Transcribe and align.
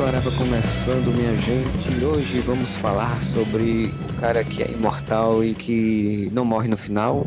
Suarava 0.00 0.30
começando, 0.30 1.14
minha 1.14 1.36
gente. 1.36 2.02
Hoje 2.02 2.40
vamos 2.40 2.74
falar 2.74 3.20
sobre 3.22 3.92
o 4.08 4.18
cara 4.18 4.42
que 4.42 4.62
é 4.62 4.70
imortal 4.70 5.44
e 5.44 5.54
que 5.54 6.30
não 6.32 6.42
morre 6.42 6.68
no 6.68 6.76
final, 6.78 7.26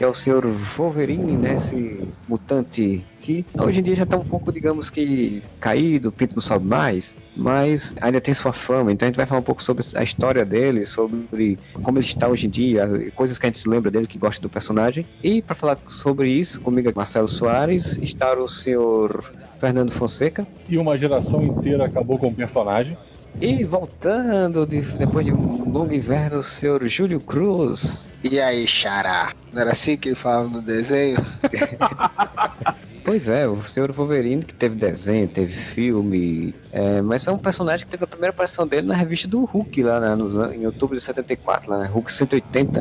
que 0.00 0.04
é 0.04 0.08
o 0.08 0.14
senhor 0.14 0.46
Wolverine, 0.46 1.36
né? 1.36 1.56
Esse 1.56 2.08
mutante 2.26 3.04
que 3.20 3.44
hoje 3.60 3.80
em 3.80 3.82
dia 3.82 3.94
já 3.94 4.06
tá 4.06 4.16
um 4.16 4.24
pouco, 4.24 4.50
digamos 4.50 4.88
que, 4.88 5.42
caído, 5.60 6.08
o 6.08 6.12
pinto 6.12 6.36
não 6.36 6.40
sobe 6.40 6.66
mais, 6.66 7.14
mas 7.36 7.94
ainda 8.00 8.18
tem 8.18 8.32
sua 8.32 8.50
fama. 8.50 8.90
Então 8.90 9.04
a 9.04 9.10
gente 9.10 9.18
vai 9.18 9.26
falar 9.26 9.42
um 9.42 9.44
pouco 9.44 9.62
sobre 9.62 9.84
a 9.94 10.02
história 10.02 10.42
dele, 10.42 10.86
sobre 10.86 11.58
como 11.82 11.98
ele 11.98 12.06
está 12.06 12.26
hoje 12.28 12.46
em 12.46 12.50
dia, 12.50 12.84
as 12.84 13.10
coisas 13.10 13.36
que 13.36 13.44
a 13.44 13.48
gente 13.48 13.58
se 13.58 13.68
lembra 13.68 13.90
dele, 13.90 14.06
que 14.06 14.16
gosta 14.16 14.40
do 14.40 14.48
personagem. 14.48 15.04
E 15.22 15.42
para 15.42 15.54
falar 15.54 15.78
sobre 15.86 16.30
isso, 16.30 16.62
comigo 16.62 16.90
Marcelo 16.96 17.28
Soares, 17.28 17.98
está 17.98 18.32
o 18.32 18.48
senhor 18.48 19.30
Fernando 19.58 19.90
Fonseca. 19.90 20.46
E 20.66 20.78
uma 20.78 20.96
geração 20.96 21.42
inteira 21.42 21.84
acabou 21.84 22.18
com 22.18 22.28
o 22.28 22.34
personagem. 22.34 22.96
E 23.38 23.64
voltando 23.64 24.66
de- 24.66 24.80
depois 24.80 25.24
de 25.26 25.32
um 25.32 25.70
longo 25.70 25.92
inverno, 25.92 26.38
o 26.38 26.42
senhor 26.42 26.86
Júlio 26.88 27.20
Cruz. 27.20 28.10
E 28.24 28.40
aí, 28.40 28.66
Xará? 28.66 29.32
Não 29.52 29.62
era 29.62 29.72
assim 29.72 29.96
que 29.96 30.08
ele 30.08 30.14
falava 30.16 30.48
no 30.48 30.62
desenho? 30.62 31.18
Pois 33.02 33.28
é, 33.28 33.48
o 33.48 33.60
senhor 33.62 33.90
Wolverine 33.92 34.44
que 34.44 34.52
teve 34.52 34.76
desenho, 34.76 35.26
teve 35.26 35.52
filme, 35.54 36.54
é, 36.70 37.00
mas 37.00 37.24
foi 37.24 37.32
um 37.32 37.38
personagem 37.38 37.86
que 37.86 37.90
teve 37.90 38.04
a 38.04 38.06
primeira 38.06 38.30
aparição 38.30 38.66
dele 38.66 38.86
na 38.86 38.94
revista 38.94 39.26
do 39.26 39.42
Hulk, 39.46 39.82
lá 39.82 40.14
nos 40.14 40.36
an- 40.36 40.54
em 40.54 40.66
outubro 40.66 40.94
de 40.96 41.02
74, 41.02 41.70
lá, 41.70 41.78
né? 41.78 41.86
Hulk 41.86 42.12
180. 42.12 42.80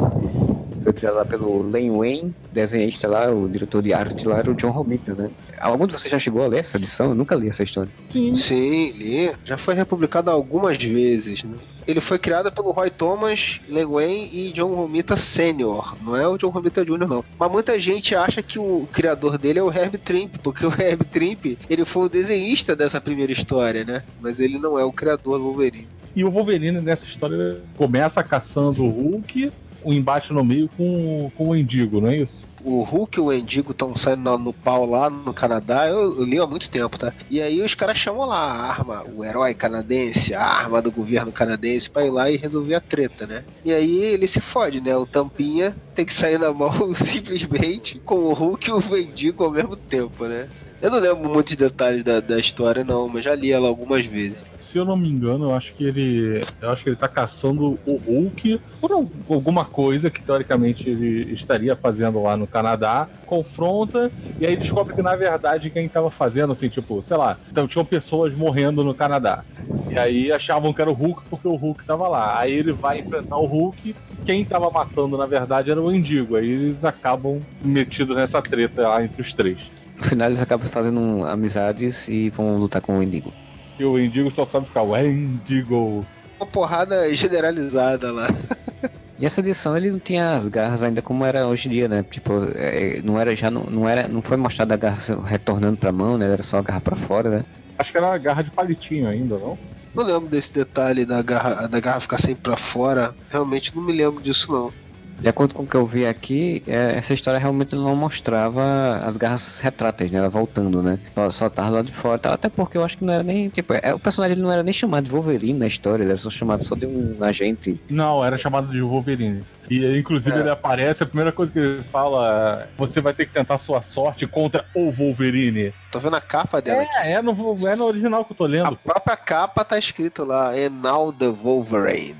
Criado 0.99 1.15
lá 1.15 1.23
pelo 1.23 1.61
Len 1.63 1.91
Wayne, 1.91 2.35
desenhista 2.51 3.07
lá, 3.07 3.31
o 3.31 3.47
diretor 3.47 3.81
de 3.81 3.93
arte 3.93 4.27
lá 4.27 4.39
era 4.39 4.51
o 4.51 4.53
John 4.53 4.71
Romita, 4.71 5.13
né? 5.13 5.31
Algum 5.57 5.87
de 5.87 5.93
vocês 5.93 6.11
já 6.11 6.19
chegou 6.19 6.43
a 6.43 6.47
ler 6.47 6.59
essa 6.59 6.75
edição? 6.75 7.09
Eu 7.09 7.15
nunca 7.15 7.35
li 7.35 7.47
essa 7.47 7.63
história. 7.63 7.89
Sim. 8.09 8.35
Sim, 8.35 8.91
li. 8.91 9.31
Já 9.45 9.57
foi 9.57 9.73
republicado 9.75 10.29
algumas 10.29 10.77
vezes, 10.77 11.43
né? 11.45 11.55
Ele 11.87 12.01
foi 12.01 12.19
criado 12.19 12.51
pelo 12.51 12.71
Roy 12.71 12.89
Thomas, 12.89 13.61
Len 13.67 13.85
Wayne 13.85 14.29
e 14.31 14.51
John 14.51 14.73
Romita 14.73 15.15
Sr. 15.15 15.95
Não 16.01 16.17
é 16.17 16.27
o 16.27 16.37
John 16.37 16.49
Romita 16.49 16.83
Jr., 16.83 17.07
não. 17.07 17.23
Mas 17.39 17.51
muita 17.51 17.79
gente 17.79 18.13
acha 18.13 18.43
que 18.43 18.59
o 18.59 18.85
criador 18.91 19.37
dele 19.37 19.59
é 19.59 19.63
o 19.63 19.71
Herb 19.71 19.97
Trimp, 19.97 20.35
porque 20.43 20.65
o 20.65 20.73
Herb 20.77 21.05
Trimp, 21.05 21.57
ele 21.69 21.85
foi 21.85 22.07
o 22.07 22.09
desenhista 22.09 22.75
dessa 22.75 22.99
primeira 22.99 23.31
história, 23.31 23.85
né? 23.85 24.03
Mas 24.19 24.39
ele 24.39 24.59
não 24.59 24.77
é 24.77 24.83
o 24.83 24.91
criador 24.91 25.37
do 25.37 25.45
Wolverine. 25.45 25.87
E 26.15 26.23
o 26.23 26.29
Wolverine 26.29 26.81
nessa 26.81 27.05
história 27.05 27.61
começa 27.77 28.21
caçando 28.21 28.83
o 28.83 28.89
Hulk, 28.89 29.51
o 29.83 29.93
embate 29.93 30.33
no 30.33 30.43
meio 30.43 30.69
com, 30.75 31.31
com 31.35 31.49
o 31.49 31.55
Indigo, 31.55 32.01
não 32.01 32.09
é 32.09 32.17
isso? 32.17 32.45
O 32.61 32.83
Hulk 32.83 33.17
e 33.17 33.21
o 33.21 33.31
Endigo 33.33 33.71
estão 33.71 33.95
saindo 33.95 34.37
no, 34.37 34.53
pau 34.53 34.85
lá 34.85 35.09
no 35.09 35.33
Canadá, 35.33 35.87
eu, 35.87 36.19
eu 36.19 36.23
li 36.25 36.39
há 36.39 36.45
muito 36.47 36.69
tempo, 36.69 36.97
tá? 36.97 37.13
E 37.29 37.41
aí 37.41 37.61
os 37.61 37.75
caras 37.75 37.97
chamam 37.97 38.25
lá 38.27 38.35
a 38.37 38.67
arma, 38.69 39.03
o 39.05 39.23
herói 39.23 39.53
canadense, 39.55 40.33
a 40.33 40.41
arma 40.43 40.81
do 40.81 40.91
governo 40.91 41.31
canadense 41.33 41.89
pra 41.89 42.05
ir 42.05 42.11
lá 42.11 42.29
e 42.29 42.35
resolver 42.37 42.75
a 42.75 42.81
treta, 42.81 43.25
né? 43.27 43.45
E 43.63 43.73
aí 43.73 43.97
ele 44.03 44.27
se 44.27 44.39
fode, 44.41 44.81
né? 44.81 44.95
O 44.95 45.05
Tampinha 45.07 45.75
tem 45.93 46.05
que 46.05 46.13
sair 46.13 46.37
na 46.39 46.53
mão 46.53 46.71
simplesmente 46.95 48.01
com 48.05 48.15
o 48.15 48.33
Hulk 48.33 48.69
e 48.69 48.73
o 48.73 48.97
Endigo 48.97 49.43
ao 49.43 49.51
mesmo 49.51 49.75
tempo, 49.75 50.25
né? 50.25 50.49
Eu 50.81 50.89
não 50.91 50.99
lembro 50.99 51.29
muitos 51.29 51.55
detalhes 51.57 52.03
da, 52.03 52.21
da 52.21 52.39
história, 52.39 52.85
não, 52.85 53.09
mas 53.09 53.25
já 53.25 53.35
li 53.35 53.51
ela 53.51 53.67
algumas 53.67 54.05
vezes. 54.05 54.41
Se 54.61 54.77
eu 54.77 54.85
não 54.85 54.95
me 54.95 55.09
engano, 55.09 55.45
eu 55.45 55.53
acho 55.53 55.75
que 55.75 55.83
ele. 55.83 56.41
Eu 56.61 56.69
acho 56.69 56.83
que 56.83 56.89
ele 56.89 56.95
tá 56.95 57.07
caçando 57.09 57.77
o 57.85 57.97
Hulk 57.97 58.61
por 58.79 58.91
al- 58.93 59.11
alguma 59.29 59.65
coisa 59.65 60.09
que 60.09 60.23
teoricamente 60.23 60.89
ele 60.89 61.33
estaria 61.33 61.75
fazendo 61.75 62.21
lá 62.21 62.37
no 62.37 62.47
Canadá. 62.49 63.07
Confronta 63.25 64.11
e 64.39 64.45
aí 64.45 64.55
descobre 64.55 64.93
que 64.93 65.01
na 65.01 65.15
verdade 65.15 65.69
quem 65.69 65.87
tava 65.89 66.09
fazendo, 66.09 66.53
assim, 66.53 66.69
tipo, 66.69 67.03
sei 67.03 67.17
lá, 67.17 67.37
então 67.51 67.67
tinham 67.67 67.85
pessoas 67.85 68.33
morrendo 68.33 68.83
no 68.83 68.95
Canadá. 68.95 69.43
E 69.89 69.97
aí 69.97 70.31
achavam 70.31 70.71
que 70.71 70.81
era 70.81 70.89
o 70.89 70.93
Hulk 70.93 71.23
porque 71.29 71.47
o 71.47 71.55
Hulk 71.55 71.83
tava 71.85 72.07
lá. 72.07 72.39
Aí 72.39 72.53
ele 72.53 72.71
vai 72.71 72.99
enfrentar 72.99 73.37
o 73.37 73.45
Hulk. 73.45 73.95
Quem 74.23 74.45
tava 74.45 74.69
matando, 74.69 75.17
na 75.17 75.25
verdade, 75.25 75.71
era 75.71 75.81
o 75.81 75.91
Indigo. 75.91 76.35
Aí 76.35 76.47
eles 76.47 76.85
acabam 76.85 77.41
metidos 77.63 78.15
nessa 78.15 78.41
treta 78.41 78.87
lá 78.87 79.03
entre 79.03 79.21
os 79.21 79.33
três. 79.33 79.57
No 79.97 80.03
final 80.03 80.29
eles 80.29 80.41
acabam 80.41 80.67
fazendo 80.67 81.25
amizades 81.25 82.07
e 82.07 82.29
vão 82.29 82.57
lutar 82.57 82.81
com 82.81 82.99
o 82.99 83.03
Indigo. 83.03 83.33
E 83.79 83.83
o 83.83 83.99
Indigo 83.99 84.29
só 84.29 84.45
sabe 84.45 84.67
ficar 84.67 84.83
Wendigo. 84.83 86.05
Uma 86.39 86.45
porrada 86.45 87.11
generalizada 87.13 88.11
lá. 88.11 88.27
E 89.19 89.25
essa 89.25 89.41
edição 89.41 89.75
ele 89.75 89.91
não 89.91 89.99
tinha 89.99 90.37
as 90.37 90.47
garras 90.47 90.81
ainda 90.81 91.01
como 91.01 91.25
era 91.25 91.45
hoje 91.45 91.67
em 91.67 91.71
dia, 91.71 91.89
né? 91.89 92.03
Tipo, 92.03 92.31
é, 92.55 93.01
não 93.01 93.19
era 93.19 93.35
já 93.35 93.51
não, 93.51 93.65
não 93.65 93.87
era 93.87 94.07
não 94.07 94.21
foi 94.21 94.37
mostrada 94.37 94.73
a 94.73 94.77
garra 94.77 94.97
retornando 95.25 95.77
pra 95.77 95.91
mão, 95.91 96.17
né? 96.17 96.31
Era 96.31 96.41
só 96.41 96.57
a 96.57 96.61
garra 96.61 96.79
pra 96.79 96.95
fora, 96.95 97.29
né? 97.29 97.43
Acho 97.77 97.91
que 97.91 97.97
era 97.97 98.13
a 98.13 98.17
garra 98.17 98.43
de 98.43 98.51
palitinho 98.51 99.09
ainda, 99.09 99.37
não? 99.37 99.57
Não 99.93 100.03
lembro 100.05 100.29
desse 100.29 100.53
detalhe 100.53 101.05
da 101.05 101.21
garra, 101.21 101.67
da 101.67 101.79
garra 101.81 101.99
ficar 101.99 102.19
sempre 102.19 102.43
pra 102.43 102.55
fora. 102.55 103.13
Realmente 103.29 103.75
não 103.75 103.83
me 103.83 103.91
lembro 103.91 104.23
disso, 104.23 104.49
não. 104.51 104.71
De 105.19 105.27
acordo 105.27 105.53
com 105.53 105.63
o 105.63 105.67
que 105.67 105.75
eu 105.75 105.85
vi 105.85 106.05
aqui, 106.05 106.63
é, 106.67 106.93
essa 106.97 107.13
história 107.13 107.39
realmente 107.39 107.75
não 107.75 107.95
mostrava 107.95 109.01
as 109.05 109.17
garras 109.17 109.59
retráteis, 109.59 110.11
né? 110.11 110.19
Ela 110.19 110.29
voltando, 110.29 110.81
né? 110.81 110.97
Só, 111.13 111.29
só 111.31 111.49
tava 111.49 111.69
lá 111.69 111.81
de 111.81 111.91
fora. 111.91 112.19
Até 112.33 112.47
porque 112.49 112.77
eu 112.77 112.83
acho 112.83 112.97
que 112.97 113.03
não 113.05 113.13
era 113.13 113.23
nem. 113.23 113.49
Tipo, 113.49 113.73
é, 113.73 113.93
o 113.93 113.99
personagem 113.99 114.35
ele 114.35 114.41
não 114.41 114.51
era 114.51 114.63
nem 114.63 114.73
chamado 114.73 115.03
de 115.05 115.11
Wolverine 115.11 115.59
na 115.59 115.67
história, 115.67 116.03
ele 116.03 116.11
era 116.11 116.19
só 116.19 116.29
chamado 116.29 116.63
só 116.63 116.75
de 116.75 116.85
um 116.85 117.17
agente. 117.21 117.79
Não, 117.89 118.23
era 118.23 118.37
chamado 118.37 118.71
de 118.71 118.81
Wolverine. 118.81 119.43
E 119.69 119.99
inclusive 119.99 120.35
É. 120.35 120.39
ele 120.39 120.49
aparece, 120.49 121.03
a 121.03 121.05
primeira 121.05 121.31
coisa 121.31 121.51
que 121.51 121.59
ele 121.59 121.83
fala 121.83 122.63
é: 122.63 122.67
você 122.77 122.99
vai 123.01 123.13
ter 123.13 123.25
que 123.27 123.33
tentar 123.33 123.57
sua 123.57 123.81
sorte 123.81 124.25
contra 124.25 124.65
o 124.73 124.89
Wolverine. 124.89 125.73
Tô 125.91 125.99
vendo 125.99 126.15
a 126.15 126.21
capa 126.21 126.61
dela 126.61 126.81
aqui. 126.81 126.91
É, 126.97 127.11
é 127.13 127.21
no, 127.21 127.31
é 127.67 127.75
no 127.75 127.85
original 127.85 128.25
que 128.25 128.31
eu 128.31 128.37
tô 128.37 128.45
A 128.45 128.47
lendo. 128.47 128.75
própria 128.77 129.15
capa 129.17 129.63
tá 129.63 129.77
escrito 129.77 130.23
lá, 130.23 130.51
now 130.71 131.11
the 131.13 131.27
Wolverine. 131.27 132.15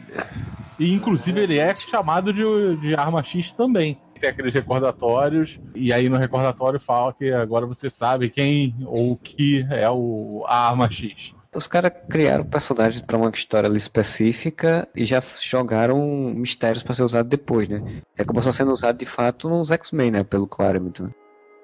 E 0.80 0.94
inclusive 0.94 1.42
ele 1.42 1.60
é 1.60 1.76
chamado 1.76 2.32
de, 2.32 2.44
de 2.78 2.96
arma 2.96 3.22
X 3.22 3.52
também. 3.52 4.00
Tem 4.20 4.30
aqueles 4.30 4.54
recordatórios, 4.54 5.60
e 5.74 5.94
aí 5.94 6.10
no 6.10 6.18
recordatório 6.18 6.80
fala 6.80 7.14
que 7.14 7.32
agora 7.32 7.66
você 7.66 7.90
sabe 7.90 8.30
quem 8.30 8.76
ou 8.86 9.16
que 9.16 9.66
é 9.70 9.90
o, 9.90 10.44
a 10.48 10.70
arma 10.70 10.90
X. 10.90 11.34
Os 11.56 11.68
caras 11.68 11.92
criaram 12.08 12.44
personagens 12.44 13.02
pra 13.02 13.18
uma 13.18 13.30
história 13.32 13.68
específica 13.70 14.88
e 14.96 15.04
já 15.04 15.22
jogaram 15.42 15.98
mistérios 16.36 16.84
pra 16.84 16.94
ser 16.94 17.04
usado 17.04 17.28
depois, 17.28 17.68
né? 17.68 17.82
Acabou 18.18 18.44
só 18.44 18.52
sendo 18.52 18.72
usado 18.72 18.98
de 19.00 19.06
fato 19.06 19.50
nos 19.50 19.72
X-Men, 19.72 20.12
né? 20.12 20.24
Pelo 20.24 20.46
Claremont. 20.46 21.02
Né? 21.02 21.10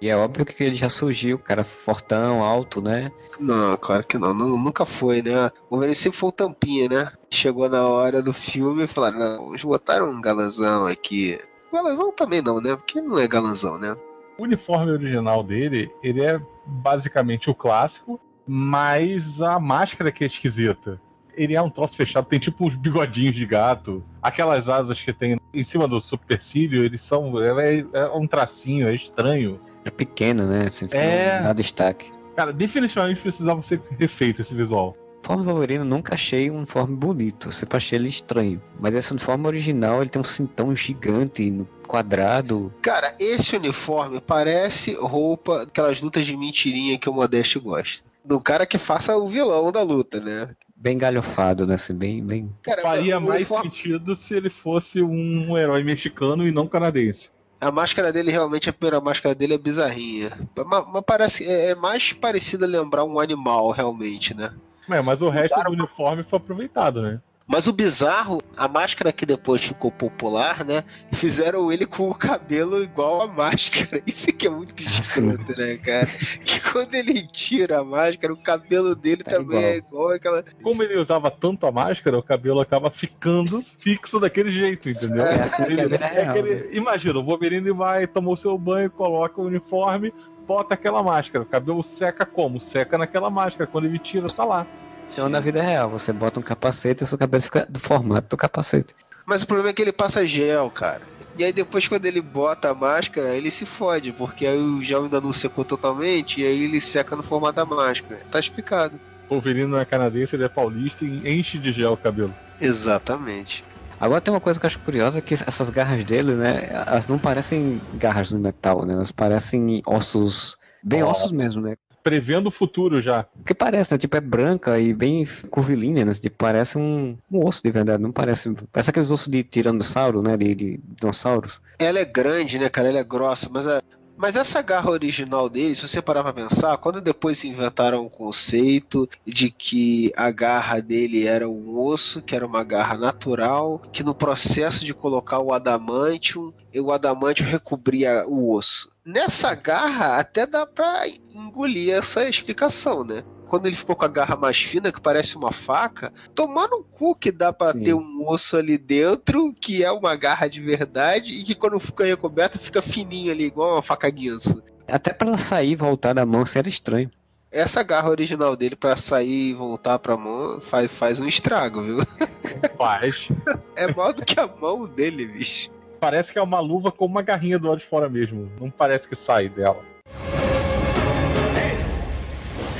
E 0.01 0.09
é 0.09 0.16
óbvio 0.16 0.45
que 0.45 0.63
ele 0.63 0.75
já 0.75 0.89
surgiu, 0.89 1.39
cara 1.39 1.63
fortão, 1.63 2.44
alto, 2.44 2.81
né? 2.81 3.11
Não, 3.39 3.75
claro 3.78 4.06
que 4.06 4.17
não, 4.17 4.33
nu- 4.33 4.57
nunca 4.57 4.85
foi, 4.85 5.22
né? 5.22 5.47
O 5.69 5.72
Wolverine 5.75 5.95
sempre 5.95 6.19
foi 6.19 6.29
o 6.29 6.33
tampinha, 6.33 6.89
né? 6.89 7.11
Chegou 7.29 7.69
na 7.69 7.88
hora 7.88 8.22
do 8.22 8.34
filme 8.34 8.84
e 8.84 8.88
falaram, 8.88 9.19
não, 9.19 9.50
eles 9.50 9.63
botaram 9.63 10.09
um 10.09 10.22
galanzão 10.22 10.85
aqui. 10.85 11.38
Galanzão 11.72 12.11
também 12.11 12.41
não, 12.41 12.59
né? 12.59 12.75
Porque 12.75 13.01
não 13.01 13.17
é 13.17 13.28
galanzão, 13.28 13.78
né? 13.78 13.95
O 14.38 14.44
uniforme 14.44 14.91
original 14.91 15.41
dele, 15.44 15.89
ele 16.03 16.22
é 16.22 16.39
basicamente 16.66 17.50
o 17.50 17.55
clássico, 17.55 18.19
mas 18.45 19.41
a 19.41 19.59
máscara 19.59 20.11
que 20.11 20.23
é 20.23 20.28
esquisita. 20.28 21.02
Ele 21.34 21.53
é 21.55 21.61
um 21.61 21.69
troço 21.69 21.96
fechado, 21.97 22.25
tem 22.28 22.40
tipo 22.40 22.66
uns 22.66 22.75
bigodinhos 22.75 23.35
de 23.35 23.46
gato. 23.46 24.03
Aquelas 24.22 24.69
asas 24.69 25.02
que 25.02 25.11
tem 25.11 25.37
em 25.53 25.64
cima 25.64 25.87
do 25.87 25.99
supercílio, 26.02 26.84
eles 26.84 27.02
são. 27.02 27.34
É, 27.41 27.85
é 27.93 28.05
um 28.14 28.25
tracinho, 28.28 28.87
é 28.87 28.96
estranho. 28.96 29.59
É 29.85 29.90
pequeno, 29.91 30.47
né? 30.47 30.66
Assim, 30.67 30.87
É. 30.91 31.37
Não 31.37 31.47
dá 31.47 31.53
destaque. 31.53 32.09
Cara, 32.35 32.52
definitivamente 32.52 33.22
precisava 33.22 33.61
ser 33.61 33.82
refeito 33.97 34.41
esse 34.41 34.53
visual. 34.53 34.97
Do 35.23 35.43
Wolverine 35.43 35.79
eu 35.79 35.85
nunca 35.85 36.14
achei 36.14 36.52
um 36.52 36.58
uniforme 36.58 36.96
bonito, 36.96 37.47
eu 37.47 37.52
sempre 37.52 37.78
achei 37.78 37.97
ele 37.97 38.09
estranho. 38.09 38.61
Mas 38.79 38.93
esse 38.93 39.11
uniforme 39.11 39.47
original, 39.47 40.02
ele 40.02 40.09
tem 40.09 40.20
um 40.20 40.23
cintão 40.26 40.76
gigante, 40.76 41.49
no- 41.49 41.66
quadrado. 41.87 42.72
Cara, 42.82 43.16
esse 43.20 43.55
uniforme 43.55 44.22
parece 44.22 44.93
roupa 44.96 45.66
daquelas 45.66 45.99
lutas 46.02 46.26
de 46.28 46.35
mentirinha 46.38 46.99
que 46.99 47.09
o 47.09 47.14
Modeste 47.14 47.58
gosta. 47.58 48.05
Do 48.23 48.40
cara 48.40 48.66
que 48.67 48.78
faça 48.78 49.16
o 49.17 49.28
vilão 49.28 49.72
da 49.72 49.81
luta, 49.81 50.20
né? 50.20 50.53
Bem 50.76 50.96
galhofado, 50.97 51.66
né? 51.66 51.73
Assim, 51.76 51.93
bem, 51.96 52.23
bem. 52.23 52.52
Cara, 52.61 52.81
Faria 52.84 53.20
mais 53.20 53.38
uniforme- 53.38 53.70
sentido 53.72 54.16
se 54.16 54.34
ele 54.35 54.49
fosse 54.49 55.02
um 55.02 55.58
herói 55.58 55.84
mexicano 55.84 56.46
e 56.47 56.52
não 56.52 56.67
canadense. 56.67 57.29
A 57.59 57.72
máscara 57.72 58.11
dele, 58.11 58.31
realmente, 58.31 58.69
a 58.69 58.73
primeira 58.73 58.99
máscara 58.99 59.34
dele 59.34 59.53
é 59.53 59.57
bizarrinha. 59.57 60.29
Mas, 60.66 60.85
mas 60.87 61.03
parece, 61.05 61.43
é 61.49 61.72
é 61.72 61.75
mais 61.75 62.13
parecido 62.13 62.66
a 62.66 62.67
lembrar 62.67 63.03
um 63.05 63.19
animal, 63.19 63.72
realmente, 63.72 64.35
né? 64.35 64.53
É, 64.90 65.02
mas 65.02 65.22
o 65.22 65.29
resto 65.29 65.57
Mudaram 65.57 65.75
do 65.75 65.84
uniforme 65.84 66.23
foi 66.23 66.37
aproveitado, 66.37 67.02
né? 67.02 67.19
Mas 67.47 67.67
o 67.67 67.71
bizarro, 67.73 68.41
a 68.57 68.67
máscara 68.67 69.11
que 69.11 69.23
depois 69.23 69.63
ficou 69.63 69.91
popular, 69.91 70.65
né? 70.65 70.83
Fizeram 71.13 71.71
ele 71.71 71.85
com 71.85 72.09
o 72.09 72.15
cabelo 72.15 72.81
igual 72.81 73.21
a 73.21 73.27
máscara. 73.27 74.01
Isso 74.07 74.27
aqui 74.29 74.47
é 74.47 74.49
muito 74.49 74.73
Ah, 74.79 74.99
escroto, 74.99 75.55
né, 75.55 75.77
cara? 75.77 76.07
Que 76.43 76.59
quando 76.73 76.95
ele 76.95 77.27
tira 77.27 77.79
a 77.81 77.83
máscara, 77.83 78.33
o 78.33 78.37
cabelo 78.37 78.95
dele 78.95 79.21
É 79.27 79.29
também 79.29 79.59
igual. 79.59 79.63
é 79.63 79.77
igual 79.77 80.09
aquela. 80.11 80.43
Como 80.63 80.81
ele 80.81 80.97
usava 80.97 81.29
tanto 81.29 81.67
a 81.67 81.71
máscara, 81.71 82.17
o 82.17 82.23
cabelo 82.23 82.59
acaba 82.61 82.89
ficando 82.89 83.61
fixo 83.77 84.19
daquele 84.19 84.49
jeito, 84.49 84.89
entendeu? 84.89 85.23
É 85.23 85.43
assim 85.43 85.65
que 85.65 85.71
Ele- 85.73 85.87
vida 85.87 86.03
é 86.03 86.13
real, 86.13 86.29
aquele- 86.31 86.55
né? 86.55 86.67
Imagina, 86.71 87.19
o 87.19 87.23
Wolverine 87.23 87.71
vai, 87.71 88.07
tomou 88.07 88.33
o 88.33 88.37
seu 88.37 88.57
banho, 88.57 88.89
coloca 88.89 89.39
o 89.39 89.45
uniforme, 89.45 90.11
bota 90.47 90.73
aquela 90.73 91.03
máscara. 91.03 91.43
O 91.43 91.47
cabelo 91.47 91.83
seca 91.83 92.25
como? 92.25 92.59
Seca 92.59 92.97
naquela 92.97 93.29
máscara. 93.29 93.69
Quando 93.69 93.85
ele 93.85 93.99
tira, 93.99 94.27
tá 94.29 94.43
lá. 94.43 94.65
Então 95.11 95.29
na 95.29 95.40
vida 95.40 95.61
real, 95.61 95.90
você 95.90 96.11
bota 96.11 96.40
um 96.40 96.43
capacete 96.43 97.03
e 97.03 97.07
seu 97.07 97.17
cabelo 97.17 97.43
fica 97.43 97.66
do 97.69 97.79
formato 97.79 98.29
do 98.29 98.37
capacete. 98.37 98.93
Mas 99.25 99.43
o 99.43 99.47
problema 99.47 99.69
é 99.69 99.73
que 99.73 99.81
ele 99.81 99.91
passa 99.91 100.28
gel, 100.28 100.69
cara. 100.69 101.02
E 101.37 101.43
aí 101.43 101.52
depois 101.52 101.87
quando 101.87 102.05
ele 102.05 102.22
bota 102.22 102.69
a 102.69 102.75
máscara, 102.75 103.35
ele 103.35 103.52
se 103.52 103.66
fode, 103.66 104.11
porque 104.11 104.46
aí 104.46 104.57
o 104.57 104.81
gel 104.81 105.03
ainda 105.03 105.19
não 105.19 105.34
secou 105.34 105.66
totalmente, 105.66 106.41
e 106.41 106.46
aí 106.46 106.63
ele 106.63 106.79
seca 106.79 107.16
no 107.16 107.23
formato 107.23 107.55
da 107.55 107.66
máscara. 107.66 108.22
Tá 108.31 108.40
explicado. 108.40 108.99
O 109.28 109.34
Wolverine 109.34 109.67
não 109.67 109.79
é 109.79 109.85
canadense, 109.85 110.35
ele 110.35 110.46
é 110.46 110.49
paulista 110.49 111.03
e 111.03 111.40
enche 111.40 111.57
de 111.57 111.72
gel 111.72 111.93
o 111.93 111.97
cabelo. 111.97 112.34
Exatamente. 112.61 113.63
Agora 113.99 114.22
tem 114.22 114.34
uma 114.34 114.41
coisa 114.41 114.59
que 114.59 114.66
eu 114.66 114.67
acho 114.67 114.79
curiosa 114.79 115.22
que 115.22 115.34
essas 115.34 115.69
garras 115.69 116.03
dele, 116.03 116.34
né, 116.34 116.69
elas 116.69 117.07
não 117.07 117.17
parecem 117.17 117.81
garras 117.93 118.31
no 118.31 118.40
metal, 118.40 118.85
né? 118.85 118.93
Elas 118.93 119.11
parecem 119.11 119.81
ossos, 119.85 120.57
bem 120.84 121.02
ossos 121.02 121.31
mesmo, 121.31 121.61
né? 121.61 121.75
Prevendo 122.05 122.49
o 122.49 122.52
futuro 122.52 123.02
já. 123.02 123.23
Porque 123.23 123.55
parece, 123.55 123.91
né? 123.91 123.97
Tipo, 123.97 124.16
é 124.16 124.22
branca 124.22 124.78
e 124.78 124.93
bem 124.93 125.25
curvilínea, 125.49 126.05
né? 126.05 126.13
Tipo, 126.13 126.35
parece 126.37 126.78
um, 126.78 127.17
um 127.31 127.43
osso 127.43 127.63
de 127.63 127.72
verdade, 127.72 128.03
não 128.03 128.11
parece. 128.11 128.53
Parece 128.72 128.91
aqueles 128.91 129.09
ossos 129.09 129.28
de 129.28 129.41
tiranossauro, 129.41 130.22
né? 130.22 130.37
De, 130.37 130.53
de 130.53 130.79
dinossauros. 131.02 131.59
Ela 131.79 131.97
é 131.97 132.05
grande, 132.05 132.59
né, 132.59 132.69
cara? 132.69 132.90
Ela 132.90 132.99
é 132.99 133.03
grossa, 133.03 133.49
mas 133.52 133.66
a... 133.66 133.81
Mas 134.17 134.35
essa 134.35 134.62
garra 134.62 134.91
original 134.91 135.50
dele, 135.50 135.76
se 135.76 135.88
você 135.88 136.02
parar 136.02 136.23
pra 136.23 136.34
pensar, 136.34 136.78
quando 136.78 137.02
depois 137.02 137.44
inventaram 137.44 138.06
o 138.06 138.09
conceito 138.09 139.09
de 139.26 139.52
que 139.52 140.12
a 140.16 140.32
garra 140.32 140.79
dele 140.82 141.28
era 141.28 141.50
um 141.50 141.78
osso, 141.78 142.22
que 142.22 142.35
era 142.35 142.46
uma 142.46 142.64
garra 142.64 142.97
natural, 142.97 143.82
que 143.91 144.03
no 144.03 144.16
processo 144.16 144.85
de 144.85 144.94
colocar 144.94 145.40
o 145.40 145.53
adamantium, 145.53 146.53
o 146.73 146.91
adamantium 146.91 147.46
recobria 147.46 148.26
o 148.26 148.53
osso. 148.53 148.90
Nessa 149.06 149.53
garra 149.53 150.17
até 150.17 150.46
dá 150.47 150.66
pra 150.66 151.03
engolir 151.34 151.94
essa 151.94 152.28
explicação, 152.28 153.03
né? 153.03 153.23
Quando 153.47 153.67
ele 153.67 153.75
ficou 153.75 153.95
com 153.95 154.05
a 154.05 154.09
garra 154.09 154.35
mais 154.35 154.57
fina, 154.57 154.91
que 154.91 155.01
parece 155.01 155.35
uma 155.35 155.51
faca, 155.51 156.11
tomar 156.33 156.67
no 156.67 156.83
cu 156.83 157.15
que 157.15 157.31
dá 157.31 157.53
pra 157.53 157.71
Sim. 157.71 157.83
ter 157.83 157.93
um 157.93 158.27
osso 158.27 158.57
ali 158.57 158.77
dentro, 158.77 159.53
que 159.53 159.83
é 159.83 159.91
uma 159.91 160.15
garra 160.15 160.47
de 160.47 160.61
verdade, 160.61 161.31
e 161.31 161.43
que 161.43 161.55
quando 161.55 161.79
fica 161.79 162.03
recoberta 162.05 162.57
fica 162.57 162.81
fininho 162.81 163.31
ali, 163.31 163.45
igual 163.45 163.75
uma 163.75 163.81
faca 163.81 164.09
guinso. 164.09 164.63
Até 164.87 165.13
pra 165.13 165.27
ela 165.27 165.37
sair 165.37 165.71
e 165.71 165.75
voltar 165.75 166.13
da 166.13 166.25
mão, 166.25 166.43
isso 166.43 166.57
era 166.57 166.69
estranho. 166.69 167.09
Essa 167.51 167.81
garra 167.83 168.09
original 168.09 168.55
dele 168.55 168.75
pra 168.75 168.97
sair 168.97 169.51
e 169.51 169.53
voltar 169.53 169.97
pra 169.99 170.17
mão 170.17 170.59
faz, 170.59 170.91
faz 170.91 171.19
um 171.19 171.27
estrago, 171.27 171.81
viu? 171.81 171.97
Faz. 172.77 173.29
É 173.75 173.93
maior 173.93 174.13
do 174.13 174.25
que 174.25 174.39
a 174.39 174.47
mão 174.47 174.85
dele, 174.85 175.25
bicho. 175.25 175.69
Parece 175.99 176.33
que 176.33 176.39
é 176.39 176.41
uma 176.41 176.59
luva 176.59 176.91
com 176.91 177.05
uma 177.05 177.21
garrinha 177.21 177.57
do 177.57 177.67
lado 177.67 177.79
de 177.79 177.85
fora 177.85 178.09
mesmo. 178.09 178.51
Não 178.59 178.69
parece 178.69 179.07
que 179.07 179.15
sai 179.15 179.47
dela. 179.47 179.81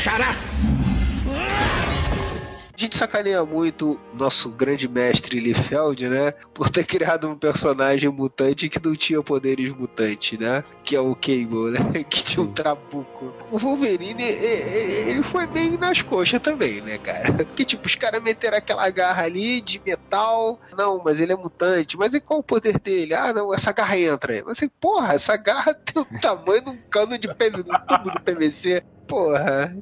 A 0.08 0.55
gente 2.96 2.98
sacaneia 2.98 3.44
muito 3.44 4.00
nosso 4.14 4.50
grande 4.50 4.88
mestre 4.88 5.40
Liefeld, 5.40 6.08
né? 6.08 6.32
Por 6.54 6.70
ter 6.70 6.86
criado 6.86 7.28
um 7.28 7.38
personagem 7.38 8.10
mutante 8.10 8.70
que 8.70 8.84
não 8.84 8.96
tinha 8.96 9.22
poderes 9.22 9.74
mutantes, 9.74 10.40
né? 10.40 10.64
Que 10.84 10.96
é 10.96 11.00
o 11.00 11.14
Cable, 11.14 11.72
né? 11.72 12.04
Que 12.10 12.24
tinha 12.24 12.44
um 12.44 12.54
trabuco. 12.54 13.34
O 13.52 13.58
Wolverine, 13.58 14.24
ele 14.24 15.22
foi 15.24 15.46
bem 15.46 15.78
nas 15.78 16.02
coxas 16.02 16.42
também, 16.42 16.82
né, 16.82 16.98
cara? 16.98 17.34
Que 17.56 17.66
tipo, 17.66 17.86
os 17.86 17.96
caras 17.96 18.22
meteram 18.22 18.58
aquela 18.58 18.90
garra 18.90 19.24
ali 19.24 19.60
de 19.62 19.82
metal. 19.86 20.60
Não, 20.78 21.02
mas 21.04 21.20
ele 21.20 21.34
é 21.34 21.36
mutante. 21.36 21.98
Mas 21.98 22.14
e 22.14 22.22
qual 22.22 22.40
o 22.40 22.44
poder 22.44 22.80
dele? 22.80 23.14
Ah, 23.14 23.34
não, 23.34 23.54
essa 23.54 23.72
garra 23.72 23.98
entra. 23.98 24.34
aí. 24.34 24.44
Mas 24.44 24.58
assim, 24.58 24.70
porra, 24.80 25.14
essa 25.14 25.36
garra 25.36 25.74
tem 25.86 26.02
o 26.02 26.20
tamanho 26.20 26.62
de 26.62 26.70
um 26.70 26.78
cano 26.90 27.18
de 27.18 27.28
PVC, 27.28 27.64
um 27.70 27.86
tubo 27.88 28.12
de 28.12 28.20
PVC. 28.22 28.84
Porra, 29.08 29.76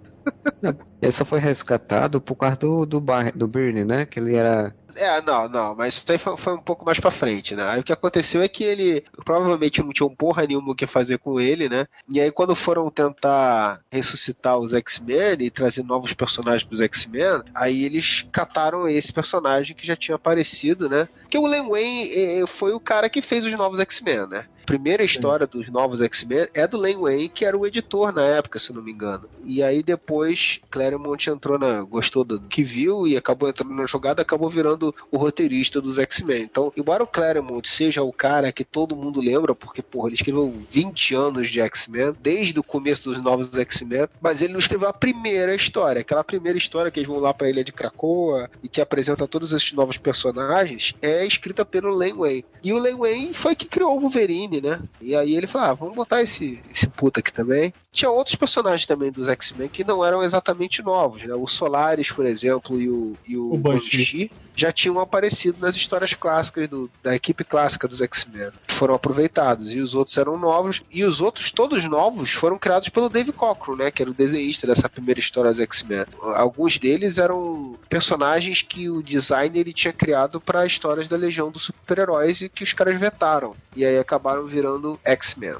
Ele 1.01 1.11
só 1.11 1.25
foi 1.25 1.39
resgatado 1.39 2.21
por 2.21 2.35
causa 2.35 2.55
do, 2.57 2.85
do, 2.85 3.01
Bar- 3.01 3.35
do 3.35 3.47
Birney, 3.47 3.83
né? 3.83 4.05
Que 4.05 4.19
ele 4.19 4.35
era. 4.35 4.73
É, 4.95 5.19
não, 5.21 5.49
não, 5.49 5.75
mas 5.75 5.95
isso 5.95 6.05
aí 6.11 6.19
foi, 6.19 6.37
foi 6.37 6.53
um 6.53 6.61
pouco 6.61 6.85
mais 6.85 6.99
pra 6.99 7.09
frente, 7.09 7.55
né? 7.55 7.63
Aí 7.67 7.79
o 7.81 7.83
que 7.83 7.91
aconteceu 7.91 8.43
é 8.43 8.47
que 8.47 8.63
ele 8.63 9.03
provavelmente 9.25 9.81
não 9.81 9.89
tinha 9.91 10.05
um 10.05 10.15
porra 10.15 10.45
nenhuma 10.45 10.71
o 10.71 10.75
que 10.75 10.85
fazer 10.85 11.17
com 11.17 11.39
ele, 11.39 11.67
né? 11.67 11.87
E 12.07 12.21
aí 12.21 12.31
quando 12.31 12.55
foram 12.55 12.89
tentar 12.91 13.79
ressuscitar 13.91 14.57
os 14.59 14.71
X-Men 14.71 15.37
e 15.39 15.49
trazer 15.49 15.83
novos 15.83 16.13
personagens 16.13 16.63
pros 16.63 16.79
X-Men, 16.79 17.41
aí 17.55 17.83
eles 17.83 18.27
cataram 18.31 18.87
esse 18.87 19.11
personagem 19.11 19.75
que 19.75 19.85
já 19.87 19.95
tinha 19.95 20.15
aparecido, 20.15 20.87
né? 20.87 21.09
Porque 21.21 21.39
o 21.39 21.47
Len 21.47 21.67
Wayne 21.67 22.11
eh, 22.43 22.47
foi 22.47 22.71
o 22.73 22.79
cara 22.79 23.09
que 23.09 23.21
fez 23.23 23.43
os 23.43 23.51
novos 23.53 23.79
X-Men, 23.79 24.27
né? 24.27 24.45
Primeira 24.65 25.03
história 25.03 25.45
dos 25.45 25.69
novos 25.69 26.01
X-Men 26.01 26.47
é 26.53 26.67
do 26.67 26.77
Len 26.77 26.97
Wayne, 26.97 27.29
que 27.29 27.45
era 27.45 27.57
o 27.57 27.65
editor 27.65 28.13
na 28.13 28.23
época, 28.23 28.59
se 28.59 28.73
não 28.73 28.81
me 28.81 28.91
engano. 28.91 29.27
E 29.43 29.61
aí 29.61 29.83
depois 29.83 30.61
Claremont 30.71 31.29
entrou 31.29 31.59
na. 31.59 31.81
gostou 31.81 32.23
do 32.23 32.39
que 32.39 32.63
viu 32.63 33.07
e 33.07 33.17
acabou 33.17 33.49
entrando 33.49 33.73
na 33.73 33.85
jogada, 33.85 34.21
acabou 34.21 34.49
virando 34.49 34.93
o 35.11 35.17
roteirista 35.17 35.81
dos 35.81 35.97
X-Men. 35.97 36.43
Então, 36.43 36.71
embora 36.77 37.03
o 37.03 37.07
Claremont 37.07 37.67
seja 37.67 38.01
o 38.03 38.13
cara 38.13 38.51
que 38.51 38.63
todo 38.63 38.95
mundo 38.95 39.19
lembra, 39.19 39.53
porque, 39.53 39.81
porra, 39.81 40.07
ele 40.07 40.15
escreveu 40.15 40.53
20 40.69 41.15
anos 41.15 41.49
de 41.49 41.59
X-Men, 41.59 42.15
desde 42.21 42.59
o 42.59 42.63
começo 42.63 43.09
dos 43.09 43.21
novos 43.21 43.55
X-Men, 43.57 44.07
mas 44.21 44.41
ele 44.41 44.53
não 44.53 44.59
escreveu 44.59 44.87
a 44.87 44.93
primeira 44.93 45.53
história, 45.53 46.01
aquela 46.01 46.23
primeira 46.23 46.57
história 46.57 46.89
que 46.89 46.99
eles 46.99 47.07
vão 47.07 47.19
lá 47.19 47.33
pra 47.33 47.49
Ilha 47.49 47.63
de 47.63 47.71
Krakoa 47.71 48.49
e 48.61 48.69
que 48.69 48.81
apresenta 48.81 49.27
todos 49.27 49.51
esses 49.51 49.73
novos 49.73 49.97
personagens, 49.97 50.95
é 51.01 51.25
escrita 51.25 51.65
pelo 51.65 51.93
Len 51.95 52.13
Wayne. 52.13 52.45
E 52.63 52.73
o 52.73 52.79
Len 52.79 52.95
Wayne 52.95 53.33
foi 53.33 53.55
que 53.55 53.67
criou 53.67 53.97
o 53.97 53.99
Wolverine, 53.99 54.52
né? 54.61 54.81
E 55.01 55.15
aí 55.15 55.35
ele 55.35 55.47
falou: 55.47 55.67
ah, 55.69 55.73
vamos 55.73 55.95
botar 55.95 56.21
esse, 56.21 56.61
esse 56.71 56.87
puta 56.87 57.19
aqui 57.19 57.31
também. 57.31 57.73
Tinha 57.93 58.09
outros 58.09 58.35
personagens 58.35 58.85
também 58.87 59.11
dos 59.11 59.27
X-Men 59.27 59.69
que 59.69 59.83
não 59.83 60.03
eram 60.03 60.23
exatamente 60.23 60.81
novos, 60.81 61.21
né? 61.23 61.33
O 61.35 61.47
Solaris, 61.47 62.11
por 62.11 62.25
exemplo, 62.25 62.81
e 62.81 62.89
o, 62.89 63.15
e 63.25 63.37
o, 63.37 63.53
O 63.53 63.57
Banshee. 63.57 63.97
Banshee 63.99 64.31
já 64.55 64.71
tinham 64.71 64.99
aparecido 64.99 65.57
nas 65.59 65.75
histórias 65.75 66.13
clássicas 66.13 66.67
do- 66.67 66.89
da 67.03 67.15
equipe 67.15 67.43
clássica 67.43 67.87
dos 67.87 68.01
X-Men. 68.01 68.49
Foram 68.67 68.93
aproveitados. 68.95 69.71
E 69.71 69.79
os 69.79 69.93
outros 69.95 70.17
eram 70.17 70.37
novos. 70.39 70.81
E 70.91 71.03
os 71.03 71.21
outros, 71.21 71.51
todos 71.51 71.83
novos, 71.85 72.31
foram 72.31 72.57
criados 72.57 72.89
pelo 72.89 73.09
Dave 73.09 73.31
Cockrum, 73.31 73.75
né? 73.75 73.89
Que 73.91 74.01
era 74.01 74.11
o 74.11 74.13
desenhista 74.13 74.65
dessa 74.67 74.89
primeira 74.89 75.19
história 75.19 75.51
dos 75.51 75.59
X-Men. 75.59 76.05
Alguns 76.35 76.77
deles 76.79 77.17
eram 77.19 77.75
personagens 77.89 78.61
que 78.63 78.89
o 78.89 79.01
design 79.03 79.57
ele 79.59 79.71
tinha 79.73 79.93
criado 79.93 80.41
para 80.41 80.65
histórias 80.65 81.07
da 81.07 81.15
Legião 81.17 81.51
dos 81.51 81.63
Super-Heróis 81.65 82.41
e 82.41 82.49
que 82.49 82.63
os 82.63 82.73
caras 82.73 82.99
vetaram. 82.99 83.55
E 83.75 83.85
aí 83.85 83.97
acabaram 83.99 84.45
virando 84.45 84.99
X-Men. 85.03 85.55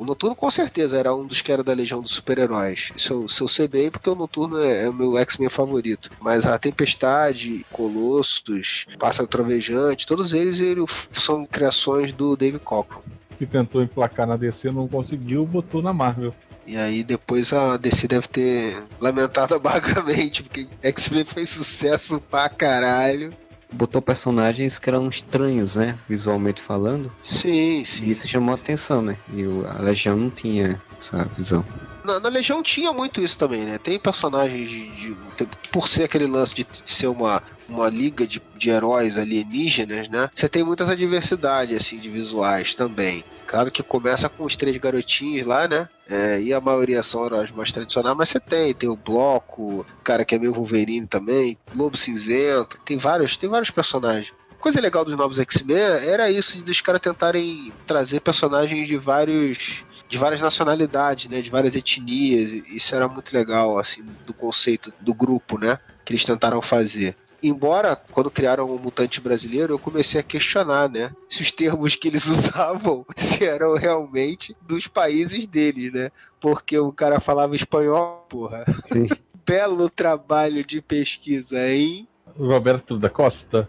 O 0.00 0.04
Noturno 0.06 0.34
com 0.34 0.50
certeza 0.50 0.96
era 0.96 1.14
um 1.14 1.26
dos 1.26 1.42
que 1.42 1.52
era 1.52 1.62
da 1.62 1.74
Legião 1.74 2.00
dos 2.00 2.12
Super-Heróis. 2.12 2.90
Isso, 2.96 3.12
eu- 3.12 3.26
isso 3.26 3.44
eu 3.44 3.48
sei 3.48 3.68
bem 3.68 3.90
porque 3.90 4.08
o 4.08 4.14
Noturno 4.14 4.58
é, 4.58 4.84
é 4.86 4.88
o 4.88 4.94
meu 4.94 5.18
X-Men 5.18 5.50
favorito. 5.50 6.10
Mas 6.18 6.46
a 6.46 6.58
Tempestade, 6.58 7.66
Colossus, 7.70 8.86
Pássaro 8.98 9.28
Trovejante, 9.28 10.06
todos 10.06 10.32
eles, 10.32 10.58
ele- 10.58 10.84
são 11.12 11.44
criações 11.44 12.12
do 12.12 12.34
Dave 12.34 12.58
Cockrum. 12.58 13.02
Que 13.36 13.44
tentou 13.46 13.82
emplacar 13.82 14.26
na 14.26 14.36
DC, 14.38 14.70
não 14.70 14.88
conseguiu, 14.88 15.44
botou 15.44 15.82
na 15.82 15.92
Marvel. 15.92 16.34
E 16.66 16.76
aí 16.78 17.02
depois 17.04 17.52
a 17.52 17.76
DC 17.76 18.08
deve 18.08 18.26
ter 18.28 18.82
lamentado 19.00 19.54
amargamente, 19.56 20.42
porque 20.42 20.66
X-Men 20.82 21.24
fez 21.24 21.50
sucesso 21.50 22.18
pra 22.30 22.48
caralho. 22.48 23.32
Botou 23.72 24.02
personagens 24.02 24.78
que 24.78 24.88
eram 24.90 25.08
estranhos, 25.08 25.76
né? 25.76 25.96
Visualmente 26.08 26.60
falando. 26.62 27.12
Sim, 27.18 27.80
E 27.82 27.86
sim. 27.86 28.10
isso 28.10 28.26
chamou 28.26 28.52
a 28.54 28.58
atenção, 28.58 29.00
né? 29.00 29.16
E 29.32 29.44
a 29.68 29.80
Legião 29.80 30.16
não 30.16 30.30
tinha 30.30 30.80
essa 31.00 31.28
visão. 31.36 31.64
Na, 32.04 32.18
na 32.20 32.28
Legião 32.28 32.62
tinha 32.62 32.92
muito 32.92 33.20
isso 33.20 33.36
também, 33.36 33.64
né? 33.64 33.78
Tem 33.78 33.98
personagens 33.98 34.68
de. 34.68 34.88
de- 34.90 35.16
tem- 35.36 35.48
por 35.72 35.88
ser 35.88 36.04
aquele 36.04 36.26
lance 36.26 36.54
de 36.54 36.66
ser 36.84 37.06
uma, 37.08 37.42
uma 37.68 37.88
liga 37.88 38.26
de, 38.26 38.42
de 38.56 38.70
heróis 38.70 39.18
alienígenas, 39.18 40.08
né? 40.08 40.30
Você 40.34 40.48
tem 40.48 40.64
muita 40.64 40.84
essa 40.84 40.96
diversidade, 40.96 41.74
assim, 41.74 41.98
de 41.98 42.10
visuais 42.10 42.74
também. 42.74 43.24
Claro 43.46 43.70
que 43.70 43.82
começa 43.82 44.28
com 44.28 44.44
os 44.44 44.54
três 44.56 44.76
garotinhos 44.76 45.46
lá, 45.46 45.66
né? 45.68 45.88
É, 46.08 46.40
e 46.40 46.54
a 46.54 46.60
maioria 46.60 47.02
são 47.02 47.26
heróis 47.26 47.50
mais 47.50 47.70
tradicionais, 47.72 48.16
mas 48.16 48.28
você 48.28 48.40
tem, 48.40 48.72
tem 48.72 48.88
o 48.88 48.96
Bloco, 48.96 49.80
o 49.80 49.86
cara 50.04 50.24
que 50.24 50.34
é 50.34 50.38
meio 50.38 50.54
Wolverine 50.54 51.06
também, 51.06 51.58
Lobo 51.74 51.96
Cinzento, 51.96 52.78
tem 52.84 52.96
vários, 52.96 53.36
tem 53.36 53.48
vários 53.50 53.70
personagens. 53.70 54.32
Coisa 54.58 54.80
legal 54.80 55.04
dos 55.04 55.16
novos 55.16 55.38
X-Men 55.38 55.76
era 55.78 56.30
isso, 56.30 56.62
de 56.62 56.70
os 56.70 56.80
caras 56.80 57.00
tentarem 57.00 57.72
trazer 57.86 58.20
personagens 58.20 58.86
de 58.86 58.96
vários 58.96 59.84
de 60.10 60.18
várias 60.18 60.40
nacionalidades, 60.40 61.30
né, 61.30 61.40
de 61.40 61.48
várias 61.48 61.76
etnias. 61.76 62.52
e 62.52 62.76
Isso 62.76 62.94
era 62.94 63.06
muito 63.06 63.32
legal, 63.32 63.78
assim, 63.78 64.04
do 64.26 64.34
conceito 64.34 64.92
do 65.00 65.14
grupo, 65.14 65.56
né, 65.56 65.78
que 66.04 66.12
eles 66.12 66.24
tentaram 66.24 66.60
fazer. 66.60 67.16
Embora, 67.42 67.96
quando 67.96 68.30
criaram 68.30 68.66
o 68.66 68.78
Mutante 68.78 69.20
Brasileiro, 69.20 69.72
eu 69.72 69.78
comecei 69.78 70.20
a 70.20 70.22
questionar, 70.22 70.90
né? 70.90 71.10
Se 71.26 71.40
os 71.40 71.50
termos 71.50 71.96
que 71.96 72.06
eles 72.06 72.26
usavam 72.28 73.06
se 73.16 73.44
eram 73.44 73.74
realmente 73.76 74.54
dos 74.60 74.86
países 74.86 75.46
deles, 75.46 75.90
né? 75.90 76.10
Porque 76.38 76.78
o 76.78 76.92
cara 76.92 77.18
falava 77.18 77.56
espanhol, 77.56 78.26
porra. 78.28 78.66
Sim. 78.92 79.08
Belo 79.46 79.88
trabalho 79.88 80.62
de 80.62 80.82
pesquisa, 80.82 81.66
hein? 81.66 82.06
Roberto 82.38 82.98
da 82.98 83.08
Costa. 83.08 83.66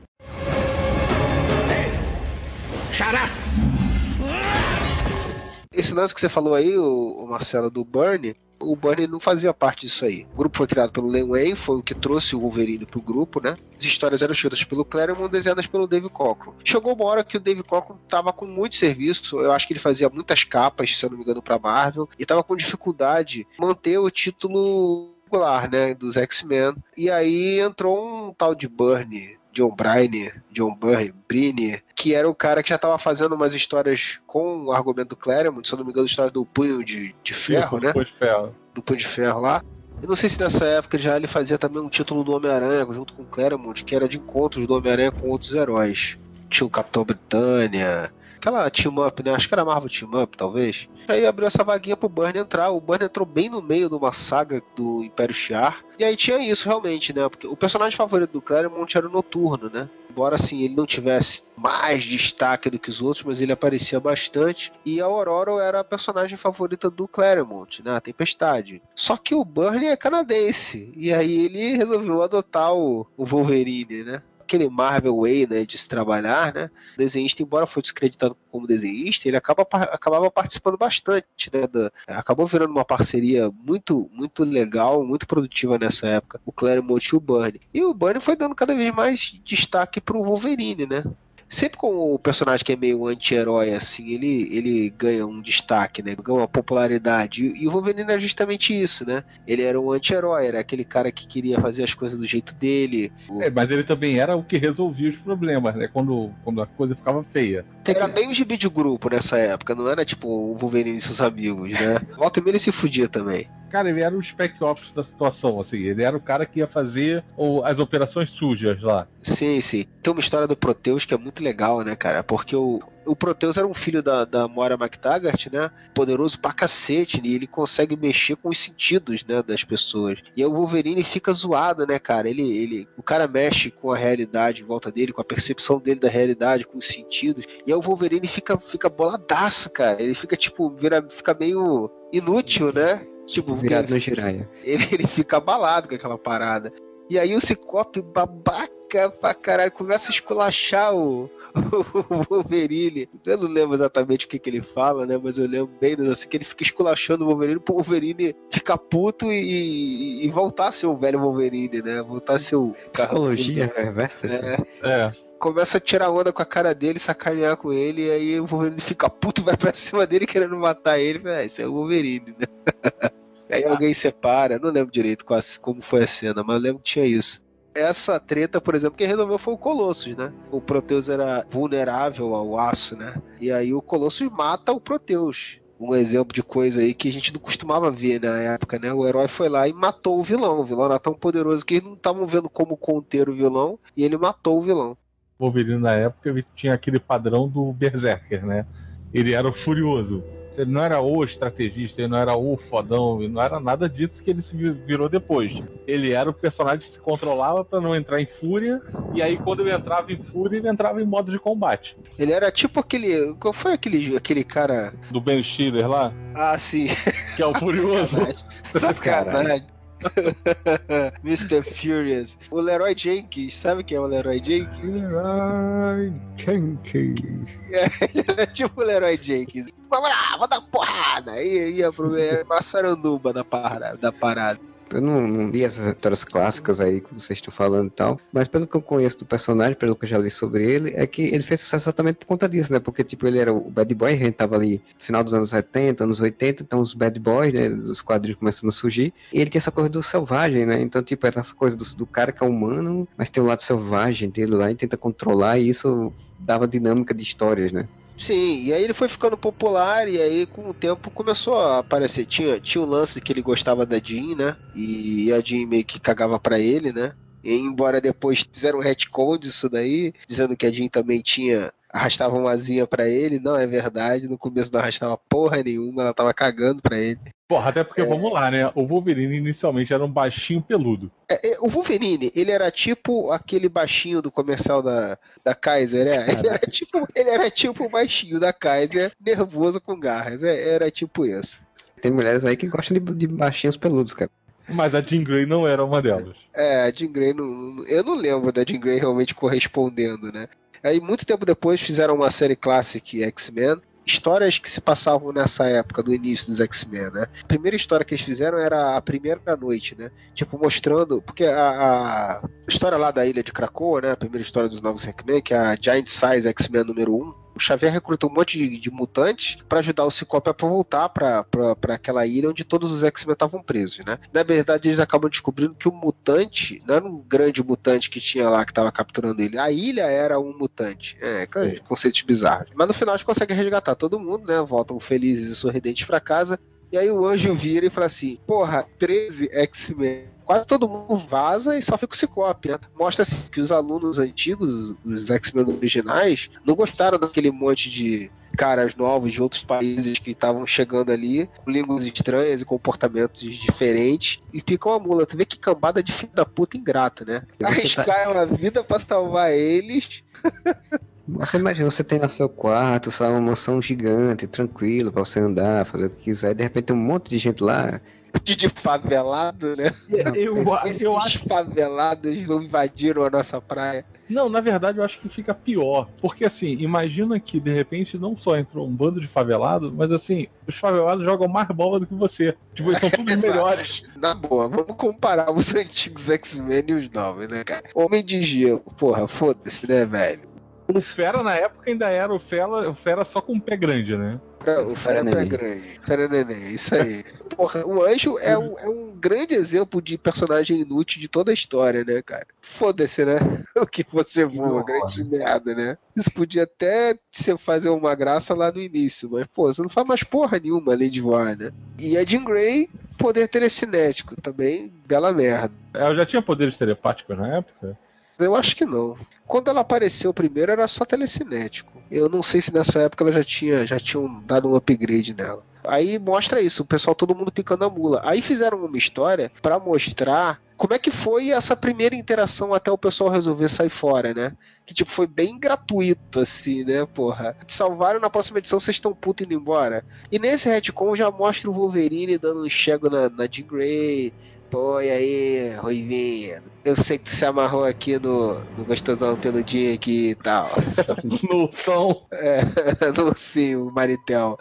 Esse 5.73 5.93
lance 5.93 6.13
que 6.13 6.19
você 6.19 6.27
falou 6.27 6.53
aí, 6.53 6.77
o, 6.77 7.23
o 7.23 7.27
Marcelo, 7.27 7.69
do 7.69 7.85
Burnie, 7.85 8.35
o 8.59 8.75
Burnie 8.75 9.07
não 9.07 9.21
fazia 9.21 9.53
parte 9.53 9.87
disso 9.87 10.03
aí. 10.03 10.27
O 10.33 10.37
grupo 10.37 10.57
foi 10.57 10.67
criado 10.67 10.91
pelo 10.91 11.07
Len 11.07 11.25
Wayne, 11.27 11.55
foi 11.55 11.77
o 11.77 11.83
que 11.83 11.95
trouxe 11.95 12.35
o 12.35 12.41
Wolverine 12.41 12.85
pro 12.85 13.01
grupo, 13.01 13.41
né? 13.41 13.57
As 13.77 13.83
histórias 13.85 14.21
eram 14.21 14.33
escritas 14.33 14.65
pelo 14.65 14.83
Claremont, 14.83 15.31
desenhadas 15.31 15.67
pelo 15.67 15.87
Dave 15.87 16.09
Cockrum. 16.09 16.53
Chegou 16.63 16.93
uma 16.93 17.05
hora 17.05 17.23
que 17.23 17.37
o 17.37 17.39
Dave 17.39 17.63
Cockrum 17.63 17.97
tava 18.09 18.33
com 18.33 18.45
muito 18.45 18.75
serviço, 18.75 19.39
eu 19.39 19.51
acho 19.53 19.65
que 19.65 19.71
ele 19.73 19.79
fazia 19.79 20.09
muitas 20.09 20.43
capas, 20.43 20.95
se 20.95 21.05
eu 21.05 21.09
não 21.09 21.17
me 21.17 21.23
engano, 21.23 21.41
pra 21.41 21.57
Marvel, 21.57 22.09
e 22.19 22.25
tava 22.25 22.43
com 22.43 22.55
dificuldade 22.55 23.47
manter 23.57 23.97
o 23.97 24.11
título 24.11 25.15
regular, 25.31 25.71
né, 25.71 25.93
dos 25.93 26.17
X-Men. 26.17 26.75
E 26.97 27.09
aí 27.09 27.61
entrou 27.61 28.27
um 28.27 28.33
tal 28.33 28.53
de 28.53 28.67
Burnie, 28.67 29.39
John 29.51 29.75
Brine, 29.75 30.31
John 30.51 30.75
Burry, 30.75 31.13
Brine, 31.27 31.81
que 31.95 32.13
era 32.13 32.29
o 32.29 32.35
cara 32.35 32.63
que 32.63 32.69
já 32.69 32.75
estava 32.75 32.97
fazendo 32.97 33.35
umas 33.35 33.53
histórias 33.53 34.19
com 34.25 34.65
o 34.65 34.71
argumento 34.71 35.09
do 35.09 35.15
Claremont, 35.15 35.67
se 35.67 35.73
eu 35.73 35.77
não 35.77 35.85
me 35.85 35.91
engano, 35.91 36.05
a 36.05 36.09
história 36.09 36.31
do 36.31 36.45
punho 36.45 36.83
de, 36.83 37.15
de 37.23 37.33
ferro, 37.33 37.77
Isso, 37.77 37.85
né? 37.85 37.93
Punho 37.93 38.05
de 38.05 38.13
ferro. 38.13 38.55
Do 38.73 38.81
punho 38.81 38.99
de 38.99 39.07
ferro 39.07 39.41
lá. 39.41 39.61
Eu 40.01 40.07
não 40.07 40.15
sei 40.15 40.29
se 40.29 40.39
nessa 40.39 40.65
época 40.65 40.97
já 40.97 41.15
ele 41.15 41.27
fazia 41.27 41.59
também 41.59 41.81
um 41.81 41.89
título 41.89 42.23
do 42.23 42.31
Homem-Aranha 42.31 42.85
junto 42.91 43.13
com 43.13 43.21
o 43.21 43.25
Claremont, 43.25 43.83
que 43.83 43.95
era 43.95 44.09
de 44.09 44.17
encontros 44.17 44.65
do 44.65 44.73
Homem-Aranha 44.73 45.11
com 45.11 45.29
outros 45.29 45.53
heróis. 45.53 46.17
Tinha 46.49 46.65
o 46.65 46.71
Capitão 46.71 47.05
Britânia, 47.05 48.11
aquela 48.41 48.69
team 48.71 48.95
up, 49.05 49.23
né? 49.23 49.33
Acho 49.33 49.47
que 49.47 49.53
era 49.53 49.63
Marvel 49.63 49.89
Team 49.89 50.21
Up, 50.21 50.35
talvez. 50.35 50.89
Aí 51.07 51.25
abriu 51.25 51.47
essa 51.47 51.63
vaguinha 51.63 51.95
pro 51.95 52.09
Burn 52.09 52.37
entrar. 52.37 52.71
O 52.71 52.81
Burn 52.81 53.05
entrou 53.05 53.25
bem 53.25 53.49
no 53.49 53.61
meio 53.61 53.87
de 53.87 53.95
uma 53.95 54.11
saga 54.11 54.61
do 54.75 55.03
Império 55.03 55.35
Shi'ar. 55.35 55.83
E 55.99 56.03
aí 56.03 56.15
tinha 56.15 56.39
isso 56.39 56.67
realmente, 56.67 57.13
né? 57.13 57.29
Porque 57.29 57.45
o 57.45 57.55
personagem 57.55 57.95
favorito 57.95 58.31
do 58.31 58.41
Claremont 58.41 58.97
era 58.97 59.07
o 59.07 59.11
Noturno, 59.11 59.69
né? 59.69 59.87
Embora 60.09 60.35
assim 60.35 60.61
ele 60.61 60.75
não 60.75 60.85
tivesse 60.85 61.43
mais 61.55 62.03
destaque 62.03 62.69
do 62.69 62.79
que 62.79 62.89
os 62.89 63.01
outros, 63.01 63.23
mas 63.23 63.39
ele 63.39 63.51
aparecia 63.51 63.99
bastante. 63.99 64.73
E 64.83 64.99
a 64.99 65.05
Aurora 65.05 65.63
era 65.63 65.79
a 65.79 65.83
personagem 65.83 66.37
favorita 66.37 66.89
do 66.89 67.07
Claremont, 67.07 67.83
né? 67.83 67.95
A 67.95 68.01
Tempestade. 68.01 68.81
Só 68.95 69.15
que 69.15 69.35
o 69.35 69.45
Burn 69.45 69.85
é 69.85 69.95
canadense. 69.95 70.91
E 70.95 71.13
aí 71.13 71.45
ele 71.45 71.77
resolveu 71.77 72.21
adotar 72.23 72.73
o, 72.73 73.05
o 73.15 73.25
Wolverine, 73.25 74.03
né? 74.03 74.23
Aquele 74.51 74.69
Marvel 74.69 75.21
Way, 75.21 75.47
né, 75.47 75.65
de 75.65 75.77
se 75.77 75.87
trabalhar, 75.87 76.53
né, 76.53 76.69
o 76.95 76.97
desenhista, 76.97 77.41
embora 77.41 77.65
foi 77.65 77.81
descreditado 77.81 78.35
como 78.51 78.67
desenhista, 78.67 79.27
ele 79.27 79.37
acaba, 79.37 79.63
acabava 79.71 80.29
participando 80.29 80.77
bastante, 80.77 81.49
né, 81.53 81.67
da, 81.67 81.91
acabou 82.07 82.45
virando 82.45 82.71
uma 82.71 82.83
parceria 82.83 83.49
muito, 83.63 84.09
muito 84.13 84.43
legal, 84.43 85.05
muito 85.05 85.25
produtiva 85.25 85.77
nessa 85.77 86.07
época, 86.07 86.41
o 86.45 86.51
Claremont 86.51 87.07
e 87.07 87.15
o 87.15 87.19
Burnie. 87.19 87.61
E 87.73 87.81
o 87.83 87.93
Burnie 87.93 88.21
foi 88.21 88.35
dando 88.35 88.53
cada 88.53 88.75
vez 88.75 88.93
mais 88.93 89.39
destaque 89.45 90.01
pro 90.01 90.23
Wolverine, 90.23 90.85
né, 90.85 91.03
sempre 91.51 91.77
com 91.77 92.13
o 92.13 92.17
personagem 92.17 92.65
que 92.65 92.71
é 92.71 92.75
meio 92.75 93.05
anti-herói, 93.05 93.73
assim, 93.73 94.13
ele, 94.13 94.47
ele 94.51 94.89
ganha 94.89 95.27
um 95.27 95.41
destaque, 95.41 96.01
né? 96.01 96.15
Ganha 96.15 96.39
uma 96.39 96.47
popularidade. 96.47 97.45
E, 97.45 97.63
e 97.63 97.67
o 97.67 97.71
Wolverine 97.71 98.11
é 98.11 98.19
justamente 98.19 98.79
isso, 98.79 99.05
né? 99.05 99.23
Ele 99.45 99.61
era 99.61 99.79
um 99.79 99.91
anti-herói, 99.91 100.47
era 100.47 100.59
aquele 100.61 100.85
cara 100.85 101.11
que 101.11 101.27
queria 101.27 101.59
fazer 101.59 101.83
as 101.83 101.93
coisas 101.93 102.17
do 102.17 102.25
jeito 102.25 102.55
dele. 102.55 103.11
É, 103.41 103.49
mas 103.49 103.69
ele 103.69 103.83
também 103.83 104.17
era 104.17 104.35
o 104.35 104.43
que 104.43 104.57
resolvia 104.57 105.09
os 105.09 105.17
problemas, 105.17 105.75
né? 105.75 105.89
Quando, 105.91 106.31
quando 106.43 106.61
a 106.61 106.65
coisa 106.65 106.95
ficava 106.95 107.23
feia. 107.23 107.65
Era 107.85 108.07
bem 108.07 108.29
um 108.29 108.33
gibi 108.33 108.57
de 108.57 108.69
grupo 108.69 109.09
nessa 109.09 109.37
época, 109.37 109.75
não 109.75 109.89
era 109.89 110.05
tipo 110.05 110.27
o 110.27 110.57
Wolverine 110.57 110.97
e 110.97 111.01
seus 111.01 111.19
amigos, 111.19 111.69
né? 111.71 111.99
Volta 112.17 112.39
e 112.39 112.43
meia 112.43 112.51
ele 112.51 112.59
se 112.59 112.71
fudia 112.71 113.07
também. 113.07 113.47
Cara, 113.71 113.89
ele 113.89 114.01
era 114.01 114.13
o 114.13 114.21
spec 114.21 114.61
ops 114.61 114.91
da 114.93 115.01
situação, 115.01 115.61
assim. 115.61 115.77
Ele 115.77 116.03
era 116.03 116.15
o 116.15 116.21
cara 116.21 116.45
que 116.45 116.59
ia 116.59 116.67
fazer 116.67 117.23
o, 117.37 117.63
as 117.63 117.79
operações 117.79 118.29
sujas 118.29 118.81
lá. 118.81 119.07
Sim, 119.21 119.61
sim. 119.61 119.85
Tem 120.03 120.11
uma 120.11 120.19
história 120.19 120.45
do 120.45 120.57
Proteus 120.57 121.05
que 121.05 121.13
é 121.13 121.17
muito 121.17 121.41
legal, 121.41 121.81
né, 121.81 121.95
cara? 121.95 122.21
Porque 122.21 122.53
o, 122.53 122.81
o 123.05 123.15
Proteus 123.15 123.55
era 123.55 123.65
um 123.65 123.73
filho 123.73 124.03
da, 124.03 124.25
da 124.25 124.45
Moira 124.45 124.75
McTaggart, 124.75 125.47
né? 125.51 125.71
Poderoso 125.93 126.37
pra 126.39 126.51
cacete, 126.51 127.21
e 127.23 127.33
ele 127.33 127.47
consegue 127.47 127.95
mexer 127.95 128.35
com 128.35 128.49
os 128.49 128.57
sentidos, 128.57 129.25
né, 129.25 129.41
das 129.41 129.63
pessoas. 129.63 130.19
E 130.35 130.41
aí 130.41 130.47
o 130.47 130.53
Wolverine 130.53 131.03
fica 131.03 131.31
zoado, 131.31 131.87
né, 131.87 131.97
cara? 131.97 132.29
Ele, 132.29 132.41
ele, 132.41 132.89
o 132.97 133.03
cara 133.03 133.25
mexe 133.25 133.71
com 133.71 133.91
a 133.91 133.97
realidade 133.97 134.63
em 134.63 134.65
volta 134.65 134.91
dele, 134.91 135.13
com 135.13 135.21
a 135.21 135.25
percepção 135.25 135.79
dele 135.79 135.99
da 136.01 136.09
realidade, 136.09 136.65
com 136.65 136.77
os 136.77 136.87
sentidos. 136.87 137.45
E 137.65 137.71
aí 137.71 137.77
o 137.77 137.81
Wolverine 137.81 138.27
fica, 138.27 138.57
fica 138.57 138.89
boladaço, 138.89 139.69
cara. 139.69 140.01
Ele 140.01 140.13
fica, 140.13 140.35
tipo, 140.35 140.69
vira, 140.75 141.01
fica 141.09 141.33
meio 141.33 141.89
inútil, 142.11 142.73
né? 142.73 143.07
Tipo, 143.31 143.55
Virado 143.55 143.81
porque 143.87 143.93
no 143.93 143.99
giraia. 143.99 144.49
ele, 144.63 144.87
ele 144.91 145.07
fica 145.07 145.37
abalado 145.37 145.87
com 145.87 145.95
aquela 145.95 146.17
parada. 146.17 146.71
E 147.09 147.19
aí 147.19 147.35
o 147.35 147.41
Ciclope 147.41 148.01
babaca 148.01 149.09
pra 149.19 149.33
caralho 149.33 149.71
começa 149.71 150.09
a 150.09 150.13
esculachar 150.13 150.95
o, 150.95 151.29
o 152.09 152.23
Wolverine. 152.29 153.09
Eu 153.25 153.37
não 153.37 153.49
lembro 153.49 153.75
exatamente 153.75 154.25
o 154.25 154.29
que, 154.29 154.39
que 154.39 154.49
ele 154.49 154.61
fala, 154.61 155.05
né? 155.05 155.19
Mas 155.21 155.37
eu 155.37 155.45
lembro 155.47 155.71
bem 155.79 155.95
assim, 156.09 156.27
que 156.27 156.37
ele 156.37 156.45
fica 156.45 156.63
esculachando 156.63 157.23
o 157.25 157.27
Wolverine 157.27 157.59
pro 157.59 157.73
Wolverine 157.75 158.33
ficar 158.49 158.77
puto 158.77 159.31
e, 159.31 160.25
e 160.25 160.29
voltar 160.29 160.69
a 160.69 160.71
ser 160.71 160.87
o 160.87 160.95
velho 160.95 161.19
Wolverine, 161.19 161.81
né? 161.81 162.01
Voltar 162.01 162.35
a 162.35 162.39
ser 162.39 162.55
o 162.55 162.73
Psicologia 162.93 163.71
reversa. 163.75 164.27
assim. 164.27 164.63
É, 164.83 165.05
É. 165.07 165.11
começa 165.37 165.77
a 165.79 165.81
tirar 165.81 166.11
onda 166.11 166.31
com 166.31 166.41
a 166.41 166.45
cara 166.45 166.73
dele, 166.73 166.97
sacanear 166.99 167.57
com 167.57 167.73
ele, 167.73 168.05
e 168.07 168.11
aí 168.11 168.39
o 168.39 168.45
Wolverine 168.45 168.79
fica 168.79 169.09
puto, 169.09 169.43
vai 169.43 169.57
pra 169.57 169.73
cima 169.73 170.07
dele 170.07 170.25
querendo 170.25 170.55
matar 170.57 170.97
ele. 170.97 171.19
Fala, 171.19 171.35
Ah, 171.37 171.43
esse 171.43 171.61
é 171.61 171.67
o 171.67 171.73
Wolverine, 171.73 172.35
né? 172.39 172.47
aí 173.51 173.65
alguém 173.65 173.93
separa, 173.93 174.59
não 174.59 174.69
lembro 174.69 174.91
direito 174.91 175.25
como 175.61 175.81
foi 175.81 176.03
a 176.03 176.07
cena, 176.07 176.43
mas 176.43 176.55
eu 176.55 176.61
lembro 176.61 176.79
que 176.79 176.91
tinha 176.91 177.05
isso. 177.05 177.43
Essa 177.73 178.19
treta, 178.19 178.59
por 178.59 178.75
exemplo, 178.75 178.97
quem 178.97 179.07
resolveu 179.07 179.37
foi 179.37 179.53
o 179.53 179.57
Colossus, 179.57 180.15
né? 180.15 180.33
O 180.51 180.59
Proteus 180.59 181.07
era 181.07 181.45
vulnerável 181.49 182.35
ao 182.35 182.59
aço, 182.59 182.97
né? 182.97 183.15
E 183.39 183.51
aí 183.51 183.73
o 183.73 183.81
Colossus 183.81 184.29
mata 184.29 184.73
o 184.73 184.79
Proteus. 184.79 185.59
Um 185.79 185.95
exemplo 185.95 186.33
de 186.33 186.43
coisa 186.43 186.81
aí 186.81 186.93
que 186.93 187.07
a 187.07 187.11
gente 187.11 187.33
não 187.33 187.39
costumava 187.39 187.89
ver 187.89 188.21
na 188.21 188.37
época, 188.39 188.77
né? 188.77 188.93
O 188.93 189.07
herói 189.07 189.27
foi 189.27 189.47
lá 189.47 189.67
e 189.67 189.73
matou 189.73 190.19
o 190.19 190.23
vilão. 190.23 190.59
O 190.59 190.65
vilão 190.65 190.85
era 190.85 190.99
tão 190.99 191.13
poderoso 191.13 191.65
que 191.65 191.75
eles 191.75 191.85
não 191.85 191.93
estavam 191.95 192.27
vendo 192.27 192.49
como 192.49 192.75
conter 192.75 193.29
o 193.29 193.33
vilão 193.33 193.79
e 193.95 194.03
ele 194.03 194.17
matou 194.17 194.59
o 194.59 194.61
vilão. 194.61 194.97
O 195.39 195.45
Wolverine 195.45 195.79
na 195.79 195.93
época 195.93 196.29
ele 196.29 196.45
tinha 196.55 196.73
aquele 196.73 196.99
padrão 196.99 197.47
do 197.47 197.71
Berserker, 197.71 198.45
né? 198.45 198.65
Ele 199.13 199.33
era 199.33 199.47
o 199.47 199.53
furioso. 199.53 200.23
Ele 200.57 200.71
não 200.71 200.81
era 200.83 200.99
o 201.01 201.23
estrategista, 201.23 202.01
ele 202.01 202.09
não 202.09 202.17
era 202.17 202.35
o 202.35 202.57
fodão, 202.57 203.21
ele 203.21 203.31
não 203.33 203.41
era 203.41 203.59
nada 203.59 203.87
disso 203.87 204.21
que 204.23 204.29
ele 204.29 204.41
se 204.41 204.55
vi- 204.55 204.71
virou 204.71 205.07
depois. 205.07 205.61
Ele 205.87 206.11
era 206.11 206.29
o 206.29 206.33
personagem 206.33 206.79
que 206.79 206.87
se 206.89 206.99
controlava 206.99 207.63
pra 207.63 207.79
não 207.81 207.95
entrar 207.95 208.21
em 208.21 208.25
fúria, 208.25 208.81
e 209.13 209.21
aí 209.21 209.37
quando 209.37 209.61
ele 209.61 209.73
entrava 209.73 210.11
em 210.11 210.17
fúria, 210.17 210.57
ele 210.57 210.67
entrava 210.69 211.01
em 211.01 211.05
modo 211.05 211.31
de 211.31 211.39
combate. 211.39 211.95
Ele 212.19 212.31
era 212.33 212.51
tipo 212.51 212.79
aquele. 212.79 213.33
Qual 213.35 213.53
foi 213.53 213.73
aquele, 213.73 214.15
aquele 214.15 214.43
cara. 214.43 214.93
Do 215.09 215.21
Ben 215.21 215.41
Stiller 215.41 215.87
lá, 215.89 216.13
Ah, 216.35 216.57
sim. 216.57 216.87
que 217.35 217.41
é 217.41 217.45
o 217.47 217.53
furioso. 217.57 218.17
Sacanagem. 218.65 219.63
Mr. 221.23 221.63
Furious. 221.63 222.37
O 222.49 222.59
Leroy 222.59 222.95
Jenkins, 222.97 223.55
sabe 223.55 223.83
quem 223.83 223.97
é 223.97 223.99
o 223.99 224.05
Leroy 224.05 224.41
Jenkins? 224.43 225.03
Ai, 225.23 226.13
Jenkins. 226.37 227.59
Ele 228.13 228.25
era 228.27 228.47
tipo 228.47 228.81
o 228.81 228.83
Leroy 228.83 229.19
Jenkins. 229.21 229.67
Vamos 229.89 230.09
lá, 230.09 230.37
vou 230.37 230.47
dar 230.47 230.61
porrada. 230.61 231.41
Ia, 231.41 231.67
ia 231.67 231.91
pro 231.91 232.17
é, 232.17 232.43
Massaranduba 232.43 233.33
da 233.33 233.43
parada. 233.43 233.97
Da 233.97 234.11
parada. 234.11 234.70
Eu 234.93 235.01
não, 235.01 235.27
não 235.27 235.49
li 235.49 235.63
essas 235.63 235.87
histórias 235.87 236.23
clássicas 236.23 236.81
aí 236.81 237.01
que 237.01 237.13
vocês 237.13 237.37
estão 237.37 237.53
falando 237.53 237.87
e 237.87 237.91
tal, 237.91 238.19
mas 238.31 238.47
pelo 238.47 238.67
que 238.67 238.75
eu 238.75 238.81
conheço 238.81 239.19
do 239.19 239.25
personagem, 239.25 239.75
pelo 239.75 239.95
que 239.95 240.05
eu 240.05 240.09
já 240.09 240.17
li 240.17 240.29
sobre 240.29 240.65
ele, 240.65 240.93
é 240.95 241.07
que 241.07 241.21
ele 241.21 241.41
fez 241.41 241.61
sucesso 241.61 241.89
exatamente 241.89 242.17
por 242.17 242.25
conta 242.25 242.47
disso, 242.47 242.71
né? 242.71 242.79
Porque, 242.79 243.03
tipo, 243.03 243.25
ele 243.27 243.39
era 243.39 243.53
o 243.53 243.69
bad 243.69 243.93
boy, 243.95 244.13
a 244.13 244.17
gente 244.17 244.33
tava 244.33 244.55
ali 244.55 244.81
no 244.97 245.05
final 245.05 245.23
dos 245.23 245.33
anos 245.33 245.49
70, 245.49 246.03
anos 246.03 246.19
80, 246.19 246.63
então 246.63 246.79
os 246.79 246.93
bad 246.93 247.19
boys, 247.19 247.53
né, 247.53 247.69
dos 247.69 248.01
quadrinhos 248.01 248.39
começando 248.39 248.69
a 248.69 248.73
surgir, 248.73 249.13
e 249.31 249.39
ele 249.39 249.49
tinha 249.49 249.59
essa 249.59 249.71
coisa 249.71 249.89
do 249.89 250.03
selvagem, 250.03 250.65
né? 250.65 250.81
Então, 250.81 251.01
tipo, 251.01 251.25
era 251.25 251.41
essa 251.41 251.53
coisa 251.53 251.75
do, 251.75 251.85
do 251.95 252.05
cara 252.05 252.31
que 252.31 252.43
é 252.43 252.47
humano, 252.47 253.07
mas 253.17 253.29
tem 253.29 253.41
o 253.41 253.45
lado 253.45 253.61
selvagem 253.61 254.29
dele 254.29 254.55
lá 254.55 254.71
e 254.71 254.75
tenta 254.75 254.97
controlar, 254.97 255.57
e 255.57 255.69
isso 255.69 256.13
dava 256.39 256.67
dinâmica 256.67 257.13
de 257.13 257.23
histórias, 257.23 257.71
né? 257.71 257.87
Sim, 258.21 258.65
e 258.65 258.73
aí 258.73 258.83
ele 258.83 258.93
foi 258.93 259.07
ficando 259.09 259.35
popular 259.35 260.07
e 260.07 260.21
aí 260.21 260.45
com 260.45 260.69
o 260.69 260.73
tempo 260.75 261.09
começou 261.09 261.57
a 261.57 261.79
aparecer. 261.79 262.25
Tinha, 262.27 262.59
tinha 262.59 262.81
o 262.81 262.85
lance 262.85 263.19
que 263.19 263.33
ele 263.33 263.41
gostava 263.41 263.83
da 263.85 263.97
Jean, 263.97 264.35
né? 264.35 264.57
E 264.75 265.33
a 265.33 265.41
Jean 265.41 265.65
meio 265.67 265.83
que 265.83 265.99
cagava 265.99 266.39
pra 266.39 266.59
ele, 266.59 266.93
né? 266.93 267.15
E 267.43 267.51
embora 267.55 267.99
depois 267.99 268.45
fizeram 268.53 268.77
um 268.77 268.81
retcon 268.81 269.37
disso 269.39 269.67
daí, 269.67 270.13
dizendo 270.27 270.55
que 270.55 270.67
a 270.67 270.71
Jean 270.71 270.87
também 270.87 271.19
tinha 271.21 271.73
arrastava 271.91 272.37
uma 272.37 272.51
asinha 272.51 272.87
pra 272.87 273.07
ele. 273.07 273.39
Não, 273.39 273.55
é 273.55 273.67
verdade, 273.67 274.27
no 274.27 274.37
começo 274.37 274.71
não 274.71 274.79
arrastava 274.79 275.17
porra 275.17 275.61
nenhuma, 275.63 276.03
ela 276.03 276.13
tava 276.13 276.33
cagando 276.33 276.81
pra 276.81 276.97
ele. 276.97 277.19
Porra, 277.47 277.69
até 277.69 277.83
porque, 277.83 278.01
é... 278.01 278.05
vamos 278.05 278.31
lá, 278.31 278.49
né? 278.49 278.71
O 278.73 278.87
Wolverine 278.87 279.35
inicialmente 279.35 279.93
era 279.93 280.03
um 280.03 280.09
baixinho 280.09 280.61
peludo. 280.61 281.11
É, 281.29 281.51
é, 281.51 281.57
o 281.59 281.67
Wolverine, 281.67 282.31
ele 282.33 282.49
era 282.49 282.71
tipo 282.71 283.29
aquele 283.31 283.67
baixinho 283.67 284.21
do 284.21 284.31
comercial 284.31 284.81
da, 284.81 285.17
da 285.43 285.53
Kaiser, 285.53 286.07
é? 286.07 286.31
Ele 286.31 286.47
era, 286.47 286.59
tipo, 286.59 287.07
ele 287.13 287.29
era 287.29 287.49
tipo 287.51 287.85
o 287.85 287.89
baixinho 287.89 288.39
da 288.39 288.53
Kaiser, 288.53 289.11
nervoso 289.19 289.81
com 289.81 289.99
garras. 289.99 290.41
É, 290.43 290.73
era 290.73 290.89
tipo 290.89 291.25
isso. 291.25 291.61
Tem 292.01 292.11
mulheres 292.11 292.45
aí 292.45 292.55
que 292.55 292.67
gostam 292.67 292.97
de, 292.97 293.13
de 293.13 293.27
baixinhos 293.27 293.77
peludos, 293.77 294.13
cara. 294.13 294.31
Mas 294.67 294.95
a 294.95 295.01
Jean 295.01 295.23
Grey 295.23 295.45
não 295.45 295.67
era 295.67 295.83
uma 295.83 296.01
delas. 296.01 296.37
É, 296.55 296.83
a 296.83 296.91
Jean 296.91 297.11
Grey 297.11 297.33
não. 297.33 297.85
Eu 297.85 298.03
não 298.03 298.15
lembro 298.15 298.51
da 298.51 298.63
Jean 298.63 298.79
Grey 298.79 298.97
realmente 298.97 299.35
correspondendo, 299.35 300.31
né? 300.31 300.47
Aí, 300.83 300.99
muito 300.99 301.25
tempo 301.25 301.45
depois, 301.45 301.79
fizeram 301.79 302.15
uma 302.15 302.31
série 302.31 302.55
clássica 302.55 303.17
X-Men, 303.25 303.81
histórias 304.05 304.57
que 304.57 304.69
se 304.69 304.81
passavam 304.81 305.31
nessa 305.31 305.65
época, 305.65 306.01
do 306.01 306.13
início 306.13 306.47
dos 306.47 306.59
X-Men, 306.59 307.11
né? 307.11 307.27
A 307.43 307.47
primeira 307.47 307.75
história 307.75 308.05
que 308.05 308.13
eles 308.13 308.25
fizeram 308.25 308.57
era 308.57 308.97
a 308.97 309.01
primeira 309.01 309.55
noite, 309.55 309.95
né? 309.97 310.11
Tipo, 310.33 310.57
mostrando. 310.57 311.21
Porque 311.21 311.45
a, 311.45 312.41
a 312.43 312.49
história 312.67 312.97
lá 312.97 313.11
da 313.11 313.25
ilha 313.25 313.43
de 313.43 313.51
Krakoa, 313.51 314.01
né? 314.01 314.11
A 314.11 314.17
primeira 314.17 314.41
história 314.41 314.69
dos 314.69 314.81
novos 314.81 315.05
X-Men, 315.05 315.41
que 315.41 315.53
é 315.53 315.57
a 315.57 315.77
Giant 315.79 316.07
Size 316.07 316.47
X-Men 316.47 316.83
número 316.83 317.15
1, 317.15 317.33
o 317.55 317.59
Xavier 317.59 317.91
recrutou 317.91 318.29
um 318.29 318.33
monte 318.33 318.57
de, 318.57 318.79
de 318.79 318.91
mutantes 318.91 319.57
para 319.67 319.79
ajudar 319.79 320.05
o 320.05 320.11
Ciclope 320.11 320.49
a 320.49 320.55
voltar 320.57 321.09
para 321.09 321.45
aquela 321.89 322.25
ilha 322.25 322.49
onde 322.49 322.63
todos 322.63 322.91
os 322.91 323.03
X-Men 323.03 323.33
estavam 323.33 323.61
presos, 323.61 324.03
né? 324.05 324.17
Na 324.33 324.43
verdade, 324.43 324.89
eles 324.89 324.99
acabam 324.99 325.29
descobrindo 325.29 325.75
que 325.75 325.87
o 325.87 325.91
mutante 325.91 326.81
não 326.87 326.95
era 326.95 327.05
um 327.05 327.19
grande 327.19 327.63
mutante 327.63 328.09
que 328.09 328.19
tinha 328.19 328.49
lá 328.49 328.65
que 328.65 328.71
estava 328.71 328.91
capturando 328.91 329.41
ele. 329.41 329.57
A 329.57 329.71
ilha 329.71 330.03
era 330.03 330.39
um 330.39 330.57
mutante. 330.57 331.17
É, 331.21 331.45
conceitos 331.87 332.21
bizarros. 332.21 332.69
Mas 332.75 332.87
no 332.87 332.93
final 332.93 333.15
eles 333.15 333.23
conseguem 333.23 333.55
resgatar 333.55 333.95
todo 333.95 334.19
mundo, 334.19 334.47
né? 334.47 334.61
Voltam 334.61 334.99
felizes 334.99 335.49
e 335.49 335.55
sorridentes 335.55 336.05
para 336.05 336.19
casa. 336.19 336.59
E 336.91 336.97
aí 336.97 337.09
o 337.09 337.25
anjo 337.25 337.53
vira 337.55 337.85
e 337.85 337.89
fala 337.89 338.07
assim: 338.07 338.37
Porra, 338.45 338.85
13 338.99 339.49
X-Men 339.51 340.31
quase 340.51 340.65
todo 340.65 340.89
mundo 340.89 341.17
vaza 341.17 341.77
e 341.77 341.81
só 341.81 341.97
fica 341.97 342.13
o 342.13 342.17
Ciclope. 342.17 342.69
Né? 342.69 342.79
Mostra 342.99 343.23
-se 343.23 343.49
que 343.49 343.61
os 343.61 343.71
alunos 343.71 344.19
antigos, 344.19 344.97
os 345.05 345.29
X-Men 345.29 345.65
originais, 345.65 346.49
não 346.65 346.75
gostaram 346.75 347.17
daquele 347.17 347.49
monte 347.51 347.89
de 347.89 348.29
caras 348.57 348.93
novos 348.95 349.31
de 349.31 349.41
outros 349.41 349.63
países 349.63 350.19
que 350.19 350.31
estavam 350.31 350.67
chegando 350.67 351.09
ali, 351.09 351.49
com 351.63 351.71
línguas 351.71 352.03
estranhas 352.03 352.59
e 352.59 352.65
comportamentos 352.65 353.41
diferentes, 353.41 354.41
e 354.53 354.61
ficam 354.61 354.91
a 354.91 354.99
mula. 354.99 355.25
Tu 355.25 355.37
vê 355.37 355.45
que 355.45 355.57
cambada 355.57 356.03
de 356.03 356.11
filho 356.11 356.33
da 356.33 356.45
puta 356.45 356.75
ingrata, 356.75 357.23
né? 357.23 357.43
Arriscaram 357.63 358.33
tá... 358.33 358.41
a 358.41 358.45
vida 358.45 358.83
para 358.83 358.99
salvar 358.99 359.53
eles. 359.53 360.21
Você 361.27 361.57
imagina, 361.57 361.89
você 361.89 362.03
tem 362.03 362.19
no 362.19 362.29
seu 362.29 362.49
quarto, 362.49 363.11
sabe, 363.11 363.31
uma 363.33 363.41
mansão 363.41 363.81
gigante, 363.81 364.47
tranquilo, 364.47 365.11
para 365.11 365.23
você 365.23 365.39
andar, 365.39 365.85
fazer 365.85 366.05
o 366.05 366.09
que 366.09 366.23
quiser, 366.23 366.51
e 366.51 366.55
de 366.55 366.63
repente 366.63 366.85
tem 366.85 366.95
um 366.95 366.99
monte 366.99 367.29
de 367.29 367.37
gente 367.37 367.63
lá 367.63 368.01
de 368.43 368.69
favelado, 368.69 369.75
né? 369.75 369.93
Eu, 370.35 370.63
eu 370.99 371.17
acho 371.17 371.45
favelados 371.45 372.47
não 372.47 372.61
invadiram 372.61 373.23
a 373.23 373.29
nossa 373.29 373.59
praia. 373.59 374.05
Não, 374.29 374.47
na 374.47 374.61
verdade 374.61 374.97
eu 374.97 375.03
acho 375.03 375.19
que 375.19 375.27
fica 375.27 375.53
pior. 375.53 376.07
Porque 376.21 376.45
assim, 376.45 376.77
imagina 376.79 377.39
que 377.39 377.59
de 377.59 377.73
repente 377.73 378.17
não 378.17 378.37
só 378.37 378.55
entrou 378.55 378.87
um 378.87 378.95
bando 378.95 379.19
de 379.19 379.27
favelado, 379.27 379.91
mas 379.93 380.11
assim, 380.11 380.47
os 380.65 380.75
favelados 380.75 381.25
jogam 381.25 381.47
mais 381.47 381.67
bola 381.67 381.99
do 381.99 382.07
que 382.07 382.15
você. 382.15 382.55
Tipo, 382.73 382.89
eles 382.89 382.99
são 382.99 383.09
todos 383.11 383.35
melhores. 383.35 384.03
Na 384.15 384.33
boa, 384.33 384.67
vamos 384.69 384.95
comparar 384.95 385.51
os 385.51 385.73
antigos 385.75 386.29
X-Men 386.29 386.83
e 386.87 386.93
os 386.93 387.09
novos, 387.09 387.47
né, 387.47 387.63
cara? 387.63 387.83
Homem 387.93 388.23
de 388.23 388.41
gelo, 388.41 388.79
porra, 388.97 389.27
foda-se, 389.27 389.87
né, 389.87 390.05
velho? 390.05 390.50
O 390.93 391.01
Fera 391.01 391.41
na 391.43 391.55
época 391.55 391.89
ainda 391.89 392.09
era 392.09 392.33
o 392.33 392.39
Fera, 392.39 392.89
o 392.89 392.95
Fera 392.95 393.25
só 393.25 393.41
com 393.41 393.53
o 393.53 393.61
pé 393.61 393.77
grande, 393.77 394.15
né? 394.15 394.39
O 394.87 394.95
Fera 394.95 395.19
é 395.19 395.45
grande. 395.45 395.99
Fera 396.03 396.27
Neném, 396.27 396.67
isso 396.73 396.93
aí. 396.93 397.23
Porra, 397.55 397.85
o 397.85 398.03
Anjo 398.03 398.37
é 398.39 398.57
um, 398.57 398.77
é 398.79 398.87
um 398.87 399.11
grande 399.15 399.55
exemplo 399.55 400.01
de 400.01 400.17
personagem 400.17 400.81
inútil 400.81 401.19
de 401.19 401.27
toda 401.27 401.51
a 401.51 401.53
história, 401.53 402.03
né, 402.03 402.21
cara? 402.21 402.45
Foda-se, 402.61 403.25
né? 403.25 403.37
O 403.75 403.87
que 403.87 404.05
você 404.11 404.45
voa, 404.45 404.83
grande 404.83 405.23
merda, 405.23 405.73
né? 405.73 405.97
Isso 406.15 406.31
podia 406.31 406.63
até 406.63 407.17
você 407.31 407.57
fazer 407.57 407.89
uma 407.89 408.13
graça 408.13 408.53
lá 408.53 408.71
no 408.71 408.81
início, 408.81 409.29
mas, 409.31 409.47
pô, 409.47 409.73
você 409.73 409.81
não 409.81 409.89
faz 409.89 410.07
mais 410.07 410.23
porra 410.23 410.59
nenhuma 410.59 410.93
além 410.93 411.09
de 411.09 411.21
voar, 411.21 411.57
né? 411.57 411.71
E 411.99 412.17
a 412.17 412.23
Jean 412.23 412.43
Grey, 412.43 412.89
poder 413.17 413.47
telecinético, 413.47 414.39
também, 414.39 414.93
bela 415.07 415.31
merda. 415.31 415.73
Ela 415.93 416.15
já 416.15 416.25
tinha 416.25 416.41
poderes 416.41 416.77
telepáticos 416.77 417.37
na 417.37 417.57
época? 417.57 417.97
Eu 418.45 418.55
acho 418.55 418.75
que 418.75 418.85
não. 418.85 419.17
Quando 419.47 419.69
ela 419.69 419.81
apareceu 419.81 420.33
primeiro 420.33 420.71
era 420.71 420.87
só 420.87 421.05
telecinético. 421.05 422.01
Eu 422.09 422.29
não 422.29 422.41
sei 422.41 422.61
se 422.61 422.73
nessa 422.73 423.01
época 423.01 423.23
ela 423.23 423.31
já 423.33 423.43
tinha 423.43 423.85
já 423.85 423.99
tinham 423.99 424.41
dado 424.45 424.69
um 424.69 424.75
upgrade 424.75 425.33
nela. 425.33 425.63
Aí 425.87 426.19
mostra 426.19 426.61
isso, 426.61 426.83
o 426.83 426.85
pessoal 426.85 427.15
todo 427.15 427.35
mundo 427.35 427.51
picando 427.51 427.85
a 427.85 427.89
mula. 427.89 428.21
Aí 428.23 428.41
fizeram 428.41 428.85
uma 428.85 428.97
história 428.97 429.51
para 429.61 429.79
mostrar 429.79 430.61
como 430.77 430.93
é 430.95 430.99
que 430.99 431.11
foi 431.11 431.49
essa 431.49 431.75
primeira 431.75 432.15
interação 432.15 432.73
até 432.73 432.91
o 432.91 432.97
pessoal 432.97 433.29
resolver 433.29 433.69
sair 433.69 433.89
fora, 433.89 434.33
né? 434.33 434.53
Que 434.83 434.95
tipo 434.95 435.11
foi 435.11 435.27
bem 435.27 435.59
gratuito 435.59 436.39
assim, 436.39 436.83
né, 436.83 437.05
porra. 437.05 437.55
Te 437.67 437.73
salvaram 437.73 438.19
na 438.19 438.31
próxima 438.31 438.57
edição, 438.57 438.79
vocês 438.79 438.97
estão 438.97 439.13
puto 439.13 439.43
indo 439.43 439.53
embora. 439.53 440.03
E 440.31 440.39
nesse 440.39 440.67
retcon 440.67 441.15
já 441.15 441.29
mostra 441.29 441.69
o 441.69 441.73
Wolverine 441.73 442.37
dando 442.37 442.61
um 442.61 442.69
chego 442.69 443.09
na, 443.09 443.29
na 443.29 443.45
Jean 443.45 443.67
Grey, 443.67 444.33
Pô, 444.71 445.01
e 445.01 445.09
aí, 445.09 445.75
Ruivinha? 445.75 446.63
Eu 446.85 446.95
sei 446.95 447.17
que 447.17 447.25
tu 447.25 447.31
se 447.31 447.45
amarrou 447.45 447.83
aqui 447.83 448.17
no, 448.17 448.57
no 448.77 448.85
gostosão 448.85 449.35
peludinho 449.35 449.93
aqui 449.93 450.29
e 450.29 450.35
tal. 450.35 450.69
no 451.43 451.69
som. 451.73 452.25
É, 452.31 452.61
no 453.17 453.35
sim, 453.35 453.75
o 453.75 453.91
Maritel. 453.91 454.57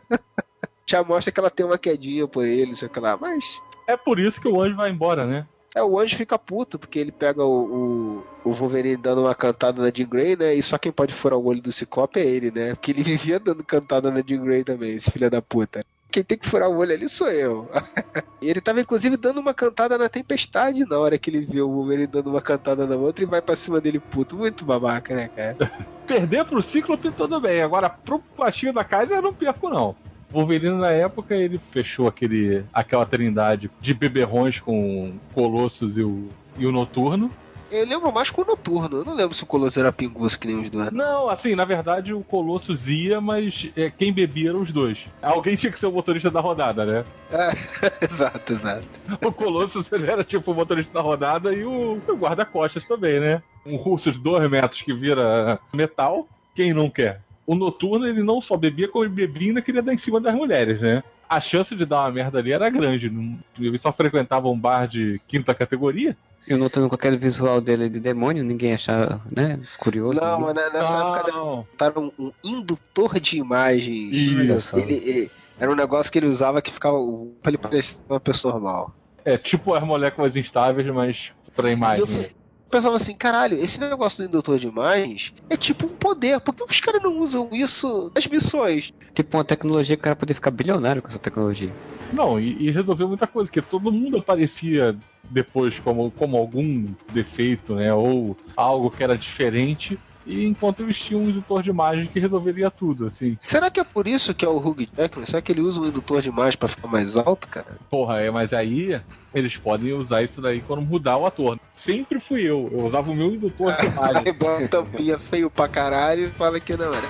Já 0.86 1.02
mostra 1.02 1.32
que 1.32 1.40
ela 1.40 1.48
tem 1.48 1.64
uma 1.64 1.78
quedinha 1.78 2.28
por 2.28 2.46
ele, 2.46 2.76
sei 2.76 2.90
lá, 2.94 3.16
mas. 3.16 3.62
É 3.88 3.96
por 3.96 4.18
isso 4.18 4.38
que 4.38 4.48
o 4.48 4.60
anjo 4.60 4.76
vai 4.76 4.90
embora, 4.90 5.26
né? 5.26 5.46
É, 5.74 5.82
o 5.82 5.98
anjo 5.98 6.14
fica 6.14 6.38
puto, 6.38 6.78
porque 6.78 6.98
ele 6.98 7.10
pega 7.10 7.42
o, 7.42 8.22
o, 8.44 8.50
o, 8.50 8.52
Wolverine 8.52 8.98
dando 8.98 9.22
uma 9.22 9.34
cantada 9.34 9.80
na 9.80 9.90
Jean 9.90 10.08
Grey, 10.10 10.36
né? 10.36 10.54
E 10.54 10.62
só 10.62 10.76
quem 10.76 10.92
pode 10.92 11.14
furar 11.14 11.38
o 11.38 11.46
olho 11.46 11.62
do 11.62 11.72
Ciclope 11.72 12.20
é 12.20 12.26
ele, 12.26 12.50
né? 12.50 12.74
Porque 12.74 12.90
ele 12.90 13.02
vivia 13.02 13.40
dando 13.40 13.64
cantada 13.64 14.10
na 14.10 14.20
Jean 14.20 14.44
Grey 14.44 14.62
também, 14.62 14.92
esse 14.92 15.10
filho 15.10 15.30
da 15.30 15.40
puta 15.40 15.82
quem 16.12 16.22
tem 16.22 16.38
que 16.38 16.48
furar 16.48 16.68
o 16.68 16.76
olho 16.76 16.92
ali 16.92 17.08
sou 17.08 17.28
eu. 17.28 17.68
ele 18.40 18.60
tava 18.60 18.80
inclusive 18.80 19.16
dando 19.16 19.40
uma 19.40 19.54
cantada 19.54 19.96
na 19.96 20.08
tempestade 20.08 20.84
na 20.84 20.98
hora 20.98 21.18
que 21.18 21.30
ele 21.30 21.40
viu 21.40 21.68
o 21.68 21.72
Wolverine 21.72 22.06
dando 22.06 22.30
uma 22.30 22.42
cantada 22.42 22.86
na 22.86 22.94
outra 22.94 23.24
e 23.24 23.26
vai 23.26 23.40
pra 23.40 23.56
cima 23.56 23.80
dele 23.80 23.98
puto. 23.98 24.36
Muito 24.36 24.64
babaca, 24.64 25.14
né, 25.14 25.28
cara? 25.34 25.56
Perder 26.06 26.44
pro 26.44 26.62
Cíclope 26.62 27.10
tudo 27.10 27.40
bem, 27.40 27.62
agora 27.62 27.88
pro 27.88 28.22
baixinho 28.36 28.72
da 28.72 28.84
casa 28.84 29.14
eu 29.14 29.22
não 29.22 29.32
perco 29.32 29.70
não. 29.70 29.96
Wolverine 30.30 30.78
na 30.78 30.90
época 30.90 31.34
ele 31.34 31.58
fechou 31.58 32.06
aquele, 32.06 32.64
aquela 32.72 33.06
trindade 33.06 33.70
de 33.80 33.94
beberrões 33.94 34.60
com 34.60 35.14
Colossus 35.34 35.96
e 35.96 36.02
o, 36.02 36.28
e 36.58 36.66
o 36.66 36.72
Noturno 36.72 37.30
eu 37.72 37.86
lembro 37.86 38.12
mais 38.12 38.30
com 38.30 38.42
o 38.42 38.44
Noturno. 38.44 38.98
Eu 38.98 39.04
não 39.04 39.14
lembro 39.14 39.34
se 39.34 39.42
o 39.42 39.46
Colossus 39.46 39.78
era 39.78 39.92
pinguço 39.92 40.38
que 40.38 40.46
nem 40.46 40.60
os 40.60 40.70
dois. 40.70 40.90
Não, 40.90 41.28
assim, 41.28 41.54
na 41.54 41.64
verdade 41.64 42.12
o 42.12 42.22
Colossus 42.22 42.88
ia, 42.88 43.20
mas 43.20 43.70
é, 43.76 43.90
quem 43.90 44.12
bebia 44.12 44.50
eram 44.50 44.60
os 44.60 44.72
dois. 44.72 45.06
Alguém 45.20 45.56
tinha 45.56 45.72
que 45.72 45.78
ser 45.78 45.86
o 45.86 45.92
motorista 45.92 46.30
da 46.30 46.40
rodada, 46.40 46.84
né? 46.84 47.04
É, 47.30 47.52
exato, 48.04 48.52
exato. 48.52 48.84
O 49.24 49.32
Colossus 49.32 49.90
ele 49.92 50.10
era 50.10 50.22
tipo 50.22 50.52
o 50.52 50.54
motorista 50.54 50.92
da 50.92 51.00
rodada 51.00 51.52
e 51.52 51.64
o, 51.64 52.00
o 52.06 52.16
guarda-costas 52.16 52.84
também, 52.84 53.18
né? 53.20 53.42
Um 53.64 53.76
russo 53.76 54.12
de 54.12 54.18
dois 54.18 54.48
metros 54.50 54.82
que 54.82 54.92
vira 54.92 55.58
metal, 55.72 56.28
quem 56.54 56.72
não 56.72 56.90
quer? 56.90 57.22
O 57.46 57.54
Noturno 57.54 58.06
ele 58.06 58.22
não 58.22 58.40
só 58.40 58.56
bebia, 58.56 58.88
como 58.88 59.04
ele 59.04 59.12
bebia 59.12 59.46
e 59.46 59.48
ainda 59.48 59.62
queria 59.62 59.82
dar 59.82 59.92
em 59.92 59.98
cima 59.98 60.20
das 60.20 60.34
mulheres, 60.34 60.80
né? 60.80 61.02
a 61.28 61.40
chance 61.40 61.74
de 61.74 61.86
dar 61.86 62.00
uma 62.00 62.10
merda 62.12 62.38
ali 62.38 62.52
era 62.52 62.68
grande. 62.68 63.10
Ele 63.58 63.78
só 63.78 63.90
frequentava 63.90 64.48
um 64.48 64.58
bar 64.58 64.86
de 64.86 65.18
quinta 65.26 65.54
categoria. 65.54 66.14
Eu 66.46 66.58
notando 66.58 66.88
com 66.88 66.94
aquele 66.94 67.16
visual 67.16 67.60
dele 67.60 67.88
de 67.88 68.00
demônio, 68.00 68.42
ninguém 68.42 68.74
achava, 68.74 69.20
né? 69.30 69.60
Curioso. 69.78 70.20
Não, 70.20 70.40
mas 70.40 70.54
nessa 70.54 70.98
não. 70.98 71.14
época 71.14 71.32
botaram 71.32 72.12
um, 72.18 72.26
um 72.26 72.32
indutor 72.42 73.20
de 73.20 73.38
imagem. 73.38 74.10
Isso. 74.10 74.76
Ele, 74.78 74.94
ele, 74.94 75.30
era 75.58 75.70
um 75.70 75.76
negócio 75.76 76.10
que 76.10 76.18
ele 76.18 76.26
usava 76.26 76.60
que 76.60 76.72
ficava. 76.72 76.98
pra 77.40 77.50
ele 77.50 77.58
parecer 77.58 77.98
uma 78.08 78.18
pessoa 78.18 78.54
normal. 78.54 78.94
É, 79.24 79.38
tipo 79.38 79.74
as 79.74 79.82
moléculas 79.84 80.36
instáveis, 80.36 80.86
mas 80.88 81.32
pra 81.54 81.70
imagem. 81.70 82.06
Eu 82.08 82.30
pensava 82.68 82.96
assim, 82.96 83.14
caralho, 83.14 83.62
esse 83.62 83.78
negócio 83.78 84.18
do 84.18 84.28
indutor 84.28 84.58
de 84.58 84.66
imagens 84.66 85.32
é 85.48 85.56
tipo 85.56 85.86
um 85.86 85.90
poder. 85.90 86.40
Por 86.40 86.54
que 86.54 86.64
os 86.64 86.80
caras 86.80 87.02
não 87.02 87.18
usam 87.18 87.50
isso 87.52 88.10
nas 88.14 88.26
missões? 88.26 88.92
Tipo 89.14 89.36
uma 89.36 89.44
tecnologia 89.44 89.94
que 89.94 90.00
o 90.00 90.04
cara 90.04 90.16
poder 90.16 90.34
ficar 90.34 90.50
bilionário 90.50 91.02
com 91.02 91.08
essa 91.08 91.18
tecnologia. 91.18 91.72
Não, 92.12 92.40
e, 92.40 92.66
e 92.66 92.70
resolveu 92.70 93.06
muita 93.06 93.26
coisa, 93.26 93.50
que 93.50 93.62
todo 93.62 93.92
mundo 93.92 94.18
aparecia 94.18 94.96
depois 95.30 95.78
como, 95.78 96.10
como 96.10 96.36
algum 96.36 96.86
defeito, 97.12 97.74
né? 97.74 97.92
Ou 97.92 98.36
algo 98.56 98.90
que 98.90 99.02
era 99.02 99.16
diferente. 99.16 99.98
E 100.24 100.46
enquanto 100.46 100.82
eles 100.82 100.98
tinham 100.98 101.22
um 101.22 101.28
indutor 101.28 101.62
de 101.62 101.70
imagem 101.70 102.06
que 102.06 102.20
resolveria 102.20 102.70
tudo, 102.70 103.06
assim. 103.06 103.36
Será 103.42 103.70
que 103.70 103.80
é 103.80 103.84
por 103.84 104.06
isso 104.06 104.32
que 104.32 104.44
é 104.44 104.48
o 104.48 104.56
Hugh 104.56 104.86
Jackman? 104.96 105.26
Será 105.26 105.42
que 105.42 105.50
ele 105.50 105.60
usa 105.60 105.80
um 105.80 105.86
indutor 105.86 106.22
de 106.22 106.28
imagem 106.28 106.56
para 106.56 106.68
ficar 106.68 106.86
mais 106.86 107.16
alto, 107.16 107.48
cara? 107.48 107.76
Porra, 107.90 108.20
é, 108.20 108.30
mas 108.30 108.52
aí 108.52 109.00
eles 109.34 109.56
podem 109.56 109.92
usar 109.92 110.22
isso 110.22 110.40
daí 110.40 110.60
quando 110.60 110.82
mudar 110.82 111.16
o 111.16 111.26
ator. 111.26 111.58
sempre 111.74 112.20
fui 112.20 112.42
eu. 112.42 112.68
Eu 112.72 112.84
usava 112.84 113.10
o 113.10 113.16
meu 113.16 113.34
indutor 113.34 113.74
de 113.76 113.86
imagem. 113.86 114.22
Aí 114.26 114.32
bota 114.32 114.68
tampinha 114.68 115.18
feio 115.18 115.50
pra 115.50 115.66
caralho 115.68 116.28
e 116.28 116.30
fala 116.30 116.60
que 116.60 116.76
não 116.76 116.94
era. 116.94 117.08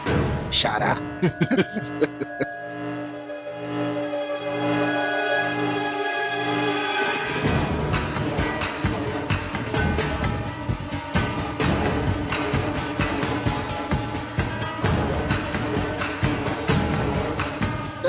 Xará. 0.51 0.96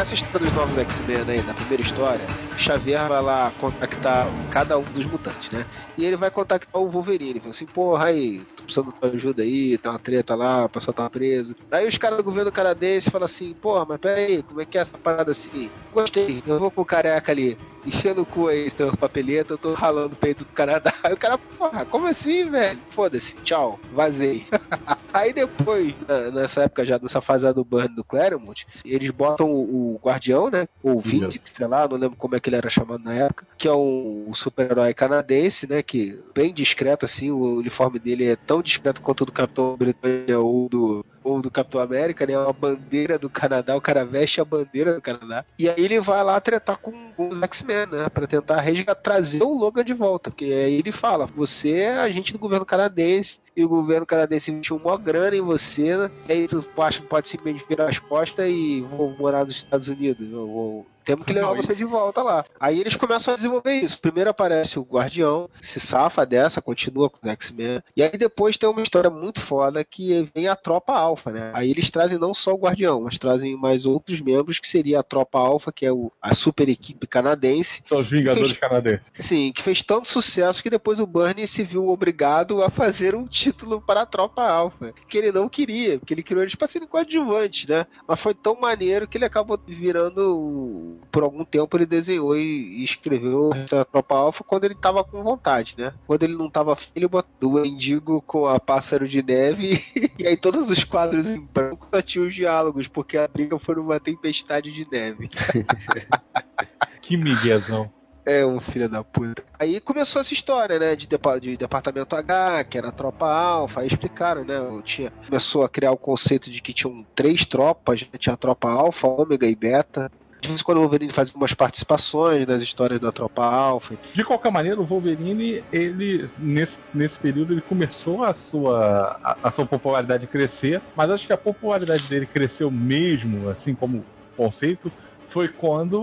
Nessa 0.03 0.15
história 0.15 0.45
dos 0.45 0.53
novos 0.53 0.77
X-Men 0.77 1.23
aí, 1.29 1.41
na 1.43 1.53
primeira 1.53 1.81
história, 1.81 2.27
o 2.53 2.59
Xavier 2.59 3.07
vai 3.07 3.21
lá 3.21 3.53
contactar 3.53 4.27
cada 4.51 4.77
um 4.77 4.83
dos 4.83 5.05
mutantes, 5.05 5.49
né? 5.49 5.65
E 5.97 6.03
ele 6.03 6.17
vai 6.17 6.29
contactar 6.29 6.81
o 6.81 6.89
Wolverine. 6.89 7.29
Ele 7.29 7.39
fala 7.39 7.51
assim, 7.51 7.65
porra, 7.65 8.07
aí, 8.07 8.43
tô 8.53 8.63
precisando 8.65 8.91
de 8.91 8.99
tua 8.99 9.11
ajuda 9.11 9.43
aí, 9.43 9.77
tá 9.77 9.91
uma 9.91 9.99
treta 9.99 10.35
lá, 10.35 10.65
o 10.65 10.69
pessoal 10.69 10.93
tá 10.93 11.09
preso. 11.09 11.55
Aí 11.71 11.87
os 11.87 11.97
caras 11.97 12.17
do 12.17 12.23
governo 12.25 12.51
canadense 12.51 13.09
falam 13.09 13.23
assim, 13.23 13.53
porra, 13.61 13.85
mas 13.87 13.97
pera 13.97 14.19
aí, 14.19 14.43
como 14.43 14.59
é 14.59 14.65
que 14.65 14.77
é 14.77 14.81
essa 14.81 14.97
parada 14.97 15.31
assim? 15.31 15.71
Gostei, 15.89 16.43
eu 16.45 16.59
vou 16.59 16.69
com 16.69 16.81
o 16.81 16.85
careca 16.85 17.31
ali 17.31 17.57
enchendo 17.85 18.23
o 18.23 18.25
cu 18.25 18.49
aí, 18.49 18.69
seu 18.69 18.95
papeleta, 18.97 19.53
eu 19.53 19.57
tô 19.57 19.73
ralando 19.73 20.15
o 20.15 20.17
peito 20.17 20.43
do 20.43 20.51
Canadá. 20.51 20.93
Aí 21.03 21.13
o 21.13 21.17
cara, 21.17 21.37
porra, 21.37 21.85
como 21.85 22.07
assim, 22.07 22.49
velho? 22.49 22.81
Foda-se, 22.89 23.35
tchau, 23.43 23.79
vazei. 23.91 24.45
aí 25.13 25.33
depois, 25.33 25.93
na, 26.07 26.31
nessa 26.31 26.63
época 26.63 26.85
já, 26.85 26.99
nessa 26.99 27.21
fase 27.21 27.51
do 27.53 27.63
Burn 27.63 27.95
do 27.95 28.03
Claremont, 28.03 28.65
eles 28.83 29.09
botam 29.11 29.51
o, 29.51 29.95
o 29.95 29.99
Guardião, 30.03 30.49
né? 30.49 30.67
Ou 30.81 30.99
Vindic, 30.99 31.49
sei 31.49 31.67
lá, 31.67 31.87
não 31.87 31.97
lembro 31.97 32.17
como 32.17 32.35
é 32.35 32.39
que 32.39 32.49
ele 32.49 32.55
era 32.55 32.69
chamado 32.69 33.03
na 33.03 33.13
época, 33.13 33.45
que 33.57 33.67
é 33.67 33.73
um, 33.73 34.25
um 34.27 34.33
super-herói 34.33 34.93
canadense, 34.93 35.67
né? 35.67 35.81
Que 35.81 36.19
bem 36.33 36.53
discreto, 36.53 37.05
assim, 37.05 37.31
o 37.31 37.57
uniforme 37.57 37.99
dele 37.99 38.27
é 38.27 38.35
tão 38.35 38.61
discreto 38.61 39.01
quanto 39.01 39.21
o 39.21 39.25
do 39.25 39.31
Capitão 39.31 39.75
Britânia 39.77 40.39
ou 40.39 40.67
do 40.69 41.05
ou 41.23 41.41
do 41.41 41.51
Capitão 41.51 41.81
América, 41.81 42.25
né? 42.25 42.35
A 42.35 42.51
bandeira 42.51 43.17
do 43.17 43.29
Canadá, 43.29 43.75
o 43.75 43.81
cara 43.81 44.05
veste 44.05 44.41
a 44.41 44.45
bandeira 44.45 44.93
do 44.93 45.01
Canadá. 45.01 45.45
E 45.57 45.69
aí 45.69 45.83
ele 45.83 45.99
vai 45.99 46.23
lá 46.23 46.39
tretar 46.39 46.77
com, 46.77 47.11
os 47.17 47.41
X-Men, 47.41 47.87
né? 47.87 48.09
Pra 48.09 48.27
tentar 48.27 48.59
resgatar, 48.59 49.01
trazer 49.01 49.43
o 49.43 49.53
Logan 49.53 49.83
de 49.83 49.93
volta. 49.93 50.29
Porque 50.29 50.45
aí 50.45 50.73
ele 50.73 50.91
fala: 50.91 51.25
você 51.25 51.71
é 51.71 51.99
agente 51.99 52.33
do 52.33 52.39
governo 52.39 52.65
canadense, 52.65 53.39
e 53.55 53.63
o 53.63 53.69
governo 53.69 54.05
canadense 54.05 54.51
investiu 54.51 54.77
uma 54.77 54.97
grana 54.97 55.35
em 55.35 55.41
você, 55.41 55.95
né? 55.95 56.11
e 56.27 56.31
aí 56.31 56.47
tu 56.47 56.63
pode, 56.75 57.01
pode 57.01 57.29
simplesmente 57.29 57.65
virar 57.67 57.89
as 57.89 57.99
costas 57.99 58.47
e 58.49 58.81
vou 58.81 59.15
morar 59.17 59.45
nos 59.45 59.55
Estados 59.55 59.87
Unidos. 59.87 60.27
Vou, 60.29 60.85
temos 61.03 61.25
que 61.25 61.33
levar 61.33 61.47
Não, 61.47 61.55
você 61.55 61.75
de 61.75 61.85
volta 61.85 62.21
lá. 62.21 62.45
Aí 62.59 62.79
eles 62.79 62.95
começam 62.95 63.33
a 63.33 63.37
desenvolver 63.37 63.73
isso. 63.73 63.99
Primeiro 63.99 64.29
aparece 64.29 64.79
o 64.79 64.83
Guardião, 64.83 65.49
se 65.61 65.79
safa 65.79 66.25
dessa, 66.25 66.61
continua 66.61 67.09
com 67.09 67.25
o 67.25 67.29
X-Men. 67.29 67.81
E 67.95 68.03
aí 68.03 68.17
depois 68.17 68.57
tem 68.57 68.69
uma 68.69 68.81
história 68.81 69.09
muito 69.09 69.41
foda 69.41 69.83
que 69.83 70.29
vem 70.33 70.47
a 70.47 70.55
tropa 70.55 70.93
alfa, 70.93 71.31
né? 71.31 71.51
Aí 71.53 71.69
eles 71.69 71.89
trazem 71.89 72.17
não 72.17 72.33
só 72.33 72.53
o 72.53 72.57
Guardião, 72.59 73.01
mas 73.01 73.17
trazem 73.17 73.55
mais 73.57 73.85
outros 73.85 74.21
membros, 74.21 74.59
que 74.59 74.67
seria 74.67 74.99
a 74.99 75.03
tropa 75.03 75.39
alfa, 75.39 75.71
que 75.71 75.85
é 75.85 75.91
o, 75.91 76.11
a 76.21 76.33
super 76.33 76.69
equipe 76.69 77.07
canadense. 77.07 77.83
São 77.87 77.99
os 77.99 78.09
Vingadores 78.09 78.49
fez, 78.49 78.59
canadenses. 78.59 79.11
Sim, 79.13 79.51
que 79.51 79.61
fez 79.61 79.81
tanto 79.81 80.07
sucesso 80.07 80.61
que 80.61 80.69
depois 80.69 80.99
o 80.99 81.07
Bernie 81.07 81.47
se 81.47 81.63
viu 81.63 81.89
obrigado 81.89 82.63
a 82.63 82.69
fazer 82.69 83.15
um 83.15 83.27
título 83.27 83.81
para 83.81 84.01
a 84.01 84.05
tropa 84.05 84.43
alfa, 84.43 84.93
que 85.07 85.17
ele 85.17 85.31
não 85.31 85.49
queria, 85.49 85.99
porque 85.99 86.13
ele 86.13 86.23
criou 86.23 86.43
eles 86.43 86.55
para 86.55 86.67
serem 86.67 86.87
coadjuvantes, 86.87 87.67
né? 87.67 87.85
Mas 88.07 88.19
foi 88.19 88.33
tão 88.33 88.59
maneiro 88.59 89.07
que 89.07 89.17
ele 89.17 89.25
acabou 89.25 89.59
virando 89.65 90.92
por 91.11 91.23
algum 91.23 91.45
tempo 91.45 91.77
ele 91.77 91.85
desenhou 91.85 92.35
e, 92.35 92.81
e 92.81 92.83
escreveu 92.83 93.51
a 93.71 93.85
Tropa 93.85 94.15
Alpha 94.15 94.43
quando 94.43 94.65
ele 94.65 94.75
tava 94.75 95.03
com 95.03 95.23
vontade, 95.23 95.75
né? 95.77 95.93
Quando 96.07 96.23
ele 96.23 96.35
não 96.35 96.49
tava 96.49 96.77
ele 96.95 97.07
botou 97.07 97.53
o 97.53 97.65
Endigo 97.65 98.21
com 98.21 98.47
a 98.47 98.59
Pássaro 98.59 99.07
de 99.07 99.21
Neve 99.21 99.83
e 100.17 100.27
aí 100.27 100.37
todos 100.37 100.69
os 100.69 100.83
quadros 100.83 101.27
em 101.27 101.41
branco 101.41 101.87
só 101.93 102.01
tinham 102.01 102.27
os 102.27 102.33
diálogos, 102.33 102.87
porque 102.87 103.17
a 103.17 103.27
briga 103.27 103.57
foi 103.59 103.75
uma 103.75 103.99
tempestade 103.99 104.71
de 104.71 104.87
neve. 104.91 105.29
que 107.01 107.17
miguezão. 107.17 107.91
É 108.25 108.45
um 108.45 108.59
filho 108.59 108.87
da 108.87 109.03
puta. 109.03 109.43
Aí 109.59 109.81
começou 109.81 110.21
essa 110.21 110.33
história, 110.33 110.79
né? 110.79 110.95
De, 110.95 111.07
depa 111.07 111.37
de 111.39 111.57
departamento 111.57 112.15
H, 112.15 112.63
que 112.63 112.77
era 112.77 112.87
a 112.87 112.91
tropa 112.91 113.27
alfa. 113.27 113.81
Aí 113.81 113.87
explicaram, 113.87 114.45
né? 114.45 114.55
Tinha, 114.85 115.11
começou 115.11 115.63
a 115.63 115.69
criar 115.69 115.91
o 115.91 115.97
conceito 115.97 116.49
de 116.49 116.61
que 116.61 116.73
tinham 116.73 117.05
três 117.13 117.45
tropas: 117.45 118.01
né? 118.01 118.17
tinha 118.17 118.33
a 118.33 118.37
tropa 118.37 118.71
alfa, 118.71 119.07
ômega 119.07 119.45
e 119.45 119.55
beta 119.55 120.09
de 120.43 120.49
vez 120.49 120.59
em 120.59 120.63
quando 120.63 120.77
o 120.79 120.81
Wolverine 120.81 121.13
faz 121.13 121.33
umas 121.33 121.53
participações 121.53 122.45
nas 122.45 122.61
histórias 122.61 122.99
da 122.99 123.11
Tropa 123.11 123.45
Alpha. 123.45 123.95
De 124.13 124.23
qualquer 124.25 124.51
maneira, 124.51 124.79
o 124.79 124.85
Wolverine, 124.85 125.63
ele, 125.71 126.29
nesse, 126.37 126.77
nesse 126.93 127.17
período, 127.17 127.53
ele 127.53 127.61
começou 127.61 128.23
a 128.23 128.33
sua, 128.33 129.17
a, 129.23 129.37
a 129.41 129.51
sua 129.51 129.65
popularidade 129.65 130.27
crescer, 130.27 130.81
mas 130.95 131.09
acho 131.09 131.25
que 131.25 131.33
a 131.33 131.37
popularidade 131.37 132.03
dele 132.03 132.25
cresceu 132.25 132.69
mesmo, 132.69 133.49
assim 133.49 133.73
como 133.73 134.03
conceito, 134.35 134.91
foi 135.29 135.47
quando 135.47 135.99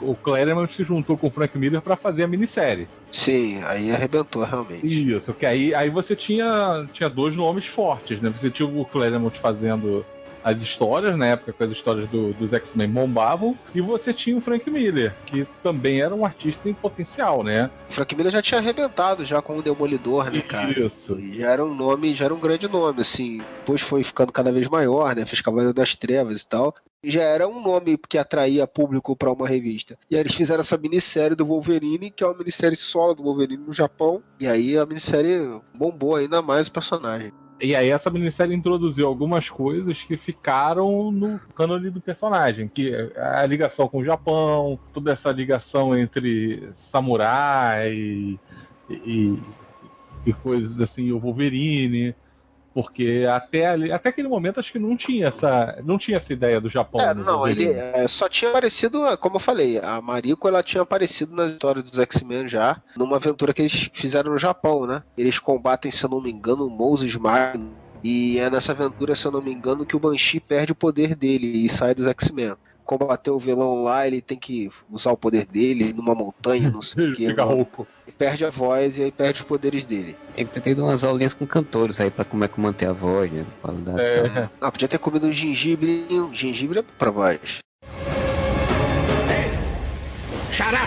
o 0.00 0.16
Claremont 0.22 0.72
se 0.72 0.84
juntou 0.84 1.18
com 1.18 1.26
o 1.26 1.30
Frank 1.30 1.58
Miller 1.58 1.82
para 1.82 1.96
fazer 1.96 2.22
a 2.22 2.28
minissérie. 2.28 2.86
Sim, 3.10 3.60
aí 3.64 3.90
arrebentou 3.90 4.44
realmente. 4.44 4.86
Isso, 4.86 5.34
que 5.34 5.44
aí, 5.44 5.74
aí 5.74 5.90
você 5.90 6.14
tinha, 6.14 6.86
tinha 6.92 7.10
dois 7.10 7.36
nomes 7.36 7.66
fortes, 7.66 8.20
né? 8.22 8.30
Você 8.30 8.48
tinha 8.48 8.66
o 8.66 8.84
Claremont 8.84 9.38
fazendo 9.38 10.06
as 10.44 10.60
histórias, 10.60 11.16
na 11.16 11.26
época 11.26 11.52
que 11.52 11.62
as 11.62 11.70
histórias 11.70 12.08
do, 12.08 12.32
dos 12.34 12.52
X-Men 12.52 12.88
bombavam, 12.88 13.58
e 13.74 13.80
você 13.80 14.12
tinha 14.12 14.36
o 14.36 14.40
Frank 14.40 14.68
Miller, 14.70 15.14
que 15.26 15.46
também 15.62 16.00
era 16.00 16.14
um 16.14 16.24
artista 16.24 16.68
em 16.68 16.74
potencial, 16.74 17.42
né? 17.42 17.70
O 17.90 17.92
Frank 17.92 18.14
Miller 18.14 18.32
já 18.32 18.42
tinha 18.42 18.58
arrebentado 18.58 19.24
já 19.24 19.40
com 19.40 19.56
o 19.56 19.62
Demolidor, 19.62 20.30
né, 20.30 20.40
cara? 20.40 20.78
Isso. 20.78 21.18
E 21.18 21.40
já 21.40 21.50
era 21.50 21.64
um 21.64 21.74
nome, 21.74 22.14
já 22.14 22.26
era 22.26 22.34
um 22.34 22.40
grande 22.40 22.68
nome, 22.68 23.00
assim. 23.00 23.42
Depois 23.60 23.80
foi 23.80 24.02
ficando 24.02 24.32
cada 24.32 24.52
vez 24.52 24.68
maior, 24.68 25.14
né? 25.14 25.24
Fez 25.26 25.40
Cavaleiro 25.40 25.72
das 25.72 25.94
Trevas 25.94 26.42
e 26.42 26.48
tal 26.48 26.74
já 27.04 27.22
era 27.22 27.48
um 27.48 27.60
nome 27.60 27.98
que 28.08 28.16
atraía 28.16 28.66
público 28.66 29.16
para 29.16 29.32
uma 29.32 29.48
revista. 29.48 29.98
E 30.08 30.14
aí 30.14 30.20
eles 30.20 30.34
fizeram 30.34 30.60
essa 30.60 30.78
minissérie 30.78 31.34
do 31.34 31.44
Wolverine, 31.44 32.10
que 32.10 32.22
é 32.22 32.26
uma 32.26 32.38
minissérie 32.38 32.76
solo 32.76 33.14
do 33.14 33.24
Wolverine 33.24 33.64
no 33.66 33.72
Japão. 33.72 34.22
E 34.38 34.46
aí 34.46 34.78
a 34.78 34.86
minissérie 34.86 35.60
bombou 35.74 36.14
ainda 36.14 36.40
mais 36.40 36.68
o 36.68 36.72
personagem. 36.72 37.32
E 37.62 37.76
aí 37.76 37.90
essa 37.90 38.10
minissérie 38.10 38.56
introduziu 38.56 39.06
algumas 39.06 39.48
coisas 39.48 40.02
que 40.02 40.16
ficaram 40.16 41.12
no 41.12 41.38
cânone 41.54 41.90
do 41.90 42.00
personagem, 42.00 42.66
que 42.66 42.92
é 42.92 43.12
a 43.20 43.46
ligação 43.46 43.86
com 43.86 43.98
o 43.98 44.04
Japão, 44.04 44.76
toda 44.92 45.12
essa 45.12 45.30
ligação 45.30 45.96
entre 45.96 46.68
samurai 46.74 47.92
e, 47.92 48.40
e, 48.90 49.38
e 50.26 50.32
coisas 50.32 50.80
assim, 50.80 51.12
o 51.12 51.20
Wolverine, 51.20 52.16
porque 52.74 53.26
até, 53.30 53.66
ali, 53.66 53.92
até 53.92 54.08
aquele 54.08 54.28
momento 54.28 54.60
acho 54.60 54.72
que 54.72 54.78
não 54.78 54.96
tinha 54.96 55.28
essa, 55.28 55.78
não 55.84 55.98
tinha 55.98 56.16
essa 56.16 56.32
ideia 56.32 56.60
do 56.60 56.70
Japão. 56.70 57.00
É, 57.00 57.14
não, 57.14 57.46
ele 57.46 57.68
é, 57.68 58.06
só 58.08 58.28
tinha 58.28 58.50
aparecido, 58.50 59.00
como 59.18 59.36
eu 59.36 59.40
falei, 59.40 59.78
a 59.78 60.00
Mariko 60.00 60.48
ela 60.48 60.62
tinha 60.62 60.82
aparecido 60.82 61.34
na 61.34 61.46
história 61.48 61.82
dos 61.82 61.98
X-Men 61.98 62.48
já, 62.48 62.80
numa 62.96 63.16
aventura 63.16 63.52
que 63.52 63.62
eles 63.62 63.90
fizeram 63.92 64.32
no 64.32 64.38
Japão, 64.38 64.86
né? 64.86 65.02
Eles 65.16 65.38
combatem, 65.38 65.90
se 65.90 66.04
eu 66.04 66.10
não 66.10 66.20
me 66.20 66.30
engano, 66.30 66.66
o 66.66 66.70
Moses 66.70 67.14
Magnum. 67.16 67.70
E 68.04 68.38
é 68.38 68.50
nessa 68.50 68.72
aventura, 68.72 69.14
se 69.14 69.24
eu 69.24 69.30
não 69.30 69.40
me 69.40 69.52
engano, 69.52 69.86
que 69.86 69.94
o 69.94 70.00
Banshee 70.00 70.40
perde 70.40 70.72
o 70.72 70.74
poder 70.74 71.14
dele 71.14 71.64
e 71.64 71.68
sai 71.68 71.94
dos 71.94 72.06
X-Men 72.06 72.56
combater 72.98 73.30
o 73.30 73.38
vilão 73.38 73.82
lá, 73.82 74.06
ele 74.06 74.20
tem 74.20 74.38
que 74.38 74.70
usar 74.90 75.12
o 75.12 75.16
poder 75.16 75.44
dele 75.44 75.92
numa 75.92 76.14
montanha, 76.14 76.70
não 76.70 76.82
sei 76.82 77.10
o 77.10 77.16
que. 77.16 77.26
Fica 77.28 77.44
rouco. 77.44 77.86
Perde 78.18 78.44
a 78.44 78.50
voz 78.50 78.98
e 78.98 79.02
aí 79.02 79.10
perde 79.10 79.40
os 79.40 79.46
poderes 79.46 79.84
dele. 79.84 80.16
Tem 80.34 80.46
que 80.46 80.52
ter 80.52 80.60
tido 80.60 80.84
umas 80.84 81.02
aulinhas 81.02 81.34
com 81.34 81.46
cantores 81.46 82.00
aí 82.00 82.10
pra 82.10 82.24
como 82.24 82.44
é 82.44 82.48
que 82.48 82.60
manter 82.60 82.86
a 82.86 82.92
voz, 82.92 83.32
né? 83.32 83.44
É. 83.98 84.48
Ah, 84.60 84.70
podia 84.70 84.86
ter 84.86 84.98
comido 84.98 85.26
um 85.26 85.32
gengibre. 85.32 86.06
Gengibre 86.32 86.80
é 86.80 86.82
pra 86.82 87.10
voz. 87.10 87.58
Xará! 90.52 90.86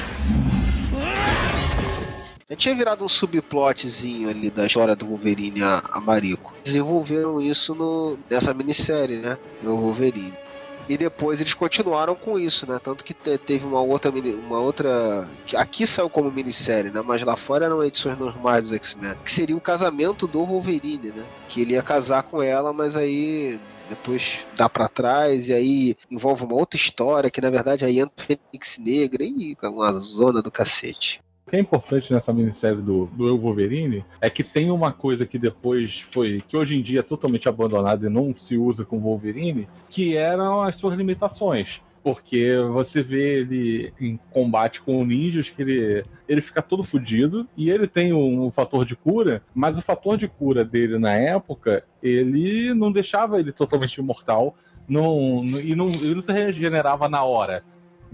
Já 2.48 2.56
tinha 2.56 2.76
virado 2.76 3.04
um 3.04 3.10
subplotzinho 3.10 4.30
ali 4.30 4.52
da 4.52 4.68
história 4.68 4.96
do 4.96 5.08
Wolverine 5.08 5.64
a, 5.64 5.82
a 5.90 6.00
Marico. 6.00 6.54
Desenvolveram 6.64 7.42
isso 7.42 7.74
no, 7.74 8.20
nessa 8.30 8.54
minissérie, 8.54 9.18
né? 9.18 9.36
O 9.64 9.76
Wolverine. 9.76 10.45
E 10.88 10.98
depois 10.98 11.42
eles 11.42 11.54
continuaram 11.54 12.16
com 12.16 12.38
isso, 12.38 12.70
né? 12.70 12.80
Tanto 12.84 13.04
que 13.04 13.14
teve 13.14 13.66
uma 13.66 13.82
outra. 13.82 14.12
Uma 14.12 14.60
outra 14.60 15.28
aqui 15.56 15.88
saiu 15.88 16.10
como 16.10 16.32
minissérie, 16.32 16.92
né? 16.92 17.02
Mas 17.04 17.24
lá 17.24 17.36
fora 17.36 17.66
eram 17.66 17.84
edições 17.84 18.18
normais 18.18 18.64
dos 18.64 18.74
X-Men. 18.74 19.16
Que 19.24 19.32
seria 19.32 19.58
o 19.58 19.62
casamento 19.62 20.28
do 20.28 20.46
Wolverine, 20.46 21.12
né? 21.12 21.26
Que 21.50 21.62
ele 21.62 21.74
ia 21.74 21.82
casar 21.82 22.24
com 22.24 22.42
ela, 22.42 22.72
mas 22.72 22.96
aí 22.96 23.60
depois 23.90 24.40
dá 24.56 24.68
para 24.68 24.88
trás 24.88 25.48
e 25.48 25.54
aí 25.54 25.98
envolve 26.10 26.44
uma 26.44 26.56
outra 26.56 26.78
história 26.78 27.30
que 27.30 27.42
na 27.42 27.50
verdade 27.52 27.86
aí 27.86 28.00
entra 28.00 28.16
o 28.18 28.22
Fênix 28.22 28.78
Negra 28.80 29.24
e 29.24 29.56
uma 29.64 29.92
zona 29.94 30.42
do 30.42 30.52
cacete. 30.52 31.22
Que 31.56 31.60
é 31.60 31.62
importante 31.62 32.12
nessa 32.12 32.34
minissérie 32.34 32.82
do, 32.82 33.06
do 33.06 33.30
Eu 33.30 33.38
Wolverine 33.38 34.04
é 34.20 34.30
que 34.30 34.44
tem 34.44 34.70
uma 34.70 34.92
coisa 34.92 35.26
que 35.26 35.40
depois 35.40 36.02
foi, 36.12 36.44
que 36.46 36.58
hoje 36.58 36.76
em 36.76 36.82
dia 36.82 37.00
é 37.00 37.02
totalmente 37.02 37.48
abandonada 37.48 38.06
e 38.06 38.10
não 38.10 38.36
se 38.38 38.58
usa 38.58 38.84
com 38.84 39.00
Wolverine, 39.00 39.66
que 39.90 40.18
eram 40.18 40.62
as 40.62 40.76
suas 40.76 40.98
limitações. 40.98 41.80
Porque 42.04 42.58
você 42.74 43.02
vê 43.02 43.40
ele 43.40 43.94
em 44.02 44.20
combate 44.32 44.82
com 44.82 45.06
ninjas 45.06 45.50
que 45.50 45.62
ele, 45.62 46.04
ele 46.28 46.42
fica 46.42 46.62
todo 46.62 46.84
fodido 46.84 47.48
e 47.56 47.70
ele 47.70 47.88
tem 47.88 48.12
um, 48.12 48.48
um, 48.48 48.52
fator 48.52 48.84
de 48.84 48.98
cura, 48.98 49.42
mas 49.56 49.78
o 49.78 49.82
fator 49.82 50.18
de 50.18 50.28
cura 50.28 50.66
dele 50.66 51.00
na 51.00 51.14
época, 51.14 51.86
ele 52.04 52.74
não 52.74 52.92
deixava 52.92 53.40
ele 53.40 53.54
totalmente 53.54 53.96
imortal 53.96 54.54
não, 54.88 55.42
não, 55.42 55.60
e 55.60 55.74
não, 55.74 55.88
ele 55.88 56.16
não 56.16 56.22
se 56.22 56.32
regenerava 56.32 57.08
na 57.08 57.24
hora. 57.24 57.64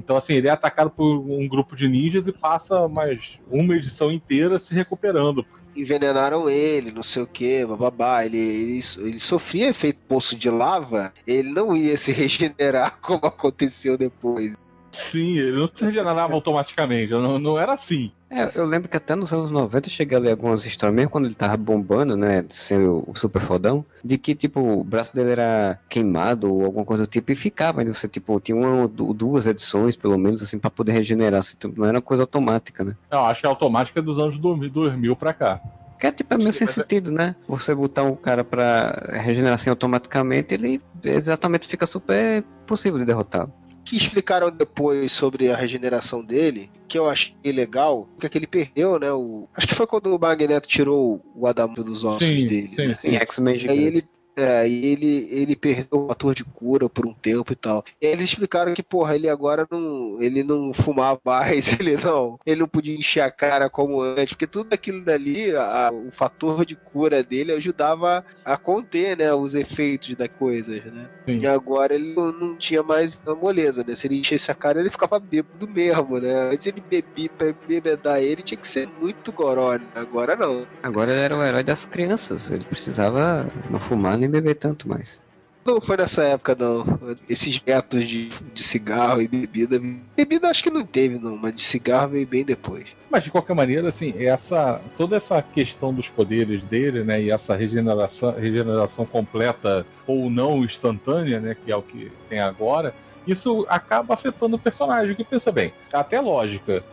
Então, 0.03 0.17
assim, 0.17 0.33
ele 0.33 0.47
é 0.47 0.51
atacado 0.51 0.89
por 0.89 1.05
um 1.05 1.47
grupo 1.47 1.75
de 1.75 1.87
ninjas 1.87 2.25
e 2.25 2.31
passa 2.31 2.87
mais 2.87 3.39
uma 3.49 3.75
edição 3.75 4.11
inteira 4.11 4.59
se 4.59 4.73
recuperando 4.73 5.45
envenenaram 5.73 6.49
ele, 6.49 6.91
não 6.91 7.03
sei 7.03 7.23
o 7.23 7.27
que, 7.27 7.65
bababá. 7.65 8.25
Ele, 8.25 8.37
ele, 8.37 8.81
ele 8.97 9.19
sofria 9.19 9.69
efeito 9.69 9.99
poço 10.07 10.35
de 10.35 10.49
lava, 10.49 11.13
ele 11.25 11.49
não 11.49 11.75
ia 11.75 11.97
se 11.97 12.11
regenerar 12.13 12.99
como 12.99 13.25
aconteceu 13.25 13.97
depois. 13.97 14.53
Sim, 14.91 15.37
ele 15.37 15.57
não 15.57 15.67
se 15.67 15.83
regenerava 15.83 16.33
automaticamente, 16.33 17.11
não, 17.11 17.39
não 17.39 17.57
era 17.57 17.73
assim. 17.73 18.11
É, 18.29 18.49
eu 18.55 18.65
lembro 18.65 18.87
que 18.87 18.95
até 18.95 19.13
nos 19.13 19.33
anos 19.33 19.51
90 19.51 19.87
eu 19.87 19.91
cheguei 19.91 20.17
a 20.17 20.21
ler 20.21 20.31
algumas 20.31 20.65
histórias, 20.65 20.95
mesmo 20.95 21.11
quando 21.11 21.25
ele 21.25 21.35
tava 21.35 21.57
bombando, 21.57 22.15
né, 22.15 22.45
sendo 22.49 23.03
o 23.05 23.13
super 23.13 23.41
fodão, 23.41 23.85
de 24.03 24.17
que, 24.17 24.33
tipo, 24.33 24.61
o 24.61 24.83
braço 24.85 25.13
dele 25.13 25.31
era 25.31 25.77
queimado 25.89 26.53
ou 26.53 26.63
alguma 26.63 26.85
coisa 26.85 27.03
do 27.03 27.09
tipo, 27.09 27.31
e 27.31 27.35
ficava, 27.35 27.83
né, 27.83 27.93
você, 27.93 28.07
tipo, 28.07 28.39
tinha 28.39 28.55
uma 28.55 28.83
ou 28.83 29.13
duas 29.13 29.47
edições, 29.47 29.97
pelo 29.97 30.17
menos, 30.17 30.41
assim, 30.41 30.57
para 30.57 30.69
poder 30.69 30.93
regenerar, 30.93 31.39
assim, 31.39 31.57
não 31.75 31.85
era 31.85 32.01
coisa 32.01 32.23
automática, 32.23 32.85
né. 32.85 32.95
Eu 33.11 33.19
acho 33.19 33.41
que 33.41 33.47
a 33.47 33.49
automática 33.49 33.99
é 33.99 34.03
dos 34.03 34.17
anos 34.17 34.37
2000 34.37 35.15
pra 35.15 35.33
cá. 35.33 35.59
Que 35.99 36.07
é 36.07 36.11
tipo, 36.11 36.33
é 36.33 36.37
meio 36.37 36.53
sem 36.53 36.65
sentido, 36.65 37.11
né? 37.11 37.35
Você 37.47 37.75
botar 37.75 38.03
um 38.03 38.15
cara 38.15 38.43
pra 38.43 39.19
regeneração 39.21 39.71
automaticamente, 39.71 40.51
ele 40.53 40.81
exatamente 41.03 41.67
fica 41.67 41.85
super 41.85 42.43
possível 42.65 42.97
de 42.97 43.05
derrotá-lo 43.05 43.53
que 43.91 43.97
explicaram 43.97 44.49
depois 44.49 45.11
sobre 45.11 45.51
a 45.51 45.55
regeneração 45.57 46.23
dele, 46.23 46.71
que 46.87 46.97
eu 46.97 47.09
achei 47.09 47.33
legal, 47.43 48.07
que 48.17 48.25
é 48.25 48.29
que 48.29 48.37
ele 48.37 48.47
perdeu, 48.47 48.97
né? 48.97 49.11
O... 49.11 49.49
Acho 49.53 49.67
que 49.67 49.75
foi 49.75 49.85
quando 49.85 50.15
o 50.15 50.17
Magneto 50.17 50.65
tirou 50.65 51.21
o 51.35 51.45
Adamantium 51.45 51.83
dos 51.83 52.05
ossos 52.05 52.25
sim, 52.25 52.47
dele. 52.47 52.69
Sim, 52.69 52.87
né? 52.87 52.95
sim. 52.95 53.15
X-Men 53.15 53.65
Aí 53.67 53.83
ele 53.83 54.05
é, 54.35 54.67
e 54.67 54.85
ele, 54.85 55.27
ele 55.29 55.55
perdeu 55.55 56.07
o 56.07 56.11
ator 56.11 56.33
de 56.33 56.43
cura 56.43 56.87
por 56.87 57.05
um 57.05 57.13
tempo 57.13 57.51
e 57.51 57.55
tal. 57.55 57.83
E 58.01 58.05
eles 58.05 58.29
explicaram 58.29 58.73
que, 58.73 58.83
porra, 58.83 59.15
ele 59.15 59.29
agora 59.29 59.67
não. 59.69 60.21
Ele 60.21 60.43
não 60.43 60.73
fumava 60.73 61.19
mais, 61.25 61.77
ele 61.79 61.97
não. 61.97 62.39
Ele 62.45 62.61
não 62.61 62.67
podia 62.67 62.95
encher 62.95 63.21
a 63.21 63.31
cara 63.31 63.69
como 63.69 64.01
antes, 64.01 64.33
porque 64.33 64.47
tudo 64.47 64.73
aquilo 64.73 65.03
dali, 65.03 65.55
a, 65.55 65.91
o 65.91 66.11
fator 66.11 66.65
de 66.65 66.75
cura 66.75 67.23
dele 67.23 67.51
ajudava 67.53 68.23
a 68.43 68.57
conter, 68.57 69.17
né, 69.17 69.33
os 69.33 69.53
efeitos 69.53 70.15
das 70.15 70.29
coisas, 70.39 70.83
né? 70.85 71.09
Sim. 71.27 71.39
E 71.41 71.47
agora 71.47 71.93
ele 71.93 72.13
não, 72.13 72.31
não, 72.31 72.57
tinha 72.57 72.81
mais 72.81 73.21
a 73.25 73.35
moleza, 73.35 73.83
né? 73.85 73.95
Se 73.95 74.07
ele 74.07 74.19
enchesse 74.19 74.51
a 74.51 74.55
cara, 74.55 74.79
ele 74.79 74.89
ficava 74.89 75.19
bêbado 75.19 75.67
mesmo, 75.67 76.19
né? 76.19 76.51
Antes 76.51 76.67
ele 76.67 76.83
bebia 76.89 77.29
pra 77.37 77.53
bebedar 77.67 78.19
ele, 78.19 78.41
tinha 78.41 78.57
que 78.57 78.67
ser 78.67 78.87
muito 78.99 79.31
goró, 79.31 79.73
né? 79.73 79.85
Agora 79.95 80.35
não. 80.35 80.63
Agora 80.81 81.11
ele 81.11 81.21
era 81.21 81.37
o 81.37 81.43
herói 81.43 81.63
das 81.63 81.85
crianças, 81.85 82.49
ele 82.49 82.65
precisava 82.65 83.47
não 83.69 83.79
fumar 83.79 84.17
nem 84.17 84.29
beber 84.31 84.55
tanto 84.55 84.87
mais. 84.87 85.21
Não 85.63 85.79
foi 85.79 85.95
nessa 85.95 86.23
época, 86.23 86.55
não. 86.57 86.83
Esses 87.29 87.61
métodos 87.65 88.07
de, 88.07 88.29
de 88.29 88.63
cigarro 88.63 89.21
e 89.21 89.27
bebida. 89.27 89.79
Bebida 90.15 90.49
acho 90.49 90.63
que 90.63 90.71
não 90.71 90.83
teve, 90.83 91.19
não, 91.19 91.37
mas 91.37 91.53
de 91.53 91.61
cigarro 91.61 92.09
veio 92.09 92.27
bem 92.27 92.43
depois. 92.43 92.87
Mas 93.09 93.23
de 93.23 93.31
qualquer 93.31 93.53
maneira, 93.53 93.89
assim, 93.89 94.13
essa 94.17 94.81
toda 94.97 95.17
essa 95.17 95.41
questão 95.41 95.93
dos 95.93 96.09
poderes 96.09 96.63
dele, 96.63 97.03
né, 97.03 97.21
e 97.21 97.29
essa 97.29 97.55
regeneração, 97.55 98.31
regeneração 98.31 99.05
completa 99.05 99.85
ou 100.07 100.29
não 100.29 100.63
instantânea, 100.63 101.39
né, 101.39 101.55
que 101.55 101.71
é 101.71 101.75
o 101.75 101.81
que 101.81 102.11
tem 102.27 102.39
agora, 102.39 102.95
isso 103.27 103.65
acaba 103.69 104.15
afetando 104.15 104.55
o 104.55 104.59
personagem. 104.59 105.15
Que 105.15 105.23
pensa 105.23 105.51
bem, 105.51 105.73
até 105.93 106.19
lógica. 106.19 106.83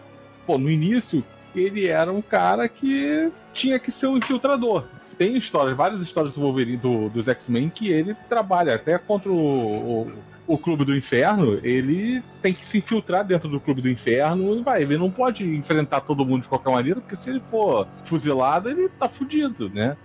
Pô, 0.47 0.59
no 0.59 0.71
início 0.71 1.25
ele 1.55 1.89
era 1.89 2.13
um 2.13 2.21
cara 2.21 2.69
que 2.69 3.31
tinha 3.55 3.79
que 3.79 3.91
ser 3.91 4.09
um 4.09 4.19
infiltrador 4.19 4.85
tem 5.19 5.37
histórias, 5.37 5.77
várias 5.77 6.01
histórias 6.01 6.33
do 6.35 6.41
Wolverine, 6.41 6.77
do, 6.77 7.09
dos 7.09 7.27
X-Men, 7.27 7.69
que 7.69 7.91
ele 7.91 8.15
trabalha 8.29 8.77
até 8.77 8.97
contra 8.97 9.31
o, 9.31 9.37
o, 9.37 10.13
o, 10.47 10.57
Clube 10.57 10.85
do 10.85 10.97
Inferno. 10.97 11.59
Ele 11.63 12.23
tem 12.41 12.55
que 12.55 12.65
se 12.65 12.79
infiltrar 12.79 13.25
dentro 13.25 13.49
do 13.49 13.59
Clube 13.59 13.83
do 13.83 13.91
Inferno. 13.91 14.63
Vai, 14.63 14.83
ele 14.83 14.97
não 14.97 15.11
pode 15.11 15.45
enfrentar 15.45 16.03
todo 16.03 16.25
mundo 16.25 16.43
de 16.43 16.49
qualquer 16.49 16.71
maneira, 16.71 17.01
porque 17.01 17.17
se 17.17 17.31
ele 17.31 17.43
for 17.51 17.89
fuzilado, 18.05 18.71
ele 18.71 18.89
tá 18.89 19.09
fudido, 19.09 19.69
né? 19.69 19.97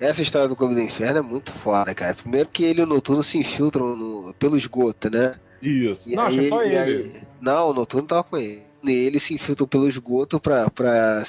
Essa 0.00 0.22
história 0.22 0.48
do 0.48 0.56
Clube 0.56 0.74
do 0.74 0.80
Inferno 0.80 1.18
é 1.18 1.22
muito 1.22 1.52
foda, 1.52 1.94
cara. 1.94 2.14
Primeiro 2.14 2.48
que 2.48 2.64
ele 2.64 2.80
e 2.80 2.84
o 2.84 2.86
Noturno 2.86 3.22
se 3.22 3.38
infiltram 3.38 3.94
no, 3.94 4.34
pelo 4.34 4.56
esgoto, 4.56 5.10
né? 5.10 5.34
Isso. 5.60 6.10
E 6.10 6.16
não, 6.16 6.24
aí, 6.24 6.38
acho 6.40 6.48
só 6.48 6.62
ele. 6.64 6.78
Aí... 6.78 7.22
Não, 7.40 7.70
o 7.70 7.74
Noturno 7.74 8.08
tava 8.08 8.24
com 8.24 8.36
ele 8.36 8.71
ele 8.90 9.20
se 9.20 9.34
infiltram 9.34 9.66
pelo 9.66 9.88
esgoto 9.88 10.40
pra 10.40 11.22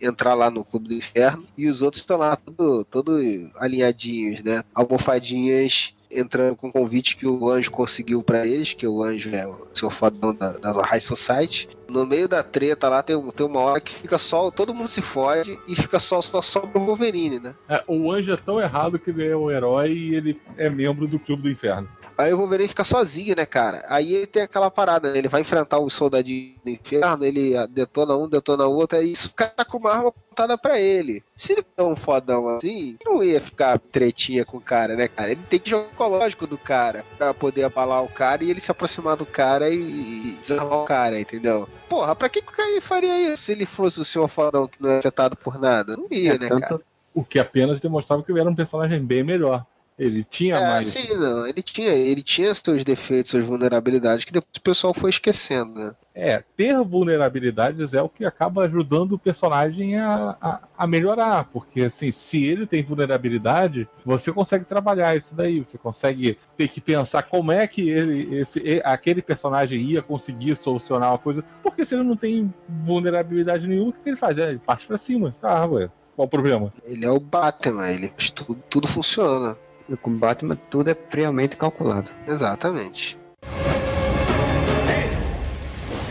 entrar 0.00 0.34
lá 0.34 0.50
no 0.50 0.64
Clube 0.64 0.88
do 0.88 0.94
Inferno. 0.94 1.46
E 1.56 1.66
os 1.68 1.82
outros 1.82 2.02
estão 2.02 2.18
lá 2.18 2.36
todo, 2.36 2.84
todo 2.84 3.18
alinhadinhos, 3.56 4.42
né? 4.42 4.62
Almofadinhas 4.74 5.94
entrando 6.10 6.56
com 6.56 6.68
o 6.68 6.72
convite 6.72 7.16
que 7.16 7.26
o 7.26 7.48
anjo 7.48 7.70
conseguiu 7.70 8.22
para 8.22 8.44
eles, 8.46 8.74
que 8.74 8.86
o 8.86 9.02
anjo 9.02 9.30
é 9.34 9.46
o 9.46 9.68
seu 9.72 9.90
fodão 9.90 10.34
da, 10.34 10.52
da 10.52 10.82
High 10.82 11.00
Society. 11.00 11.68
No 11.90 12.06
meio 12.06 12.28
da 12.28 12.42
treta 12.42 12.88
lá 12.88 13.02
tem, 13.02 13.20
tem 13.32 13.46
uma 13.46 13.60
hora 13.60 13.80
que 13.80 13.94
fica 13.94 14.16
só, 14.16 14.50
todo 14.50 14.74
mundo 14.74 14.88
se 14.88 15.02
fode 15.02 15.58
e 15.66 15.74
fica 15.74 15.98
só, 15.98 16.22
só, 16.22 16.40
só 16.40 16.60
o 16.72 16.78
Wolverine, 16.78 17.40
né? 17.40 17.54
É, 17.68 17.82
o 17.86 18.10
anjo 18.10 18.32
é 18.32 18.36
tão 18.36 18.60
errado 18.60 18.98
que 18.98 19.10
ele 19.10 19.26
é 19.26 19.36
um 19.36 19.50
herói 19.50 19.92
e 19.92 20.14
ele 20.14 20.40
é 20.56 20.70
membro 20.70 21.06
do 21.06 21.18
Clube 21.18 21.42
do 21.42 21.50
Inferno. 21.50 21.88
Aí 22.16 22.32
o 22.32 22.36
Wolverine 22.36 22.68
fica 22.68 22.84
sozinho, 22.84 23.34
né, 23.34 23.46
cara? 23.46 23.84
Aí 23.88 24.14
ele 24.14 24.26
tem 24.26 24.42
aquela 24.42 24.70
parada, 24.70 25.10
né? 25.10 25.18
Ele 25.18 25.28
vai 25.28 25.40
enfrentar 25.40 25.78
os 25.78 25.94
soldadinhos 25.94 26.60
do 26.62 26.70
inferno, 26.70 27.24
ele 27.24 27.54
detona 27.68 28.14
um, 28.16 28.28
detona 28.28 28.66
outro, 28.66 28.98
aí 28.98 29.10
isso 29.10 29.32
cara 29.34 29.50
tá 29.50 29.64
com 29.64 29.78
uma 29.78 29.90
arma 29.90 30.08
apontada 30.08 30.58
pra 30.58 30.78
ele. 30.78 31.22
Se 31.34 31.52
ele 31.52 31.64
for 31.76 31.90
um 31.90 31.96
fodão 31.96 32.48
assim, 32.48 32.96
não 33.04 33.22
ia 33.22 33.40
ficar 33.40 33.78
tretinha 33.78 34.44
com 34.44 34.58
o 34.58 34.60
cara, 34.60 34.94
né, 34.94 35.08
cara? 35.08 35.32
Ele 35.32 35.40
tem 35.48 35.58
que 35.58 35.70
jogar 35.70 35.88
ecológico 35.90 36.46
do 36.46 36.58
cara 36.58 37.04
pra 37.16 37.32
poder 37.32 37.64
abalar 37.64 38.04
o 38.04 38.08
cara 38.08 38.44
e 38.44 38.50
ele 38.50 38.60
se 38.60 38.70
aproximar 38.70 39.16
do 39.16 39.26
cara 39.26 39.70
e 39.70 40.36
desarmar 40.40 40.80
o 40.80 40.84
cara, 40.84 41.18
entendeu? 41.18 41.68
Porra, 41.90 42.14
pra 42.14 42.28
que, 42.28 42.40
que 42.40 42.52
o 42.52 42.56
cara 42.56 42.80
faria 42.80 43.32
isso 43.32 43.42
se 43.42 43.52
ele 43.52 43.66
fosse 43.66 44.00
o 44.00 44.04
senhor 44.04 44.28
fodão 44.28 44.68
que 44.68 44.80
não 44.80 44.90
é 44.90 44.98
afetado 45.00 45.34
por 45.34 45.58
nada? 45.58 45.96
Não 45.96 46.06
ia, 46.08 46.34
é, 46.34 46.38
né, 46.38 46.46
tanto... 46.46 46.60
cara? 46.60 46.80
O 47.12 47.24
que 47.24 47.36
apenas 47.36 47.80
demonstrava 47.80 48.22
que 48.22 48.30
ele 48.30 48.38
era 48.38 48.48
um 48.48 48.54
personagem 48.54 49.04
bem 49.04 49.24
melhor. 49.24 49.66
Ele 50.00 50.24
tinha 50.24 50.54
é, 50.54 50.66
mais. 50.66 50.86
Sim, 50.86 51.14
não. 51.14 51.46
Ele 51.46 51.62
tinha, 51.62 51.90
ele 51.90 52.22
tinha 52.22 52.54
seus 52.54 52.82
defeitos, 52.82 53.32
suas 53.32 53.44
vulnerabilidades, 53.44 54.24
que 54.24 54.32
depois 54.32 54.56
o 54.56 54.62
pessoal 54.62 54.94
foi 54.94 55.10
esquecendo, 55.10 55.74
né? 55.74 55.94
É, 56.14 56.42
ter 56.56 56.74
vulnerabilidades 56.82 57.92
é 57.92 58.00
o 58.00 58.08
que 58.08 58.24
acaba 58.24 58.64
ajudando 58.64 59.12
o 59.12 59.18
personagem 59.18 59.98
a, 59.98 60.36
a, 60.40 60.60
a, 60.78 60.86
melhorar. 60.86 61.44
Porque, 61.52 61.82
assim, 61.82 62.10
se 62.10 62.42
ele 62.42 62.66
tem 62.66 62.82
vulnerabilidade, 62.82 63.86
você 64.02 64.32
consegue 64.32 64.64
trabalhar 64.64 65.14
isso 65.14 65.34
daí. 65.34 65.58
Você 65.58 65.76
consegue 65.76 66.38
ter 66.56 66.68
que 66.68 66.80
pensar 66.80 67.24
como 67.24 67.52
é 67.52 67.66
que 67.66 67.90
ele, 67.90 68.38
esse, 68.38 68.80
aquele 68.82 69.20
personagem 69.20 69.82
ia 69.82 70.00
conseguir 70.00 70.56
solucionar 70.56 71.10
uma 71.10 71.18
coisa. 71.18 71.44
Porque 71.62 71.84
se 71.84 71.94
ele 71.94 72.04
não 72.04 72.16
tem 72.16 72.52
vulnerabilidade 72.66 73.68
nenhuma, 73.68 73.90
o 73.90 73.92
que 73.92 74.08
ele 74.08 74.16
faz? 74.16 74.38
É, 74.38 74.48
ele 74.48 74.58
parte 74.58 74.86
pra 74.86 74.96
cima. 74.96 75.36
Ah, 75.42 75.66
ué. 75.66 75.90
Qual 76.16 76.26
o 76.26 76.30
problema? 76.30 76.72
Ele 76.84 77.04
é 77.04 77.10
o 77.10 77.20
Batman, 77.20 77.90
ele, 77.90 78.08
tudo, 78.34 78.54
tudo 78.68 78.88
funciona. 78.88 79.56
No 79.90 79.96
combate, 79.96 80.44
mas 80.44 80.56
tudo 80.70 80.88
é 80.88 80.94
friamente 80.94 81.56
calculado. 81.56 82.12
Exatamente. 82.24 83.18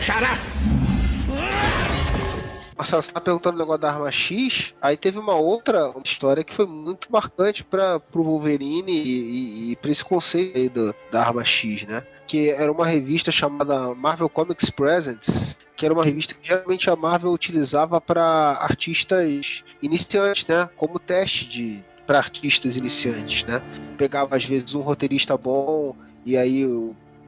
Xará! 0.02 0.36
Marcelo, 2.76 3.02
você 3.02 3.10
tá 3.12 3.20
perguntando 3.22 3.56
o 3.56 3.58
negócio 3.58 3.80
da 3.80 3.90
arma 3.90 4.12
X, 4.12 4.74
aí 4.82 4.98
teve 4.98 5.18
uma 5.18 5.34
outra 5.34 5.94
história 6.04 6.44
que 6.44 6.54
foi 6.54 6.66
muito 6.66 7.10
marcante 7.10 7.64
para 7.64 7.98
pro 7.98 8.22
Wolverine 8.22 8.92
e, 8.92 9.70
e, 9.70 9.72
e 9.72 9.76
pra 9.76 9.90
esse 9.90 10.04
conceito 10.04 10.58
aí 10.58 10.68
do, 10.68 10.94
da 11.10 11.20
arma 11.20 11.42
X, 11.42 11.86
né? 11.86 12.02
Que 12.26 12.50
era 12.50 12.70
uma 12.70 12.86
revista 12.86 13.32
chamada 13.32 13.94
Marvel 13.94 14.28
Comics 14.28 14.68
Presents, 14.68 15.58
que 15.74 15.86
era 15.86 15.94
uma 15.94 16.04
revista 16.04 16.34
que 16.34 16.46
geralmente 16.46 16.90
a 16.90 16.96
Marvel 16.96 17.32
utilizava 17.32 17.98
para 17.98 18.58
artistas 18.60 19.64
iniciantes, 19.80 20.46
né? 20.46 20.68
Como 20.76 20.98
teste 20.98 21.46
de, 21.46 21.84
para 22.10 22.18
artistas 22.18 22.74
iniciantes, 22.74 23.44
né? 23.44 23.62
Pegava 23.96 24.34
às 24.34 24.44
vezes 24.44 24.74
um 24.74 24.80
roteirista 24.80 25.36
bom 25.36 25.94
e 26.26 26.36
aí 26.36 26.66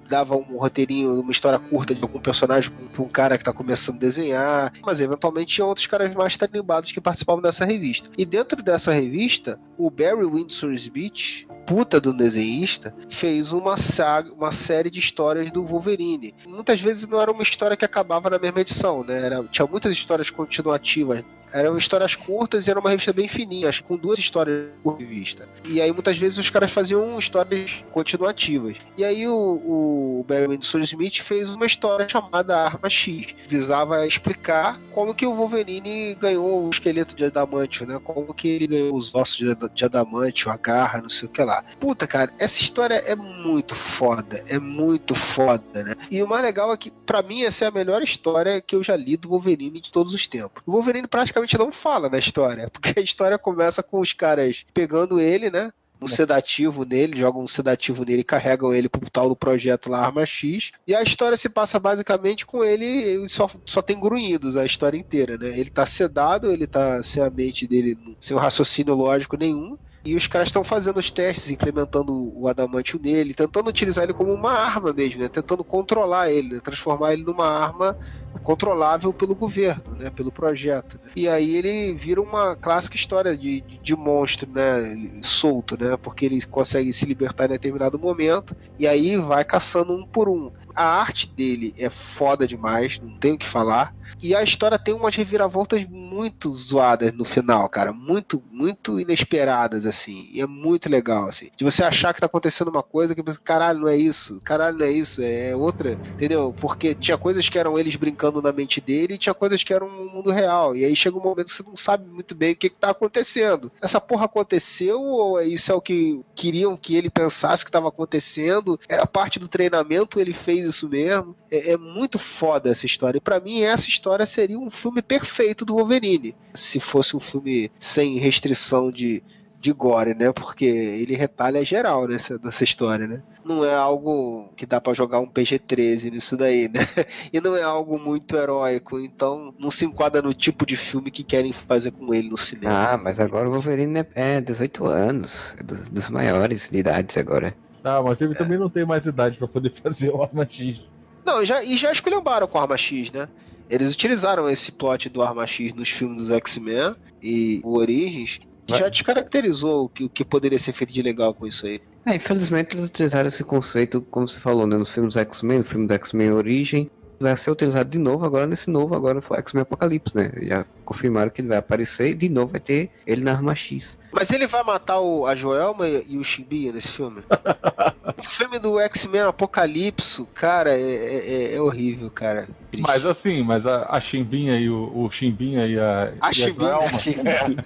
dava 0.09 0.37
um 0.37 0.59
roteirinho, 0.59 1.21
uma 1.21 1.31
história 1.31 1.57
curta 1.57 1.95
de 1.95 2.03
algum 2.03 2.19
personagem 2.19 2.73
para 2.93 3.01
um 3.01 3.09
cara 3.09 3.39
que 3.39 3.43
está 3.43 3.53
começando 3.53 3.95
a 3.95 4.01
desenhar, 4.01 4.73
mas 4.85 5.01
eventualmente 5.01 5.55
tinha 5.55 5.65
outros 5.65 5.87
caras 5.87 6.13
mais 6.13 6.37
tarimbados 6.37 6.91
que 6.91 7.01
participavam 7.01 7.41
dessa 7.41 7.65
revista. 7.65 8.11
E 8.19 8.25
dentro 8.25 8.61
dessa 8.61 8.91
revista, 8.91 9.57
o 9.79 9.89
Barry 9.89 10.27
Windsor 10.27 10.73
Smith, 10.73 11.47
puta 11.65 12.01
do 12.01 12.13
desenhista, 12.13 12.93
fez 13.09 13.53
uma, 13.53 13.77
saga, 13.77 14.33
uma 14.35 14.51
série 14.51 14.91
de 14.91 14.99
histórias 14.99 15.49
do 15.53 15.63
Wolverine. 15.63 16.35
Muitas 16.45 16.81
vezes 16.81 17.07
não 17.07 17.23
era 17.23 17.31
uma 17.31 17.45
história 17.45 17.77
que 17.77 17.85
acabava 17.85 18.29
na 18.29 18.39
mesma 18.41 18.61
edição, 18.63 19.05
né? 19.05 19.27
Era, 19.27 19.45
tinha 19.45 19.65
muitas 19.65 19.93
histórias 19.93 20.29
continuativas 20.29 21.25
eram 21.53 21.77
histórias 21.77 22.15
curtas 22.15 22.67
e 22.67 22.71
era 22.71 22.81
uma 22.81 22.91
revista 22.91 23.13
bem 23.13 23.29
fininha, 23.29 23.69
acho 23.69 23.83
que 23.83 23.89
com 23.89 23.97
duas 23.97 24.19
histórias 24.19 24.69
por 24.83 24.99
revista. 24.99 25.49
E 25.67 25.81
aí 25.81 25.93
muitas 25.93 26.19
vezes 26.19 26.39
os 26.39 26.51
caras 26.51 26.71
faziam 26.71 27.19
histórias 27.19 27.85
continuativas. 27.93 28.77
E 28.97 29.05
aí 29.05 29.27
o, 29.27 29.35
o 29.35 30.25
Barry 30.27 30.49
Windsor 30.49 30.81
Smith 30.83 31.21
fez 31.21 31.51
uma 31.51 31.67
história 31.67 32.09
chamada 32.09 32.57
Arma 32.57 32.89
X. 32.89 33.35
Visava 33.47 34.07
explicar 34.07 34.81
como 34.93 35.15
que 35.15 35.27
o 35.27 35.35
Wolverine 35.35 36.15
ganhou 36.15 36.67
o 36.67 36.71
esqueleto 36.71 37.15
de 37.15 37.25
adamantio, 37.25 37.87
né? 37.87 37.99
Como 38.03 38.35
que 38.35 38.49
ele 38.49 38.67
ganhou 38.67 38.97
os 38.97 39.15
ossos 39.15 39.37
de, 39.37 39.55
de 39.75 39.85
adamantio, 39.85 40.51
a 40.51 40.57
garra, 40.57 41.01
não 41.01 41.09
sei 41.09 41.29
o 41.29 41.31
que 41.31 41.43
lá. 41.43 41.65
Puta, 41.79 42.07
cara, 42.07 42.33
essa 42.39 42.61
história 42.61 42.95
é 42.95 43.15
muito 43.15 43.75
foda. 43.75 44.45
É 44.49 44.59
muito 44.59 45.15
foda, 45.15 45.83
né? 45.83 45.95
E 46.11 46.23
o 46.23 46.29
mais 46.29 46.43
legal 46.43 46.73
é 46.73 46.77
que, 46.77 46.91
para 46.91 47.23
mim, 47.23 47.43
essa 47.43 47.65
é 47.65 47.69
a 47.69 47.73
melhor 47.73 48.03
história 48.03 48.61
que 48.61 48.77
eu 48.77 48.83
já 48.83 48.97
li 48.97 49.17
do 49.17 49.29
Wolverine 49.29 49.81
de 49.81 49.91
todos 49.91 50.15
os 50.15 50.27
tempos. 50.27 50.63
O 50.67 50.73
Wolverine 50.73 51.07
praticamente 51.07 51.42
não 51.59 51.73
fala 51.73 52.09
na 52.09 52.19
história, 52.19 52.69
porque 52.73 52.99
a 52.99 53.03
história 53.03 53.39
começa 53.39 53.83
com 53.83 54.01
os 54.01 54.13
caras 54.13 54.65
pegando 54.73 55.21
ele, 55.21 55.51
né? 55.51 55.73
um 56.03 56.09
sedativo 56.09 56.85
nele, 56.85 57.21
jogam 57.21 57.43
um 57.43 57.47
sedativo 57.47 58.05
nele 58.05 58.23
e 58.23 58.25
carregam 58.25 58.75
ele 58.75 58.89
pro 58.89 59.09
tal 59.09 59.29
do 59.29 59.37
projeto 59.37 59.89
lá, 59.89 60.05
Arma 60.05 60.27
X. 60.27 60.73
E 60.87 60.95
a 60.95 61.03
história 61.03 61.37
se 61.37 61.49
passa 61.49 61.79
basicamente 61.79 62.45
com 62.45 62.65
ele, 62.65 63.29
só, 63.29 63.49
só 63.65 63.81
tem 63.81 63.99
grunhidos 63.99 64.57
a 64.57 64.67
história 64.67 64.99
inteira, 64.99 65.39
né? 65.39 65.49
Ele 65.57 65.71
tá 65.71 65.87
sedado, 65.87 66.51
ele 66.51 66.67
tá 66.67 67.03
sem 67.03 67.23
a 67.23 67.31
mente 67.31 67.67
dele, 67.67 67.97
sem 68.21 68.37
o 68.37 68.41
raciocínio 68.41 68.95
lógico 68.95 69.37
nenhum. 69.37 69.79
E 70.05 70.15
os 70.15 70.27
caras 70.27 70.49
estão 70.49 70.65
fazendo 70.65 70.99
os 70.99 71.11
testes, 71.11 71.51
implementando 71.51 72.13
o 72.37 72.49
adamantio 72.49 73.01
nele, 73.03 73.35
tentando 73.35 73.71
utilizar 73.71 74.05
ele 74.05 74.13
como 74.13 74.33
uma 74.33 74.53
arma 74.53 74.93
mesmo, 74.93 75.21
né? 75.21 75.29
Tentando 75.29 75.63
controlar 75.63 76.31
ele, 76.31 76.55
né? 76.55 76.61
transformar 76.61 77.13
ele 77.13 77.23
numa 77.23 77.47
arma 77.47 77.97
controlável 78.43 79.13
pelo 79.13 79.35
governo, 79.35 79.95
né, 79.99 80.11
pelo 80.11 80.33
projeto. 80.33 80.99
E 81.15 81.29
aí 81.29 81.55
ele 81.55 81.95
vira 81.95 82.21
uma 82.21 82.57
clássica 82.57 82.97
história 82.97 83.37
de, 83.37 83.61
de, 83.61 83.79
de, 83.79 83.97
monstro, 83.97 84.51
né, 84.51 85.21
solto, 85.23 85.79
né, 85.79 85.97
porque 85.97 86.27
ele 86.27 86.41
consegue 86.47 86.93
se 86.93 87.05
libertar 87.07 87.47
em 87.47 87.51
determinado 87.51 87.99
momento 87.99 88.57
e 88.79 88.87
aí 88.87 89.17
vai 89.17 89.45
caçando 89.45 89.93
um 89.93 90.07
por 90.07 90.29
um. 90.29 90.51
A 90.75 90.85
arte 90.85 91.29
dele 91.29 91.75
é 91.79 91.91
foda 91.91 92.47
demais, 92.47 92.99
não 93.01 93.19
tenho 93.19 93.35
o 93.35 93.39
que 93.39 93.47
falar. 93.47 93.95
E 94.23 94.37
a 94.37 94.43
história 94.43 94.79
tem 94.79 94.95
umas 94.95 95.17
reviravoltas 95.17 95.85
muito 95.89 96.55
zoadas 96.57 97.13
no 97.13 97.25
final, 97.25 97.69
cara. 97.69 97.93
Muito, 97.93 98.41
muito 98.53 99.01
inesperadas, 99.01 99.85
assim. 99.85 100.29
E 100.33 100.41
é 100.41 100.47
muito 100.47 100.89
legal, 100.89 101.27
assim. 101.27 101.51
De 101.57 101.65
você 101.65 101.83
achar 101.83 102.15
que 102.15 102.21
tá 102.21 102.27
acontecendo 102.27 102.69
uma 102.69 102.85
coisa 102.85 103.17
que, 103.17 103.23
caralho, 103.41 103.81
não 103.81 103.89
é 103.89 103.97
isso. 103.97 104.41
Caralho, 104.45 104.79
não 104.79 104.87
é 104.87 104.91
isso. 104.93 105.21
É 105.21 105.57
outra. 105.57 105.99
Entendeu? 106.15 106.55
Porque 106.61 106.95
tinha 106.95 107.19
coisas 107.19 107.49
que 107.49 107.59
eram 107.59 107.77
eles 107.77 107.97
brincando 107.97 108.41
na 108.41 108.53
mente 108.53 108.81
dele 108.81 109.15
e 109.15 109.19
tinha 109.19 109.35
coisas 109.35 109.65
que 109.65 109.75
eram 109.75 109.91
no 109.91 110.09
mundo 110.09 110.31
real. 110.31 110.77
E 110.77 110.85
aí 110.85 110.95
chega 110.95 111.19
um 111.19 111.23
momento 111.23 111.49
que 111.49 111.55
você 111.55 111.65
não 111.65 111.75
sabe 111.77 112.09
muito 112.09 112.33
bem 112.33 112.53
o 112.53 112.57
que, 112.57 112.71
que 112.71 112.77
tá 112.77 112.91
acontecendo. 112.91 113.73
Essa 113.81 114.01
porra 114.01 114.27
aconteceu 114.27 115.01
ou 115.03 115.41
é 115.41 115.47
isso 115.47 115.73
é 115.73 115.75
o 115.75 115.81
que 115.81 116.21
queriam 116.35 116.77
que 116.77 116.95
ele 116.95 117.11
pensasse 117.11 117.65
que 117.65 117.71
estava 117.71 117.89
acontecendo? 117.89 118.79
Era 118.89 119.05
parte 119.05 119.41
do 119.41 119.49
treinamento, 119.49 120.21
ele 120.21 120.33
fez 120.33 120.62
isso 120.69 120.89
mesmo. 120.89 121.37
É, 121.51 121.73
é 121.73 121.77
muito 121.77 122.19
foda 122.19 122.71
essa 122.71 122.87
história. 122.87 123.19
E 123.19 123.21
para 123.21 123.41
mim, 123.41 123.63
essa 123.63 123.89
história 123.89 124.27
seria 124.27 124.59
um 124.59 124.71
filme 124.71 125.03
perfeito 125.03 125.65
do 125.65 125.75
Wolverine. 125.75 126.35
Se 126.55 126.81
fosse 126.81 127.17
um 127.17 127.21
filme 127.21 127.71
sem 127.79 128.19
restrição 128.19 128.91
de, 128.91 129.23
de 129.63 129.73
gore, 129.73 130.15
né? 130.15 130.33
Porque 130.33 130.65
ele 130.65 131.15
retalha 131.15 131.65
geral 131.65 132.09
nessa, 132.09 132.39
nessa 132.43 132.65
história, 132.65 133.07
né? 133.07 133.23
Não 133.45 133.65
é 133.65 133.75
algo 133.75 134.49
que 134.57 134.67
dá 134.67 134.81
para 134.81 134.93
jogar 134.93 135.21
um 135.21 135.27
PG-13 135.27 136.11
nisso 136.11 136.37
daí, 136.37 136.69
né? 136.69 136.81
E 137.33 137.41
não 137.41 137.57
é 137.57 137.63
algo 137.63 137.99
muito 137.99 138.37
heróico, 138.37 138.99
então 138.99 139.55
não 139.59 139.71
se 139.71 139.85
enquadra 139.85 140.21
no 140.21 140.35
tipo 140.35 140.67
de 140.67 140.77
filme 140.77 141.11
que 141.11 141.25
querem 141.25 141.53
fazer 141.53 141.93
com 141.93 142.13
ele 142.13 142.29
no 142.29 142.37
cinema. 142.37 142.93
Ah, 142.93 142.97
mas 142.97 143.19
agora 143.21 143.49
o 143.49 143.53
Wolverine 143.53 144.05
é 144.15 144.41
18 144.41 144.87
anos, 144.87 145.57
é 145.59 145.63
dos, 145.63 145.89
dos 145.89 146.09
maiores 146.09 146.69
de 146.69 146.79
idade 146.79 147.19
agora. 147.19 147.55
Ah, 147.85 148.03
mas 148.03 148.21
ele 148.21 148.33
é. 148.33 148.37
também 148.37 148.59
não 148.59 148.71
tem 148.71 148.85
mais 148.85 149.07
idade 149.07 149.37
para 149.37 149.49
poder 149.49 149.71
fazer 149.83 150.11
o 150.11 150.23
Arma 150.23 150.47
X. 150.49 150.81
Não, 151.25 151.45
já, 151.45 151.63
e 151.63 151.77
já 151.77 151.93
esculhambaram 151.93 152.47
com 152.47 152.59
o 152.59 152.61
Arma 152.61 152.77
X, 152.77 153.13
né? 153.13 153.29
Eles 153.71 153.95
utilizaram 153.95 154.49
esse 154.49 154.73
plot 154.73 155.09
do 155.09 155.23
Arma 155.23 155.47
X 155.47 155.73
nos 155.73 155.89
filmes 155.89 156.23
dos 156.23 156.31
X-Men 156.31 156.95
e 157.23 157.61
o 157.65 157.79
Origins 157.79 158.41
já 158.69 158.89
descaracterizou 158.89 159.85
o 159.85 159.89
que, 159.89 160.05
o 160.05 160.09
que 160.09 160.25
poderia 160.25 160.59
ser 160.59 160.73
feito 160.73 160.93
de 160.93 161.03
legal 161.03 161.35
com 161.35 161.47
isso 161.47 161.67
aí. 161.67 161.81
É, 162.05 162.17
infelizmente 162.17 162.77
eles 162.77 162.87
utilizaram 162.87 163.29
esse 163.29 163.45
conceito, 163.45 164.01
como 164.03 164.27
você 164.29 164.39
falou, 164.39 164.67
né, 164.67 164.77
nos 164.77 164.91
filmes 164.91 165.17
X-Men, 165.17 165.59
no 165.59 165.65
filme 165.65 165.87
do 165.87 165.95
X-Men 165.95 166.33
Origem, 166.33 166.91
vai 167.23 167.37
ser 167.37 167.51
utilizado 167.51 167.89
de 167.89 167.99
novo 167.99 168.25
agora 168.25 168.47
nesse 168.47 168.71
novo, 168.71 168.95
agora 168.95 169.21
foi 169.21 169.39
X-Men 169.39 169.63
Apocalipse, 169.63 170.17
né? 170.17 170.31
Já 170.43 170.65
confirmaram 170.85 171.31
que 171.31 171.41
ele 171.41 171.49
vai 171.49 171.59
aparecer 171.59 172.11
e 172.11 172.15
de 172.15 172.29
novo 172.29 172.53
vai 172.53 172.61
ter 172.61 172.91
ele 173.07 173.23
na 173.23 173.33
arma 173.33 173.55
X. 173.55 173.99
Mas 174.13 174.31
ele 174.31 174.47
vai 174.47 174.63
matar 174.63 175.01
o, 175.01 175.27
a 175.27 175.35
Joelma 175.35 175.89
e 175.89 176.19
o 176.19 176.25
Shimbia 176.25 176.71
nesse 176.71 176.89
filme? 176.89 177.23
o 178.21 178.29
filme 178.29 178.59
do 178.59 178.79
X-Men 178.79 179.23
Apocalipse, 179.23 180.27
cara, 180.35 180.71
é, 180.71 180.83
é, 180.83 181.55
é, 181.55 181.61
horrível, 181.61 182.11
cara. 182.11 182.47
Triste. 182.71 182.87
Mas 182.87 183.07
assim, 183.07 183.43
mas 183.43 183.67
a, 183.67 183.87
a 183.89 184.01
Chimbinha 184.01 184.59
e 184.59 184.69
o, 184.69 184.93
o 184.95 185.11
Chimbinha 185.11 185.67
e 185.67 185.79
a. 185.79 186.13
A, 186.21 186.31
e 186.31 186.35
Chimbinha, 186.35 186.77
a, 186.77 186.99
Chimbinha. 186.99 187.65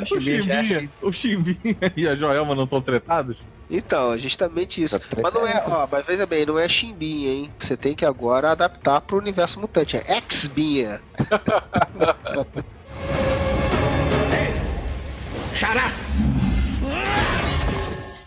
o, 0.02 0.20
Chimbinha, 0.20 0.90
o 1.02 1.12
Chimbinha 1.12 1.92
e 1.96 2.06
a 2.06 2.14
Joelma 2.14 2.54
não 2.54 2.64
estão 2.64 2.80
tretados? 2.80 3.36
Então, 3.70 4.18
justamente 4.18 4.82
isso. 4.82 4.98
Tá 4.98 5.20
mas 5.22 5.32
não 5.32 5.46
é, 5.46 5.62
ó, 5.64 5.86
mas 5.90 6.04
veja 6.04 6.26
bem, 6.26 6.44
não 6.44 6.58
é 6.58 6.68
Chimbinha, 6.68 7.30
hein? 7.30 7.52
Você 7.60 7.76
tem 7.76 7.94
que 7.94 8.04
agora 8.04 8.50
adaptar 8.50 9.00
pro 9.00 9.16
universo 9.18 9.60
mutante. 9.60 9.96
É 9.96 10.16
X-Binha. 10.16 11.00
Xará! 15.54 15.88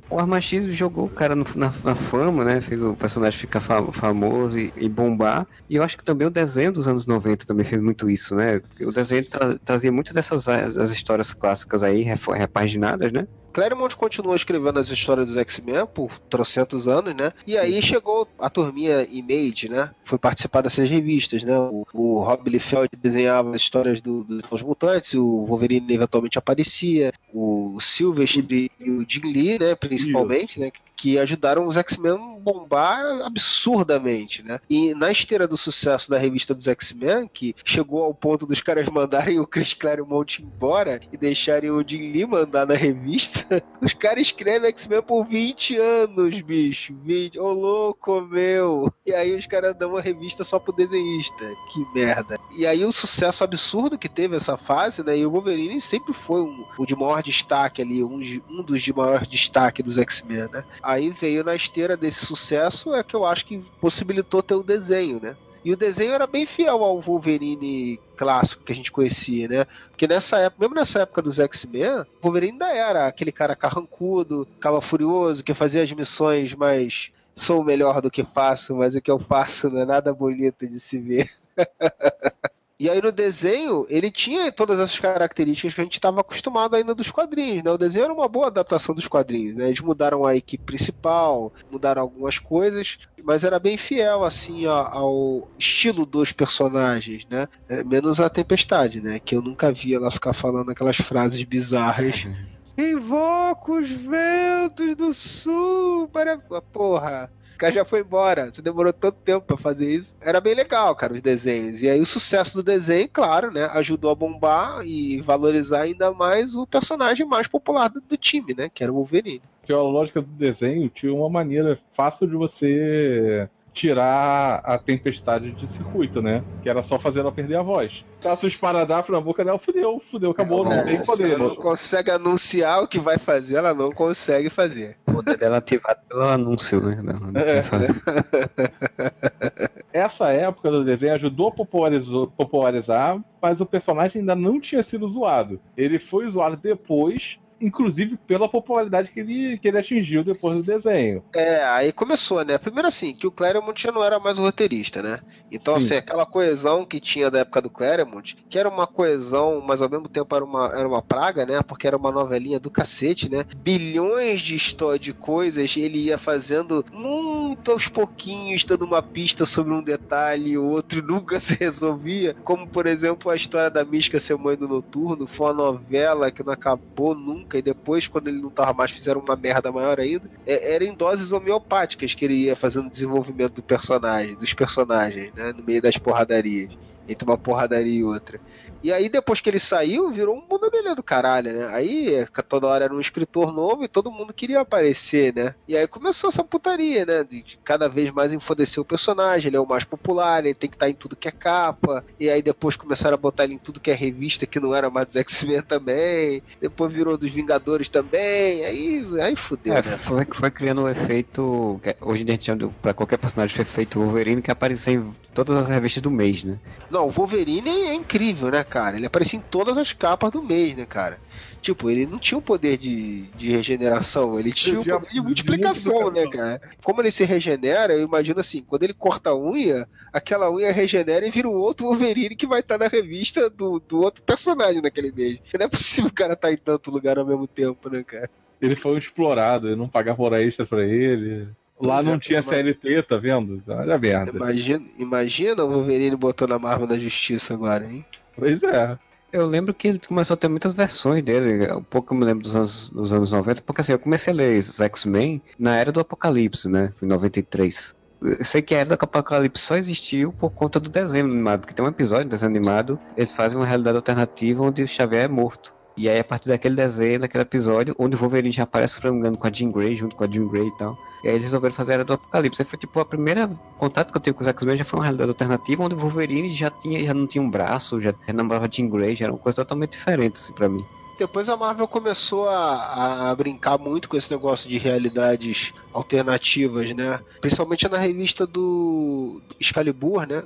O 0.09 0.19
Arma 0.19 0.39
X 0.39 0.65
jogou 0.65 1.05
o 1.07 1.09
cara 1.09 1.35
no, 1.35 1.43
na, 1.55 1.73
na, 1.83 1.95
fama, 1.95 2.45
né? 2.45 2.61
Fez 2.61 2.79
o 2.81 2.95
personagem 2.95 3.39
ficar 3.39 3.59
famoso 3.59 4.59
e, 4.59 4.71
e, 4.77 4.87
bombar. 4.87 5.47
E 5.67 5.75
eu 5.75 5.83
acho 5.83 5.97
que 5.97 6.03
também 6.03 6.27
o 6.27 6.31
desenho 6.31 6.71
dos 6.71 6.87
anos 6.87 7.07
90 7.07 7.47
também 7.47 7.65
fez 7.65 7.81
muito 7.81 8.07
isso, 8.07 8.35
né? 8.35 8.61
O 8.81 8.91
desenho 8.91 9.27
tra 9.27 9.57
trazia 9.57 9.91
muitas 9.91 10.13
dessas 10.13 10.47
as 10.47 10.91
histórias 10.91 11.33
clássicas 11.33 11.81
aí, 11.81 12.03
repaginadas, 12.03 13.11
né? 13.11 13.27
Claremont 13.53 13.95
continuou 13.95 14.35
escrevendo 14.35 14.79
as 14.79 14.89
histórias 14.89 15.27
dos 15.27 15.37
X-Men 15.37 15.85
por 15.85 16.17
trocentos 16.19 16.87
anos, 16.87 17.15
né? 17.15 17.31
E 17.45 17.57
aí 17.57 17.81
chegou 17.81 18.27
a 18.39 18.49
turminha 18.49 19.07
Image, 19.09 19.69
né? 19.69 19.91
Foi 20.03 20.17
participar 20.17 20.61
dessas 20.61 20.89
revistas, 20.89 21.43
né? 21.43 21.57
O, 21.57 21.85
o 21.93 22.19
Rob 22.21 22.49
Liefeld 22.49 22.89
desenhava 22.97 23.51
as 23.51 23.57
histórias 23.57 24.01
do, 24.01 24.23
dos 24.23 24.61
mutantes, 24.61 25.13
o 25.13 25.45
Wolverine 25.45 25.93
eventualmente 25.93 26.37
aparecia, 26.37 27.13
o 27.33 27.79
Silvestre 27.79 28.71
e 28.79 28.89
o 28.89 29.05
Jim 29.07 29.31
Lee, 29.31 29.59
né? 29.59 29.75
Principalmente, 29.75 30.59
né? 30.59 30.71
Que 30.95 31.17
ajudaram 31.17 31.67
os 31.67 31.77
X-Men 31.77 32.33
bombar 32.43 33.21
absurdamente, 33.25 34.43
né? 34.43 34.59
E 34.69 34.93
na 34.93 35.11
esteira 35.11 35.47
do 35.47 35.57
sucesso 35.57 36.09
da 36.09 36.17
revista 36.17 36.53
dos 36.53 36.67
X-Men, 36.67 37.29
que 37.31 37.55
chegou 37.63 38.03
ao 38.03 38.13
ponto 38.13 38.45
dos 38.45 38.61
caras 38.61 38.87
mandarem 38.89 39.39
o 39.39 39.47
Chris 39.47 39.73
Claremont 39.73 40.41
embora 40.41 41.01
e 41.11 41.17
deixarem 41.17 41.71
o 41.71 41.83
Jim 41.87 42.11
Lee 42.11 42.25
mandar 42.25 42.67
na 42.67 42.75
revista, 42.75 43.63
os 43.81 43.93
caras 43.93 44.23
escrevem 44.23 44.69
X-Men 44.69 45.01
por 45.01 45.25
20 45.25 45.77
anos, 45.77 46.41
bicho. 46.41 46.93
20. 47.03 47.39
Ô, 47.39 47.51
louco, 47.51 48.21
meu! 48.21 48.91
E 49.05 49.13
aí 49.13 49.35
os 49.35 49.47
caras 49.47 49.75
dão 49.75 49.91
uma 49.91 50.01
revista 50.01 50.43
só 50.43 50.59
pro 50.59 50.73
desenhista. 50.73 51.45
Que 51.71 51.85
merda. 51.93 52.37
E 52.57 52.65
aí 52.67 52.83
o 52.83 52.91
sucesso 52.91 53.43
absurdo 53.43 53.97
que 53.97 54.09
teve 54.09 54.35
essa 54.35 54.57
fase, 54.57 55.03
né? 55.03 55.17
E 55.17 55.25
o 55.25 55.31
Wolverine 55.31 55.79
sempre 55.79 56.13
foi 56.13 56.41
um, 56.41 56.65
o 56.77 56.85
de 56.85 56.95
maior 56.95 57.21
destaque 57.23 57.81
ali, 57.81 58.03
um, 58.03 58.19
um 58.49 58.63
dos 58.63 58.81
de 58.81 58.93
maior 58.93 59.25
destaque 59.25 59.81
dos 59.81 59.97
X-Men, 59.97 60.49
né? 60.51 60.63
Aí 60.83 61.09
veio 61.09 61.43
na 61.43 61.55
esteira 61.55 61.95
desse 61.95 62.25
sucesso, 62.25 62.93
é 62.93 63.01
que 63.01 63.15
eu 63.15 63.25
acho 63.25 63.45
que 63.45 63.59
possibilitou 63.79 64.43
ter 64.43 64.55
o 64.55 64.63
desenho, 64.63 65.19
né? 65.21 65.35
E 65.63 65.71
o 65.71 65.77
desenho 65.77 66.11
era 66.11 66.27
bem 66.27 66.45
fiel 66.45 66.83
ao 66.83 66.99
Wolverine 66.99 67.97
clássico 68.17 68.65
que 68.65 68.73
a 68.73 68.75
gente 68.75 68.91
conhecia, 68.91 69.47
né? 69.47 69.65
Porque 69.89 70.05
nessa 70.05 70.37
época, 70.37 70.59
mesmo 70.59 70.75
nessa 70.75 70.99
época 70.99 71.21
dos 71.21 71.39
X-Men, 71.39 72.01
o 72.01 72.05
Wolverine 72.21 72.51
ainda 72.51 72.67
era 72.73 73.07
aquele 73.07 73.31
cara 73.31 73.55
carrancudo, 73.55 74.45
ficava 74.55 74.81
furioso, 74.81 75.43
que 75.43 75.53
fazia 75.53 75.81
as 75.81 75.91
missões 75.93 76.53
mais 76.53 77.13
sou 77.35 77.63
melhor 77.63 78.01
do 78.01 78.11
que 78.11 78.23
faço, 78.23 78.75
mas 78.75 78.93
o 78.95 79.01
que 79.01 79.09
eu 79.09 79.19
faço 79.19 79.69
não 79.69 79.79
é 79.81 79.85
nada 79.85 80.13
bonito 80.13 80.67
de 80.67 80.79
se 80.79 80.99
ver. 80.99 81.29
E 82.79 82.89
aí 82.89 83.01
no 83.01 83.11
desenho, 83.11 83.85
ele 83.87 84.09
tinha 84.09 84.51
todas 84.51 84.79
essas 84.79 84.97
características 84.97 85.73
que 85.73 85.81
a 85.81 85.83
gente 85.83 85.93
estava 85.93 86.21
acostumado 86.21 86.75
ainda 86.75 86.95
dos 86.95 87.11
quadrinhos, 87.11 87.63
né? 87.63 87.71
O 87.71 87.77
desenho 87.77 88.05
era 88.05 88.13
uma 88.13 88.27
boa 88.27 88.47
adaptação 88.47 88.95
dos 88.95 89.07
quadrinhos, 89.07 89.55
né? 89.55 89.67
Eles 89.67 89.79
mudaram 89.79 90.25
a 90.25 90.35
equipe 90.35 90.63
principal, 90.63 91.53
mudaram 91.71 92.01
algumas 92.01 92.39
coisas, 92.39 92.97
mas 93.23 93.43
era 93.43 93.59
bem 93.59 93.77
fiel, 93.77 94.23
assim, 94.23 94.65
ao 94.65 95.47
estilo 95.57 96.05
dos 96.05 96.31
personagens, 96.31 97.25
né? 97.29 97.47
É, 97.69 97.83
menos 97.83 98.19
a 98.19 98.29
Tempestade, 98.29 99.01
né? 99.01 99.19
Que 99.19 99.35
eu 99.35 99.41
nunca 99.41 99.71
vi 99.71 99.93
ela 99.93 100.09
ficar 100.09 100.33
falando 100.33 100.71
aquelas 100.71 100.97
frases 100.97 101.43
bizarras. 101.43 102.25
Invoco 102.75 103.77
os 103.77 103.89
ventos 103.89 104.95
do 104.95 105.13
sul 105.13 106.07
para... 106.07 106.37
Porra... 106.37 107.31
O 107.53 107.57
cara 107.57 107.73
já 107.73 107.85
foi 107.85 108.01
embora. 108.01 108.51
Você 108.51 108.61
demorou 108.61 108.91
tanto 108.91 109.17
tempo 109.19 109.45
pra 109.45 109.57
fazer 109.57 109.89
isso. 109.89 110.15
Era 110.21 110.41
bem 110.41 110.55
legal, 110.55 110.95
cara, 110.95 111.13
os 111.13 111.21
desenhos. 111.21 111.81
E 111.81 111.89
aí 111.89 112.01
o 112.01 112.05
sucesso 112.05 112.55
do 112.55 112.63
desenho, 112.63 113.09
claro, 113.11 113.51
né? 113.51 113.65
Ajudou 113.73 114.11
a 114.11 114.15
bombar 114.15 114.85
e 114.85 115.21
valorizar 115.21 115.81
ainda 115.81 116.11
mais 116.11 116.55
o 116.55 116.65
personagem 116.65 117.25
mais 117.25 117.47
popular 117.47 117.89
do, 117.89 118.01
do 118.01 118.17
time, 118.17 118.53
né? 118.55 118.69
Que 118.73 118.83
era 118.83 118.91
o 118.91 118.95
Wolverine. 118.95 119.41
A 119.69 119.73
lógica 119.75 120.21
do 120.21 120.27
desenho, 120.27 120.89
tinha 120.89 121.13
uma 121.13 121.29
maneira 121.29 121.79
fácil 121.93 122.27
de 122.27 122.35
você 122.35 123.47
tirar 123.73 124.61
a 124.63 124.77
tempestade 124.77 125.51
de 125.51 125.67
circuito, 125.67 126.21
né? 126.21 126.43
Que 126.61 126.69
era 126.69 126.83
só 126.83 126.99
fazer 126.99 127.21
ela 127.21 127.31
perder 127.31 127.55
a 127.57 127.63
voz. 127.63 128.05
Passa 128.23 128.45
o 128.45 128.49
esparadafro 128.49 129.13
na 129.13 129.19
boca 129.19 129.43
dela, 129.43 129.57
fudeu, 129.57 130.01
fudeu, 130.09 130.31
acabou, 130.31 130.63
não 130.63 130.71
É, 130.71 130.83
tem 130.83 130.97
se 130.99 131.05
poder. 131.05 131.31
ela 131.31 131.49
não 131.49 131.55
consegue 131.55 132.11
anunciar 132.11 132.81
o 132.83 132.87
que 132.87 132.99
vai 132.99 133.17
fazer, 133.17 133.55
ela 133.57 133.73
não 133.73 133.91
consegue 133.91 134.49
fazer. 134.49 134.95
O 135.07 135.13
poder 135.13 135.37
dela 135.37 135.57
ativado 135.57 135.99
pelo 136.07 136.21
anúncio, 136.23 136.79
né? 136.81 137.01
Não, 137.03 137.31
não 137.31 137.41
É. 137.41 137.63
Essa 139.91 140.29
época 140.29 140.71
do 140.71 140.83
desenho 140.83 141.13
ajudou 141.13 141.49
a 141.49 142.27
popularizar, 142.27 143.19
mas 143.41 143.61
o 143.61 143.65
personagem 143.65 144.21
ainda 144.21 144.35
não 144.35 144.59
tinha 144.59 144.81
sido 144.81 145.07
zoado. 145.07 145.59
Ele 145.77 145.99
foi 145.99 146.27
zoado 146.29 146.57
depois, 146.57 147.39
inclusive 147.63 148.17
pela 148.17 148.49
popularidade 148.49 149.11
que 149.11 149.19
ele, 149.19 149.57
que 149.57 149.67
ele 149.67 149.77
atingiu 149.77 150.23
depois 150.23 150.57
do 150.57 150.63
desenho. 150.63 151.23
É, 151.33 151.63
aí 151.63 151.91
começou, 151.91 152.43
né? 152.43 152.57
Primeiro 152.57 152.87
assim, 152.87 153.13
que 153.13 153.25
o 153.25 153.31
Claremont 153.31 153.81
já 153.81 153.91
não 153.91 154.03
era 154.03 154.19
mais 154.19 154.37
o 154.37 154.41
roteirista, 154.41 155.01
né? 155.01 155.19
Então, 155.51 155.79
Sim. 155.79 155.85
assim, 155.85 155.95
aquela 155.95 156.25
coesão 156.25 156.85
que 156.85 156.99
tinha 156.99 157.31
da 157.31 157.39
época 157.39 157.61
do 157.61 157.69
Claremont, 157.69 158.35
que 158.49 158.59
era 158.59 158.69
uma 158.69 158.85
coesão, 158.85 159.63
mas 159.65 159.81
ao 159.81 159.89
mesmo 159.89 160.09
tempo 160.09 160.35
era 160.35 160.43
uma, 160.43 160.67
era 160.67 160.87
uma 160.87 161.01
praga, 161.01 161.45
né? 161.45 161.61
Porque 161.61 161.87
era 161.87 161.97
uma 161.97 162.11
novelinha 162.11 162.59
do 162.59 162.69
cacete, 162.69 163.29
né? 163.29 163.45
Bilhões 163.57 164.41
de 164.41 164.55
histórias 164.55 165.01
de 165.01 165.13
coisas, 165.13 165.75
ele 165.77 166.05
ia 166.05 166.17
fazendo 166.17 166.85
muito 166.91 167.71
aos 167.71 167.87
pouquinhos, 167.87 168.65
dando 168.65 168.85
uma 168.85 169.01
pista 169.01 169.45
sobre 169.45 169.73
um 169.73 169.83
detalhe 169.83 170.51
e 170.51 170.57
outro, 170.57 170.99
e 170.99 171.01
nunca 171.01 171.39
se 171.41 171.55
resolvia. 171.55 172.35
Como, 172.43 172.67
por 172.67 172.85
exemplo, 172.85 173.31
a 173.31 173.35
história 173.35 173.69
da 173.69 173.85
Mística 173.85 174.19
ser 174.19 174.37
mãe 174.37 174.55
do 174.55 174.67
Noturno, 174.67 175.27
foi 175.27 175.47
uma 175.47 175.53
novela 175.53 176.31
que 176.31 176.43
não 176.43 176.53
acabou 176.53 177.15
nunca, 177.15 177.52
e 177.57 177.61
depois, 177.61 178.07
quando 178.07 178.27
ele 178.27 178.41
não 178.41 178.49
tava 178.49 178.73
mais, 178.73 178.91
fizeram 178.91 179.21
uma 179.21 179.35
merda 179.35 179.71
maior 179.71 179.99
ainda. 179.99 180.29
É, 180.45 180.73
era 180.73 180.83
em 180.83 180.93
doses 180.93 181.31
homeopáticas 181.31 182.13
que 182.13 182.25
ele 182.25 182.35
ia 182.35 182.55
fazendo 182.55 182.87
o 182.87 182.91
desenvolvimento 182.91 183.55
do 183.55 183.63
personagem, 183.63 184.35
dos 184.35 184.53
personagens, 184.53 185.33
né? 185.33 185.53
No 185.55 185.63
meio 185.63 185.81
das 185.81 185.97
porradarias. 185.97 186.71
Entre 187.07 187.27
uma 187.27 187.37
porradaria 187.37 187.99
e 187.99 188.03
outra. 188.03 188.39
E 188.83 188.91
aí, 188.91 189.07
depois 189.07 189.39
que 189.39 189.49
ele 189.49 189.59
saiu, 189.59 190.11
virou 190.11 190.35
um 190.35 190.43
monobelê 190.49 190.93
do 190.93 191.01
caralho, 191.01 191.53
né? 191.53 191.67
Aí, 191.71 192.13
é, 192.15 192.25
toda 192.47 192.67
hora 192.67 192.83
era 192.85 192.93
um 192.93 192.99
escritor 192.99 193.51
novo 193.53 193.83
e 193.83 193.87
todo 193.87 194.11
mundo 194.11 194.33
queria 194.33 194.59
aparecer, 194.59 195.33
né? 195.33 195.55
E 195.67 195.77
aí 195.77 195.87
começou 195.87 196.29
essa 196.29 196.43
putaria, 196.43 197.05
né? 197.05 197.23
De 197.23 197.43
cada 197.63 197.87
vez 197.87 198.11
mais 198.11 198.33
enfodecer 198.33 198.81
o 198.81 198.85
personagem, 198.85 199.47
ele 199.47 199.55
é 199.57 199.59
o 199.61 199.65
mais 199.67 199.83
popular, 199.85 200.43
ele 200.43 200.53
tem 200.53 200.69
que 200.69 200.75
estar 200.75 200.89
em 200.89 200.93
tudo 200.93 201.15
que 201.15 201.27
é 201.27 201.31
capa. 201.31 202.03
E 202.19 202.29
aí 202.29 202.41
depois 202.41 202.75
começaram 202.75 203.13
a 203.15 203.17
botar 203.17 203.45
ele 203.45 203.53
em 203.53 203.57
tudo 203.57 203.79
que 203.79 203.89
é 203.89 203.93
revista, 203.93 204.45
que 204.45 204.59
não 204.59 204.75
era 204.75 204.89
mais 204.89 205.07
dos 205.07 205.15
X-Men 205.15 205.61
também. 205.61 206.43
Depois 206.59 206.91
virou 206.91 207.17
dos 207.17 207.31
Vingadores 207.31 207.87
também. 207.89 208.65
Aí, 208.65 209.07
aí 209.21 209.35
fudeu, 209.35 209.75
É, 209.75 209.81
né? 209.81 209.97
foi, 209.99 210.25
foi 210.25 210.51
criando 210.51 210.81
o 210.83 210.89
efeito. 210.89 211.79
que 211.81 211.95
Hoje 212.01 212.23
em 212.23 212.25
dia 212.25 212.33
a 212.33 212.35
gente 212.35 212.45
chama 212.45 212.67
de- 212.67 212.73
pra 212.81 212.93
qualquer 212.93 213.17
personagem 213.17 213.55
foi 213.55 213.65
feito 213.65 213.99
Wolverine 213.99 214.41
que 214.41 214.51
aparecia 214.51 214.93
em 214.93 215.13
todas 215.33 215.57
as 215.57 215.67
revistas 215.67 216.01
do 216.01 216.11
mês, 216.11 216.43
né? 216.43 216.59
Não, 216.89 217.07
o 217.07 217.11
Wolverine 217.11 217.69
é 217.69 217.93
incrível, 217.93 218.49
né, 218.51 218.63
cara? 218.63 218.97
Ele 218.97 219.05
aparecia 219.05 219.39
em 219.39 219.41
todas 219.41 219.77
as 219.77 219.91
capas 219.91 220.31
do 220.31 220.43
mês, 220.43 220.75
né, 220.75 220.85
cara? 220.85 221.19
Tipo, 221.61 221.89
ele 221.89 222.05
não 222.05 222.19
tinha 222.19 222.37
o 222.37 222.41
poder 222.41 222.77
de, 222.77 223.23
de 223.35 223.49
regeneração, 223.49 224.39
ele 224.39 224.51
tinha 224.51 224.79
o 224.79 224.85
poder 224.85 225.11
de 225.11 225.21
multiplicação, 225.21 226.11
né, 226.11 226.27
cara? 226.27 226.61
Como 226.83 227.01
ele 227.01 227.11
se 227.11 227.23
regenera, 227.23 227.93
eu 227.93 228.03
imagino 228.03 228.39
assim, 228.39 228.61
quando 228.61 228.83
ele 228.83 228.93
corta 228.93 229.31
a 229.31 229.35
unha, 229.35 229.87
aquela 230.11 230.51
unha 230.51 230.71
regenera 230.71 231.25
e 231.27 231.31
vira 231.31 231.47
um 231.47 231.53
outro 231.53 231.87
Wolverine 231.87 232.35
que 232.35 232.47
vai 232.47 232.59
estar 232.59 232.77
na 232.77 232.87
revista 232.87 233.49
do, 233.49 233.79
do 233.79 234.01
outro 234.01 234.21
personagem 234.23 234.81
naquele 234.81 235.11
mês. 235.11 235.39
Não 235.57 235.65
é 235.65 235.69
possível 235.69 236.09
o 236.09 236.13
cara 236.13 236.33
estar 236.33 236.51
em 236.51 236.57
tanto 236.57 236.91
lugar 236.91 237.17
ao 237.17 237.25
mesmo 237.25 237.47
tempo, 237.47 237.89
né, 237.89 238.03
cara? 238.03 238.29
Ele 238.61 238.75
foi 238.75 238.93
um 238.93 238.97
explorado, 238.97 239.67
ele 239.67 239.75
não 239.75 239.89
pagava 239.89 240.21
hora 240.23 240.41
extra 240.41 240.65
pra 240.65 240.85
ele. 240.85 241.47
Lá 241.79 241.95
Pois 241.95 242.07
é, 242.07 242.09
não 242.11 242.19
tinha 242.19 242.43
CLT, 242.43 243.03
tá 243.03 243.17
vendo? 243.17 243.61
Olha 243.67 243.95
a 243.95 243.97
merda. 243.97 244.31
Imagina, 244.31 244.85
imagina 244.97 245.63
o 245.63 245.69
Wolverine 245.69 246.15
botando 246.15 246.53
a 246.53 246.59
Marvel 246.59 246.87
da 246.87 246.97
Justiça 246.97 247.53
agora, 247.53 247.85
hein? 247.85 248.05
Pois 248.35 248.63
é. 248.63 248.97
Eu 249.31 249.47
lembro 249.47 249.73
que 249.73 249.87
ele 249.87 249.99
começou 249.99 250.35
a 250.35 250.37
ter 250.37 250.47
muitas 250.47 250.73
versões 250.73 251.23
dele, 251.23 251.71
um 251.73 251.81
pouco 251.81 252.13
eu 252.13 252.19
me 252.19 252.23
lembro 252.23 252.43
dos 252.43 252.55
anos, 252.55 252.89
dos 252.89 253.11
anos 253.11 253.31
90, 253.31 253.63
porque 253.63 253.81
assim, 253.81 253.91
eu 253.91 253.97
comecei 253.97 254.31
a 254.31 254.35
ler 254.35 254.59
os 254.59 254.79
X-Men 254.79 255.41
na 255.57 255.75
era 255.75 255.91
do 255.91 255.99
Apocalipse, 255.99 256.69
né? 256.69 256.93
Em 257.01 257.07
93. 257.07 257.95
Eu 258.21 258.43
sei 258.43 258.61
que 258.61 258.75
a 258.75 258.79
era 258.79 258.89
do 258.89 258.93
Apocalipse 258.93 259.63
só 259.63 259.75
existiu 259.75 260.31
por 260.31 260.51
conta 260.51 260.79
do 260.79 260.87
desenho 260.87 261.25
animado, 261.25 261.61
porque 261.61 261.73
tem 261.73 261.83
um 261.83 261.89
episódio 261.89 262.25
do 262.25 262.29
desenho 262.29 262.51
animado, 262.51 262.99
eles 263.17 263.31
fazem 263.31 263.57
uma 263.57 263.65
realidade 263.65 263.97
alternativa 263.97 264.63
onde 264.63 264.83
o 264.83 264.87
Xavier 264.87 265.25
é 265.25 265.27
morto. 265.27 265.73
E 265.95 266.09
aí, 266.09 266.19
a 266.19 266.23
partir 266.23 266.49
daquele 266.49 266.75
desenho, 266.75 267.19
daquele 267.19 267.43
episódio, 267.43 267.95
onde 267.99 268.15
o 268.15 268.19
Wolverine 268.19 268.51
já 268.51 268.63
aparece, 268.63 268.95
se 268.95 269.01
com 269.01 269.47
a 269.47 269.51
Jean 269.51 269.71
Grey, 269.71 269.95
junto 269.95 270.15
com 270.15 270.23
a 270.23 270.27
Jean 270.27 270.47
Grey 270.47 270.67
e 270.67 270.77
tal. 270.77 270.97
E 271.23 271.27
aí 271.27 271.35
eles 271.35 271.45
resolveram 271.45 271.73
fazer 271.73 271.91
a 271.91 271.95
Era 271.95 272.05
do 272.05 272.13
Apocalipse. 272.13 272.61
Aí 272.61 272.67
foi 272.67 272.79
tipo, 272.79 272.99
a 272.99 273.05
primeira 273.05 273.47
contato 273.77 274.11
que 274.11 274.17
eu 274.17 274.21
tive 274.21 274.35
com 274.35 274.41
os 274.41 274.47
X-Men 274.47 274.77
já 274.77 274.83
foi 274.83 274.99
uma 274.99 275.05
realidade 275.05 275.29
alternativa, 275.29 275.83
onde 275.83 275.95
o 275.95 275.97
Wolverine 275.97 276.49
já, 276.49 276.69
tinha, 276.69 277.01
já 277.03 277.13
não 277.13 277.27
tinha 277.27 277.41
um 277.41 277.49
braço, 277.49 278.01
já, 278.01 278.13
namorava 278.33 278.67
Jean 278.69 278.89
Grey, 278.89 279.15
já 279.15 279.25
era 279.25 279.33
uma 279.33 279.39
coisa 279.39 279.57
totalmente 279.57 279.91
diferente, 279.91 280.37
assim, 280.37 280.51
pra 280.51 280.67
mim. 280.67 280.83
Depois 281.17 281.47
a 281.47 281.55
Marvel 281.55 281.87
começou 281.87 282.49
a, 282.49 283.29
a 283.29 283.35
brincar 283.35 283.77
muito 283.77 284.09
com 284.09 284.17
esse 284.17 284.31
negócio 284.31 284.67
de 284.67 284.79
realidades 284.79 285.71
alternativas, 285.93 286.93
né? 286.95 287.19
Principalmente 287.39 287.87
na 287.87 287.99
revista 287.99 288.47
do 288.47 289.39
Excalibur, 289.59 290.25
né? 290.27 290.43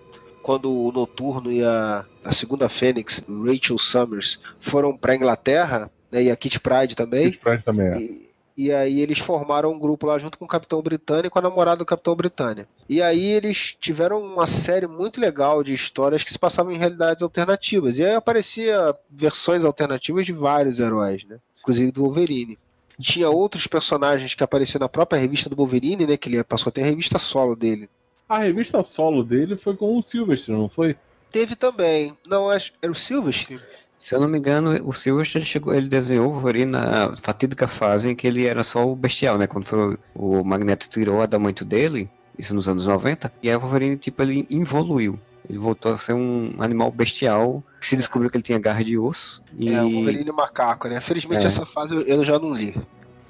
Quando 0.47 0.71
o 0.71 0.93
Noturno 0.93 1.51
e 1.51 1.61
a, 1.61 2.05
a 2.23 2.31
segunda 2.31 2.69
Fênix, 2.69 3.21
Rachel 3.27 3.77
Summers, 3.77 4.39
foram 4.61 4.95
pra 4.95 5.13
Inglaterra, 5.13 5.91
né? 6.09 6.23
E 6.23 6.31
a 6.31 6.37
Kit 6.37 6.57
Pride 6.61 6.95
também. 6.95 7.25
Kid 7.31 7.39
Pride 7.39 7.63
também 7.65 7.87
é. 7.87 7.97
E, 7.97 8.29
e 8.55 8.71
aí 8.71 9.01
eles 9.01 9.19
formaram 9.19 9.73
um 9.73 9.77
grupo 9.77 10.07
lá 10.07 10.17
junto 10.17 10.37
com 10.37 10.45
o 10.45 10.47
Capitão 10.47 10.81
Britânia 10.81 11.27
e 11.27 11.29
com 11.29 11.37
a 11.37 11.41
namorada 11.41 11.79
do 11.79 11.85
Capitão 11.85 12.15
Britânia. 12.15 12.65
E 12.87 13.01
aí 13.01 13.25
eles 13.25 13.75
tiveram 13.77 14.21
uma 14.21 14.47
série 14.47 14.87
muito 14.87 15.19
legal 15.19 15.61
de 15.61 15.73
histórias 15.73 16.23
que 16.23 16.31
se 16.31 16.39
passavam 16.39 16.71
em 16.71 16.77
realidades 16.77 17.21
alternativas. 17.21 17.99
E 17.99 18.05
aí 18.05 18.15
aparecia 18.15 18.95
versões 19.11 19.65
alternativas 19.65 20.25
de 20.25 20.31
vários 20.31 20.79
heróis, 20.79 21.25
né? 21.25 21.39
Inclusive 21.59 21.91
do 21.91 22.03
Wolverine. 22.03 22.57
Tinha 23.01 23.29
outros 23.29 23.67
personagens 23.67 24.33
que 24.33 24.45
apareciam 24.45 24.79
na 24.79 24.87
própria 24.87 25.19
revista 25.19 25.49
do 25.49 25.57
Wolverine, 25.57 26.07
né? 26.07 26.15
Que 26.15 26.29
ele 26.29 26.41
passou 26.41 26.69
a 26.69 26.71
ter 26.71 26.83
a 26.83 26.85
revista 26.85 27.19
solo 27.19 27.53
dele. 27.53 27.89
A 28.27 28.39
revista 28.39 28.83
solo 28.83 29.23
dele 29.23 29.55
foi 29.55 29.75
com 29.75 29.97
o 29.97 30.03
Silvestre, 30.03 30.51
não 30.51 30.67
foi? 30.69 30.95
Teve 31.31 31.55
também. 31.55 32.17
Não, 32.27 32.49
acho 32.49 32.73
era 32.81 32.91
o 32.91 32.95
Silvestre. 32.95 33.59
Se 33.97 34.15
eu 34.15 34.19
não 34.21 34.27
me 34.27 34.37
engano, 34.37 34.71
o 34.87 34.93
Silvestre 34.93 35.43
chegou, 35.43 35.73
ele 35.73 35.87
desenhou 35.89 36.27
o 36.27 36.31
Wolverine 36.33 36.71
na 36.71 37.15
fatídica 37.17 37.67
fase 37.67 38.09
em 38.09 38.15
que 38.15 38.27
ele 38.27 38.45
era 38.45 38.63
só 38.63 38.87
o 38.87 38.95
bestial, 38.95 39.37
né? 39.37 39.47
Quando 39.47 39.65
foi 39.65 39.97
o, 40.13 40.43
Magneto 40.43 40.87
tirou 40.89 41.17
o 41.17 41.21
adamantio 41.21 41.65
dele, 41.65 42.09
isso 42.37 42.53
nos 42.53 42.69
anos 42.69 42.85
90, 42.85 43.31
e 43.41 43.49
aí 43.49 43.55
o 43.55 43.59
Wolverine, 43.59 43.97
tipo, 43.97 44.21
ele 44.21 44.45
evoluiu. 44.49 45.19
Ele 45.49 45.57
voltou 45.57 45.93
a 45.93 45.97
ser 45.97 46.13
um 46.13 46.53
animal 46.59 46.91
bestial, 46.91 47.63
que 47.79 47.87
se 47.87 47.95
descobriu 47.95 48.29
que 48.29 48.37
ele 48.37 48.43
tinha 48.43 48.59
garra 48.59 48.83
de 48.83 48.97
osso. 48.97 49.41
E 49.57 49.73
É, 49.73 49.81
o 49.81 49.89
Wolverine 49.89 50.31
macaco, 50.31 50.87
né? 50.89 50.99
Felizmente 51.01 51.43
É. 51.45 51.47
essa 51.47 51.65
fase 51.65 51.95
eu, 51.95 52.01
eu 52.01 52.23
já 52.23 52.37
não 52.37 52.53
li. 52.53 52.75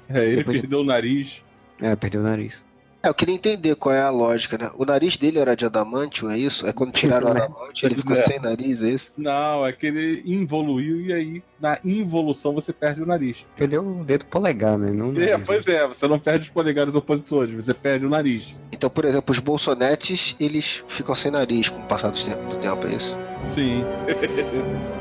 É, 0.08 0.24
ele 0.26 0.36
Depois- 0.36 0.60
perdeu 0.60 0.80
o 0.80 0.84
nariz. 0.84 1.40
é, 1.80 1.94
perdeu 1.96 2.20
o 2.20 2.24
nariz. 2.24 2.62
É, 3.00 3.08
eu 3.08 3.14
queria 3.14 3.34
entender 3.36 3.76
qual 3.76 3.94
é 3.94 4.02
a 4.02 4.10
lógica, 4.10 4.58
né? 4.58 4.70
O 4.76 4.84
nariz 4.84 5.16
dele 5.16 5.38
era 5.38 5.54
de 5.54 5.64
adamantio, 5.64 6.28
é 6.28 6.36
isso? 6.36 6.66
É 6.66 6.72
quando 6.72 6.90
tiraram 6.90 7.30
o 7.30 7.34
Né? 7.34 7.42
adamantio, 7.42 7.86
ele 7.86 7.94
ficou 7.94 8.16
É. 8.16 8.22
sem 8.24 8.40
nariz, 8.40 8.82
é 8.82 8.88
isso? 8.88 9.12
Não, 9.16 9.64
é 9.64 9.72
que 9.72 9.86
ele 9.86 10.22
involuiu 10.26 11.00
e 11.02 11.12
aí 11.12 11.42
na 11.60 11.78
involução 11.84 12.52
você 12.52 12.72
perde 12.72 13.00
o 13.00 13.06
nariz. 13.06 13.36
Perdeu 13.56 13.86
o 13.86 14.04
dedo 14.04 14.24
polegar, 14.24 14.76
né? 14.76 14.90
Não 14.90 15.10
É, 15.10 15.30
nariz, 15.30 15.46
pois 15.46 15.66
é, 15.68 15.86
você 15.86 16.08
não 16.08 16.18
perde 16.18 16.46
os 16.46 16.50
polegares 16.50 16.94
opositores, 16.96 17.54
você 17.54 17.72
perde 17.72 18.04
o 18.04 18.08
nariz. 18.10 18.42
Então, 18.72 18.90
por 18.90 19.04
exemplo, 19.04 19.32
os 19.32 19.38
bolsonetes, 19.38 20.34
eles 20.40 20.82
ficam 20.88 21.14
sem 21.14 21.30
nariz 21.30 21.68
com 21.68 21.78
o 21.80 21.84
passar 21.86 22.10
do 22.10 22.18
tempo, 22.18 22.42
do 22.48 22.56
tempo, 22.56 22.84
é 22.86 22.94
isso? 22.94 23.16
Sim. 23.40 23.84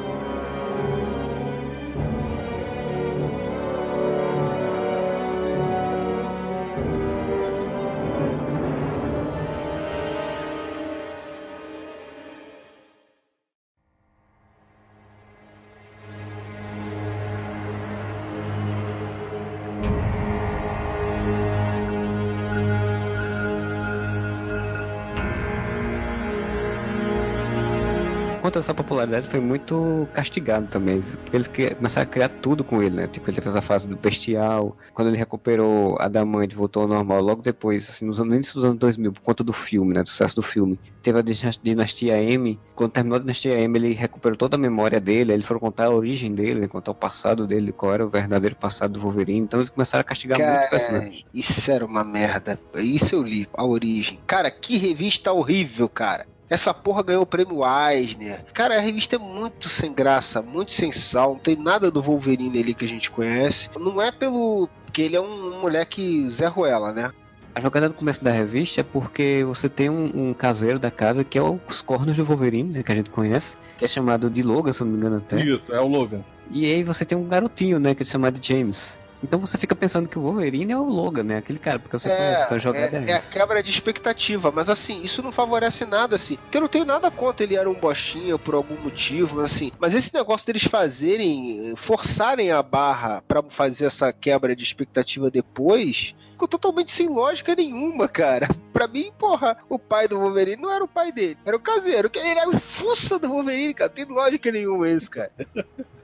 conta 28.58 28.60
dessa 28.60 28.74
popularidade, 28.74 29.28
foi 29.28 29.40
muito 29.40 30.08
castigado 30.14 30.68
também. 30.68 31.00
Porque 31.02 31.36
eles 31.36 31.76
começaram 31.76 32.08
a 32.08 32.12
criar 32.12 32.30
tudo 32.30 32.64
com 32.64 32.82
ele, 32.82 32.96
né? 32.96 33.08
Tipo, 33.08 33.30
ele 33.30 33.42
fez 33.42 33.56
a 33.56 33.62
fase 33.62 33.88
do 33.88 33.96
bestial. 33.96 34.76
Quando 34.94 35.10
ele 35.10 35.18
recuperou 35.18 35.96
a 36.00 36.08
Damante, 36.08 36.56
voltou 36.56 36.84
ao 36.84 36.88
normal. 36.88 37.22
Logo 37.22 37.42
depois, 37.42 37.88
assim, 37.90 38.06
nos 38.06 38.20
anos, 38.20 38.54
dos 38.54 38.66
anos 38.66 38.80
2000, 38.80 39.14
por 39.14 39.22
conta 39.22 39.44
do 39.44 39.54
filme, 39.54 39.94
né? 39.94 40.04
Do 40.04 40.10
sucesso 40.10 40.36
do 40.36 40.42
filme. 40.42 40.80
Teve 41.02 41.20
a 41.20 41.24
Dinastia 41.62 42.22
M. 42.22 42.60
Quando 42.76 42.92
terminou 42.92 43.18
a 43.18 43.20
Dinastia 43.20 43.58
M, 43.60 43.78
ele 43.78 43.94
recuperou 43.94 44.38
toda 44.38 44.56
a 44.56 44.60
memória 44.60 45.00
dele. 45.00 45.32
Aí 45.32 45.36
eles 45.36 45.46
foram 45.46 45.60
contar 45.60 45.86
a 45.86 45.92
origem 45.92 46.34
dele, 46.34 46.62
né? 46.62 46.68
contar 46.68 46.92
o 46.92 46.96
passado 46.96 47.48
dele, 47.48 47.72
qual 47.72 47.94
era 47.94 48.06
o 48.06 48.10
verdadeiro 48.10 48.56
passado 48.56 48.94
do 48.94 49.00
Wolverine. 49.00 49.40
Então 49.40 49.60
eles 49.60 49.70
começaram 49.70 50.02
a 50.02 50.04
castigar 50.04 50.38
Cara, 50.38 50.52
muito 50.52 50.68
o 50.68 50.70
personagem. 50.70 51.26
Isso 51.34 51.72
era 51.72 51.86
uma 51.86 52.04
merda. 52.04 52.60
Isso 52.76 53.16
eu 53.16 53.24
li, 53.24 53.48
a 53.54 53.66
origem. 53.66 54.20
Cara, 54.28 54.52
que 54.52 54.78
revista 54.78 55.32
horrível, 55.32 55.88
cara. 55.88 56.26
Essa 56.50 56.74
porra 56.74 57.04
ganhou 57.04 57.24
o 57.24 57.26
prêmio 57.26 57.62
Eisner. 57.66 58.46
Cara, 58.54 58.78
a 58.78 58.82
revista 58.82 59.18
é 59.18 59.20
muito 59.20 59.68
sem 59.68 59.94
graça, 59.94 60.42
muito 60.42 60.72
sem 60.72 60.92
sal. 60.92 61.34
Não 61.34 61.40
tem 61.40 61.56
nada 61.56 61.92
do 61.92 62.02
Wolverine 62.02 62.60
ali 62.60 62.74
que 62.74 62.86
a 62.86 62.88
gente 62.88 63.12
conhece. 63.12 63.70
Não 63.78 64.02
é 64.02 64.12
pelo. 64.12 64.70
Porque 64.86 65.02
ele 65.02 65.16
é 65.16 65.22
um 65.22 65.60
moleque 65.60 66.30
Zé 66.30 66.48
Ruela, 66.48 66.94
né? 66.94 67.12
A 67.54 67.60
jogada 67.60 67.90
do 67.90 67.96
começo 67.96 68.24
da 68.24 68.32
revista 68.32 68.82
é 68.82 68.84
porque 68.84 69.44
você 69.44 69.68
tem 69.68 69.90
um, 69.90 70.30
um 70.30 70.34
caseiro 70.34 70.78
da 70.78 70.92
casa 70.92 71.24
que 71.24 71.40
é 71.40 71.42
os 71.42 71.82
cornos 71.82 72.16
do 72.16 72.24
Wolverine, 72.24 72.70
né, 72.70 72.84
que 72.84 72.92
a 72.92 72.96
gente 72.96 73.10
conhece, 73.10 73.58
que 73.80 73.84
é 73.84 73.88
chamado 73.88 74.30
de 74.30 74.44
Logan, 74.44 74.72
se 74.72 74.84
não 74.84 74.92
me 74.92 74.98
engano 74.98 75.18
até. 75.18 75.44
Isso, 75.44 75.74
é 75.74 75.82
o 75.82 75.88
Logan. 75.88 76.24
E 76.52 76.72
aí 76.72 76.84
você 76.84 77.04
tem 77.04 77.18
um 77.18 77.28
garotinho, 77.28 77.80
né, 77.80 77.96
que 77.96 78.04
é 78.04 78.06
chamado 78.06 78.40
de 78.40 78.48
James. 78.48 79.00
Então 79.24 79.40
você 79.40 79.58
fica 79.58 79.76
pensando 79.76 80.08
que 80.08 80.18
o 80.18 80.22
Wolverine 80.22 80.72
é 80.72 80.78
o 80.78 80.84
Logan, 80.84 81.24
né? 81.24 81.38
Aquele 81.38 81.60
cara, 81.60 81.80
porque 81.80 81.98
você 81.98 82.10
é, 82.10 82.16
conhece, 82.16 82.44
então 82.44 82.60
jogada 82.60 82.98
é, 82.98 83.06
é, 83.06 83.12
é 83.12 83.14
a 83.16 83.22
quebra 83.22 83.64
de 83.64 83.72
expectativa, 83.72 84.52
mas 84.52 84.70
assim, 84.70 85.02
isso 85.04 85.22
não 85.24 85.32
favorece 85.32 85.86
nada, 85.86 86.16
assim. 86.16 86.38
Porque 86.38 86.58
eu 86.58 86.62
não 86.62 86.68
tenho 86.68 86.86
nada 86.86 87.10
contra 87.10 87.44
ele 87.44 87.56
era 87.56 87.70
um 87.70 87.74
bostinha 87.74 88.38
por 88.38 88.54
algum 88.54 88.76
motivo, 88.82 89.42
assim. 89.42 89.72
Mas 89.80 89.96
esse 89.96 90.14
negócio 90.14 90.46
deles 90.46 90.64
fazerem, 90.64 91.74
forçarem 91.76 92.52
a 92.52 92.62
barra 92.62 93.24
para 93.28 93.42
fazer 93.44 93.86
essa 93.86 94.14
quebra 94.14 94.56
de 94.56 94.64
expectativa 94.64 95.32
depois, 95.32 96.14
totalmente 96.46 96.92
sem 96.92 97.08
lógica 97.08 97.56
nenhuma, 97.56 98.10
cara. 98.10 98.50
Pra 98.74 98.86
mim, 98.86 99.12
porra, 99.18 99.58
o 99.70 99.80
pai 99.80 100.08
do 100.08 100.20
Wolverine 100.20 100.62
não 100.62 100.72
era 100.72 100.84
o 100.84 100.88
pai 100.88 101.12
dele, 101.12 101.38
era 101.46 101.56
o 101.56 101.60
caseiro. 101.60 102.12
Ele 102.14 102.40
era 102.40 102.50
o 102.50 102.60
fuça 102.60 103.18
do 103.18 103.30
Wolverine, 103.30 103.74
cara. 103.74 103.90
Não 103.90 104.06
tem 104.06 104.16
lógica 104.16 104.52
nenhuma 104.52 104.90
isso, 104.90 105.10
cara. 105.10 105.32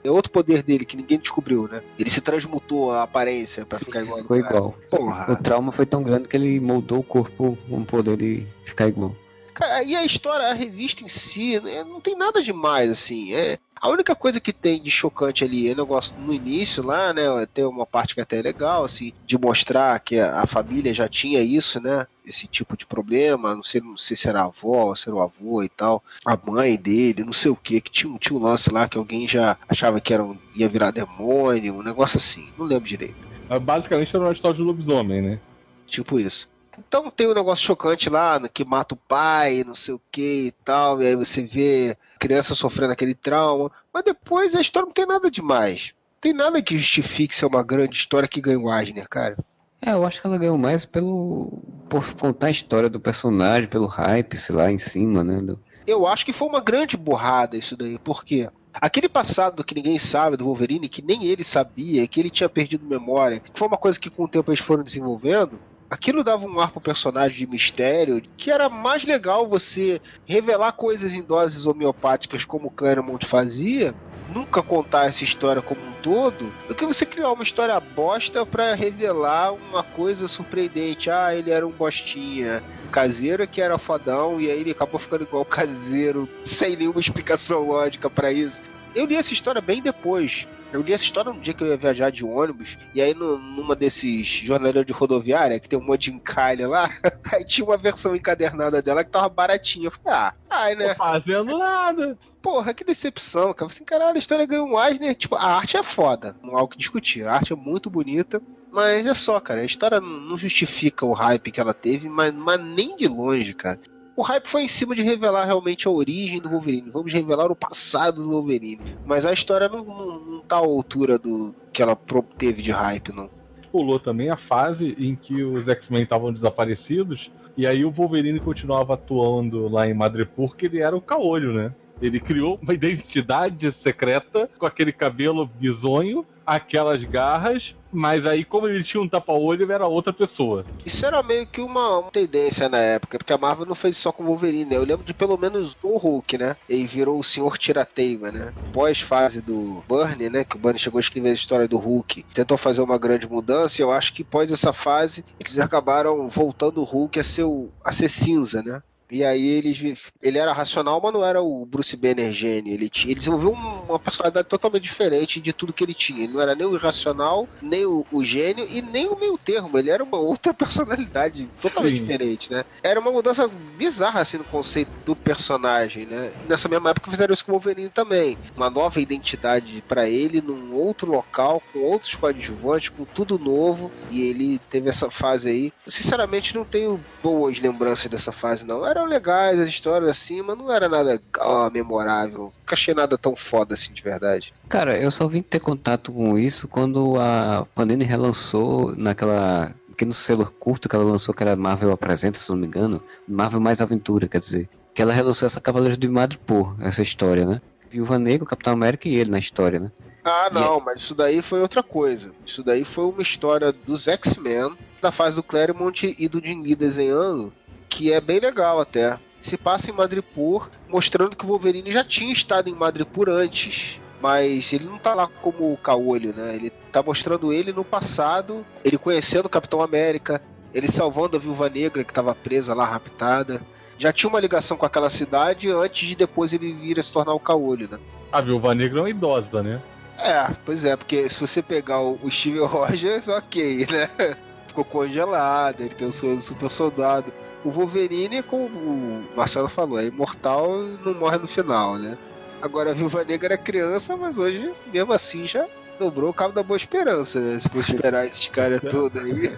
É 0.04 0.10
outro 0.10 0.32
poder 0.32 0.64
dele 0.64 0.86
que 0.86 0.98
ninguém 0.98 1.20
descobriu, 1.20 1.68
né? 1.68 1.84
Ele 2.00 2.10
se 2.10 2.20
transmutou 2.20 2.92
a 2.92 3.04
aparência 3.04 3.66
para 3.66 3.80
ficar 3.80 4.02
igual. 4.02 4.20
Ficou 4.20 4.38
igual. 4.38 4.76
Porra. 4.90 5.32
O 5.32 5.36
trauma 5.36 5.72
foi 5.72 5.86
tão 5.86 6.02
grande 6.02 6.28
que 6.28 6.36
ele 6.36 6.60
moldou 6.60 7.00
o 7.00 7.04
corpo 7.04 7.58
com 7.70 7.84
poder 7.84 8.18
de 8.18 8.48
ficar 8.66 8.88
igual. 8.88 9.16
Cara, 9.54 9.84
e 9.84 9.96
a 9.96 10.04
história, 10.04 10.48
a 10.48 10.54
revista 10.54 11.04
em 11.04 11.08
si, 11.08 11.60
né, 11.60 11.84
não 11.84 12.02
tem 12.02 12.16
nada 12.16 12.42
demais, 12.42 12.90
assim. 12.90 13.34
É, 13.34 13.60
a 13.84 13.90
única 13.90 14.16
coisa 14.16 14.40
que 14.40 14.54
tem 14.54 14.82
de 14.82 14.90
chocante 14.90 15.44
ali, 15.44 15.68
eu 15.68 15.86
gosto 15.86 16.18
no 16.18 16.34
início 16.34 16.82
lá, 16.82 17.14
né? 17.14 17.24
Tem 17.54 17.66
uma 17.66 17.86
parte 17.86 18.16
que 18.16 18.22
até 18.22 18.40
é 18.40 18.42
legal, 18.42 18.86
assim, 18.86 19.12
de 19.26 19.38
mostrar 19.38 20.00
que 20.00 20.18
a, 20.18 20.48
família 20.48 20.94
já 20.94 21.08
tinha 21.10 21.42
isso, 21.42 21.82
né? 21.82 22.08
Esse 22.26 22.48
tipo 22.48 22.78
de 22.78 22.86
problema, 22.86 23.54
não 23.54 23.62
sei, 23.62 23.82
não 23.82 23.98
sei 23.98 24.16
se 24.16 24.30
era 24.30 24.42
a 24.42 24.46
avó, 24.46 24.96
se 24.96 25.10
era 25.10 25.16
o 25.18 25.22
avô 25.22 25.62
e 25.62 25.68
tal, 25.68 26.02
a 26.26 26.38
mãe 26.38 26.78
dele, 26.78 27.26
não 27.26 27.34
sei 27.34 27.52
o 27.52 27.58
que, 27.58 27.82
que 27.82 27.92
tinha, 27.92 28.18
tinha 28.18 28.40
um 28.40 28.42
lance 28.42 28.72
lá 28.72 28.88
que 28.88 28.98
alguém 28.98 29.28
já 29.28 29.58
achava 29.68 30.00
que 30.00 30.14
era 30.14 30.24
um, 30.24 30.38
ia 30.56 30.70
virar 30.70 30.92
demônio, 30.92 31.76
um 31.76 31.84
negócio 31.84 32.18
assim, 32.18 32.48
não 32.58 32.66
lembro 32.66 32.88
direito. 32.88 33.28
Basicamente 33.62 34.16
era 34.16 34.24
uma 34.24 34.34
história 34.34 34.56
de 34.56 34.64
lobisomem, 34.64 35.22
né? 35.22 35.40
Tipo 35.86 36.20
isso. 36.20 36.50
Então 36.78 37.10
tem 37.10 37.28
um 37.28 37.34
negócio 37.34 37.66
chocante 37.66 38.10
lá, 38.10 38.40
que 38.50 38.66
mata 38.66 38.96
o 38.96 38.98
pai, 38.98 39.64
não 39.66 39.76
sei 39.76 39.94
o 39.94 40.02
que 40.12 40.48
e 40.48 40.52
tal, 40.64 41.02
e 41.02 41.08
aí 41.08 41.16
você 41.16 41.44
vê 41.44 41.98
criança 42.20 42.56
sofrendo 42.56 42.94
aquele 42.94 43.14
trauma, 43.14 43.72
mas 43.94 44.04
depois 44.04 44.56
a 44.56 44.62
história 44.62 44.86
não 44.86 44.94
tem 44.94 45.06
nada 45.06 45.30
demais. 45.30 45.94
Não 46.16 46.22
tem 46.22 46.34
nada 46.34 46.62
que 46.62 46.78
justifique 46.78 47.36
ser 47.36 47.46
uma 47.46 47.64
grande 47.64 47.98
história 47.98 48.28
que 48.28 48.42
ganhou 48.42 48.74
Eisner, 48.74 49.08
cara. 49.10 49.38
É, 49.82 49.92
eu 49.92 50.06
acho 50.06 50.22
que 50.22 50.28
ela 50.28 50.38
ganhou 50.38 50.58
mais 50.58 50.86
pelo. 50.86 51.62
por 51.90 52.14
contar 52.14 52.48
a 52.48 52.52
história 52.52 52.90
do 52.90 53.00
personagem, 53.00 53.68
pelo 53.68 53.86
hype, 53.86 54.38
sei 54.38 54.56
lá, 54.56 54.72
em 54.72 54.78
cima, 54.78 55.24
né? 55.24 55.42
Do... 55.42 55.60
Eu 55.86 56.08
acho 56.08 56.26
que 56.26 56.32
foi 56.32 56.48
uma 56.48 56.62
grande 56.62 56.96
burrada 56.96 57.58
isso 57.58 57.76
daí, 57.76 58.00
porque 58.00 58.50
Aquele 58.82 59.08
passado 59.08 59.64
que 59.64 59.76
ninguém 59.76 60.00
sabe 60.00 60.36
do 60.36 60.46
Wolverine, 60.46 60.90
que 60.90 61.02
nem 61.02 61.26
ele 61.26 61.44
sabia, 61.44 62.08
que 62.08 62.20
ele 62.20 62.30
tinha 62.30 62.50
perdido 62.50 62.86
memória, 62.86 63.40
que 63.40 63.52
foi 63.54 63.68
uma 63.68 63.78
coisa 63.78 64.00
que 64.00 64.10
com 64.10 64.24
o 64.24 64.28
tempo 64.28 64.50
eles 64.50 64.60
foram 64.60 64.84
desenvolvendo, 64.84 65.60
aquilo 65.94 66.24
dava 66.24 66.46
um 66.46 66.60
ar 66.60 66.72
pro 66.72 66.82
personagem 66.82 67.38
de 67.38 67.48
mistério, 67.48 68.22
que 68.36 68.50
era 68.50 68.68
mais 68.68 69.06
legal 69.06 69.48
você 69.48 70.02
revelar 70.26 70.72
coisas 70.72 71.14
em 71.14 71.22
doses 71.22 71.68
homeopáticas 71.68 72.44
como 72.44 72.68
o 72.68 72.72
Claremont 72.72 73.24
fazia, 73.26 73.94
nunca 74.34 74.64
contar 74.64 75.08
essa 75.08 75.24
história 75.24 75.62
como 75.62 75.80
um 75.80 75.92
todo, 76.02 76.52
do 76.68 76.74
que 76.74 76.86
você 76.86 77.06
criar 77.06 77.32
uma 77.32 77.44
história 77.44 77.80
bosta 77.80 78.44
para 78.44 78.74
revelar 78.74 79.54
uma 79.54 79.84
coisa 79.84 80.28
surpreendente. 80.28 81.12
Ah, 81.12 81.36
ele 81.36 81.52
era 81.52 81.66
um 81.66 81.72
bostinha 81.72 82.64
caseiro 82.92 83.48
que 83.48 83.62
era 83.62 83.78
fodão 83.78 84.42
e 84.42 84.50
aí 84.50 84.62
ele 84.62 84.72
acabou 84.72 85.00
ficando 85.00 85.24
igual 85.24 85.46
caseiro, 85.46 86.28
sem 86.44 86.76
nenhuma 86.76 87.00
explicação 87.00 87.68
lógica 87.68 88.10
para 88.10 88.32
isso. 88.32 88.64
Eu 88.96 89.06
li 89.06 89.16
essa 89.16 89.34
história 89.34 89.62
bem 89.62 89.82
depois. 89.82 90.48
Eu 90.74 90.82
li 90.82 90.92
essa 90.92 91.04
história 91.04 91.32
no 91.32 91.40
dia 91.40 91.54
que 91.54 91.64
eu 91.64 91.68
ia 91.68 91.78
viajar 91.78 92.12
de 92.12 92.26
ônibus, 92.26 92.78
e 92.96 93.02
aí 93.02 93.14
no, 93.14 93.38
numa 93.38 93.76
desses 93.76 94.26
jornaleiros 94.26 94.88
de 94.88 94.92
rodoviária, 94.92 95.60
que 95.60 95.70
tem 95.70 95.78
um 95.78 95.86
monte 95.86 96.10
de 96.10 96.18
encalhe 96.18 96.66
lá, 96.66 96.90
aí 97.32 97.46
tinha 97.46 97.64
uma 97.64 97.78
versão 97.78 98.16
encadernada 98.16 98.82
dela 98.82 99.04
que 99.04 99.12
tava 99.12 99.30
baratinha. 99.30 99.88
Eu 99.88 99.92
falei, 99.92 100.20
ah, 100.20 100.34
ai, 100.50 100.76
né? 100.76 100.90
Tô 100.90 101.04
fazendo 101.04 101.58
nada. 101.58 102.18
Porra, 102.42 102.74
que 102.74 102.84
decepção, 102.84 103.54
cara. 103.54 103.72
Assim, 103.72 103.84
caralho, 103.84 104.16
a 104.16 104.20
história 104.20 104.46
ganhou 104.48 104.68
um 104.68 104.84
Eisner. 104.84 105.16
Tipo, 105.16 105.36
a 105.36 105.46
arte 105.46 105.78
é 105.78 105.84
foda, 105.84 106.36
não 106.42 106.58
há 106.58 106.64
o 106.64 106.68
que 106.68 106.78
discutir. 106.78 107.28
A 107.28 107.36
arte 107.36 107.54
é 107.54 107.56
muito 107.56 107.90
bonita, 107.90 108.42
mas 108.72 109.06
é 109.06 109.14
só, 109.14 109.40
cara. 109.40 109.62
A 109.62 109.66
história 109.66 110.02
não 110.02 110.38
justifica 110.38 111.06
o 111.06 111.14
hype 111.14 111.52
que 111.52 111.60
ela 111.60 111.74
teve, 111.74 112.10
mas, 112.10 112.34
mas 112.34 112.60
nem 112.60 112.96
de 112.96 113.08
longe, 113.08 113.54
cara. 113.54 113.80
O 114.16 114.22
hype 114.22 114.48
foi 114.48 114.64
em 114.64 114.68
cima 114.68 114.96
de 114.96 115.02
revelar 115.02 115.46
realmente 115.46 115.88
a 115.88 115.92
origem 115.92 116.40
do 116.40 116.50
Wolverine. 116.50 116.92
Vamos 116.92 117.12
revelar 117.12 117.52
o 117.52 117.56
passado 117.56 118.22
do 118.22 118.30
Wolverine. 118.30 118.80
Mas 119.04 119.26
a 119.26 119.34
história 119.34 119.68
não, 119.68 119.84
não, 119.84 120.20
não 120.20 120.42
tá 120.42 120.58
à 120.58 120.60
altura 120.60 121.18
do 121.18 121.56
que 121.72 121.82
ela 121.82 121.98
teve 122.38 122.62
de 122.62 122.72
hype, 122.72 123.12
não. 123.12 123.30
Pulou 123.72 124.00
também 124.00 124.30
a 124.30 124.38
fase 124.38 124.96
em 125.00 125.16
que 125.16 125.44
os 125.44 125.68
X-Men 125.68 126.04
estavam 126.04 126.32
desaparecidos. 126.32 127.32
E 127.58 127.66
aí 127.66 127.84
o 127.84 127.90
Wolverine 127.90 128.40
continuava 128.40 128.94
atuando 128.94 129.68
lá 129.68 129.88
em 129.88 129.96
Madripoor, 129.96 130.50
porque 130.50 130.68
ele 130.68 130.80
era 130.80 130.96
o 130.96 131.02
caolho, 131.02 131.52
né? 131.52 131.74
Ele 132.00 132.20
criou 132.20 132.60
uma 132.62 132.74
identidade 132.76 133.72
secreta 133.72 134.48
com 134.60 134.66
aquele 134.68 134.92
cabelo 134.92 135.48
bizonho, 135.48 136.24
aquelas 136.46 137.04
garras 137.04 137.76
mas 137.94 138.26
aí, 138.26 138.44
como 138.44 138.68
ele 138.68 138.84
tinha 138.84 139.02
um 139.02 139.08
tapa-olho, 139.08 139.64
ele 139.64 139.72
era 139.72 139.88
outra 139.88 140.12
pessoa. 140.12 140.66
Isso 140.86 141.06
era 141.06 141.22
meio 141.22 141.46
que 141.46 141.62
uma, 141.62 142.04
tendência 142.12 142.68
na 142.68 142.80
época, 142.80 143.18
porque 143.18 143.32
a 143.32 143.38
Marvel 143.38 143.66
não 143.66 143.76
fez 143.76 143.96
só 143.96 144.12
com 144.12 144.24
o 144.24 144.28
Wolverine, 144.28 144.66
né? 144.66 144.76
Eu 144.76 144.84
lembro 144.84 145.06
de 145.06 145.14
pelo 145.14 145.38
menos 145.38 145.78
o 145.82 145.98
Hulk, 145.98 146.38
né? 146.38 146.56
Ele 146.68 146.86
virou 146.86 147.20
o 147.20 147.24
Senhor 147.24 147.58
Tirateima, 147.58 148.32
né? 148.32 148.54
Pós-fase 148.72 149.42
do 149.42 149.84
Burnie, 149.88 150.30
né? 150.30 150.44
Que 150.44 150.56
o 150.56 150.60
Burnie 150.60 150.80
chegou 150.80 150.98
a 150.98 151.02
escrever 151.02 151.30
a 151.30 151.34
história 151.34 151.68
do 151.68 151.78
Hulk, 151.78 152.26
tentou 152.34 152.58
fazer 152.58 152.82
uma 152.82 152.98
grande 152.98 153.30
mudança, 153.30 153.80
e 153.80 153.84
eu 153.84 153.92
acho 153.92 154.14
que 154.14 154.24
pós 154.24 154.52
essa 154.52 154.74
fase, 154.74 155.24
eles 155.40 155.60
acabaram 155.60 156.28
voltando 156.28 156.82
o 156.82 156.86
Hulk 156.86 157.20
a 157.20 157.24
ser, 157.24 157.44
o, 157.44 157.70
a 157.84 157.94
ser 157.94 158.10
cinza, 158.10 158.62
né? 158.64 158.82
E 159.12 159.24
aí 159.24 159.48
ele, 159.48 159.98
ele 160.22 160.38
era 160.38 160.54
racional, 160.54 161.00
mas 161.02 161.14
não 161.14 161.24
era 161.24 161.42
o 161.42 161.66
Bruce 161.66 161.96
Banner 161.96 162.34
gênio. 162.34 162.74
Ele, 162.74 162.90
ele 163.06 163.16
desenvolveu 163.16 163.52
uma 163.52 164.00
personalidade 164.00 164.48
totalmente 164.48 164.84
diferente 164.84 165.40
de 165.40 165.54
tudo 165.54 165.74
que 165.74 165.84
ele 165.84 165.94
tinha. 165.94 166.24
Ele 166.24 166.34
não 166.34 166.42
era 166.42 166.56
nem 166.56 166.66
o 166.66 166.76
irracional, 166.76 167.48
nem 167.62 167.86
o, 167.86 168.06
o 168.12 168.24
gênio 168.24 168.66
e 168.70 168.82
nem 168.82 169.08
o 169.08 169.20
meio 169.20 169.38
termo. 169.38 169.78
Ele 169.78 169.90
era 169.90 170.04
uma 170.04 170.18
outra 170.18 170.54
personalidade 170.54 171.50
totalmente 171.62 171.98
Sim. 171.98 172.02
diferente, 172.02 172.52
né? 172.52 172.66
Era 172.82 173.00
uma 173.00 173.12
mudança 173.12 173.48
bizarra 173.78 174.22
assim 174.22 174.38
no 174.38 174.44
conceito 174.44 174.92
do 175.06 175.16
personagem, 175.16 176.06
né? 176.06 176.34
E 176.44 176.50
nessa 176.50 176.68
mesma 176.70 176.90
época 176.90 177.12
fizeram 177.12 177.34
isso 177.34 177.46
com 177.46 177.52
o 177.52 177.56
Wolverine 177.56 177.90
também. 177.90 178.38
Uma 178.56 178.70
nova 178.70 179.00
identidade 179.00 179.84
para 179.88 180.10
ele 180.10 180.42
num 180.42 180.74
outro 180.74 181.12
local, 181.12 181.62
com 181.72 181.80
outros 181.80 182.16
coadjuvantes, 182.16 182.90
com 182.90 183.06
tudo 183.06 183.38
novo. 183.38 183.92
E 184.10 184.22
ele 184.22 184.60
teve 184.70 184.90
essa 184.90 185.10
fase 185.10 185.50
aí. 185.50 185.74
Eu, 185.86 185.92
sinceramente, 185.92 186.56
não 186.56 186.66
tenho 186.66 187.00
boas 187.22 187.60
lembranças 187.60 188.10
dessa 188.10 188.32
fase, 188.32 188.66
não. 188.66 188.84
Era 188.94 189.00
eram 189.00 189.10
legais 189.10 189.60
as 189.60 189.70
histórias 189.70 190.08
assim, 190.08 190.44
mas 190.44 190.56
não 190.56 190.72
era 190.72 190.88
nada 190.88 191.20
oh, 191.40 191.68
memorável. 191.72 192.54
Nunca 192.60 192.76
achei 192.76 192.94
nada 192.94 193.18
tão 193.18 193.36
foda 193.36 193.74
assim 193.74 193.92
de 193.92 194.04
verdade. 194.04 194.54
Cara, 194.70 194.96
eu 194.96 195.10
só 195.10 195.28
vim 195.28 195.42
ter 195.42 195.60
contato 195.60 196.12
com 196.12 196.38
isso 196.38 196.68
quando 196.68 197.20
a 197.20 197.66
Panini 197.74 198.06
relançou 198.06 198.96
naquela 198.96 199.74
no 200.06 200.14
selo 200.14 200.54
curto 200.60 200.90
que 200.90 200.96
ela 200.98 201.06
lançou, 201.06 201.34
que 201.34 201.42
era 201.42 201.56
Marvel 201.56 201.92
Apresenta, 201.94 202.38
se 202.38 202.50
não 202.50 202.58
me 202.58 202.68
engano, 202.68 203.02
Marvel 203.26 203.62
Mais 203.62 203.80
Aventura, 203.80 204.28
quer 204.28 204.42
dizer, 204.42 204.70
que 204.94 205.02
ela 205.02 205.14
relançou 205.14 205.46
essa 205.46 205.62
Cavaleiros 205.62 205.98
de 205.98 206.10
Madripoor, 206.10 206.76
essa 206.82 207.02
história, 207.02 207.46
né? 207.46 207.62
Viúva 207.90 208.20
Negra, 208.20 208.46
Capitão 208.46 208.74
América 208.74 209.08
e 209.08 209.16
ele 209.16 209.32
na 209.32 209.40
história, 209.40 209.80
né? 209.80 209.92
Ah, 210.26 210.50
não, 210.52 210.82
mas 210.82 211.00
isso 211.00 211.16
daí 211.16 211.42
foi 211.42 211.62
outra 211.62 211.82
coisa. 211.82 212.32
Isso 212.46 212.62
daí 212.64 212.84
foi 212.84 213.06
uma 213.06 213.22
história 213.22 213.72
dos 213.72 214.08
X-Men, 214.10 214.74
da 215.02 215.12
fase 215.12 215.38
do 215.38 215.44
Claremont 215.44 216.16
e 216.18 216.28
do 216.28 216.46
Jim 216.46 216.62
Lee 216.62 216.76
desenhando, 216.76 217.54
que 217.94 218.12
é 218.12 218.20
bem 218.20 218.40
legal 218.40 218.82
até. 218.82 219.20
se 219.42 219.56
passa 219.56 219.92
em 219.92 219.94
Madripoor, 219.94 220.70
mostrando 220.90 221.36
que 221.36 221.46
o 221.46 221.50
Wolverine 221.50 221.92
já 221.92 222.04
tinha 222.04 222.34
estado 222.34 222.70
em 222.70 222.74
Madripoor 222.74 223.30
antes, 223.30 224.00
mas 224.22 224.72
ele 224.74 224.86
não 224.86 224.98
tá 224.98 225.14
lá 225.14 225.28
como 225.28 225.72
o 225.72 225.78
Caolho, 225.78 226.34
né? 226.34 226.56
Ele 226.56 226.70
tá 226.92 227.04
mostrando 227.04 227.52
ele 227.52 227.72
no 227.72 227.84
passado, 227.84 228.66
ele 228.84 228.98
conhecendo 228.98 229.46
o 229.46 229.50
Capitão 229.50 229.82
América, 229.82 230.42
ele 230.74 230.90
salvando 230.90 231.38
a 231.38 231.40
Viúva 231.40 231.70
Negra 231.70 232.04
que 232.04 232.12
estava 232.12 232.34
presa 232.34 232.74
lá, 232.74 232.86
raptada. 232.86 233.62
Já 234.00 234.12
tinha 234.12 234.30
uma 234.30 234.40
ligação 234.40 234.76
com 234.76 234.86
aquela 234.86 235.10
cidade 235.10 235.70
antes 235.70 236.08
de 236.08 236.16
depois 236.16 236.52
ele 236.52 236.74
vir 236.74 237.00
a 237.00 237.04
se 237.04 237.12
tornar 237.12 237.34
o 237.34 237.40
Caolho, 237.40 237.88
né? 237.92 238.00
A 238.32 238.42
Viúva 238.42 238.74
Negra 238.74 239.00
é 239.00 239.02
uma 239.04 239.10
idosa, 239.10 239.62
né? 239.62 239.82
É, 240.18 240.48
pois 240.66 240.86
é, 240.86 240.96
porque 240.96 241.30
se 241.30 241.40
você 241.40 241.62
pegar 241.62 242.00
o, 242.00 242.18
Steve 242.32 242.60
Rogers, 242.60 243.28
ok, 243.28 243.86
né? 243.92 244.10
Ficou 244.68 244.86
congelado, 244.86 245.82
ele 245.82 245.94
tem 245.94 246.08
o 246.08 246.14
seu 246.14 246.40
super 246.40 246.72
soldado. 246.72 247.32
O 247.64 247.70
Wolverine, 247.70 248.44
como 248.44 248.66
o 248.66 249.24
Marcelo 249.36 249.70
falou, 249.70 250.00
é 250.00 250.06
imortal 250.06 250.84
e 250.84 250.98
não 251.06 251.14
morre 251.14 251.38
no 251.38 251.48
final, 251.48 251.96
né? 251.96 252.18
Agora 252.62 252.92
a 252.92 252.94
Viúva 252.94 253.24
Negra 253.24 253.54
era 253.54 253.58
criança, 253.58 254.16
mas 254.16 254.38
hoje, 254.38 254.72
mesmo 254.92 255.14
assim, 255.14 255.48
já 255.48 255.66
dobrou 256.00 256.30
o 256.30 256.34
cabo 256.34 256.54
da 256.54 256.64
boa 256.64 256.78
esperança, 256.78 257.40
né? 257.40 257.60
Se 257.60 257.70
for 257.70 257.80
esperar 257.80 258.26
esses 258.26 258.48
caras 258.48 258.82
todos 258.82 259.22
aí. 259.22 259.56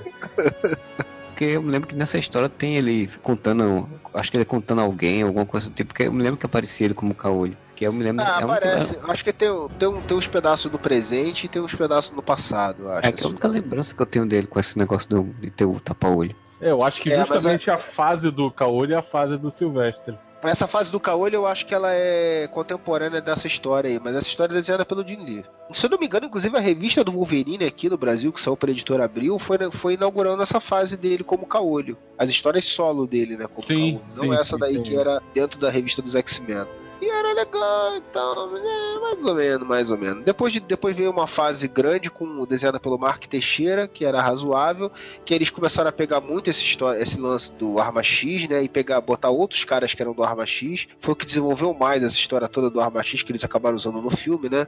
Porque 1.27 1.45
eu 1.45 1.61
me 1.61 1.69
lembro 1.69 1.89
que 1.89 1.95
nessa 1.95 2.17
história 2.17 2.47
tem 2.47 2.77
ele 2.77 3.09
contando, 3.21 3.89
acho 4.13 4.31
que 4.31 4.37
ele 4.37 4.45
contando 4.45 4.81
alguém, 4.81 5.21
alguma 5.21 5.45
coisa 5.45 5.69
do 5.69 5.75
tipo, 5.75 5.89
porque 5.89 6.03
eu 6.03 6.13
me 6.13 6.23
lembro 6.23 6.37
que 6.37 6.45
aparecia 6.45 6.85
ele 6.85 6.93
como 6.93 7.13
caolho. 7.13 7.57
Que 7.75 7.85
eu 7.85 7.91
me 7.91 8.01
lembro. 8.01 8.23
Ah, 8.25 8.39
é 8.39 8.43
aparece. 8.43 8.97
Acho 9.03 9.21
que 9.21 9.33
tem, 9.33 9.49
tem, 9.77 10.01
tem 10.01 10.17
uns 10.17 10.27
pedaços 10.27 10.71
do 10.71 10.79
presente 10.79 11.45
e 11.45 11.49
tem 11.49 11.61
uns 11.61 11.75
pedaços 11.75 12.11
do 12.11 12.23
passado, 12.23 12.89
acho. 12.89 13.05
É 13.07 13.11
que 13.11 13.21
é 13.21 13.25
a 13.25 13.29
única 13.29 13.49
lembrança 13.49 13.93
que 13.93 14.01
eu 14.01 14.05
tenho 14.05 14.25
dele 14.25 14.47
com 14.47 14.57
esse 14.59 14.77
negócio 14.77 15.09
do, 15.09 15.23
de 15.41 15.51
ter 15.51 15.65
o 15.65 15.77
tapa-olho. 15.77 16.33
É, 16.61 16.71
eu 16.71 16.83
acho 16.83 17.01
que 17.01 17.11
É, 17.11 17.17
justamente 17.25 17.69
a 17.69 17.77
fase 17.77 18.31
do 18.31 18.49
Caolho 18.49 18.93
é 18.93 18.97
a 18.97 19.01
fase 19.01 19.37
do 19.37 19.51
Silvestre. 19.51 20.17
Essa 20.43 20.67
fase 20.67 20.91
do 20.91 20.99
Caolho 20.99 21.35
eu 21.35 21.47
acho 21.47 21.65
que 21.65 21.73
ela 21.73 21.91
é 21.91 22.47
contemporânea 22.51 23.19
dessa 23.19 23.47
história 23.47 23.89
aí, 23.89 23.99
mas 24.03 24.15
essa 24.15 24.27
história 24.27 24.53
é 24.53 24.55
desenhada 24.55 24.85
pelo 24.85 25.05
Jim 25.07 25.17
Lee. 25.17 25.45
Se 25.73 25.85
eu 25.85 25.89
não 25.89 25.97
me 25.97 26.05
engano, 26.05 26.27
inclusive 26.27 26.55
a 26.55 26.59
revista 26.59 27.03
do 27.03 27.11
Wolverine 27.11 27.65
aqui 27.65 27.89
no 27.89 27.97
Brasil, 27.97 28.31
que 28.31 28.39
saiu 28.39 28.55
pela 28.55 28.71
editora 28.71 29.05
Abril, 29.05 29.39
foi, 29.39 29.57
foi 29.71 29.93
inaugurando 29.95 30.43
essa 30.43 30.59
fase 30.59 30.95
dele 30.95 31.23
como 31.23 31.47
Caolho. 31.47 31.97
As 32.17 32.29
histórias 32.29 32.65
solo 32.65 33.07
dele, 33.07 33.35
né? 33.35 33.47
Como 33.47 33.65
Sim, 33.65 33.97
Caolho. 33.97 34.05
Não 34.15 34.23
sim, 34.23 34.39
essa 34.39 34.57
daí 34.57 34.75
sim. 34.75 34.83
que 34.83 34.95
era 34.95 35.21
dentro 35.33 35.59
da 35.59 35.71
revista 35.71 36.01
dos 36.01 36.13
X-Men. 36.13 36.67
E 37.05 37.09
era 37.09 37.33
legal, 37.33 37.95
então, 37.97 38.57
é, 38.57 38.99
mais 38.99 39.23
ou 39.23 39.35
menos, 39.35 39.67
mais 39.67 39.91
ou 39.91 39.97
menos. 39.97 40.25
Depois, 40.25 40.51
de, 40.51 40.59
depois 40.59 40.97
veio 40.97 41.11
uma 41.11 41.27
fase 41.27 41.67
grande 41.67 42.09
com 42.09 42.43
desenhada 42.47 42.79
pelo 42.79 42.97
Mark 42.97 43.23
Teixeira, 43.25 43.87
que 43.87 44.03
era 44.03 44.19
razoável, 44.19 44.91
que 45.23 45.31
eles 45.31 45.51
começaram 45.51 45.89
a 45.89 45.93
pegar 45.93 46.19
muito 46.19 46.49
esse, 46.49 46.63
história, 46.63 46.99
esse 46.99 47.19
lance 47.19 47.51
do 47.51 47.77
Arma 47.77 48.01
X, 48.01 48.47
né? 48.49 48.63
E 48.63 48.67
pegar, 48.67 48.99
botar 49.01 49.29
outros 49.29 49.63
caras 49.63 49.93
que 49.93 50.01
eram 50.01 50.13
do 50.13 50.23
Arma 50.23 50.47
X. 50.47 50.87
Foi 50.99 51.13
o 51.13 51.15
que 51.15 51.27
desenvolveu 51.27 51.75
mais 51.75 52.01
essa 52.01 52.15
história 52.15 52.47
toda 52.47 52.71
do 52.71 52.81
Arma 52.81 53.03
X 53.03 53.21
que 53.21 53.31
eles 53.31 53.43
acabaram 53.43 53.75
usando 53.75 54.01
no 54.01 54.09
filme, 54.09 54.49
né? 54.49 54.65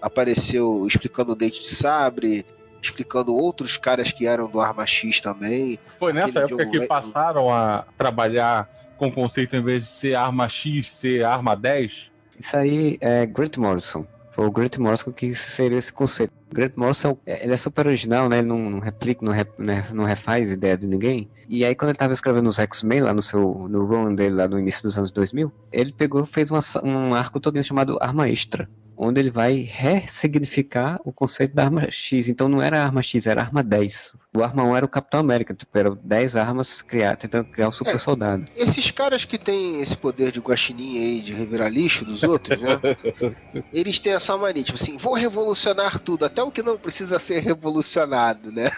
Apareceu 0.00 0.86
explicando 0.86 1.32
o 1.32 1.34
dente 1.34 1.60
de 1.60 1.74
sabre, 1.74 2.46
explicando 2.80 3.34
outros 3.34 3.76
caras 3.76 4.12
que 4.12 4.28
eram 4.28 4.46
do 4.48 4.60
Arma 4.60 4.86
X 4.86 5.20
também. 5.20 5.76
Foi 5.98 6.12
nessa 6.12 6.38
época 6.38 6.64
John 6.66 6.70
que 6.70 6.86
passaram 6.86 7.52
a 7.52 7.84
trabalhar 7.98 8.79
com 9.00 9.10
conceito 9.10 9.56
em 9.56 9.62
vez 9.62 9.84
de 9.84 9.90
ser 9.90 10.14
arma 10.14 10.46
X, 10.46 10.90
ser 10.90 11.24
arma 11.24 11.56
10? 11.56 12.10
Isso 12.38 12.54
aí 12.56 12.98
é 13.00 13.24
Grant 13.24 13.56
Morrison. 13.56 14.06
Foi 14.32 14.46
o 14.46 14.50
Grant 14.50 14.76
Morrison 14.76 15.10
que 15.10 15.26
inseriu 15.26 15.78
esse 15.78 15.90
conceito. 15.92 16.32
Grant 16.52 16.72
Morrison, 16.76 17.16
é- 17.26 17.42
ele 17.44 17.54
é 17.54 17.56
super 17.56 17.86
original, 17.86 18.28
né? 18.28 18.38
Ele 18.38 18.48
não, 18.48 18.78
replica, 18.78 19.24
não, 19.24 19.32
rep- 19.32 19.58
né, 19.58 19.86
não 19.92 20.04
refaz 20.04 20.52
ideia 20.52 20.76
de 20.76 20.86
ninguém. 20.86 21.28
E 21.48 21.64
aí, 21.64 21.74
quando 21.74 21.90
ele 21.90 21.98
tava 21.98 22.12
escrevendo 22.12 22.48
os 22.48 22.58
X-Men, 22.58 23.00
lá 23.00 23.14
no 23.14 23.22
seu 23.22 23.66
no 23.68 23.84
run 23.86 24.14
dele, 24.14 24.34
lá 24.34 24.46
no 24.46 24.58
início 24.58 24.82
dos 24.82 24.98
anos 24.98 25.10
2000, 25.10 25.50
ele 25.72 25.92
pegou 25.92 26.24
fez 26.26 26.50
uma 26.50 26.60
um 26.84 27.14
arco 27.14 27.40
todo 27.40 27.60
chamado 27.64 27.96
Arma 28.00 28.28
Extra. 28.28 28.68
Onde 29.02 29.18
ele 29.18 29.30
vai 29.30 29.60
ressignificar 29.62 31.00
o 31.06 31.10
conceito 31.10 31.54
da 31.54 31.64
arma 31.64 31.90
X. 31.90 32.28
Então 32.28 32.50
não 32.50 32.60
era 32.60 32.84
arma 32.84 33.02
X, 33.02 33.26
era 33.26 33.40
arma 33.40 33.62
10. 33.62 34.14
O 34.36 34.44
arma 34.44 34.62
1 34.62 34.76
era 34.76 34.84
o 34.84 34.88
Capitão 34.88 35.20
América, 35.20 35.54
tipo, 35.54 35.76
eram 35.78 35.98
10 36.04 36.36
armas 36.36 36.82
criar, 36.82 37.16
tentando 37.16 37.46
criar 37.46 37.68
o 37.68 37.72
super 37.72 37.94
É. 37.94 37.98
soldado. 37.98 38.44
Esses 38.54 38.90
caras 38.90 39.24
que 39.24 39.38
têm 39.38 39.80
esse 39.80 39.96
poder 39.96 40.30
de 40.30 40.38
guaxinim 40.38 40.98
aí, 40.98 41.22
de 41.22 41.32
revirar 41.32 41.72
lixo 41.72 42.04
dos 42.04 42.22
outros, 42.22 42.60
né? 42.60 42.78
Eles 43.72 43.98
têm 43.98 44.12
essa 44.12 44.36
mania, 44.36 44.62
tipo 44.62 44.76
assim, 44.80 44.98
vou 44.98 45.14
revolucionar 45.14 45.98
tudo, 45.98 46.26
até 46.26 46.42
o 46.42 46.50
que 46.50 46.62
não 46.62 46.76
precisa 46.76 47.18
ser 47.18 47.40
revolucionado, 47.40 48.52
né? 48.52 48.70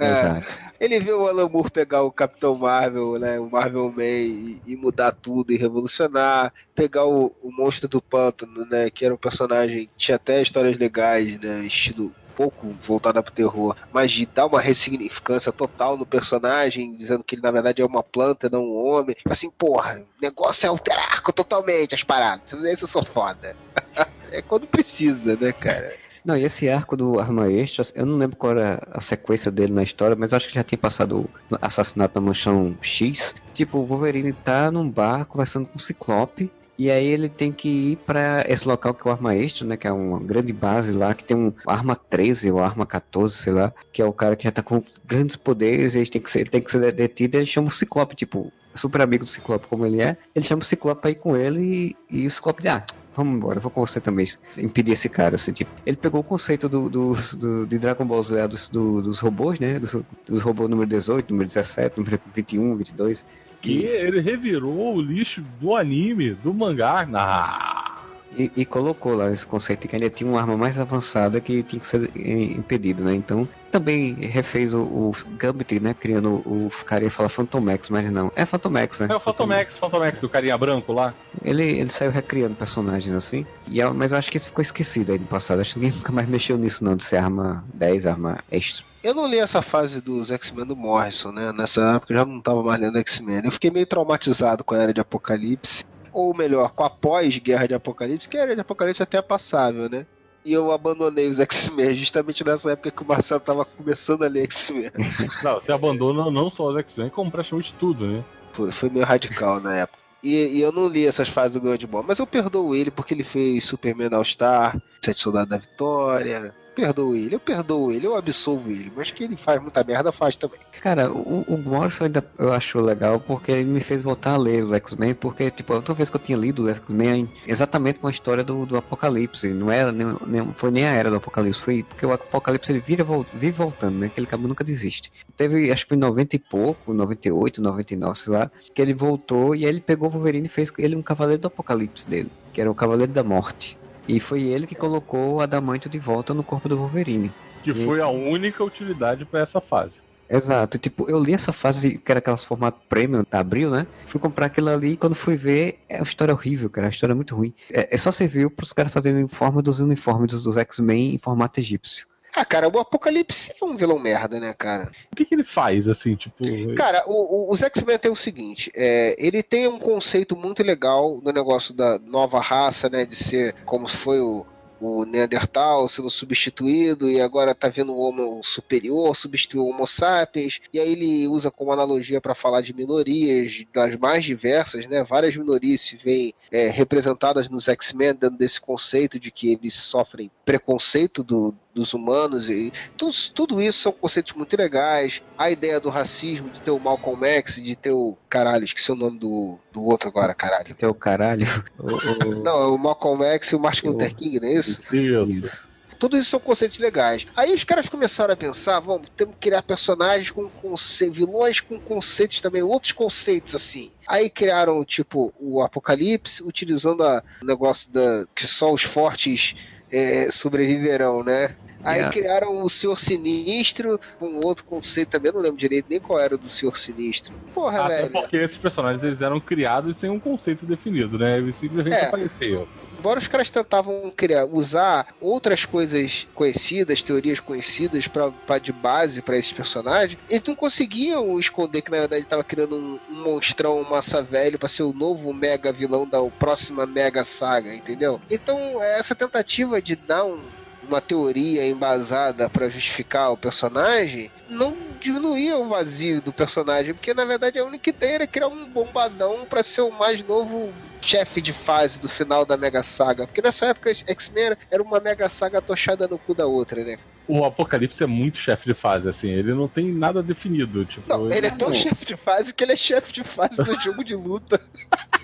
Exato. 0.00 0.58
Ele 0.82 0.98
vê 0.98 1.12
o 1.12 1.28
Alan 1.28 1.48
Moore 1.48 1.70
pegar 1.70 2.02
o 2.02 2.10
Capitão 2.10 2.56
Marvel, 2.56 3.16
né, 3.16 3.38
o 3.38 3.48
Marvel 3.48 3.88
Man 3.88 4.02
e, 4.02 4.60
e 4.66 4.74
mudar 4.74 5.12
tudo 5.12 5.52
e 5.52 5.56
revolucionar, 5.56 6.52
pegar 6.74 7.06
o, 7.06 7.32
o 7.40 7.52
Monstro 7.52 7.88
do 7.88 8.02
Pântano, 8.02 8.66
né, 8.66 8.90
que 8.90 9.04
era 9.04 9.14
um 9.14 9.16
personagem 9.16 9.86
que 9.86 9.92
tinha 9.96 10.16
até 10.16 10.42
histórias 10.42 10.76
legais, 10.76 11.38
né, 11.38 11.60
estilo 11.60 12.12
pouco 12.34 12.74
voltada 12.80 13.22
pro 13.22 13.32
terror, 13.32 13.76
mas 13.92 14.10
de 14.10 14.26
dar 14.26 14.46
uma 14.46 14.60
ressignificância 14.60 15.52
total 15.52 15.96
no 15.96 16.04
personagem, 16.04 16.96
dizendo 16.96 17.22
que 17.22 17.36
ele 17.36 17.42
na 17.42 17.52
verdade 17.52 17.80
é 17.80 17.86
uma 17.86 18.02
planta, 18.02 18.50
não 18.50 18.64
um 18.64 18.84
homem. 18.84 19.14
Assim, 19.26 19.50
porra, 19.50 20.00
o 20.00 20.20
negócio 20.20 20.66
é 20.66 20.68
alterar 20.68 21.22
totalmente 21.32 21.94
as 21.94 22.02
paradas. 22.02 22.52
Isso, 22.52 22.84
eu 22.84 22.88
sou 22.88 23.04
foda. 23.04 23.54
é 24.32 24.42
quando 24.42 24.66
precisa, 24.66 25.36
né, 25.36 25.52
cara? 25.52 26.01
Não, 26.24 26.36
e 26.36 26.44
esse 26.44 26.68
arco 26.68 26.96
do 26.96 27.18
Arma 27.18 27.50
Extra, 27.50 27.84
eu 27.94 28.06
não 28.06 28.16
lembro 28.16 28.36
qual 28.36 28.52
era 28.52 28.80
a 28.92 29.00
sequência 29.00 29.50
dele 29.50 29.72
na 29.72 29.82
história, 29.82 30.14
mas 30.16 30.32
acho 30.32 30.48
que 30.48 30.54
já 30.54 30.62
tinha 30.62 30.78
passado 30.78 31.20
o 31.20 31.30
assassinato 31.60 32.20
na 32.20 32.26
Manchão 32.26 32.76
X. 32.80 33.34
Tipo, 33.52 33.78
o 33.78 33.86
Wolverine 33.86 34.32
tá 34.32 34.70
num 34.70 34.88
bar 34.88 35.24
conversando 35.26 35.66
com 35.66 35.76
o 35.76 35.80
Ciclope. 35.80 36.50
E 36.78 36.90
aí 36.90 37.06
ele 37.06 37.28
tem 37.28 37.52
que 37.52 37.68
ir 37.68 37.96
pra 37.98 38.44
esse 38.48 38.66
local 38.66 38.94
que 38.94 39.06
é 39.06 39.10
o 39.10 39.12
Arma 39.12 39.34
Extra, 39.34 39.66
né? 39.66 39.76
Que 39.76 39.86
é 39.86 39.92
uma 39.92 40.18
grande 40.18 40.52
base 40.52 40.92
lá, 40.92 41.14
que 41.14 41.22
tem 41.22 41.36
um 41.36 41.52
Arma 41.66 41.94
13 41.94 42.50
ou 42.50 42.60
Arma 42.60 42.86
14, 42.86 43.34
sei 43.34 43.52
lá. 43.52 43.72
Que 43.92 44.00
é 44.00 44.04
o 44.04 44.12
cara 44.12 44.34
que 44.34 44.44
já 44.44 44.50
tá 44.50 44.62
com 44.62 44.82
grandes 45.04 45.36
poderes, 45.36 45.94
ele 45.94 46.06
tem 46.06 46.20
que 46.20 46.30
ser, 46.30 46.40
ele 46.40 46.50
tem 46.50 46.62
que 46.62 46.70
ser 46.70 46.90
detido, 46.92 47.36
ele 47.36 47.46
chama 47.46 47.68
o 47.68 47.70
Ciclope, 47.72 48.16
tipo, 48.16 48.52
super 48.74 49.02
amigo 49.02 49.24
do 49.24 49.30
Ciclope 49.30 49.66
como 49.66 49.86
ele 49.86 50.00
é. 50.00 50.16
Ele 50.34 50.44
chama 50.44 50.62
o 50.62 50.64
Ciclope 50.64 51.02
pra 51.02 51.10
ir 51.10 51.16
com 51.16 51.36
ele 51.36 51.96
e, 52.10 52.22
e 52.22 52.26
o 52.26 52.30
Ciclope 52.30 52.66
ah, 52.68 52.84
vamos 53.14 53.36
embora, 53.36 53.60
vou 53.60 53.70
com 53.70 53.80
você 53.84 54.00
também. 54.00 54.26
Impedir 54.58 54.92
esse 54.92 55.08
cara, 55.08 55.34
assim, 55.36 55.52
tipo. 55.52 55.70
Ele 55.84 55.96
pegou 55.96 56.20
o 56.20 56.24
conceito 56.24 56.68
do, 56.68 56.88
do, 56.88 57.12
do- 57.36 57.66
de 57.66 57.78
Dragon 57.78 58.04
Ball 58.06 58.22
Z, 58.22 58.48
dos, 58.48 58.68
do- 58.68 59.02
dos 59.02 59.20
robôs, 59.20 59.58
né? 59.60 59.78
Dos, 59.78 59.96
dos 60.26 60.42
robôs 60.42 60.68
número 60.68 60.88
18, 60.88 61.30
número 61.30 61.48
17, 61.48 61.98
número 61.98 62.18
21, 62.34 62.76
22. 62.76 63.24
Que 63.60 63.84
ele 63.84 64.20
revirou 64.20 64.96
o 64.96 65.00
lixo 65.00 65.40
do 65.60 65.76
anime, 65.76 66.30
do 66.34 66.52
mangá. 66.52 67.06
Ah, 67.14 67.91
E, 68.36 68.50
e 68.56 68.64
colocou 68.64 69.14
lá 69.14 69.30
esse 69.30 69.46
conceito 69.46 69.82
de 69.82 69.88
que 69.88 69.96
ainda 69.96 70.08
tinha 70.08 70.28
uma 70.28 70.40
arma 70.40 70.56
mais 70.56 70.78
avançada 70.78 71.40
que 71.40 71.62
tinha 71.62 71.78
que 71.80 71.86
ser 71.86 72.10
eh, 72.16 72.42
impedido, 72.56 73.04
né? 73.04 73.14
Então, 73.14 73.46
também 73.70 74.14
refez 74.14 74.72
o, 74.72 74.80
o 74.82 75.12
Gambit, 75.36 75.78
né? 75.80 75.92
Criando 75.94 76.42
o, 76.46 76.68
o 76.68 76.84
cara 76.84 77.04
ia 77.04 77.10
falar 77.10 77.28
Phantomax, 77.28 77.90
mas 77.90 78.10
não. 78.10 78.32
É 78.34 78.44
Phantomax, 78.46 79.00
né? 79.00 79.08
é 79.10 79.14
o 79.14 79.20
Phantomax, 79.20 79.76
Phantomax, 79.76 80.22
o 80.22 80.28
carinha 80.28 80.56
branco 80.56 80.92
lá. 80.92 81.14
Ele, 81.44 81.62
ele 81.62 81.90
saiu 81.90 82.10
recriando 82.10 82.54
personagens 82.54 83.14
assim, 83.14 83.46
e, 83.66 83.78
eu- 83.80 83.92
mas 83.94 84.12
eu 84.12 84.18
acho 84.18 84.30
que 84.30 84.36
isso 84.38 84.46
ficou 84.46 84.62
esquecido 84.62 85.12
aí 85.12 85.18
no 85.18 85.26
passado. 85.26 85.60
Acho 85.60 85.74
que 85.74 85.80
ninguém 85.80 85.96
nunca 85.98 86.12
mais 86.12 86.26
mexeu 86.28 86.56
nisso, 86.56 86.82
não, 86.84 86.96
de 86.96 87.04
ser 87.04 87.16
arma 87.16 87.64
10, 87.74 88.06
arma 88.06 88.38
extra. 88.50 88.84
Eu 89.02 89.14
não 89.14 89.26
li 89.26 89.38
essa 89.38 89.60
fase 89.60 90.00
dos 90.00 90.30
X-Men 90.30 90.64
do 90.64 90.76
Morrison, 90.76 91.32
né? 91.32 91.52
Nessa 91.52 91.96
época 91.96 92.12
eu 92.12 92.18
já 92.18 92.24
não 92.24 92.40
tava 92.40 92.62
mais 92.62 92.80
lendo 92.80 92.98
X-Men. 92.98 93.42
Eu 93.44 93.50
fiquei 93.52 93.70
meio 93.70 93.84
traumatizado 93.84 94.62
com 94.62 94.74
a 94.74 94.78
Era 94.78 94.94
de 94.94 95.00
Apocalipse. 95.00 95.84
Ou 96.12 96.34
melhor, 96.34 96.72
com 96.72 96.84
a 96.84 96.90
pós-Guerra 96.90 97.66
de 97.66 97.74
Apocalipse, 97.74 98.28
que 98.28 98.36
a 98.36 98.42
Era 98.42 98.54
de 98.54 98.60
Apocalipse 98.60 99.02
até 99.02 99.18
é 99.18 99.22
passável, 99.22 99.88
né? 99.88 100.06
E 100.44 100.52
eu 100.52 100.72
abandonei 100.72 101.28
os 101.28 101.38
X-Men 101.40 101.94
justamente 101.94 102.44
nessa 102.44 102.72
época 102.72 102.90
que 102.90 103.02
o 103.02 103.06
Marcelo 103.06 103.40
tava 103.40 103.64
começando 103.64 104.24
a 104.24 104.28
ler 104.28 104.42
X-Men. 104.44 104.90
Não, 105.42 105.54
você 105.54 105.72
abandona 105.72 106.30
não 106.30 106.50
só 106.50 106.68
os 106.68 106.76
X-Men, 106.78 107.10
como 107.10 107.30
praticamente 107.30 107.74
tudo, 107.78 108.06
né? 108.06 108.24
Foi, 108.52 108.70
foi 108.70 108.90
meio 108.90 109.06
radical 109.06 109.60
na 109.60 109.74
época. 109.76 110.02
E, 110.22 110.58
e 110.58 110.60
eu 110.60 110.70
não 110.70 110.86
li 110.86 111.04
essas 111.04 111.28
fases 111.28 111.54
do 111.54 111.60
Grande 111.60 111.84
Ball, 111.84 112.04
mas 112.06 112.20
eu 112.20 112.26
perdoo 112.26 112.76
ele 112.76 112.92
porque 112.92 113.12
ele 113.12 113.24
fez 113.24 113.64
Superman 113.64 114.10
All 114.12 114.24
Star, 114.24 114.80
Sete 115.04 115.18
Soldados 115.18 115.48
da 115.50 115.58
Vitória. 115.58 116.54
Perdoo 116.74 117.14
ele, 117.14 117.34
eu 117.34 117.40
perdoo 117.40 117.92
ele, 117.92 118.06
eu 118.06 118.14
absolvo 118.16 118.70
ele, 118.70 118.90
mas 118.90 119.10
que 119.10 119.22
ele 119.22 119.36
faz 119.36 119.60
muita 119.60 119.84
merda, 119.84 120.10
faz 120.10 120.38
também. 120.38 120.58
Cara, 120.80 121.12
o, 121.12 121.42
o 121.42 121.58
Morrison 121.58 122.04
ainda 122.04 122.32
eu 122.38 122.50
acho 122.52 122.78
legal 122.80 123.20
porque 123.20 123.52
ele 123.52 123.70
me 123.70 123.80
fez 123.80 124.02
voltar 124.02 124.32
a 124.32 124.36
ler 124.38 124.64
os 124.64 124.72
X-Men, 124.72 125.14
porque, 125.14 125.50
tipo, 125.50 125.72
a 125.72 125.76
outra 125.76 125.92
vez 125.94 126.08
que 126.08 126.16
eu 126.16 126.20
tinha 126.20 126.36
lido 126.38 126.62
os 126.62 126.68
X-Men 126.70 127.30
exatamente 127.46 128.00
com 128.00 128.06
a 128.06 128.10
história 128.10 128.42
do, 128.42 128.64
do 128.64 128.76
Apocalipse. 128.78 129.52
Não 129.52 129.70
era 129.70 129.92
nem, 129.92 130.06
nem- 130.26 130.54
foi 130.56 130.70
nem 130.70 130.86
a 130.86 130.92
era 130.92 131.10
do 131.10 131.16
Apocalipse, 131.16 131.60
foi 131.60 131.84
porque 131.84 132.06
o 132.06 132.12
Apocalipse 132.12 132.72
ele 132.72 132.80
vira, 132.80 133.04
vive 133.32 133.52
voltando, 133.52 133.98
né? 133.98 134.06
Aquele 134.06 134.26
cabo 134.26 134.48
nunca 134.48 134.64
desiste. 134.64 135.10
Teve, 135.36 135.70
acho 135.70 135.86
que 135.86 135.94
em 135.94 135.98
90 135.98 136.36
e 136.36 136.38
pouco, 136.38 136.94
98, 136.94 137.60
99, 137.60 138.18
sei 138.18 138.32
lá, 138.32 138.50
que 138.74 138.80
ele 138.80 138.94
voltou 138.94 139.54
e 139.54 139.64
aí 139.64 139.70
ele 139.70 139.80
pegou 139.82 140.08
o 140.08 140.12
Wolverine 140.12 140.46
e 140.46 140.50
fez 140.50 140.70
ele 140.78 140.96
um 140.96 141.02
cavaleiro 141.02 141.42
do 141.42 141.48
Apocalipse 141.48 142.08
dele, 142.08 142.32
que 142.52 142.60
era 142.62 142.70
o 142.70 142.74
Cavaleiro 142.74 143.12
da 143.12 143.22
Morte. 143.22 143.78
E 144.08 144.18
foi 144.18 144.42
ele 144.42 144.66
que 144.66 144.74
colocou 144.74 145.34
o 145.34 145.40
Adamanto 145.40 145.88
de 145.88 145.98
volta 145.98 146.34
no 146.34 146.42
corpo 146.42 146.68
do 146.68 146.76
Wolverine. 146.76 147.30
Que 147.62 147.72
foi 147.72 148.00
a 148.00 148.08
única 148.08 148.64
utilidade 148.64 149.24
pra 149.24 149.40
essa 149.40 149.60
fase. 149.60 149.98
Exato, 150.28 150.78
tipo, 150.78 151.10
eu 151.10 151.22
li 151.22 151.34
essa 151.34 151.52
fase 151.52 151.98
que 151.98 152.10
era 152.10 152.18
aquelas 152.18 152.42
formato 152.42 152.80
premium 152.88 153.22
da 153.30 153.40
Abril, 153.40 153.70
né? 153.70 153.86
Fui 154.06 154.18
comprar 154.18 154.46
aquilo 154.46 154.70
ali 154.70 154.92
e 154.92 154.96
quando 154.96 155.14
fui 155.14 155.36
ver, 155.36 155.80
é 155.88 155.98
uma 155.98 156.04
história 156.04 156.32
horrível, 156.32 156.70
cara, 156.70 156.86
é 156.86 156.88
uma 156.88 156.92
história 156.92 157.14
muito 157.14 157.36
ruim. 157.36 157.52
É, 157.70 157.94
é 157.94 157.96
só 157.98 158.10
serviu 158.10 158.50
pros 158.50 158.72
caras 158.72 158.90
fazerem 158.90 159.22
o 159.22 159.26
informe 159.26 159.60
dos 159.60 159.80
uniformes 159.80 160.32
dos, 160.32 160.42
dos 160.42 160.56
X-Men 160.56 161.14
em 161.14 161.18
formato 161.18 161.60
egípcio. 161.60 162.06
Ah, 162.34 162.44
cara, 162.44 162.68
o 162.68 162.78
Apocalipse 162.78 163.52
é 163.60 163.64
um 163.64 163.76
vilão 163.76 163.98
merda, 163.98 164.40
né, 164.40 164.54
cara? 164.54 164.90
O 165.12 165.16
que, 165.16 165.24
que 165.24 165.34
ele 165.34 165.44
faz, 165.44 165.86
assim, 165.86 166.16
tipo. 166.16 166.42
Cara, 166.76 167.04
o, 167.06 167.50
o, 167.50 167.52
os 167.52 167.62
X-Men 167.62 167.98
tem 167.98 168.10
o 168.10 168.16
seguinte: 168.16 168.72
é, 168.74 169.14
ele 169.18 169.42
tem 169.42 169.68
um 169.68 169.78
conceito 169.78 170.34
muito 170.34 170.62
legal 170.62 171.20
no 171.22 171.30
negócio 171.30 171.74
da 171.74 171.98
nova 171.98 172.40
raça, 172.40 172.88
né? 172.88 173.04
De 173.04 173.14
ser 173.14 173.54
como 173.66 173.86
se 173.86 173.98
foi 173.98 174.18
o, 174.20 174.46
o 174.82 175.04
Neandertal 175.04 175.88
sendo 175.88 176.10
substituído 176.10 177.08
e 177.08 177.20
agora 177.20 177.54
tá 177.54 177.68
vendo 177.68 177.92
o 177.92 177.98
Homo 177.98 178.42
superior, 178.42 179.14
substituiu 179.14 179.64
o 179.64 179.68
Homo 179.68 179.86
sapiens, 179.86 180.60
e 180.72 180.80
aí 180.80 180.92
ele 180.92 181.28
usa 181.28 181.50
como 181.50 181.70
analogia 181.70 182.20
para 182.20 182.34
falar 182.34 182.62
de 182.62 182.74
minorias, 182.74 183.64
das 183.72 183.94
mais 183.96 184.24
diversas, 184.24 184.86
né? 184.88 185.04
Várias 185.04 185.36
minorias 185.36 185.82
se 185.82 185.96
veem 185.96 186.34
é, 186.50 186.68
representadas 186.68 187.48
nos 187.48 187.68
X-Men, 187.68 188.14
dando 188.14 188.38
desse 188.38 188.60
conceito 188.60 189.20
de 189.20 189.30
que 189.30 189.52
eles 189.52 189.74
sofrem 189.74 190.30
preconceito 190.44 191.22
do, 191.22 191.54
dos 191.74 191.94
humanos 191.94 192.48
e 192.50 192.72
tudo, 192.96 193.14
tudo 193.34 193.62
isso 193.62 193.80
são 193.80 193.92
conceitos 193.92 194.32
muito 194.34 194.56
legais. 194.56 195.22
A 195.38 195.50
ideia 195.50 195.80
do 195.80 195.88
racismo, 195.88 196.50
de 196.50 196.60
ter 196.60 196.70
o 196.70 196.78
Malcolm 196.78 197.24
X, 197.26 197.56
de 197.56 197.74
ter 197.76 197.90
o 197.92 198.16
caralho, 198.28 198.64
esqueci 198.64 198.92
o 198.92 198.96
nome 198.96 199.18
do, 199.18 199.58
do 199.72 199.82
outro 199.84 200.08
agora, 200.08 200.34
caralho. 200.34 200.74
Ter 200.74 200.86
o 200.86 200.94
caralho. 200.94 201.46
Não, 202.44 202.62
é 202.62 202.66
o 202.66 202.78
Malcolm 202.78 203.24
X 203.24 203.52
e 203.52 203.56
o 203.56 203.60
Martin 203.60 203.86
Luther 203.88 204.14
King, 204.14 204.40
não 204.40 204.48
é 204.48 204.52
isso? 204.54 204.96
Isso. 204.96 205.72
Tudo 205.98 206.18
isso 206.18 206.30
são 206.30 206.40
conceitos 206.40 206.78
legais. 206.80 207.28
Aí 207.36 207.54
os 207.54 207.62
caras 207.62 207.88
começaram 207.88 208.34
a 208.34 208.36
pensar, 208.36 208.80
vamos, 208.80 209.08
temos 209.16 209.34
que 209.34 209.40
criar 209.42 209.62
personagens 209.62 210.32
com 210.32 210.48
conceitos, 210.48 211.16
vilões 211.16 211.60
com 211.60 211.78
conceitos 211.78 212.40
também, 212.40 212.60
outros 212.60 212.90
conceitos 212.90 213.54
assim. 213.54 213.92
Aí 214.08 214.28
criaram, 214.28 214.84
tipo, 214.84 215.32
o 215.38 215.62
Apocalipse, 215.62 216.42
utilizando 216.42 217.04
a- 217.04 217.22
o 217.40 217.46
negócio 217.46 217.88
da 217.92 218.26
que 218.34 218.48
só 218.48 218.72
os 218.72 218.82
fortes 218.82 219.54
é, 219.92 220.30
sobreviverão, 220.30 221.22
né? 221.22 221.54
Aí 221.84 221.96
Yeah. 221.98 222.12
criaram 222.12 222.62
o 222.62 222.70
Senhor 222.70 222.98
Sinistro, 222.98 223.98
um 224.20 224.36
outro 224.36 224.64
conceito 224.64 225.10
também, 225.10 225.30
eu 225.30 225.34
não 225.34 225.40
lembro 225.42 225.58
direito 225.58 225.86
nem 225.90 226.00
qual 226.00 226.18
era 226.20 226.34
o 226.34 226.38
do 226.38 226.48
Senhor 226.48 226.76
Sinistro. 226.76 227.32
Porra, 227.52 227.86
Até 227.86 228.02
velho. 228.02 228.12
porque 228.12 228.36
esses 228.36 228.56
personagens 228.58 229.02
eles 229.02 229.20
eram 229.20 229.40
criados 229.40 229.98
sem 229.98 230.08
um 230.08 230.20
conceito 230.20 230.64
definido, 230.64 231.18
né? 231.18 231.38
Eles 231.38 231.56
simplesmente 231.56 231.96
É. 231.96 232.04
apareceram. 232.04 232.68
Embora 233.02 233.18
os 233.18 233.26
caras 233.26 233.50
tentavam 233.50 234.12
criar, 234.16 234.46
usar 234.46 235.08
outras 235.20 235.64
coisas 235.64 236.28
conhecidas, 236.32 237.02
teorias 237.02 237.40
conhecidas 237.40 238.06
pra 238.06 238.32
de 238.60 238.72
base 238.72 239.20
pra 239.22 239.36
esses 239.36 239.52
personagens, 239.52 240.20
eles 240.30 240.44
não 240.46 240.54
conseguiam 240.54 241.36
esconder 241.40 241.82
que 241.82 241.90
na 241.90 241.98
verdade 241.98 242.22
estava 242.22 242.44
criando 242.44 242.78
um, 242.78 243.00
um 243.12 243.24
monstrão, 243.24 243.82
massa 243.90 244.22
velho 244.22 244.56
pra 244.56 244.68
ser 244.68 244.84
o 244.84 244.92
novo 244.92 245.32
mega 245.34 245.72
vilão 245.72 246.08
da 246.08 246.18
próxima 246.38 246.86
mega 246.86 247.24
saga, 247.24 247.74
entendeu? 247.74 248.20
Então 248.30 248.80
essa 248.80 249.16
tentativa 249.16 249.82
de 249.82 249.96
dar 249.96 250.24
um- 250.24 250.52
uma 250.80 251.00
teoria 251.00 251.66
embasada 251.66 252.48
pra 252.50 252.68
justificar 252.68 253.32
o 253.32 253.36
personagem 253.38 254.30
não 254.48 254.96
diminuía 255.00 255.56
o 255.58 255.68
vazio 255.68 256.20
do 256.20 256.32
personagem, 256.32 256.92
porque 256.94 257.14
na 257.14 257.24
verdade 257.24 257.58
a 257.58 257.64
única 257.64 257.90
ideia 257.90 258.14
era 258.16 258.26
criar 258.26 258.48
um 258.48 258.66
bombadão 258.68 259.46
pra 259.46 259.62
ser 259.62 259.80
o 259.82 259.90
mais 259.90 260.22
novo 260.24 260.72
chefe 261.02 261.40
de 261.40 261.52
fase 261.52 262.00
do 262.00 262.08
final 262.08 262.44
da 262.44 262.56
Mega 262.56 262.82
Saga. 262.82 263.26
Porque 263.26 263.42
nessa 263.42 263.66
época 263.66 263.90
X-Men 263.90 264.56
era 264.70 264.82
uma 264.82 265.00
Mega 265.00 265.28
Saga 265.28 265.60
tochada 265.60 266.08
no 266.08 266.18
cu 266.18 266.34
da 266.34 266.46
outra, 266.46 266.82
né? 266.84 266.98
O 267.28 267.44
Apocalipse 267.44 268.02
é 268.02 268.06
muito 268.06 268.38
chefe 268.38 268.66
de 268.66 268.74
fase, 268.74 269.08
assim, 269.08 269.28
ele 269.28 269.52
não 269.54 269.68
tem 269.68 269.92
nada 269.92 270.22
definido. 270.22 270.84
Tipo, 270.84 271.08
Não, 271.08 271.30
ele 271.30 271.46
é 271.46 271.50
tão 271.50 271.68
assim, 271.68 271.82
chefe 271.82 272.04
de 272.04 272.16
fase 272.16 272.52
que 272.52 272.64
ele 272.64 272.72
é 272.72 272.76
chefe 272.76 273.12
de 273.12 273.22
fase 273.22 273.62
do 273.62 273.80
jogo 273.80 274.02
de 274.02 274.14
luta. 274.14 274.60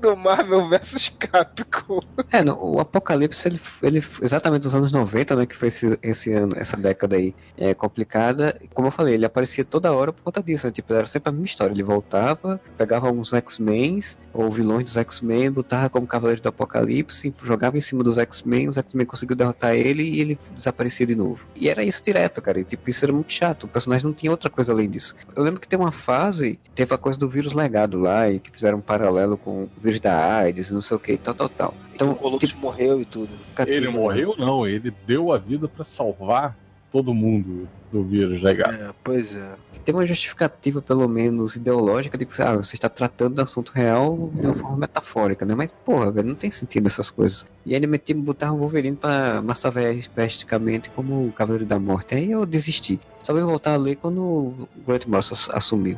do 0.00 0.16
Marvel 0.16 0.68
vs 0.68 1.10
Capcom. 1.18 2.00
É, 2.30 2.42
no, 2.42 2.56
o 2.58 2.80
Apocalipse, 2.80 3.48
ele, 3.48 3.60
ele 3.82 4.04
exatamente 4.22 4.64
nos 4.64 4.74
anos 4.74 4.92
90, 4.92 5.36
né, 5.36 5.46
que 5.46 5.56
foi 5.56 5.68
esse, 5.68 5.98
esse 6.02 6.32
ano, 6.32 6.54
essa 6.56 6.76
década 6.76 7.16
aí 7.16 7.34
é, 7.56 7.74
complicada, 7.74 8.60
como 8.74 8.88
eu 8.88 8.92
falei, 8.92 9.14
ele 9.14 9.24
aparecia 9.24 9.64
toda 9.64 9.92
hora 9.92 10.12
por 10.12 10.22
conta 10.22 10.42
disso, 10.42 10.66
né, 10.66 10.72
tipo, 10.72 10.92
era 10.92 11.06
sempre 11.06 11.30
a 11.30 11.32
mesma 11.32 11.46
história, 11.46 11.72
ele 11.72 11.82
voltava, 11.82 12.60
pegava 12.76 13.06
alguns 13.06 13.32
X-Men, 13.32 13.98
ou 14.32 14.50
vilões 14.50 14.84
dos 14.84 14.96
X-Men, 14.96 15.50
botava 15.50 15.88
como 15.88 16.06
Cavaleiro 16.06 16.40
do 16.40 16.48
Apocalipse, 16.48 17.34
jogava 17.42 17.76
em 17.76 17.80
cima 17.80 18.04
dos 18.04 18.18
X-Men, 18.18 18.68
os 18.68 18.76
X-Men 18.76 19.06
conseguiu 19.06 19.34
derrotar 19.34 19.74
ele 19.74 20.02
e 20.02 20.20
ele 20.20 20.38
desaparecia 20.56 21.06
de 21.06 21.14
novo. 21.14 21.40
E 21.56 21.68
era 21.68 21.82
isso 21.82 22.02
direto, 22.02 22.40
cara, 22.40 22.60
e, 22.60 22.64
tipo, 22.64 22.88
isso 22.88 23.04
era 23.04 23.12
muito 23.12 23.32
chato, 23.32 23.64
o 23.64 23.68
personagem 23.68 24.06
não 24.06 24.12
tinha 24.12 24.30
outra 24.30 24.50
coisa 24.50 24.72
além 24.72 24.88
disso. 24.88 25.14
Eu 25.34 25.42
lembro 25.42 25.60
que 25.60 25.68
tem 25.68 25.78
uma 25.78 25.92
fase, 25.92 26.58
teve 26.74 26.94
a 26.94 26.98
coisa 26.98 27.18
do 27.18 27.28
vírus 27.28 27.52
legado 27.52 27.98
lá, 27.98 28.30
e 28.30 28.38
que 28.38 28.50
fizeram 28.50 28.78
um 28.78 28.82
paralelo 28.82 29.36
com 29.36 29.64
o 29.64 29.70
vírus 29.88 30.00
da 30.00 30.36
AIDS, 30.36 30.70
não 30.70 30.80
sei 30.80 30.96
o 30.96 31.00
que, 31.00 31.16
tal, 31.16 31.34
tal, 31.34 31.48
tal. 31.48 31.74
Então, 31.94 32.12
o 32.12 32.14
Columbus 32.16 32.54
morreu 32.54 33.00
e 33.00 33.04
tudo. 33.04 33.30
Ele 33.66 33.88
morreu, 33.88 34.34
não, 34.38 34.66
ele 34.66 34.92
deu 35.06 35.32
a 35.32 35.38
vida 35.38 35.66
pra 35.68 35.84
salvar 35.84 36.56
todo 36.92 37.12
mundo 37.12 37.68
do 37.92 38.02
vírus 38.04 38.40
legado. 38.40 38.74
É, 38.74 38.90
pois 39.02 39.34
é. 39.34 39.56
Tem 39.84 39.94
uma 39.94 40.06
justificativa, 40.06 40.82
pelo 40.82 41.08
menos, 41.08 41.56
ideológica, 41.56 42.16
de 42.18 42.26
que 42.26 42.42
ah, 42.42 42.56
você 42.56 42.76
está 42.76 42.88
tratando 42.88 43.36
do 43.36 43.42
assunto 43.42 43.72
real 43.74 44.30
de 44.34 44.44
uma 44.46 44.54
forma 44.54 44.76
metafórica, 44.76 45.46
né? 45.46 45.54
Mas, 45.54 45.72
porra, 45.72 46.10
velho, 46.12 46.28
não 46.28 46.34
tem 46.34 46.50
sentido 46.50 46.86
essas 46.86 47.10
coisas. 47.10 47.46
E 47.64 47.70
aí 47.70 47.76
ele 47.76 47.86
metia 47.86 48.14
botar 48.14 48.52
o 48.52 48.58
Wolverine 48.58 48.96
pra 48.96 49.40
massar 49.42 49.72
vesticamente 50.14 50.90
como 50.90 51.26
o 51.26 51.32
Cavaleiro 51.32 51.64
da 51.66 51.78
Morte. 51.78 52.14
Aí 52.14 52.30
eu 52.30 52.44
desisti. 52.44 53.00
Só 53.22 53.32
vim 53.32 53.42
voltar 53.42 53.74
a 53.74 53.76
ler 53.78 53.96
quando 53.96 54.20
o 54.22 54.68
Grant 54.86 55.06
Morrison 55.06 55.34
ass- 55.34 55.50
assumiu. 55.50 55.96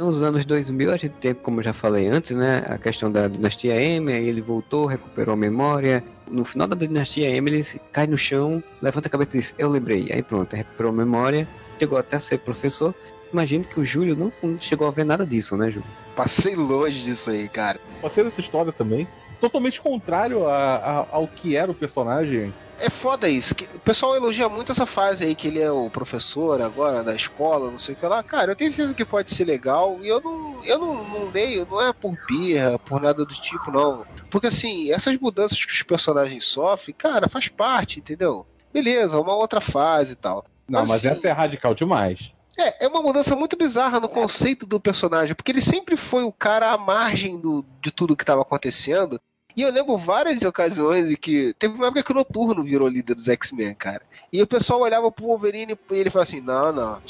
Nos 0.00 0.22
anos 0.22 0.46
2000 0.46 0.90
a 0.90 0.96
gente 0.96 1.12
tem, 1.20 1.34
como 1.34 1.60
eu 1.60 1.64
já 1.64 1.74
falei 1.74 2.08
antes, 2.08 2.34
né, 2.34 2.64
a 2.66 2.78
questão 2.78 3.12
da 3.12 3.28
dinastia 3.28 3.76
M, 3.76 4.10
aí 4.10 4.26
ele 4.26 4.40
voltou, 4.40 4.86
recuperou 4.86 5.34
a 5.34 5.36
memória. 5.36 6.02
No 6.26 6.42
final 6.42 6.66
da 6.66 6.74
dinastia 6.74 7.28
M 7.28 7.50
ele 7.50 7.62
cai 7.92 8.06
no 8.06 8.16
chão, 8.16 8.64
levanta 8.80 9.08
a 9.08 9.10
cabeça 9.10 9.36
e 9.36 9.40
diz, 9.40 9.54
eu 9.58 9.68
lembrei. 9.68 10.08
Aí 10.10 10.22
pronto, 10.22 10.56
recuperou 10.56 10.90
a 10.90 10.94
memória, 10.94 11.46
chegou 11.78 11.98
até 11.98 12.16
a 12.16 12.20
ser 12.20 12.38
professor. 12.38 12.94
Imagino 13.30 13.62
que 13.62 13.78
o 13.78 13.84
Júlio 13.84 14.16
não 14.16 14.32
não 14.42 14.58
chegou 14.58 14.88
a 14.88 14.90
ver 14.90 15.04
nada 15.04 15.26
disso, 15.26 15.54
né, 15.54 15.66
Júlio? 15.66 15.86
Passei 16.16 16.56
longe 16.56 17.04
disso 17.04 17.28
aí, 17.28 17.46
cara. 17.46 17.78
Passei 18.00 18.24
dessa 18.24 18.40
história 18.40 18.72
também. 18.72 19.06
Totalmente 19.40 19.80
contrário 19.80 20.46
a- 20.46 20.76
a- 20.76 21.06
ao 21.12 21.26
que 21.28 21.56
era 21.56 21.70
o 21.70 21.74
personagem. 21.74 22.52
É 22.78 22.88
foda 22.88 23.28
isso. 23.28 23.54
o 23.74 23.78
pessoal 23.80 24.16
elogia 24.16 24.48
muito 24.48 24.72
essa 24.72 24.86
fase 24.86 25.24
aí, 25.24 25.34
que 25.34 25.48
ele 25.48 25.60
é 25.60 25.70
o 25.70 25.90
professor 25.90 26.62
agora 26.62 27.02
da 27.04 27.14
escola, 27.14 27.70
não 27.70 27.78
sei 27.78 27.94
o 27.94 27.96
que 27.96 28.06
lá. 28.06 28.22
Cara, 28.22 28.52
eu 28.52 28.56
tenho 28.56 28.70
certeza 28.70 28.94
que 28.94 29.04
pode 29.04 29.34
ser 29.34 29.44
legal. 29.44 29.98
E 30.02 30.08
eu 30.08 30.20
não, 30.20 30.64
eu 30.64 30.78
não, 30.78 31.04
não 31.04 31.30
leio, 31.30 31.66
não 31.70 31.80
é 31.82 31.92
por 31.92 32.16
birra, 32.26 32.78
por 32.78 33.00
nada 33.00 33.24
do 33.24 33.34
tipo, 33.34 33.70
não. 33.70 34.04
Porque 34.30 34.46
assim, 34.46 34.90
essas 34.92 35.18
mudanças 35.18 35.62
que 35.62 35.72
os 35.72 35.82
personagens 35.82 36.46
sofrem, 36.46 36.94
cara, 36.96 37.28
faz 37.28 37.48
parte, 37.48 37.98
entendeu? 37.98 38.46
Beleza, 38.72 39.20
uma 39.20 39.34
outra 39.34 39.60
fase 39.60 40.12
e 40.12 40.16
tal. 40.16 40.44
Não, 40.68 40.80
mas 40.86 41.04
Assim- 41.04 41.08
essa 41.08 41.28
é 41.28 41.32
radical 41.32 41.74
demais. 41.74 42.30
É, 42.58 42.84
é 42.84 42.88
uma 42.88 43.02
mudança 43.02 43.34
muito 43.36 43.56
bizarra 43.56 44.00
no 44.00 44.08
conceito 44.08 44.66
do 44.66 44.78
personagem, 44.80 45.34
porque 45.34 45.50
ele 45.52 45.62
sempre 45.62 45.96
foi 45.96 46.24
o 46.24 46.32
cara 46.32 46.72
à 46.72 46.78
margem 46.78 47.38
do, 47.38 47.64
de 47.82 47.90
tudo 47.90 48.16
que 48.16 48.22
estava 48.22 48.42
acontecendo. 48.42 49.20
E 49.56 49.62
eu 49.62 49.72
lembro 49.72 49.96
várias 49.96 50.42
ocasiões 50.42 51.10
em 51.10 51.16
que. 51.16 51.54
Teve 51.58 51.74
uma 51.74 51.86
época 51.86 52.02
que 52.02 52.12
o 52.12 52.14
Noturno 52.14 52.62
virou 52.62 52.88
líder 52.88 53.14
dos 53.14 53.28
X-Men, 53.28 53.74
cara. 53.74 54.02
E 54.32 54.40
o 54.42 54.46
pessoal 54.46 54.80
olhava 54.80 55.10
pro 55.10 55.26
Wolverine 55.26 55.76
e 55.90 55.94
ele 55.94 56.10
falava 56.10 56.28
assim: 56.28 56.40
não, 56.40 56.72
não, 56.72 57.02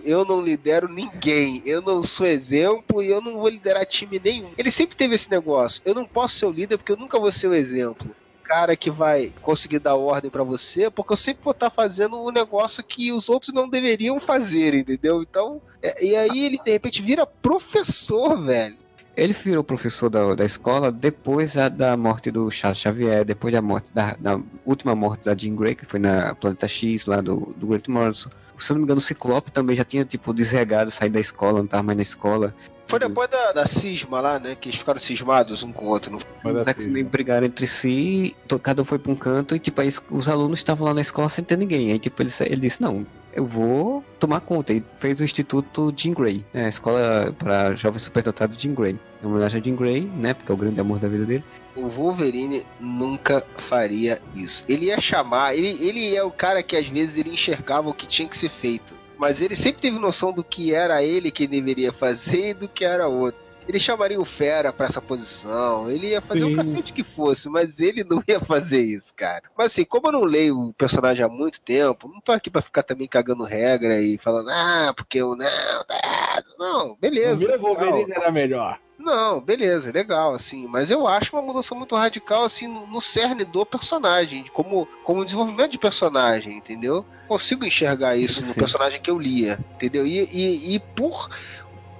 eu 0.00 0.24
não 0.24 0.40
lidero 0.40 0.88
ninguém, 0.88 1.62
eu 1.64 1.82
não 1.82 2.02
sou 2.02 2.26
exemplo 2.26 3.02
e 3.02 3.08
eu 3.08 3.20
não 3.20 3.34
vou 3.34 3.48
liderar 3.48 3.84
time 3.86 4.20
nenhum. 4.22 4.50
Ele 4.56 4.70
sempre 4.70 4.96
teve 4.96 5.14
esse 5.14 5.30
negócio: 5.30 5.82
eu 5.84 5.94
não 5.94 6.04
posso 6.04 6.36
ser 6.36 6.46
o 6.46 6.52
líder 6.52 6.78
porque 6.78 6.92
eu 6.92 6.96
nunca 6.96 7.18
vou 7.18 7.32
ser 7.32 7.48
o 7.48 7.54
exemplo 7.54 8.14
cara 8.44 8.74
que 8.74 8.90
vai 8.90 9.34
conseguir 9.42 9.78
dar 9.78 9.94
ordem 9.96 10.30
pra 10.30 10.42
você, 10.42 10.88
porque 10.90 11.12
eu 11.12 11.16
sempre 11.18 11.44
vou 11.44 11.50
estar 11.50 11.68
fazendo 11.68 12.18
um 12.18 12.30
negócio 12.30 12.82
que 12.82 13.12
os 13.12 13.28
outros 13.28 13.52
não 13.52 13.68
deveriam 13.68 14.18
fazer, 14.18 14.72
entendeu? 14.72 15.20
Então, 15.22 15.60
é- 15.82 16.02
e 16.02 16.16
aí 16.16 16.46
ele 16.46 16.58
de 16.64 16.70
repente 16.72 17.02
vira 17.02 17.26
professor, 17.26 18.42
velho. 18.42 18.78
Ele 19.18 19.32
virou 19.32 19.64
professor 19.64 20.08
da, 20.08 20.32
da 20.36 20.44
escola 20.44 20.92
depois 20.92 21.54
da, 21.54 21.68
da 21.68 21.96
morte 21.96 22.30
do 22.30 22.48
Charles 22.52 22.78
Xavier, 22.78 23.24
depois 23.24 23.52
da 23.52 23.60
morte 23.60 23.92
da, 23.92 24.16
da 24.16 24.40
última 24.64 24.94
morte 24.94 25.24
da 25.24 25.36
Jean 25.36 25.56
Grey, 25.56 25.74
que 25.74 25.84
foi 25.84 25.98
na 25.98 26.36
Planeta 26.36 26.68
X, 26.68 27.06
lá 27.06 27.20
do, 27.20 27.52
do 27.56 27.66
Grant 27.66 27.88
Morrison. 27.88 28.30
Se 28.56 28.70
eu 28.70 28.74
não 28.74 28.80
me 28.80 28.84
engano, 28.84 28.98
o 28.98 29.02
Ciclope 29.02 29.50
também 29.50 29.74
já 29.74 29.84
tinha, 29.84 30.04
tipo, 30.04 30.32
desregado, 30.32 30.90
saído 30.90 31.14
da 31.14 31.20
escola, 31.20 31.58
não 31.58 31.66
tava 31.66 31.82
mais 31.82 31.96
na 31.96 32.02
escola. 32.02 32.54
Foi 32.86 32.98
depois 32.98 33.28
da, 33.28 33.52
da 33.52 33.66
cisma 33.66 34.20
lá, 34.20 34.38
né? 34.38 34.54
Que 34.54 34.68
eles 34.68 34.78
ficaram 34.78 34.98
cismados 34.98 35.62
um 35.62 35.72
com 35.72 35.86
o 35.86 35.88
outro. 35.88 36.12
Não... 36.12 36.52
Os 36.52 36.66
assim, 36.66 36.70
X-Men 36.70 37.04
brigaram 37.04 37.46
entre 37.46 37.66
si, 37.66 38.36
cada 38.62 38.82
um 38.82 38.84
foi 38.84 38.98
pra 38.98 39.12
um 39.12 39.16
canto, 39.16 39.54
e 39.54 39.58
tipo, 39.58 39.80
aí 39.80 39.88
os 40.10 40.28
alunos 40.28 40.60
estavam 40.60 40.86
lá 40.86 40.94
na 40.94 41.00
escola 41.00 41.28
sem 41.28 41.44
ter 41.44 41.58
ninguém. 41.58 41.92
Aí, 41.92 41.98
tipo, 41.98 42.22
ele, 42.22 42.30
ele 42.40 42.60
disse, 42.60 42.80
não, 42.80 43.06
eu 43.38 43.46
vou 43.46 44.04
tomar 44.18 44.40
conta. 44.40 44.72
E 44.72 44.82
fez 44.98 45.20
o 45.20 45.24
Instituto 45.24 45.94
Jean 45.96 46.12
Grey, 46.12 46.44
né, 46.52 46.66
a 46.66 46.68
escola 46.68 47.34
para 47.38 47.74
jovens 47.76 48.02
superdotados 48.02 48.60
Jean 48.60 48.74
Grey. 48.74 48.98
Em 49.22 49.26
homenagem 49.26 49.60
a 49.60 49.64
Jean 49.64 49.76
Grey, 49.76 50.00
né, 50.02 50.34
porque 50.34 50.50
é 50.50 50.54
o 50.54 50.58
grande 50.58 50.80
amor 50.80 50.98
da 50.98 51.08
vida 51.08 51.24
dele. 51.24 51.44
O 51.76 51.88
Wolverine 51.88 52.66
nunca 52.80 53.46
faria 53.56 54.20
isso. 54.34 54.64
Ele 54.68 54.86
ia 54.86 55.00
chamar, 55.00 55.54
ele, 55.54 55.78
ele 55.80 56.14
é 56.14 56.22
o 56.22 56.30
cara 56.30 56.62
que 56.62 56.76
às 56.76 56.88
vezes 56.88 57.16
ele 57.16 57.30
enxergava 57.30 57.88
o 57.88 57.94
que 57.94 58.06
tinha 58.06 58.28
que 58.28 58.36
ser 58.36 58.50
feito. 58.50 58.94
Mas 59.16 59.40
ele 59.40 59.54
sempre 59.56 59.82
teve 59.82 59.98
noção 59.98 60.32
do 60.32 60.44
que 60.44 60.74
era 60.74 61.02
ele 61.02 61.30
que 61.30 61.46
deveria 61.46 61.92
fazer 61.92 62.50
e 62.50 62.54
do 62.54 62.68
que 62.68 62.84
era 62.84 63.08
outro. 63.08 63.47
Ele 63.68 63.78
chamaria 63.78 64.18
o 64.18 64.24
Fera 64.24 64.72
pra 64.72 64.86
essa 64.86 65.00
posição, 65.00 65.90
ele 65.90 66.08
ia 66.08 66.22
fazer 66.22 66.44
Sim. 66.44 66.54
o 66.54 66.56
cacete 66.56 66.92
que 66.92 67.04
fosse, 67.04 67.50
mas 67.50 67.80
ele 67.80 68.02
não 68.02 68.22
ia 68.26 68.40
fazer 68.40 68.82
isso, 68.82 69.12
cara. 69.14 69.42
Mas 69.56 69.66
assim, 69.68 69.84
como 69.84 70.08
eu 70.08 70.12
não 70.12 70.24
leio 70.24 70.58
o 70.58 70.72
personagem 70.72 71.22
há 71.22 71.28
muito 71.28 71.60
tempo, 71.60 72.08
não 72.08 72.20
tô 72.20 72.32
aqui 72.32 72.48
pra 72.48 72.62
ficar 72.62 72.82
também 72.82 73.06
cagando 73.06 73.44
regra 73.44 74.00
e 74.00 74.16
falando, 74.16 74.48
ah, 74.48 74.94
porque 74.96 75.18
eu 75.18 75.36
não, 75.36 75.46
errado. 75.46 76.46
Não, 76.58 76.96
beleza. 76.96 77.44
O. 77.56 77.58
Wolverine 77.60 78.12
era 78.12 78.30
melhor. 78.30 78.78
Não, 78.98 79.40
beleza, 79.40 79.92
legal, 79.92 80.34
assim, 80.34 80.66
mas 80.66 80.90
eu 80.90 81.06
acho 81.06 81.36
uma 81.36 81.42
mudança 81.42 81.72
muito 81.72 81.94
radical, 81.94 82.44
assim, 82.44 82.66
no, 82.66 82.84
no 82.84 83.00
cerne 83.00 83.44
do 83.44 83.64
personagem, 83.64 84.44
como, 84.52 84.88
como 85.04 85.24
desenvolvimento 85.24 85.70
de 85.70 85.78
personagem, 85.78 86.56
entendeu? 86.56 87.06
Consigo 87.28 87.64
enxergar 87.64 88.16
isso 88.16 88.40
no 88.40 88.48
Sim. 88.48 88.54
personagem 88.54 89.00
que 89.00 89.10
eu 89.10 89.18
lia, 89.18 89.58
entendeu? 89.76 90.04
E, 90.04 90.28
e, 90.32 90.74
e 90.74 90.80
por 90.80 91.28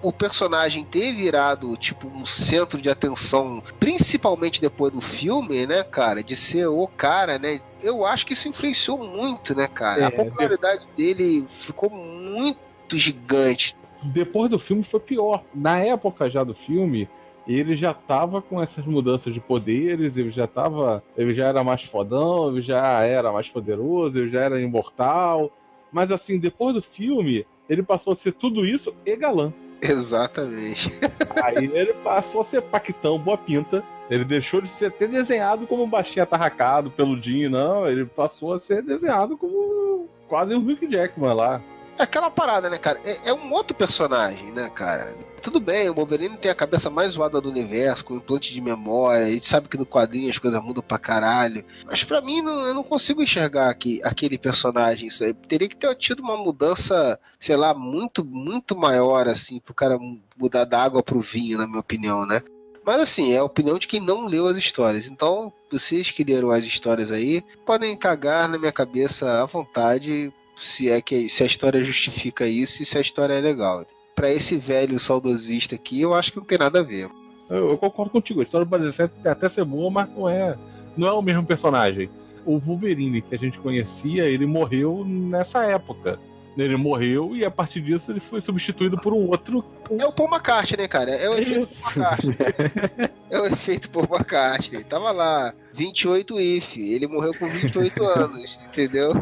o 0.03 0.13
personagem 0.13 0.85
ter 0.85 1.13
virado, 1.15 1.77
tipo, 1.77 2.09
um 2.09 2.25
centro 2.25 2.81
de 2.81 2.89
atenção, 2.89 3.63
principalmente 3.81 4.61
depois 4.61 4.93
do 4.93 5.01
filme, 5.01 5.67
né, 5.67 5.83
cara, 5.83 6.23
de 6.23 6.37
ser 6.37 6.67
o 6.67 6.87
cara, 6.87 7.39
né, 7.39 7.61
eu 7.83 8.05
acho 8.05 8.27
que 8.27 8.33
isso 8.33 8.49
influenciou 8.49 8.99
muito, 8.99 9.57
né, 9.57 9.67
cara? 9.67 10.03
É, 10.03 10.05
A 10.05 10.11
popularidade 10.11 10.89
dele 10.97 11.47
ficou 11.51 11.91
muito 11.91 12.59
gigante. 12.93 13.77
Depois 14.03 14.51
do 14.51 14.59
filme 14.59 14.83
foi 14.83 15.01
pior. 15.01 15.43
Na 15.55 15.79
época 15.79 16.31
já 16.31 16.45
do 16.45 16.55
filme, 16.55 17.09
ele 17.47 17.75
já 17.75 17.93
tava 17.93 18.41
com 18.41 18.63
essas 18.63 18.85
mudanças 18.85 19.33
de 19.33 19.41
poderes, 19.41 20.17
ele 20.17 20.31
já 20.31 20.47
tava. 20.47 21.03
Ele 21.17 21.35
já 21.35 21.47
era 21.47 21.65
mais 21.65 21.83
fodão, 21.83 22.51
ele 22.51 22.63
já 22.63 23.03
era 23.03 23.33
mais 23.33 23.49
poderoso, 23.49 24.19
ele 24.19 24.29
já 24.29 24.43
era 24.43 24.61
imortal. 24.61 25.51
Mas 25.91 26.13
assim, 26.13 26.39
depois 26.39 26.75
do 26.75 26.83
filme, 26.83 27.47
ele 27.69 27.83
passou 27.83 28.13
a 28.13 28.17
ser 28.17 28.33
tudo 28.33 28.65
isso 28.65 28.95
e 29.05 29.17
galã. 29.17 29.53
Exatamente. 29.81 30.93
Aí 31.43 31.71
ele 31.73 31.95
passou 31.95 32.41
a 32.41 32.45
ser 32.45 32.63
paquitão, 32.63 33.19
boa 33.19 33.39
pinta. 33.39 33.83
Ele 34.11 34.25
deixou 34.25 34.61
de 34.61 34.69
ser 34.69 34.87
até 34.87 35.07
desenhado 35.07 35.67
como 35.67 35.85
um 35.85 35.89
baixinho 35.89 36.23
atarracado, 36.23 36.91
peludinho, 36.91 37.51
não. 37.51 37.89
Ele 37.89 38.07
passou 38.07 38.55
a 38.55 38.59
ser 38.59 38.83
desenhado 38.83 39.37
como 39.37 40.09
quase 40.27 40.55
um 40.55 40.65
Rick 40.65 40.91
Jackman 40.91 41.35
lá. 41.35 41.61
É 41.99 42.03
aquela 42.05 42.31
parada, 42.31 42.71
né, 42.71 42.79
cara? 42.79 43.01
É, 43.05 43.31
é 43.31 43.35
um 43.35 43.53
outro 43.53 43.75
personagem, 43.77 44.53
né, 44.53 44.71
cara? 44.71 45.17
Tudo 45.43 45.59
bem, 45.61 45.89
o 45.89 45.95
Wolverine 45.95 46.37
tem 46.37 46.51
a 46.51 46.55
cabeça 46.55 46.89
mais 46.89 47.13
zoada 47.13 47.41
do 47.41 47.49
universo, 47.49 48.05
com 48.05 48.15
implante 48.15 48.53
de 48.53 48.61
memória. 48.61 49.27
A 49.27 49.31
gente 49.31 49.47
sabe 49.47 49.69
que 49.69 49.77
no 49.79 49.87
quadrinho 49.87 50.31
as 50.31 50.39
coisas 50.39 50.63
mudam 50.63 50.83
pra 50.83 50.99
caralho. 50.99 51.65
Mas 51.87 52.05
pra 52.05 52.21
mim, 52.21 52.41
não- 52.41 52.61
eu 52.67 52.75
não 52.75 52.83
consigo 52.85 53.23
enxergar 53.23 53.69
aqui, 53.69 54.01
aquele 54.05 54.39
personagem. 54.39 55.09
Isso 55.09 55.25
aí. 55.25 55.35
Teria 55.35 55.69
que 55.69 55.77
ter 55.77 55.93
tido 55.97 56.21
uma 56.21 56.37
mudança, 56.37 57.19
sei 57.39 57.57
lá, 57.57 57.75
muito, 57.75 58.25
muito 58.25 58.77
maior, 58.77 59.27
assim, 59.29 59.59
pro 59.61 59.75
cara 59.75 59.99
mudar 60.37 60.65
da 60.65 60.81
água 60.83 61.03
pro 61.03 61.21
vinho, 61.21 61.59
na 61.59 61.67
minha 61.67 61.81
opinião, 61.81 62.25
né? 62.27 62.43
Mas 62.85 63.01
assim, 63.01 63.33
é 63.33 63.39
a 63.39 63.45
opinião 63.45 63.79
de 63.79 63.87
quem 63.87 64.01
não 64.01 64.25
leu 64.25 64.47
as 64.47 64.57
histórias. 64.57 65.07
Então, 65.07 65.53
vocês 65.71 66.11
que 66.11 66.25
leram 66.25 66.51
as 66.51 66.65
histórias 66.65 67.11
aí, 67.11 67.45
podem 67.67 67.97
cagar 67.97 68.49
na 68.49 68.57
minha 68.59 68.73
cabeça 68.73 69.43
à 69.43 69.45
vontade 69.45 70.33
se 70.61 70.91
é 70.91 71.01
que 71.01 71.29
se 71.29 71.43
a 71.43 71.47
história 71.47 71.83
justifica 71.83 72.47
isso 72.47 72.83
e 72.83 72.87
se 72.87 72.99
a 72.99 73.01
história 73.01 73.35
é 73.35 73.41
legal. 73.41 73.87
Pra 74.15 74.31
esse 74.31 74.57
velho 74.57 74.99
saudosista 74.99 75.75
aqui, 75.75 76.01
eu 76.01 76.15
acho 76.15 76.33
que 76.33 76.39
não 76.39 76.45
tem 76.45 76.59
nada 76.59 76.81
a 76.81 76.83
ver. 76.83 77.09
Eu, 77.49 77.71
eu 77.71 77.79
concordo 77.79 78.11
contigo, 78.11 78.41
a 78.41 78.43
história 78.43 78.65
do 78.65 78.69
Brasil 78.69 79.09
pode 79.09 79.29
até 79.29 79.49
ser 79.49 79.65
boa, 79.65 79.91
mas 79.91 80.11
não 80.11 80.29
é, 80.29 80.57
não 80.97 81.09
é 81.09 81.13
o 81.13 81.23
mesmo 81.23 81.45
personagem. 81.45 82.11
O 82.45 82.59
Wolverine 82.59 83.23
que 83.23 83.35
a 83.35 83.39
gente 83.39 83.59
conhecia, 83.59 84.25
ele 84.25 84.47
morreu 84.47 85.05
nessa 85.05 85.65
época. 85.65 86.19
Ele 86.59 86.77
morreu 86.77 87.37
e 87.37 87.45
a 87.45 87.51
partir 87.51 87.81
disso 87.81 88.11
ele 88.11 88.21
foi 88.21 88.41
substituído 88.41 88.97
por 88.99 89.13
um 89.13 89.29
outro. 89.29 89.65
É 89.99 90.05
o 90.05 90.13
Paul 90.13 90.29
McCartney, 90.29 90.83
né, 90.83 90.89
cara? 90.89 91.11
É 91.13 91.29
o 91.31 91.35
efeito 91.35 91.63
Isso. 91.65 91.83
Paul 91.83 91.93
McCartney. 91.97 92.37
É 93.31 93.39
o 93.41 93.45
efeito 93.45 93.91
Paul 93.91 94.07
McCartney. 94.11 94.83
Tava 94.85 95.11
lá, 95.11 95.53
28 95.75 96.41
if. 96.41 96.79
Ele 96.79 97.07
morreu 97.07 97.35
com 97.39 97.47
28 97.47 98.03
anos, 98.09 98.59
entendeu? 98.67 99.13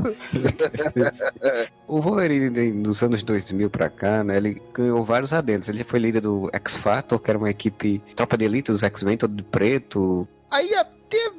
O 1.89 2.01
Wolverine 2.01 2.51
de- 2.51 2.73
dos 2.73 3.03
anos 3.03 3.23
2000 3.23 3.69
pra 3.71 3.89
cá, 3.89 4.23
né, 4.25 4.37
ele 4.37 4.63
ganhou 4.73 5.03
vários 5.05 5.33
adendos. 5.33 5.69
Ele 5.69 5.85
foi 5.85 5.99
líder 5.99 6.21
do 6.21 6.49
X-Factor, 6.53 7.19
que 7.19 7.31
era 7.31 7.39
uma 7.39 7.51
equipe 7.51 8.01
tropa 8.15 8.37
de 8.37 8.45
elite, 8.45 8.71
os 8.71 8.83
X-Men, 8.83 9.17
todo 9.17 9.35
de 9.35 9.43
preto. 9.43 10.27
Aí 10.51 10.73
até 10.75 11.31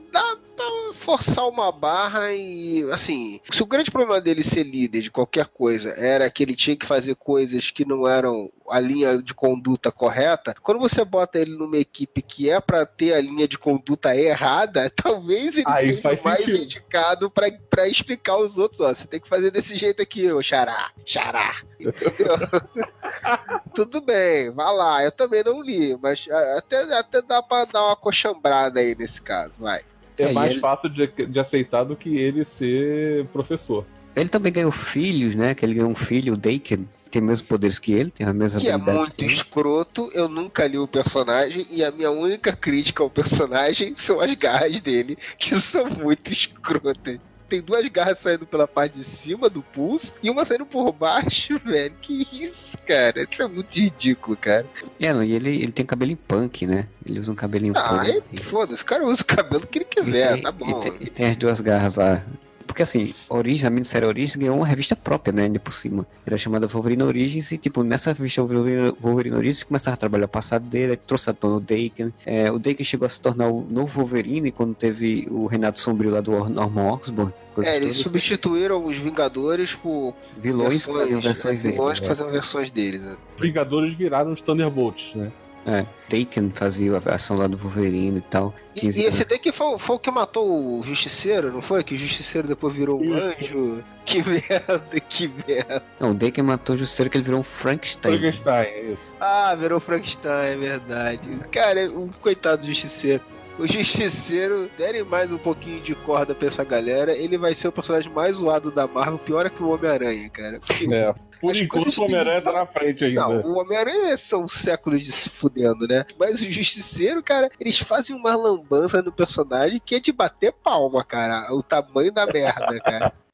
forçar 1.07 1.47
uma 1.47 1.71
barra 1.71 2.33
e, 2.33 2.83
assim, 2.91 3.39
se 3.49 3.63
o 3.63 3.65
grande 3.65 3.89
problema 3.89 4.19
dele 4.19 4.43
ser 4.43 4.63
líder 4.63 4.99
de 5.03 5.09
qualquer 5.09 5.45
coisa 5.45 5.91
era 5.91 6.29
que 6.29 6.43
ele 6.43 6.53
tinha 6.53 6.75
que 6.75 6.85
fazer 6.85 7.15
coisas 7.15 7.71
que 7.71 7.85
não 7.85 8.05
eram 8.05 8.51
a 8.69 8.77
linha 8.81 9.21
de 9.23 9.33
conduta 9.33 9.89
correta, 9.89 10.53
quando 10.61 10.79
você 10.81 11.05
bota 11.05 11.39
ele 11.39 11.55
numa 11.57 11.77
equipe 11.77 12.21
que 12.21 12.49
é 12.49 12.59
pra 12.59 12.85
ter 12.85 13.13
a 13.13 13.21
linha 13.21 13.47
de 13.47 13.57
conduta 13.57 14.13
errada, 14.13 14.91
talvez 14.93 15.55
ele 15.55 15.63
Aí 15.65 15.95
seja 15.95 16.19
mais 16.25 16.39
sentido. 16.39 16.57
indicado 16.57 17.31
pra, 17.31 17.49
pra 17.69 17.87
explicar 17.87 18.33
aos 18.33 18.57
outros, 18.57 18.81
ó, 18.81 18.93
você 18.93 19.07
tem 19.07 19.21
que 19.21 19.29
fazer 19.29 19.49
desse 19.49 19.77
jeito 19.77 20.01
aqui, 20.01 20.29
ô 20.29 20.43
xará, 20.43 20.91
xará. 21.05 21.55
Entendeu? 21.79 22.35
Tudo 23.73 24.01
bem, 24.01 24.51
vá 24.53 24.71
lá. 24.71 25.03
Eu 25.05 25.11
também 25.13 25.41
não 25.43 25.61
li, 25.61 25.97
mas 26.01 26.25
até, 26.57 26.81
até 26.97 27.21
dá 27.21 27.41
pra 27.41 27.63
dar 27.63 27.85
uma 27.85 27.95
coxambrada 27.95 28.81
aí 28.81 28.93
nesse 28.93 29.21
caso, 29.21 29.61
vai. 29.61 29.81
É, 30.17 30.23
É, 30.25 30.33
mais 30.33 30.51
ele- 30.51 30.59
fácil 30.59 30.89
de, 30.89 31.07
de 31.07 31.39
aceitar 31.39 31.83
do 31.83 31.95
que 31.95 32.17
ele 32.17 32.43
ser 32.43 33.25
professor. 33.27 33.85
Ele 34.15 34.29
também 34.29 34.51
ganhou 34.51 34.71
filhos, 34.71 35.35
né? 35.35 35.53
Que 35.53 35.63
ele 35.63 35.75
ganhou 35.75 35.91
um 35.91 35.95
filho, 35.95 36.33
o 36.33 36.37
Daken, 36.37 36.87
que 37.05 37.09
tem 37.11 37.21
os 37.21 37.27
mesmos 37.27 37.47
poderes 37.47 37.77
que 37.77 37.93
ele, 37.93 38.09
tem 38.09 38.25
as 38.25 38.33
mesmas 38.33 38.63
Que 38.63 38.69
é 38.69 38.75
muito 38.77 39.11
que 39.15 39.25
escroto, 39.25 40.09
eu 40.13 40.27
nunca 40.27 40.65
li 40.65 40.77
o 40.79 40.87
personagem 40.87 41.65
e 41.69 41.83
a 41.83 41.91
minha 41.91 42.09
única 42.09 42.51
crítica 42.55 43.03
ao 43.03 43.09
personagem 43.11 43.93
são 43.95 44.19
as 44.19 44.33
garras 44.33 44.79
dele, 44.81 45.15
que 45.37 45.53
são 45.55 45.85
muito 45.89 46.31
escrotas. 46.33 47.19
Tem 47.49 47.61
duas 47.61 47.85
garras 47.87 48.19
saindo 48.19 48.45
pela 48.45 48.67
parte 48.67 48.97
de 48.97 49.03
cima 49.03 49.49
do 49.49 49.61
pulso 49.61 50.13
e 50.21 50.29
uma 50.29 50.43
saindo 50.43 50.65
por 50.65 50.91
baixo, 50.91 51.57
velho. 51.63 51.95
Que 52.01 52.27
isso, 52.31 52.77
cara? 52.87 53.23
Isso 53.29 53.41
é 53.41 53.47
muito 53.47 53.73
ridículo, 53.79 54.35
cara. 54.37 54.65
É, 54.99 55.13
não, 55.13 55.23
e 55.23 55.33
ele, 55.33 55.49
ele 55.63 55.71
tem 55.71 55.85
cabelo 55.85 56.11
em 56.11 56.15
punk, 56.15 56.65
né? 56.67 56.87
Ele 57.05 57.19
usa 57.19 57.31
um 57.31 57.35
cabelinho 57.35 57.73
Ah, 57.75 57.99
punk. 58.03 58.23
é, 58.33 58.37
foda-se, 58.43 58.81
o 58.83 58.85
cara 58.85 59.05
usa 59.05 59.21
o 59.21 59.25
cabelo 59.25 59.65
que 59.65 59.79
ele 59.79 59.85
E 59.89 59.95
quiser, 59.95 60.33
tem- 60.33 60.43
tá 60.43 60.51
bom. 60.51 60.69
E 60.69 60.81
tem, 60.81 60.97
e 61.01 61.09
tem 61.09 61.25
as 61.27 61.37
duas 61.37 61.61
garras 61.61 61.95
lá. 61.95 62.23
Porque 62.67 62.83
assim, 62.83 63.13
Origins, 63.29 63.63
a 63.63 63.69
minissérie 63.69 64.07
Origins 64.07 64.35
ganhou 64.35 64.57
uma 64.57 64.67
revista 64.67 64.95
própria, 64.95 65.33
né? 65.33 65.43
Ainda 65.43 65.59
por 65.59 65.73
cima. 65.73 66.05
Era 66.25 66.37
chamada 66.37 66.67
Wolverine 66.67 67.03
Origins 67.03 67.51
e, 67.51 67.57
tipo, 67.57 67.81
nessa 67.81 68.11
revista 68.11 68.43
Wolverine, 68.43 68.93
Wolverine 68.99 69.35
Origins 69.35 69.63
começava 69.63 69.95
a 69.95 69.97
trabalhar 69.97 70.25
o 70.25 70.29
passado 70.29 70.67
dele, 70.67 70.97
trouxe 70.97 71.29
à 71.29 71.33
tona 71.33 71.55
o 71.55 71.59
Daken. 71.59 72.13
É, 72.25 72.51
o 72.51 72.59
Daken 72.59 72.83
chegou 72.83 73.05
a 73.05 73.09
se 73.09 73.19
tornar 73.19 73.47
o 73.47 73.65
novo 73.67 73.99
Wolverine 73.99 74.51
quando 74.51 74.75
teve 74.75 75.27
o 75.31 75.47
Renato 75.47 75.79
Sombrio 75.79 76.11
lá 76.11 76.21
do 76.21 76.31
Norman 76.49 76.93
Oxborn. 76.93 77.33
É, 77.63 77.77
eles 77.77 77.97
toda. 77.97 78.09
substituíram 78.09 78.85
os 78.85 78.95
Vingadores 78.97 79.73
por 79.73 80.13
vilões 80.37 80.85
que 80.85 80.93
faziam 80.93 81.21
versões 81.21 81.59
dele. 81.59 81.75
vilões 81.75 81.99
que 81.99 82.01
né? 82.01 82.07
faziam 82.07 82.31
versões 82.31 82.69
deles. 82.69 83.01
Né? 83.01 83.15
Vingadores 83.39 83.95
viraram 83.95 84.33
os 84.33 84.41
Thunderbolts, 84.41 85.15
né? 85.15 85.31
É, 85.67 85.85
Daken 86.09 86.49
fazia 86.51 86.95
a 86.95 86.99
versão 86.99 87.35
lá 87.35 87.45
do 87.45 87.57
Wolverine 87.57 88.19
e 88.19 88.21
tal. 88.21 88.55
E, 88.73 88.79
15 88.79 89.01
e 89.01 89.05
esse 89.05 89.25
daqui 89.25 89.51
foi, 89.51 89.77
foi 89.77 89.97
o 89.97 89.99
que 89.99 90.09
matou 90.09 90.79
o 90.79 90.81
Justiceiro, 90.81 91.51
não 91.51 91.61
foi? 91.61 91.83
Que 91.83 91.95
o 91.95 91.97
Justiceiro 91.97 92.47
depois 92.47 92.73
virou 92.73 93.03
um 93.03 93.13
anjo. 93.13 93.83
Que 94.05 94.23
merda, 94.23 94.99
que 95.09 95.29
merda. 95.45 95.83
Não, 95.99 96.11
o 96.11 96.13
Daken 96.13 96.45
matou 96.45 96.75
o 96.75 96.79
Justiceiro 96.79 97.09
que 97.09 97.17
ele 97.17 97.25
virou 97.25 97.41
um 97.41 97.43
Frankenstein. 97.43 98.17
Frankenstein, 98.17 98.65
é 98.65 98.81
isso. 98.93 99.13
Ah, 99.19 99.53
virou 99.55 99.81
Frankenstein, 99.81 100.53
é 100.53 100.55
verdade. 100.55 101.39
Cara, 101.51 101.91
o 101.91 102.09
coitado 102.21 102.61
do 102.61 102.67
Justiceiro. 102.67 103.21
O 103.59 103.65
Justiceiro, 103.65 104.69
derem 104.77 105.03
mais 105.03 105.31
um 105.31 105.37
pouquinho 105.37 105.81
de 105.81 105.95
corda 105.95 106.35
pra 106.35 106.47
essa 106.47 106.63
galera, 106.63 107.17
ele 107.17 107.39
vai 107.39 107.55
ser 107.55 107.67
o 107.67 107.71
personagem 107.71 108.11
mais 108.11 108.35
zoado 108.35 108.71
da 108.71 108.85
Marvel, 108.85 109.17
pior 109.17 109.47
é 109.47 109.49
que 109.49 109.63
o 109.63 109.69
Homem-Aranha, 109.69 110.29
cara. 110.29 110.59
Porque 110.59 110.93
É. 110.93 111.13
Por 111.39 111.51
As 111.51 111.59
enquanto 111.59 111.97
o 111.97 112.03
Homem-Aranha 112.03 112.41
tá 112.41 112.51
na 112.51 112.65
frente 112.65 113.05
ainda. 113.05 113.21
Não, 113.21 113.41
o 113.41 113.59
Homem-Aranha 113.59 114.17
são 114.17 114.47
séculos 114.47 115.03
de 115.03 115.11
se 115.11 115.29
fudendo, 115.29 115.87
né? 115.87 116.05
Mas 116.19 116.41
o 116.41 116.51
Justiceiro, 116.51 117.21
cara, 117.21 117.49
eles 117.59 117.79
fazem 117.79 118.15
uma 118.15 118.35
lambança 118.35 119.01
no 119.01 119.11
personagem 119.11 119.81
que 119.83 119.95
é 119.95 119.99
de 119.99 120.11
bater 120.11 120.51
palma, 120.51 121.03
cara. 121.03 121.53
O 121.53 121.61
tamanho 121.61 122.11
da 122.11 122.25
merda, 122.25 122.79
cara. 122.79 123.13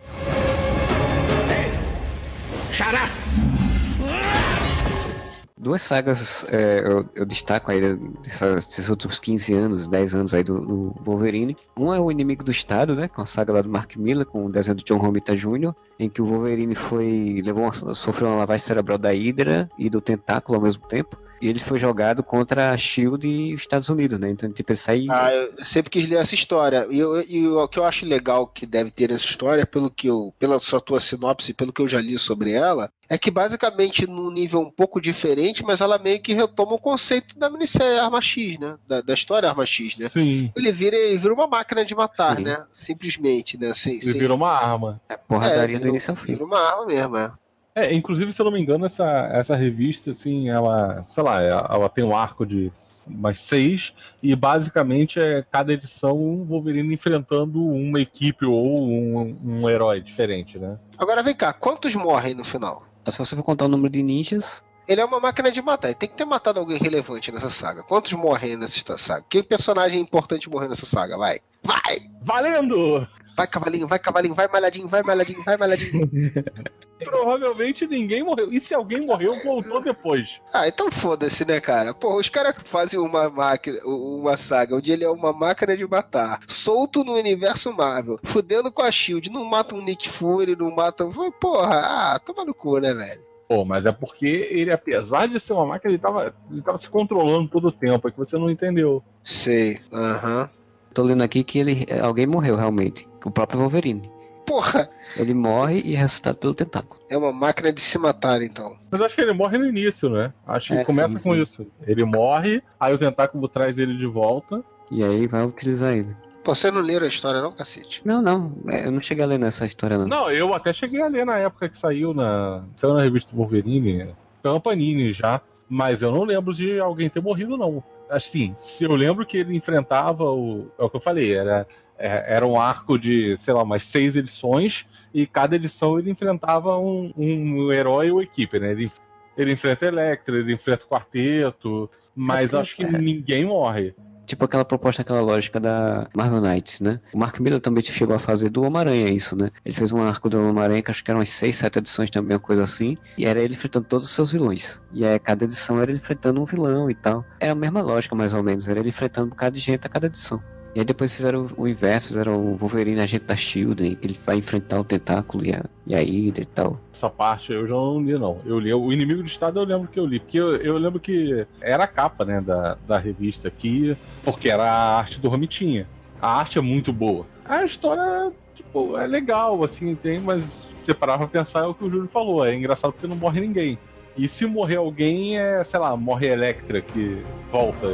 Duas 5.63 5.81
sagas 5.81 6.45
é, 6.51 6.81
eu, 6.85 7.09
eu, 7.15 7.25
destaco 7.25 7.71
aí 7.71 7.79
desses 8.21 8.89
outros 8.89 9.17
15 9.17 9.53
anos, 9.53 9.87
10 9.87 10.15
anos 10.15 10.33
aí 10.33 10.43
do, 10.43 10.59
do, 10.59 10.95
Wolverine. 11.01 11.55
Um 11.77 11.93
é 11.93 11.99
o 12.01 12.11
Inimigo 12.11 12.43
do 12.43 12.51
Estado, 12.51 12.93
né? 12.93 13.07
Com 13.07 13.21
a 13.21 13.25
saga 13.25 13.53
lá 13.53 13.61
do 13.61 13.69
Mark 13.69 13.95
Miller, 13.95 14.25
com 14.25 14.45
o 14.45 14.51
desenho 14.51 14.75
do 14.75 14.83
John 14.83 14.97
Romita 14.97 15.33
Jr., 15.33 15.73
em 15.97 16.09
que 16.09 16.21
o 16.21 16.25
Wolverine 16.25 16.75
foi. 16.75 17.41
levou 17.41 17.63
uma, 17.63 17.95
sofreu 17.95 18.27
uma 18.27 18.39
lavagem 18.39 18.65
cerebral 18.65 18.97
da 18.97 19.11
Hydra 19.13 19.69
e 19.77 19.89
do 19.89 20.01
Tentáculo 20.01 20.57
ao 20.57 20.63
mesmo 20.63 20.85
tempo 20.85 21.17
e 21.43 21.49
ele 21.49 21.59
foi 21.59 21.77
jogado 21.77 22.23
contra 22.23 22.71
a 22.71 22.77
Shield 22.77 23.27
e 23.27 23.53
os 23.53 23.59
Estados 23.59 23.89
Unidos, 23.89 24.17
né? 24.17 24.29
Então, 24.29 24.49
tipo, 24.49 24.71
ele 24.71 24.77
saiu. 24.77 25.11
Ah, 25.11 25.29
eu 25.33 25.65
sempre 25.65 25.89
quis 25.89 26.07
ler 26.07 26.15
essa 26.15 26.33
história. 26.33 26.87
E, 26.89 26.97
eu, 26.97 27.21
e 27.21 27.45
o 27.45 27.67
que 27.67 27.77
eu 27.77 27.83
acho 27.83 28.05
legal 28.05 28.47
que 28.47 28.65
deve 28.65 28.89
ter 28.89 29.11
essa 29.11 29.25
história, 29.25 29.65
pelo 29.65 29.91
que 29.91 30.07
eu, 30.07 30.33
pela 30.39 30.57
sua 30.61 30.79
tua 30.79 31.01
sinopse, 31.01 31.53
pelo 31.53 31.73
que 31.73 31.81
eu 31.81 31.87
já 31.87 31.99
li 31.99 32.17
sobre 32.17 32.53
ela, 32.53 32.89
é 33.09 33.17
que 33.17 33.29
basicamente 33.29 34.07
num 34.07 34.31
nível 34.31 34.61
um 34.61 34.71
pouco 34.71 35.01
diferente, 35.01 35.65
mas 35.65 35.81
ela 35.81 35.97
meio 35.97 36.21
que 36.21 36.33
retoma 36.33 36.75
o 36.75 36.79
conceito 36.79 37.37
da 37.37 37.49
minissérie 37.49 37.99
Arma 37.99 38.21
X, 38.21 38.57
né? 38.57 38.77
Da, 38.87 39.01
da 39.01 39.13
história 39.13 39.49
Arma 39.49 39.65
X, 39.65 39.97
né? 39.97 40.07
Sim. 40.07 40.49
Ele 40.55 40.71
vira, 40.71 40.95
ele 40.95 41.17
vira 41.17 41.33
uma 41.33 41.45
máquina 41.45 41.83
de 41.83 41.93
matar, 41.93 42.37
Sim. 42.37 42.43
né? 42.43 42.65
Simplesmente, 42.71 43.59
né? 43.59 43.73
Sem, 43.73 43.95
ele 43.95 44.01
sem... 44.01 44.13
vira 44.13 44.33
uma 44.33 44.49
arma. 44.49 45.01
É 45.09 45.17
porradaria 45.17 45.75
é, 45.75 45.79
do 45.79 45.89
início 45.89 46.11
ao 46.11 46.15
fim. 46.15 46.35
Vira 46.35 46.45
uma 46.45 46.57
arma 46.57 46.85
mesmo, 46.85 47.17
é. 47.17 47.33
É, 47.75 47.93
inclusive, 47.93 48.31
se 48.31 48.39
eu 48.39 48.45
não 48.45 48.51
me 48.51 48.61
engano, 48.61 48.85
essa, 48.85 49.29
essa 49.31 49.55
revista, 49.55 50.11
assim, 50.11 50.49
ela, 50.49 51.03
sei 51.03 51.23
lá, 51.23 51.41
ela 51.41 51.89
tem 51.89 52.03
um 52.03 52.15
arco 52.15 52.45
de 52.45 52.71
mais 53.07 53.39
seis, 53.39 53.93
e 54.21 54.35
basicamente 54.35 55.19
é 55.19 55.43
cada 55.51 55.73
edição 55.73 56.17
um 56.17 56.45
Wolverine 56.45 56.93
enfrentando 56.93 57.65
uma 57.65 57.99
equipe 57.99 58.45
ou 58.45 58.87
um, 58.87 59.37
um 59.43 59.69
herói 59.69 60.01
diferente, 60.01 60.57
né? 60.57 60.77
Agora 60.97 61.23
vem 61.23 61.35
cá, 61.35 61.51
quantos 61.51 61.95
morrem 61.95 62.33
no 62.33 62.45
final? 62.45 62.85
Se 63.09 63.17
você 63.17 63.35
for 63.35 63.43
contar 63.43 63.65
o 63.65 63.69
número 63.69 63.91
de 63.91 64.01
ninjas. 64.01 64.63
Ele 64.87 65.01
é 65.01 65.05
uma 65.05 65.19
máquina 65.19 65.49
de 65.49 65.61
matar, 65.61 65.89
ele 65.89 65.95
tem 65.95 66.09
que 66.09 66.15
ter 66.15 66.25
matado 66.25 66.59
alguém 66.59 66.77
relevante 66.77 67.31
nessa 67.31 67.49
saga. 67.49 67.83
Quantos 67.83 68.13
morrem 68.13 68.55
nessa 68.55 68.97
saga? 68.97 69.25
Que 69.29 69.41
personagem 69.41 69.99
importante 69.99 70.49
morreu 70.49 70.69
nessa 70.69 70.85
saga? 70.85 71.17
Vai! 71.17 71.39
Vai! 71.63 72.09
Valendo! 72.21 73.07
Vai, 73.35 73.47
cavalinho, 73.47 73.87
vai, 73.87 73.99
cavalinho, 73.99 74.35
vai, 74.35 74.47
malhadinho, 74.47 74.87
vai, 74.87 75.01
malhadinho, 75.01 75.43
vai, 75.43 75.57
malhadinho. 75.57 76.09
Provavelmente 77.03 77.85
ninguém 77.87 78.23
morreu. 78.23 78.51
E 78.51 78.59
se 78.59 78.73
alguém 78.73 79.05
morreu, 79.05 79.33
voltou 79.43 79.81
depois. 79.81 80.39
Ah, 80.53 80.67
então 80.67 80.91
foda-se, 80.91 81.45
né, 81.45 81.59
cara? 81.59 81.93
Pô, 81.93 82.15
os 82.17 82.29
caras 82.29 82.55
fazem 82.63 82.99
uma 82.99 83.29
máquina, 83.29 83.79
uma 83.83 84.37
saga 84.37 84.75
onde 84.75 84.91
ele 84.91 85.03
é 85.03 85.09
uma 85.09 85.33
máquina 85.33 85.75
de 85.75 85.85
matar, 85.85 86.39
solto 86.47 87.03
no 87.03 87.13
universo 87.13 87.73
Marvel, 87.73 88.19
fudendo 88.23 88.71
com 88.71 88.83
a 88.83 88.91
Shield, 88.91 89.29
não 89.29 89.43
mata 89.43 89.75
um 89.75 89.83
Nick 89.83 90.07
Fury, 90.07 90.55
não 90.55 90.71
mata. 90.71 91.05
Porra, 91.41 92.13
ah, 92.13 92.19
toma 92.19 92.45
no 92.45 92.53
cu, 92.53 92.77
né, 92.77 92.93
velho? 92.93 93.21
Pô, 93.47 93.65
mas 93.65 93.85
é 93.85 93.91
porque 93.91 94.47
ele, 94.49 94.71
apesar 94.71 95.27
de 95.27 95.39
ser 95.39 95.53
uma 95.53 95.65
máquina, 95.65 95.91
ele 95.91 96.01
tava, 96.01 96.33
ele 96.49 96.61
tava 96.61 96.77
se 96.77 96.89
controlando 96.89 97.49
todo 97.49 97.67
o 97.67 97.71
tempo, 97.71 98.07
é 98.07 98.11
que 98.11 98.17
você 98.17 98.37
não 98.37 98.49
entendeu. 98.49 99.03
Sei, 99.23 99.79
aham. 99.91 100.43
Uhum. 100.43 100.62
Tô 100.93 101.03
lendo 101.03 101.23
aqui 101.23 101.43
que 101.43 101.57
ele, 101.57 101.87
alguém 102.01 102.27
morreu 102.27 102.55
realmente, 102.55 103.07
o 103.25 103.31
próprio 103.31 103.59
Wolverine. 103.59 104.09
Porra! 104.45 104.89
Ele 105.17 105.33
morre 105.33 105.81
e 105.83 105.95
é 105.95 105.99
ressuscitado 105.99 106.37
pelo 106.37 106.53
tentáculo. 106.53 107.01
É 107.09 107.17
uma 107.17 107.31
máquina 107.31 107.71
de 107.71 107.81
se 107.81 107.97
matar, 107.97 108.41
então. 108.41 108.77
Mas 108.91 109.01
acho 109.01 109.15
que 109.15 109.21
ele 109.21 109.33
morre 109.33 109.57
no 109.57 109.65
início, 109.65 110.09
né? 110.09 110.33
Acho 110.45 110.73
que 110.73 110.79
é, 110.79 110.85
começa 110.85 111.17
sim, 111.17 111.29
com 111.29 111.35
sim. 111.35 111.41
isso. 111.41 111.67
Ele 111.87 112.03
morre, 112.03 112.61
aí 112.79 112.93
o 112.93 112.97
tentáculo 112.97 113.47
traz 113.47 113.77
ele 113.77 113.97
de 113.97 114.05
volta. 114.05 114.63
E 114.91 115.03
aí 115.03 115.27
vai 115.27 115.45
utilizar 115.45 115.93
ele. 115.93 116.15
Pô, 116.43 116.53
você 116.53 116.69
não 116.69 116.81
leram 116.81 117.05
a 117.05 117.09
história, 117.09 117.41
não, 117.41 117.53
cacete? 117.53 118.01
Não, 118.03 118.21
não. 118.21 118.51
É, 118.67 118.85
eu 118.85 118.91
não 118.91 119.01
cheguei 119.01 119.23
a 119.23 119.27
ler 119.27 119.39
nessa 119.39 119.65
história, 119.65 119.97
não. 119.97 120.07
Não, 120.07 120.29
eu 120.29 120.53
até 120.53 120.73
cheguei 120.73 121.01
a 121.01 121.07
ler 121.07 121.25
na 121.25 121.37
época 121.37 121.69
que 121.69 121.77
saiu 121.77 122.13
na. 122.13 122.65
Saiu 122.75 122.93
na 122.93 123.01
revista 123.01 123.33
Wolverine. 123.33 124.13
Foi 124.41 124.59
Panini 124.59 125.13
já. 125.13 125.41
Mas 125.69 126.01
eu 126.01 126.11
não 126.11 126.23
lembro 126.23 126.53
de 126.53 126.79
alguém 126.79 127.09
ter 127.09 127.21
morrido, 127.21 127.57
não 127.57 127.81
assim, 128.15 128.53
se 128.55 128.83
eu 128.83 128.95
lembro 128.95 129.25
que 129.25 129.37
ele 129.37 129.55
enfrentava 129.55 130.23
o. 130.31 130.71
É 130.77 130.83
o 130.83 130.89
que 130.89 130.95
eu 130.95 131.01
falei, 131.01 131.35
era, 131.35 131.67
é, 131.97 132.35
era 132.35 132.47
um 132.47 132.59
arco 132.59 132.97
de, 132.97 133.35
sei 133.37 133.53
lá, 133.53 133.63
umas 133.63 133.83
seis 133.83 134.15
edições, 134.15 134.85
e 135.13 135.25
cada 135.25 135.55
edição 135.55 135.99
ele 135.99 136.11
enfrentava 136.11 136.77
um, 136.77 137.11
um 137.15 137.71
herói 137.71 138.11
ou 138.11 138.21
equipe, 138.21 138.59
né? 138.59 138.71
Ele, 138.71 138.91
ele 139.37 139.53
enfrenta 139.53 139.85
Electra, 139.85 140.37
ele 140.37 140.53
enfrenta 140.53 140.85
o 140.85 140.87
quarteto, 140.87 141.89
mas 142.15 142.53
é 142.53 142.57
acho 142.57 142.75
que 142.75 142.83
é. 142.83 142.91
ninguém 142.91 143.45
morre. 143.45 143.95
Tipo 144.25 144.45
aquela 144.45 144.63
proposta, 144.65 145.01
aquela 145.01 145.21
lógica 145.21 145.59
da 145.59 146.07
Marvel 146.15 146.41
Knights, 146.41 146.79
né? 146.79 146.99
O 147.13 147.17
Mark 147.17 147.39
Miller 147.39 147.59
também 147.59 147.83
chegou 147.83 148.15
a 148.15 148.19
fazer 148.19 148.49
do 148.49 148.63
Homem-Aranha 148.63 149.09
isso, 149.11 149.35
né? 149.35 149.51
Ele 149.65 149.75
fez 149.75 149.91
um 149.91 150.01
arco 150.01 150.29
do 150.29 150.39
Homem-Aranha 150.39 150.81
que 150.81 150.91
acho 150.91 151.03
que 151.03 151.11
eram 151.11 151.19
umas 151.19 151.29
6, 151.29 151.55
7 151.55 151.79
edições 151.79 152.09
também, 152.09 152.35
uma 152.35 152.39
coisa 152.39 152.63
assim. 152.63 152.97
E 153.17 153.25
era 153.25 153.39
ele 153.41 153.53
enfrentando 153.53 153.85
todos 153.85 154.07
os 154.07 154.13
seus 154.13 154.31
vilões. 154.31 154.81
E 154.91 155.05
aí 155.05 155.19
cada 155.19 155.43
edição 155.43 155.81
era 155.81 155.91
ele 155.91 155.97
enfrentando 155.97 156.41
um 156.41 156.45
vilão 156.45 156.89
e 156.89 156.95
tal. 156.95 157.25
Era 157.39 157.51
a 157.51 157.55
mesma 157.55 157.81
lógica, 157.81 158.15
mais 158.15 158.33
ou 158.33 158.41
menos. 158.41 158.67
Era 158.67 158.79
ele 158.79 158.89
enfrentando 158.89 159.27
um 159.27 159.29
bocado 159.29 159.55
de 159.55 159.61
gente 159.61 159.85
a 159.85 159.89
cada 159.89 160.07
edição. 160.07 160.41
E 160.75 160.79
aí 160.79 160.85
depois 160.85 161.11
fizeram 161.11 161.47
o 161.55 161.67
inverso, 161.67 162.07
fizeram 162.07 162.35
o 162.35 162.55
Wolverine 162.55 162.99
agente 162.99 163.25
da 163.25 163.35
Shield, 163.35 163.95
que 163.95 164.07
ele 164.07 164.17
vai 164.25 164.37
enfrentar 164.37 164.79
o 164.79 164.83
tentáculo 164.83 165.45
e 165.45 165.53
a, 165.53 165.63
e 165.85 165.93
a 165.93 165.99
Hydra 165.99 166.41
e 166.41 166.45
tal. 166.45 166.79
Essa 166.91 167.09
parte 167.09 167.53
eu 167.53 167.67
já 167.67 167.73
não 167.75 168.01
li, 168.01 168.13
não. 168.17 168.41
Eu 168.43 168.59
li 168.59 168.73
o 168.73 168.91
Inimigo 168.91 169.21
do 169.21 169.27
Estado, 169.27 169.59
eu 169.59 169.65
lembro 169.65 169.87
que 169.87 169.99
eu 169.99 170.05
li. 170.05 170.19
Porque 170.19 170.39
eu, 170.39 170.55
eu 170.57 170.77
lembro 170.77 170.99
que 170.99 171.45
era 171.61 171.83
a 171.83 171.87
capa, 171.87 172.25
né, 172.25 172.41
da, 172.41 172.75
da 172.87 172.97
revista 172.97 173.47
aqui, 173.47 173.95
porque 174.23 174.49
era 174.49 174.63
a 174.63 174.97
arte 174.97 175.19
do 175.19 175.29
Romitinha. 175.29 175.87
A 176.19 176.39
arte 176.39 176.57
é 176.57 176.61
muito 176.61 176.91
boa. 176.91 177.27
A 177.45 177.63
história, 177.63 178.31
tipo, 178.55 178.97
é 178.97 179.05
legal, 179.05 179.63
assim, 179.63 179.93
tem, 179.93 180.19
mas 180.19 180.67
se 180.71 180.93
parar 180.93 181.19
pra 181.19 181.27
pensar 181.27 181.65
é 181.65 181.67
o 181.67 181.73
que 181.75 181.83
o 181.83 181.89
Júlio 181.89 182.07
falou. 182.07 182.43
É 182.43 182.55
engraçado 182.55 182.93
porque 182.93 183.07
não 183.07 183.15
morre 183.15 183.41
ninguém. 183.41 183.77
E 184.15 184.27
se 184.29 184.45
morrer 184.45 184.77
alguém, 184.77 185.39
é, 185.39 185.63
sei 185.63 185.79
lá, 185.79 185.97
morre 185.97 186.27
Electra 186.27 186.81
que 186.81 187.23
volta. 187.51 187.87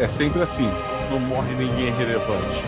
É 0.00 0.08
sempre 0.08 0.42
assim. 0.42 0.68
Não 1.10 1.20
morre 1.20 1.54
ninguém 1.54 1.92
relevante. 1.94 2.62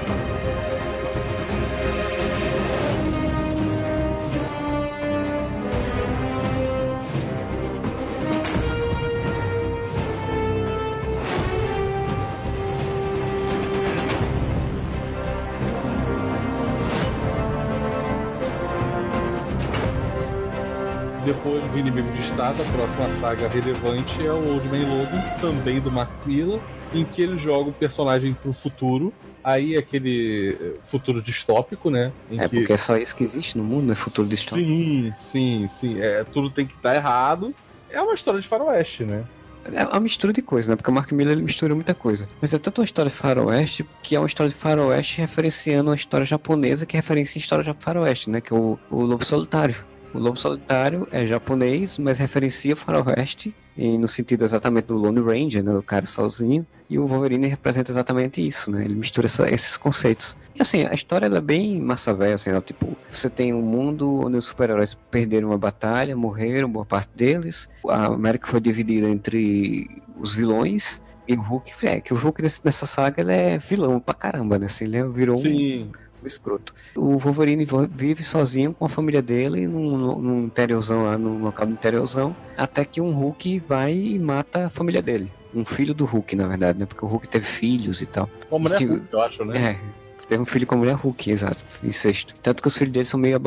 depois 21.28 21.62
do 21.62 21.78
Inimigo 21.78 22.10
de 22.12 22.27
Estado, 22.38 22.62
a 22.62 22.72
próxima 22.72 23.10
saga 23.10 23.48
relevante 23.48 24.24
é 24.24 24.30
o 24.30 24.52
Old 24.52 24.68
Man 24.68 24.86
Logan, 24.88 25.20
também 25.40 25.80
do 25.80 25.90
Mark 25.90 26.08
Miller, 26.24 26.60
em 26.94 27.04
que 27.04 27.20
ele 27.20 27.36
joga 27.36 27.70
o 27.70 27.72
personagem 27.72 28.32
pro 28.32 28.52
futuro. 28.52 29.12
Aí 29.42 29.74
é 29.74 29.78
aquele 29.80 30.50
eh, 30.52 30.74
futuro 30.84 31.20
distópico, 31.20 31.90
né? 31.90 32.12
é 32.30 32.48
que... 32.48 32.58
porque 32.58 32.72
é 32.72 32.76
só 32.76 32.96
isso 32.96 33.16
que 33.16 33.24
existe 33.24 33.58
no 33.58 33.64
mundo, 33.64 33.90
é 33.90 33.96
futuro 33.96 34.28
distópico. 34.28 34.68
Sim, 34.68 35.12
sim, 35.16 35.66
sim. 35.66 36.00
É, 36.00 36.22
tudo 36.22 36.48
tem 36.48 36.64
que 36.64 36.74
estar 36.74 36.94
errado. 36.94 37.52
É 37.90 38.00
uma 38.00 38.14
história 38.14 38.40
de 38.40 38.46
faroeste, 38.46 39.02
né? 39.02 39.24
É 39.72 39.84
uma 39.86 39.98
mistura 39.98 40.32
de 40.32 40.40
coisas, 40.40 40.68
né? 40.68 40.76
Porque 40.76 40.92
o 40.92 40.94
Mark 40.94 41.10
Miller 41.10 41.32
ele 41.32 41.42
mistura 41.42 41.74
muita 41.74 41.92
coisa. 41.92 42.28
Mas 42.40 42.54
é 42.54 42.58
tanto 42.58 42.80
uma 42.80 42.84
história 42.84 43.10
de 43.10 43.16
faroeste 43.16 43.84
que 44.00 44.14
é 44.14 44.20
uma 44.20 44.28
história 44.28 44.48
de 44.48 44.54
faroeste 44.54 45.20
referenciando 45.20 45.90
uma 45.90 45.96
história 45.96 46.24
japonesa 46.24 46.86
que 46.86 46.94
referencia 46.96 47.40
a 47.40 47.42
história 47.42 47.64
de 47.64 47.74
faroeste, 47.80 48.30
né? 48.30 48.40
Que 48.40 48.54
é 48.54 48.56
o, 48.56 48.78
o 48.92 49.02
Lobo 49.02 49.24
Solitário. 49.24 49.74
O 50.12 50.18
Lobo 50.18 50.36
Solitário 50.36 51.06
é 51.10 51.26
japonês, 51.26 51.98
mas 51.98 52.18
referencia 52.18 52.74
faroeste, 52.74 53.54
no 53.76 54.08
sentido 54.08 54.42
exatamente 54.42 54.86
do 54.86 54.96
Lone 54.96 55.20
Ranger, 55.20 55.62
né, 55.62 55.72
do 55.72 55.82
cara 55.82 56.06
sozinho, 56.06 56.66
e 56.90 56.98
o 56.98 57.06
Wolverine 57.06 57.46
representa 57.46 57.92
exatamente 57.92 58.44
isso, 58.44 58.70
né? 58.70 58.84
Ele 58.84 58.94
mistura 58.94 59.26
essa, 59.26 59.48
esses 59.52 59.76
conceitos. 59.76 60.36
E 60.54 60.62
assim, 60.62 60.86
a 60.86 60.94
história 60.94 61.26
é 61.26 61.40
bem 61.40 61.80
massa 61.80 62.14
velha, 62.14 62.34
assim, 62.34 62.50
tipo, 62.62 62.96
você 63.10 63.28
tem 63.28 63.52
um 63.52 63.60
mundo 63.60 64.24
onde 64.24 64.38
os 64.38 64.46
super-heróis 64.46 64.94
perderam 64.94 65.48
uma 65.48 65.58
batalha, 65.58 66.16
morreram, 66.16 66.68
boa 66.70 66.86
parte 66.86 67.10
deles. 67.14 67.68
A 67.86 68.06
América 68.06 68.48
foi 68.48 68.60
dividida 68.60 69.08
entre 69.08 69.86
os 70.18 70.34
vilões 70.34 71.00
e 71.28 71.34
o 71.34 71.42
Hulk, 71.42 71.86
é, 71.86 72.00
que 72.00 72.14
o 72.14 72.16
Hulk 72.16 72.40
nessa 72.42 72.86
saga 72.86 73.20
ele 73.20 73.32
é 73.32 73.58
vilão 73.58 74.00
pra 74.00 74.14
caramba, 74.14 74.58
né? 74.58 74.66
Assim, 74.66 74.84
ele 74.84 75.06
virou 75.10 75.36
Sim. 75.36 75.84
um 75.84 76.07
escroto. 76.26 76.74
O 76.94 77.18
Wolverine 77.18 77.66
vive 77.90 78.22
sozinho 78.22 78.74
com 78.74 78.84
a 78.84 78.88
família 78.88 79.22
dele 79.22 79.66
num, 79.66 80.18
num 80.18 80.44
interiorzão 80.44 81.04
lá, 81.04 81.18
num 81.18 81.42
local 81.42 81.66
do 81.66 81.72
interiorzão, 81.72 82.34
até 82.56 82.84
que 82.84 83.00
um 83.00 83.12
Hulk 83.12 83.60
vai 83.60 83.94
e 83.94 84.18
mata 84.18 84.66
a 84.66 84.70
família 84.70 85.02
dele. 85.02 85.30
Um 85.54 85.64
filho 85.64 85.94
do 85.94 86.04
Hulk, 86.04 86.36
na 86.36 86.46
verdade, 86.46 86.78
né? 86.78 86.86
Porque 86.86 87.04
o 87.04 87.08
Hulk 87.08 87.28
teve 87.28 87.44
filhos 87.44 88.02
e 88.02 88.06
tal. 88.06 88.28
Uma 88.50 88.58
mulher 88.58 88.82
Hulk, 88.82 89.06
eu 89.10 89.20
acho, 89.20 89.44
né? 89.44 89.58
É. 89.58 89.98
Teve 90.28 90.42
um 90.42 90.46
filho 90.46 90.66
com 90.66 90.74
a 90.74 90.78
mulher 90.78 90.94
Hulk, 90.94 91.30
exato, 91.30 91.64
incesto. 91.82 92.34
Tanto 92.42 92.60
que 92.60 92.68
os 92.68 92.76
filhos 92.76 92.92
dele 92.92 93.06
são 93.06 93.18
meio 93.18 93.40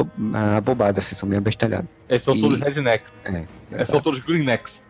abobados, 0.57 1.05
assim, 1.05 1.15
são 1.15 1.29
meio 1.29 1.39
abestalhados. 1.39 1.87
Eles 2.09 2.23
são 2.23 2.35
e... 2.35 2.41
todos 2.41 2.59
rednecks. 2.59 3.13
É. 3.23 3.45
Eles 3.71 3.87
são 3.87 4.01
todos 4.01 4.19
greenecks 4.19 4.81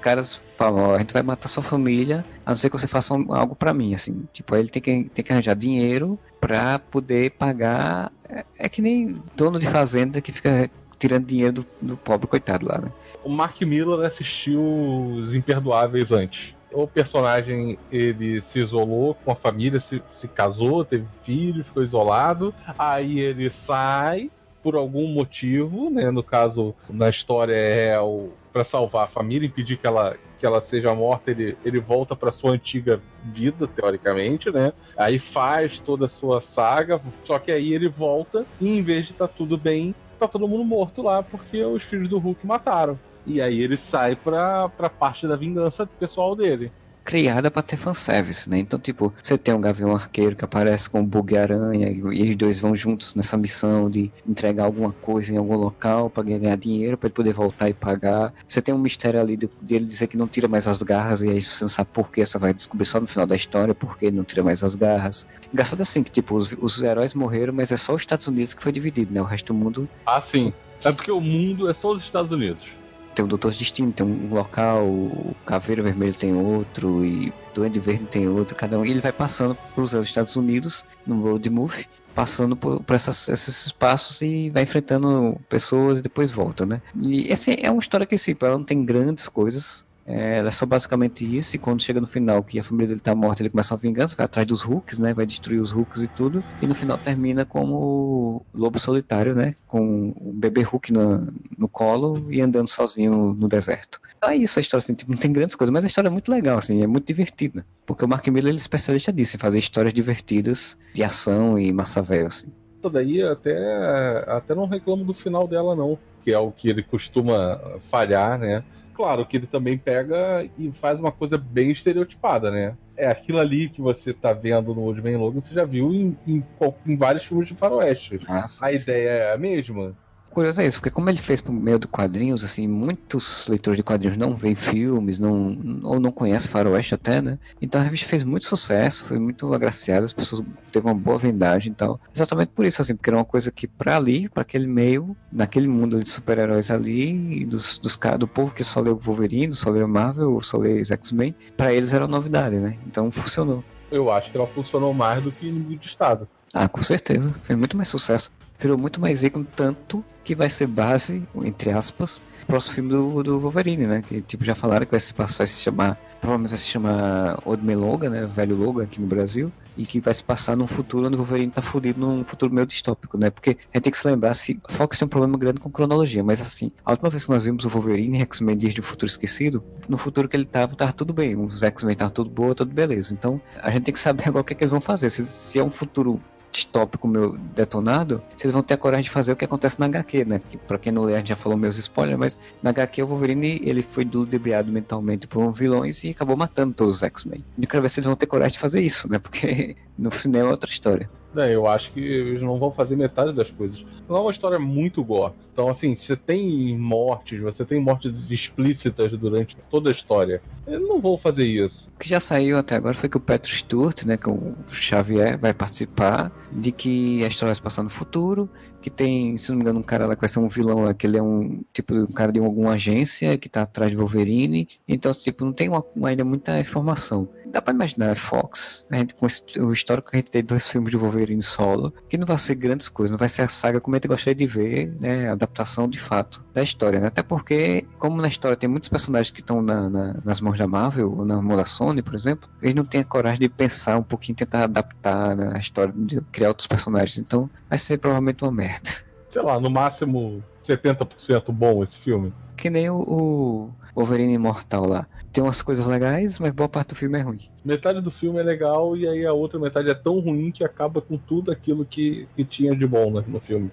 caras 0.00 0.42
falam, 0.56 0.94
a 0.94 0.98
gente 0.98 1.12
vai 1.12 1.22
matar 1.22 1.48
sua 1.48 1.62
família, 1.62 2.24
a 2.44 2.50
não 2.50 2.56
ser 2.56 2.68
que 2.70 2.78
você 2.78 2.86
faça 2.86 3.14
algo 3.14 3.54
para 3.54 3.72
mim, 3.72 3.94
assim. 3.94 4.26
Tipo, 4.32 4.54
aí 4.54 4.62
ele 4.62 4.68
tem 4.68 4.82
que, 4.82 5.10
tem 5.10 5.24
que 5.24 5.32
arranjar 5.32 5.54
dinheiro 5.54 6.18
pra 6.40 6.78
poder 6.78 7.32
pagar. 7.32 8.10
É, 8.28 8.44
é, 8.58 8.68
que 8.68 8.82
nem 8.82 9.22
dono 9.36 9.58
de 9.58 9.68
fazenda 9.68 10.20
que 10.20 10.32
fica 10.32 10.70
tirando 10.98 11.26
dinheiro 11.26 11.52
do, 11.52 11.66
do 11.80 11.96
pobre 11.96 12.26
coitado 12.26 12.66
lá, 12.66 12.78
né? 12.78 12.90
O 13.22 13.28
Mark 13.28 13.60
Miller 13.62 14.06
assistiu 14.06 14.62
Os 14.62 15.34
Imperdoáveis 15.34 16.12
antes. 16.12 16.54
O 16.72 16.86
personagem 16.86 17.78
ele 17.90 18.40
se 18.40 18.60
isolou 18.60 19.14
com 19.14 19.32
a 19.32 19.34
família, 19.34 19.80
se, 19.80 20.02
se 20.12 20.28
casou, 20.28 20.84
teve 20.84 21.06
filho, 21.22 21.64
ficou 21.64 21.82
isolado. 21.82 22.54
Aí 22.78 23.18
ele 23.18 23.50
sai 23.50 24.30
por 24.62 24.76
algum 24.76 25.08
motivo, 25.08 25.90
né? 25.90 26.10
No 26.10 26.22
caso, 26.22 26.74
na 26.88 27.08
história 27.08 27.54
é 27.54 27.98
o 27.98 28.30
para 28.52 28.64
salvar 28.64 29.04
a 29.04 29.08
família, 29.08 29.46
impedir 29.46 29.76
que 29.76 29.86
ela, 29.86 30.16
que 30.38 30.46
ela 30.46 30.60
seja 30.60 30.94
morta, 30.94 31.30
ele, 31.30 31.56
ele 31.64 31.80
volta 31.80 32.16
para 32.16 32.32
sua 32.32 32.52
antiga 32.52 33.00
vida, 33.24 33.66
teoricamente, 33.66 34.50
né? 34.50 34.72
Aí 34.96 35.18
faz 35.18 35.78
toda 35.78 36.06
a 36.06 36.08
sua 36.08 36.40
saga, 36.40 37.00
só 37.24 37.38
que 37.38 37.52
aí 37.52 37.72
ele 37.72 37.88
volta 37.88 38.44
e 38.60 38.68
em 38.68 38.82
vez 38.82 39.06
de 39.06 39.14
tá 39.14 39.28
tudo 39.28 39.56
bem, 39.56 39.94
tá 40.18 40.26
todo 40.26 40.48
mundo 40.48 40.64
morto 40.64 41.02
lá 41.02 41.22
porque 41.22 41.62
os 41.64 41.82
filhos 41.82 42.08
do 42.08 42.18
Hulk 42.18 42.46
mataram. 42.46 42.98
E 43.26 43.40
aí 43.40 43.60
ele 43.60 43.76
sai 43.76 44.16
pra, 44.16 44.68
pra 44.68 44.88
parte 44.88 45.26
da 45.26 45.36
vingança 45.36 45.86
pessoal 45.86 46.34
dele 46.34 46.72
criada 47.10 47.50
para 47.50 47.62
ter 47.62 47.76
fanservice, 47.76 48.48
né? 48.48 48.58
Então, 48.58 48.78
tipo, 48.78 49.12
você 49.20 49.36
tem 49.36 49.52
um 49.52 49.60
Gavião 49.60 49.92
Arqueiro 49.96 50.36
que 50.36 50.44
aparece 50.44 50.88
com 50.88 51.00
o 51.00 51.04
Bug-Aranha 51.04 51.90
e 51.90 52.30
os 52.30 52.36
dois 52.36 52.60
vão 52.60 52.76
juntos 52.76 53.16
nessa 53.16 53.36
missão 53.36 53.90
de 53.90 54.12
entregar 54.24 54.62
alguma 54.62 54.92
coisa 54.92 55.32
em 55.32 55.36
algum 55.36 55.56
local 55.56 56.08
para 56.08 56.22
ganhar 56.22 56.56
dinheiro 56.56 56.96
para 56.96 57.08
ele 57.08 57.14
poder 57.14 57.32
voltar 57.32 57.68
e 57.68 57.74
pagar. 57.74 58.32
Você 58.46 58.62
tem 58.62 58.72
um 58.72 58.78
mistério 58.78 59.20
ali 59.20 59.36
de, 59.36 59.50
de, 59.60 59.74
ele 59.74 59.86
dizer 59.86 60.06
que 60.06 60.16
não 60.16 60.28
tira 60.28 60.46
mais 60.46 60.68
as 60.68 60.84
garras 60.84 61.20
e 61.22 61.28
aí 61.28 61.42
você 61.42 61.64
não 61.64 61.68
sabe 61.68 61.90
por 61.92 62.12
que, 62.12 62.24
você 62.24 62.38
vai 62.38 62.54
descobrir 62.54 62.86
só 62.86 63.00
no 63.00 63.08
final 63.08 63.26
da 63.26 63.34
história 63.34 63.74
porque 63.74 64.06
ele 64.06 64.16
não 64.16 64.24
tira 64.24 64.44
mais 64.44 64.62
as 64.62 64.76
garras. 64.76 65.26
Engraçado 65.52 65.80
assim 65.80 66.04
que, 66.04 66.12
tipo, 66.12 66.36
os, 66.36 66.52
os 66.60 66.80
heróis 66.80 67.12
morreram, 67.12 67.52
mas 67.52 67.72
é 67.72 67.76
só 67.76 67.92
os 67.92 68.02
Estados 68.02 68.28
Unidos 68.28 68.54
que 68.54 68.62
foi 68.62 68.70
dividido, 68.70 69.12
né? 69.12 69.20
O 69.20 69.24
resto 69.24 69.52
do 69.52 69.58
mundo... 69.58 69.88
Ah, 70.06 70.22
sim. 70.22 70.52
É 70.84 70.92
porque 70.92 71.10
o 71.10 71.20
mundo 71.20 71.68
é 71.68 71.74
só 71.74 71.90
os 71.90 72.04
Estados 72.04 72.30
Unidos 72.30 72.79
tem 73.14 73.24
o 73.24 73.28
Doutor 73.28 73.52
Destino, 73.52 73.92
tem 73.92 74.06
um 74.06 74.32
local, 74.32 74.86
o 74.86 75.34
Caveiro 75.44 75.82
Vermelho 75.82 76.14
tem 76.14 76.34
outro, 76.34 77.04
e 77.04 77.32
Duende 77.54 77.80
Verde 77.80 78.06
tem 78.06 78.28
outro, 78.28 78.56
cada 78.56 78.78
um. 78.78 78.84
E 78.84 78.90
ele 78.90 79.00
vai 79.00 79.12
passando 79.12 79.56
pelos 79.74 79.92
Estados 79.92 80.36
Unidos, 80.36 80.84
no 81.06 81.20
road 81.22 81.50
movie, 81.50 81.86
passando 82.14 82.56
por, 82.56 82.82
por 82.82 82.94
essas, 82.94 83.28
esses 83.28 83.66
espaços 83.66 84.20
e 84.22 84.50
vai 84.50 84.62
enfrentando 84.62 85.38
pessoas 85.48 85.98
e 85.98 86.02
depois 86.02 86.30
volta, 86.30 86.66
né? 86.66 86.80
E 87.00 87.32
assim, 87.32 87.56
é 87.58 87.70
uma 87.70 87.80
história 87.80 88.06
que, 88.06 88.16
sim, 88.16 88.36
ela 88.40 88.58
não 88.58 88.64
tem 88.64 88.84
grandes 88.84 89.28
coisas, 89.28 89.84
é, 90.10 90.38
é 90.38 90.50
só 90.50 90.66
basicamente 90.66 91.24
isso, 91.24 91.56
e 91.56 91.58
quando 91.58 91.82
chega 91.82 92.00
no 92.00 92.06
final 92.06 92.42
que 92.42 92.58
a 92.58 92.64
família 92.64 92.88
dele 92.88 93.00
tá 93.00 93.14
morta, 93.14 93.42
ele 93.42 93.50
começa 93.50 93.74
uma 93.74 93.80
vingança, 93.80 94.16
vai 94.16 94.24
atrás 94.24 94.46
dos 94.46 94.62
Hulks, 94.62 94.98
né? 94.98 95.14
Vai 95.14 95.24
destruir 95.24 95.60
os 95.60 95.70
Hulks 95.70 96.02
e 96.02 96.08
tudo. 96.08 96.42
E 96.60 96.66
no 96.66 96.74
final 96.74 96.98
termina 96.98 97.44
como 97.44 98.44
lobo 98.52 98.78
solitário, 98.78 99.34
né? 99.34 99.54
Com 99.66 100.12
o 100.16 100.32
bebê 100.32 100.62
Hulk 100.62 100.92
no, 100.92 101.32
no 101.56 101.68
colo 101.68 102.26
e 102.30 102.40
andando 102.40 102.68
sozinho 102.68 103.34
no 103.34 103.48
deserto. 103.48 104.00
É 104.22 104.36
isso 104.36 104.58
a 104.58 104.60
história, 104.60 104.82
assim, 104.82 104.94
tipo, 104.94 105.10
não 105.10 105.18
tem 105.18 105.32
grandes 105.32 105.54
coisas, 105.54 105.72
mas 105.72 105.84
a 105.84 105.86
história 105.86 106.08
é 106.08 106.10
muito 106.10 106.30
legal, 106.30 106.58
assim, 106.58 106.82
é 106.82 106.86
muito 106.86 107.06
divertida. 107.06 107.64
Porque 107.86 108.04
o 108.04 108.08
Mark 108.08 108.26
Miller 108.28 108.50
ele 108.50 108.58
é 108.58 108.60
especialista 108.60 109.12
disso, 109.12 109.36
em 109.36 109.40
fazer 109.40 109.58
histórias 109.58 109.94
divertidas, 109.94 110.76
de 110.92 111.02
ação 111.02 111.58
e 111.58 111.72
massa 111.72 112.02
velha, 112.02 112.26
assim. 112.26 112.48
Daí 112.92 113.22
até, 113.22 114.24
até 114.26 114.54
não 114.54 114.66
reclamo 114.66 115.04
do 115.04 115.14
final 115.14 115.46
dela, 115.46 115.76
não. 115.76 115.98
Que 116.22 116.32
é 116.32 116.38
o 116.38 116.50
que 116.50 116.68
ele 116.68 116.82
costuma 116.82 117.58
falhar, 117.90 118.38
né? 118.38 118.62
Claro 119.00 119.24
que 119.24 119.38
ele 119.38 119.46
também 119.46 119.78
pega 119.78 120.46
e 120.58 120.70
faz 120.70 121.00
uma 121.00 121.10
coisa 121.10 121.38
bem 121.38 121.70
estereotipada, 121.70 122.50
né? 122.50 122.76
É 122.94 123.08
aquilo 123.08 123.38
ali 123.38 123.70
que 123.70 123.80
você 123.80 124.12
tá 124.12 124.34
vendo 124.34 124.74
no 124.74 124.82
Old 124.82 125.00
Man 125.00 125.18
Logan, 125.18 125.40
você 125.40 125.54
já 125.54 125.64
viu 125.64 125.90
em, 125.94 126.14
em, 126.26 126.44
em 126.86 126.96
vários 126.96 127.24
filmes 127.24 127.48
de 127.48 127.54
faroeste. 127.54 128.20
Nossa, 128.28 128.66
a 128.66 128.70
ideia 128.70 129.08
é 129.08 129.32
a 129.32 129.38
mesma 129.38 129.96
curioso 130.30 130.60
é 130.60 130.66
isso, 130.66 130.78
porque 130.78 130.90
como 130.90 131.10
ele 131.10 131.18
fez 131.18 131.40
por 131.40 131.52
meio 131.52 131.78
de 131.78 131.86
quadrinhos, 131.86 132.42
assim, 132.44 132.66
muitos 132.66 133.46
leitores 133.48 133.76
de 133.76 133.82
quadrinhos 133.82 134.16
não 134.16 134.34
veem 134.34 134.54
filmes, 134.54 135.18
não, 135.18 135.80
ou 135.82 136.00
não 136.00 136.12
conhecem 136.12 136.50
Faroeste 136.50 136.94
até, 136.94 137.20
né? 137.20 137.38
Então 137.60 137.80
a 137.80 137.84
revista 137.84 138.06
fez 138.06 138.22
muito 138.22 138.46
sucesso, 138.46 139.04
foi 139.04 139.18
muito 139.18 139.52
agraciada, 139.52 140.04
as 140.04 140.12
pessoas 140.12 140.42
teve 140.72 140.86
uma 140.86 140.94
boa 140.94 141.18
vendagem 141.18 141.72
e 141.72 141.74
tal. 141.74 142.00
Exatamente 142.14 142.52
por 142.54 142.64
isso, 142.64 142.80
assim, 142.80 142.94
porque 142.94 143.10
era 143.10 143.16
uma 143.16 143.24
coisa 143.24 143.50
que 143.50 143.66
para 143.66 143.96
ali, 143.96 144.28
para 144.28 144.42
aquele 144.42 144.66
meio, 144.66 145.16
naquele 145.32 145.68
mundo 145.68 146.02
de 146.02 146.08
super-heróis 146.08 146.70
ali, 146.70 147.44
dos, 147.44 147.78
dos 147.78 147.98
do 148.18 148.26
povo 148.26 148.54
que 148.54 148.64
só 148.64 148.80
leu 148.80 148.96
Wolverine, 148.96 149.52
só 149.52 149.70
leu 149.70 149.86
Marvel, 149.86 150.40
só 150.42 150.56
leu 150.56 150.84
X-Men, 150.84 151.34
para 151.56 151.72
eles 151.72 151.92
era 151.92 152.06
novidade, 152.06 152.56
né? 152.56 152.78
Então 152.86 153.10
funcionou. 153.10 153.62
Eu 153.90 154.10
acho 154.10 154.30
que 154.30 154.36
ela 154.36 154.46
funcionou 154.46 154.94
mais 154.94 155.22
do 155.22 155.32
que 155.32 155.46
inimigo 155.46 155.80
de 155.80 155.88
Estado. 155.88 156.28
Ah, 156.52 156.68
com 156.68 156.82
certeza. 156.82 157.34
Fez 157.42 157.58
muito 157.58 157.76
mais 157.76 157.88
sucesso 157.88 158.30
virou 158.60 158.76
muito 158.78 159.00
mais 159.00 159.22
ícone, 159.22 159.46
tanto 159.56 160.04
que 160.22 160.34
vai 160.34 160.50
ser 160.50 160.66
base, 160.66 161.26
entre 161.42 161.70
aspas, 161.70 162.20
próximo 162.46 162.74
filme 162.74 162.90
do, 162.90 163.22
do 163.22 163.40
Wolverine, 163.40 163.86
né? 163.86 164.02
Que 164.02 164.20
tipo 164.20 164.44
já 164.44 164.54
falaram 164.54 164.84
que 164.84 164.90
vai 164.90 165.00
se 165.00 165.14
passar, 165.14 165.38
vai 165.38 165.46
se 165.46 165.62
chamar, 165.62 165.98
provavelmente 166.20 166.50
vai 166.50 166.58
se 166.58 166.68
chamar 166.68 167.38
Old 167.44 167.64
Man 167.64 167.76
Logan, 167.76 168.10
né? 168.10 168.26
Velho 168.26 168.56
Logan 168.56 168.84
aqui 168.84 169.00
no 169.00 169.06
Brasil. 169.06 169.52
E 169.76 169.86
que 169.86 170.00
vai 170.00 170.12
se 170.12 170.22
passar 170.22 170.56
num 170.56 170.66
futuro 170.66 171.06
onde 171.06 171.14
o 171.14 171.18
Wolverine 171.18 171.50
tá 171.50 171.62
fudido 171.62 171.98
num 172.00 172.24
futuro 172.24 172.52
meio 172.52 172.66
distópico, 172.66 173.16
né? 173.16 173.30
Porque 173.30 173.50
a 173.72 173.78
gente 173.78 173.84
tem 173.84 173.90
que 173.90 173.96
se 173.96 174.06
lembrar, 174.06 174.34
se 174.34 174.60
Fox 174.68 174.98
tem 174.98 175.06
um 175.06 175.08
problema 175.08 175.38
grande 175.38 175.60
com 175.60 175.70
cronologia, 175.70 176.22
mas 176.22 176.40
assim, 176.40 176.70
a 176.84 176.90
última 176.90 177.08
vez 177.08 177.24
que 177.24 177.30
nós 177.30 177.44
vimos 177.44 177.64
o 177.64 177.68
Wolverine 177.68 178.20
X-Men 178.20 178.58
Dias 178.58 178.74
de 178.74 178.80
um 178.80 178.84
Futuro 178.84 179.10
Esquecido, 179.10 179.62
no 179.88 179.96
futuro 179.96 180.28
que 180.28 180.36
ele 180.36 180.44
tava, 180.44 180.74
tava 180.74 180.92
tudo 180.92 181.14
bem. 181.14 181.36
Os 181.36 181.62
X-Men 181.62 181.96
tava 181.96 182.10
tudo 182.10 182.28
boa, 182.28 182.54
tudo 182.54 182.74
beleza. 182.74 183.14
Então, 183.14 183.40
a 183.62 183.70
gente 183.70 183.84
tem 183.84 183.92
que 183.92 184.00
saber 184.00 184.24
agora 184.28 184.42
o 184.42 184.44
que, 184.44 184.52
é 184.52 184.56
que 184.56 184.64
eles 184.64 184.72
vão 184.72 184.80
fazer. 184.80 185.08
Se, 185.08 185.26
se 185.26 185.58
é 185.58 185.64
um 185.64 185.70
futuro 185.70 186.20
distópico 186.50 187.06
meu 187.06 187.36
detonado, 187.38 188.22
vocês 188.36 188.52
vão 188.52 188.62
ter 188.62 188.74
a 188.74 188.76
coragem 188.76 189.04
de 189.04 189.10
fazer 189.10 189.32
o 189.32 189.36
que 189.36 189.44
acontece 189.44 189.78
na 189.78 189.86
HQ, 189.86 190.24
né? 190.24 190.40
Que 190.50 190.56
pra 190.56 190.78
quem 190.78 190.92
não 190.92 191.02
lê, 191.02 191.14
a 191.14 191.18
gente 191.18 191.28
já 191.28 191.36
falou 191.36 191.56
meus 191.56 191.78
spoilers, 191.78 192.18
mas 192.18 192.38
na 192.62 192.70
HQ 192.70 193.02
o 193.02 193.06
Wolverine 193.06 193.60
ele 193.62 193.82
foi 193.82 194.04
ludibriado 194.04 194.70
mentalmente 194.72 195.26
por 195.26 195.42
um 195.42 195.52
vilões 195.52 196.02
e 196.04 196.10
acabou 196.10 196.36
matando 196.36 196.74
todos 196.74 196.96
os 196.96 197.02
X-Men. 197.02 197.44
Eu 197.60 197.68
quero 197.68 197.82
ver 197.82 197.88
se 197.88 198.00
eles 198.00 198.06
vão 198.06 198.16
ter 198.16 198.26
coragem 198.26 198.52
de 198.52 198.58
fazer 198.58 198.80
isso, 198.80 199.10
né? 199.10 199.18
Porque 199.18 199.76
no 199.96 200.10
cinema 200.10 200.48
é 200.48 200.50
outra 200.50 200.70
história. 200.70 201.08
É, 201.36 201.54
eu 201.54 201.66
acho 201.66 201.92
que 201.92 202.00
eles 202.00 202.42
não 202.42 202.58
vão 202.58 202.72
fazer 202.72 202.96
metade 202.96 203.32
das 203.32 203.50
coisas. 203.50 203.84
Não 204.08 204.16
é 204.16 204.20
uma 204.20 204.30
história 204.30 204.58
muito 204.58 205.04
gore. 205.04 205.32
Então, 205.52 205.68
assim, 205.68 205.94
você 205.94 206.16
tem 206.16 206.76
mortes, 206.76 207.40
você 207.40 207.64
tem 207.64 207.80
mortes 207.80 208.26
explícitas 208.30 209.12
durante 209.12 209.56
toda 209.70 209.90
a 209.90 209.92
história. 209.92 210.42
Eles 210.66 210.88
não 210.88 211.00
vão 211.00 211.16
fazer 211.16 211.44
isso. 211.44 211.88
O 211.94 211.98
que 211.98 212.08
já 212.08 212.18
saiu 212.18 212.58
até 212.58 212.74
agora 212.74 212.94
foi 212.94 213.08
que 213.08 213.16
o 213.16 213.20
Petro 213.20 213.52
Sturt, 213.52 214.04
né, 214.04 214.16
que 214.16 214.30
o 214.30 214.54
Xavier, 214.68 215.38
vai 215.38 215.52
participar 215.52 216.32
de 216.50 216.72
que 216.72 217.22
a 217.24 217.28
história 217.28 217.50
vai 217.50 217.56
se 217.56 217.62
passar 217.62 217.82
no 217.82 217.90
futuro 217.90 218.48
que 218.80 218.88
tem, 218.88 219.36
se 219.36 219.50
não 219.50 219.56
me 219.56 219.62
engano, 219.62 219.80
um 219.80 219.82
cara 219.82 220.06
lá 220.06 220.14
que 220.14 220.20
vai 220.20 220.28
ser 220.28 220.38
um 220.38 220.48
vilão 220.48 220.92
que 220.94 221.06
ele 221.06 221.18
é 221.18 221.22
um 221.22 221.62
tipo 221.72 221.94
um 221.94 222.06
cara 222.06 222.32
de 222.32 222.40
alguma 222.40 222.72
agência 222.72 223.36
que 223.36 223.48
tá 223.48 223.62
atrás 223.62 223.90
de 223.90 223.96
Wolverine. 223.96 224.68
Então, 224.88 225.12
tipo, 225.12 225.44
não 225.44 225.52
tem 225.52 225.68
uma, 225.68 225.84
ainda 226.04 226.24
muita 226.24 226.58
informação. 226.58 227.28
Dá 227.50 227.60
pra 227.60 227.74
imaginar 227.74 228.16
Fox, 228.16 228.84
a 228.90 228.96
gente, 228.96 229.14
com 229.14 229.26
esse, 229.26 229.42
o 229.60 229.72
histórico 229.72 230.10
que 230.10 230.16
a 230.16 230.18
gente 230.20 230.30
tem 230.30 230.42
dois 230.42 230.68
filmes 230.68 230.90
de 230.90 230.96
Wolverine 230.96 231.42
solo, 231.42 231.92
que 232.08 232.16
não 232.16 232.26
vai 232.26 232.38
ser 232.38 232.54
grandes 232.54 232.88
coisas, 232.88 233.10
não 233.10 233.18
vai 233.18 233.28
ser 233.28 233.42
a 233.42 233.48
saga 233.48 233.80
como 233.80 233.94
a 233.94 233.98
gente 233.98 234.08
gostaria 234.08 234.34
de 234.34 234.46
ver, 234.46 234.96
né? 235.00 235.28
A 235.28 235.32
adaptação 235.32 235.88
de 235.88 235.98
fato 235.98 236.44
da 236.54 236.62
história, 236.62 237.00
né? 237.00 237.08
Até 237.08 237.22
porque, 237.22 237.86
como 237.98 238.22
na 238.22 238.28
história 238.28 238.56
tem 238.56 238.68
muitos 238.68 238.88
personagens 238.88 239.30
que 239.30 239.40
estão 239.40 239.60
na, 239.60 239.90
na, 239.90 240.16
nas 240.24 240.40
mãos 240.40 240.58
da 240.58 240.66
Marvel, 240.66 241.12
ou 241.12 241.24
na 241.24 241.40
mão 241.42 241.56
da 241.56 241.64
Sony, 241.64 242.02
por 242.02 242.14
exemplo, 242.14 242.48
eles 242.62 242.74
não 242.74 242.84
têm 242.84 243.02
a 243.02 243.04
coragem 243.04 243.40
de 243.40 243.48
pensar 243.48 243.98
um 243.98 244.02
pouquinho, 244.02 244.36
tentar 244.36 244.64
adaptar 244.64 245.36
né, 245.36 245.52
a 245.54 245.58
história, 245.58 245.92
de 245.94 246.20
criar 246.32 246.48
outros 246.48 246.66
personagens. 246.66 247.18
Então, 247.18 247.50
vai 247.68 247.78
ser 247.78 247.98
provavelmente 247.98 248.42
uma 248.42 248.52
merda 248.52 248.70
merda. 248.70 248.90
Sei 249.28 249.42
lá, 249.42 249.60
no 249.60 249.70
máximo 249.70 250.42
70% 250.62 251.52
bom 251.52 251.82
esse 251.82 251.98
filme. 251.98 252.32
Que 252.56 252.68
nem 252.68 252.90
o, 252.90 252.96
o 252.96 253.74
Wolverine 253.94 254.34
Imortal 254.34 254.86
lá. 254.86 255.06
Tem 255.32 255.42
umas 255.42 255.62
coisas 255.62 255.86
legais, 255.86 256.38
mas 256.38 256.52
boa 256.52 256.68
parte 256.68 256.88
do 256.88 256.94
filme 256.96 257.18
é 257.18 257.22
ruim. 257.22 257.40
Metade 257.64 258.00
do 258.00 258.10
filme 258.10 258.40
é 258.40 258.42
legal 258.42 258.96
e 258.96 259.06
aí 259.06 259.24
a 259.24 259.32
outra 259.32 259.58
metade 259.58 259.88
é 259.88 259.94
tão 259.94 260.18
ruim 260.18 260.50
que 260.50 260.64
acaba 260.64 261.00
com 261.00 261.16
tudo 261.16 261.52
aquilo 261.52 261.84
que, 261.84 262.26
que 262.34 262.44
tinha 262.44 262.74
de 262.74 262.86
bom 262.86 263.12
né, 263.12 263.24
no 263.26 263.40
filme. 263.40 263.70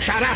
Xará! 0.00 0.32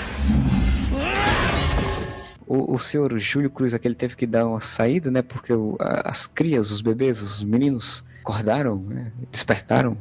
O, 2.47 2.75
o 2.75 2.79
senhor 2.79 3.19
Júlio 3.19 3.51
Cruz 3.51 3.75
aquele 3.75 3.95
teve 3.95 4.15
que 4.15 4.27
dar 4.27 4.47
uma 4.47 4.61
saída, 4.61 5.11
né? 5.11 5.21
Porque 5.21 5.53
o, 5.53 5.77
as 5.81 6.27
crias, 6.27 6.71
os 6.71 6.81
bebês, 6.81 7.21
os 7.21 7.43
meninos 7.43 8.05
acordaram, 8.21 8.77
né, 8.77 9.13
despertaram 9.31 9.97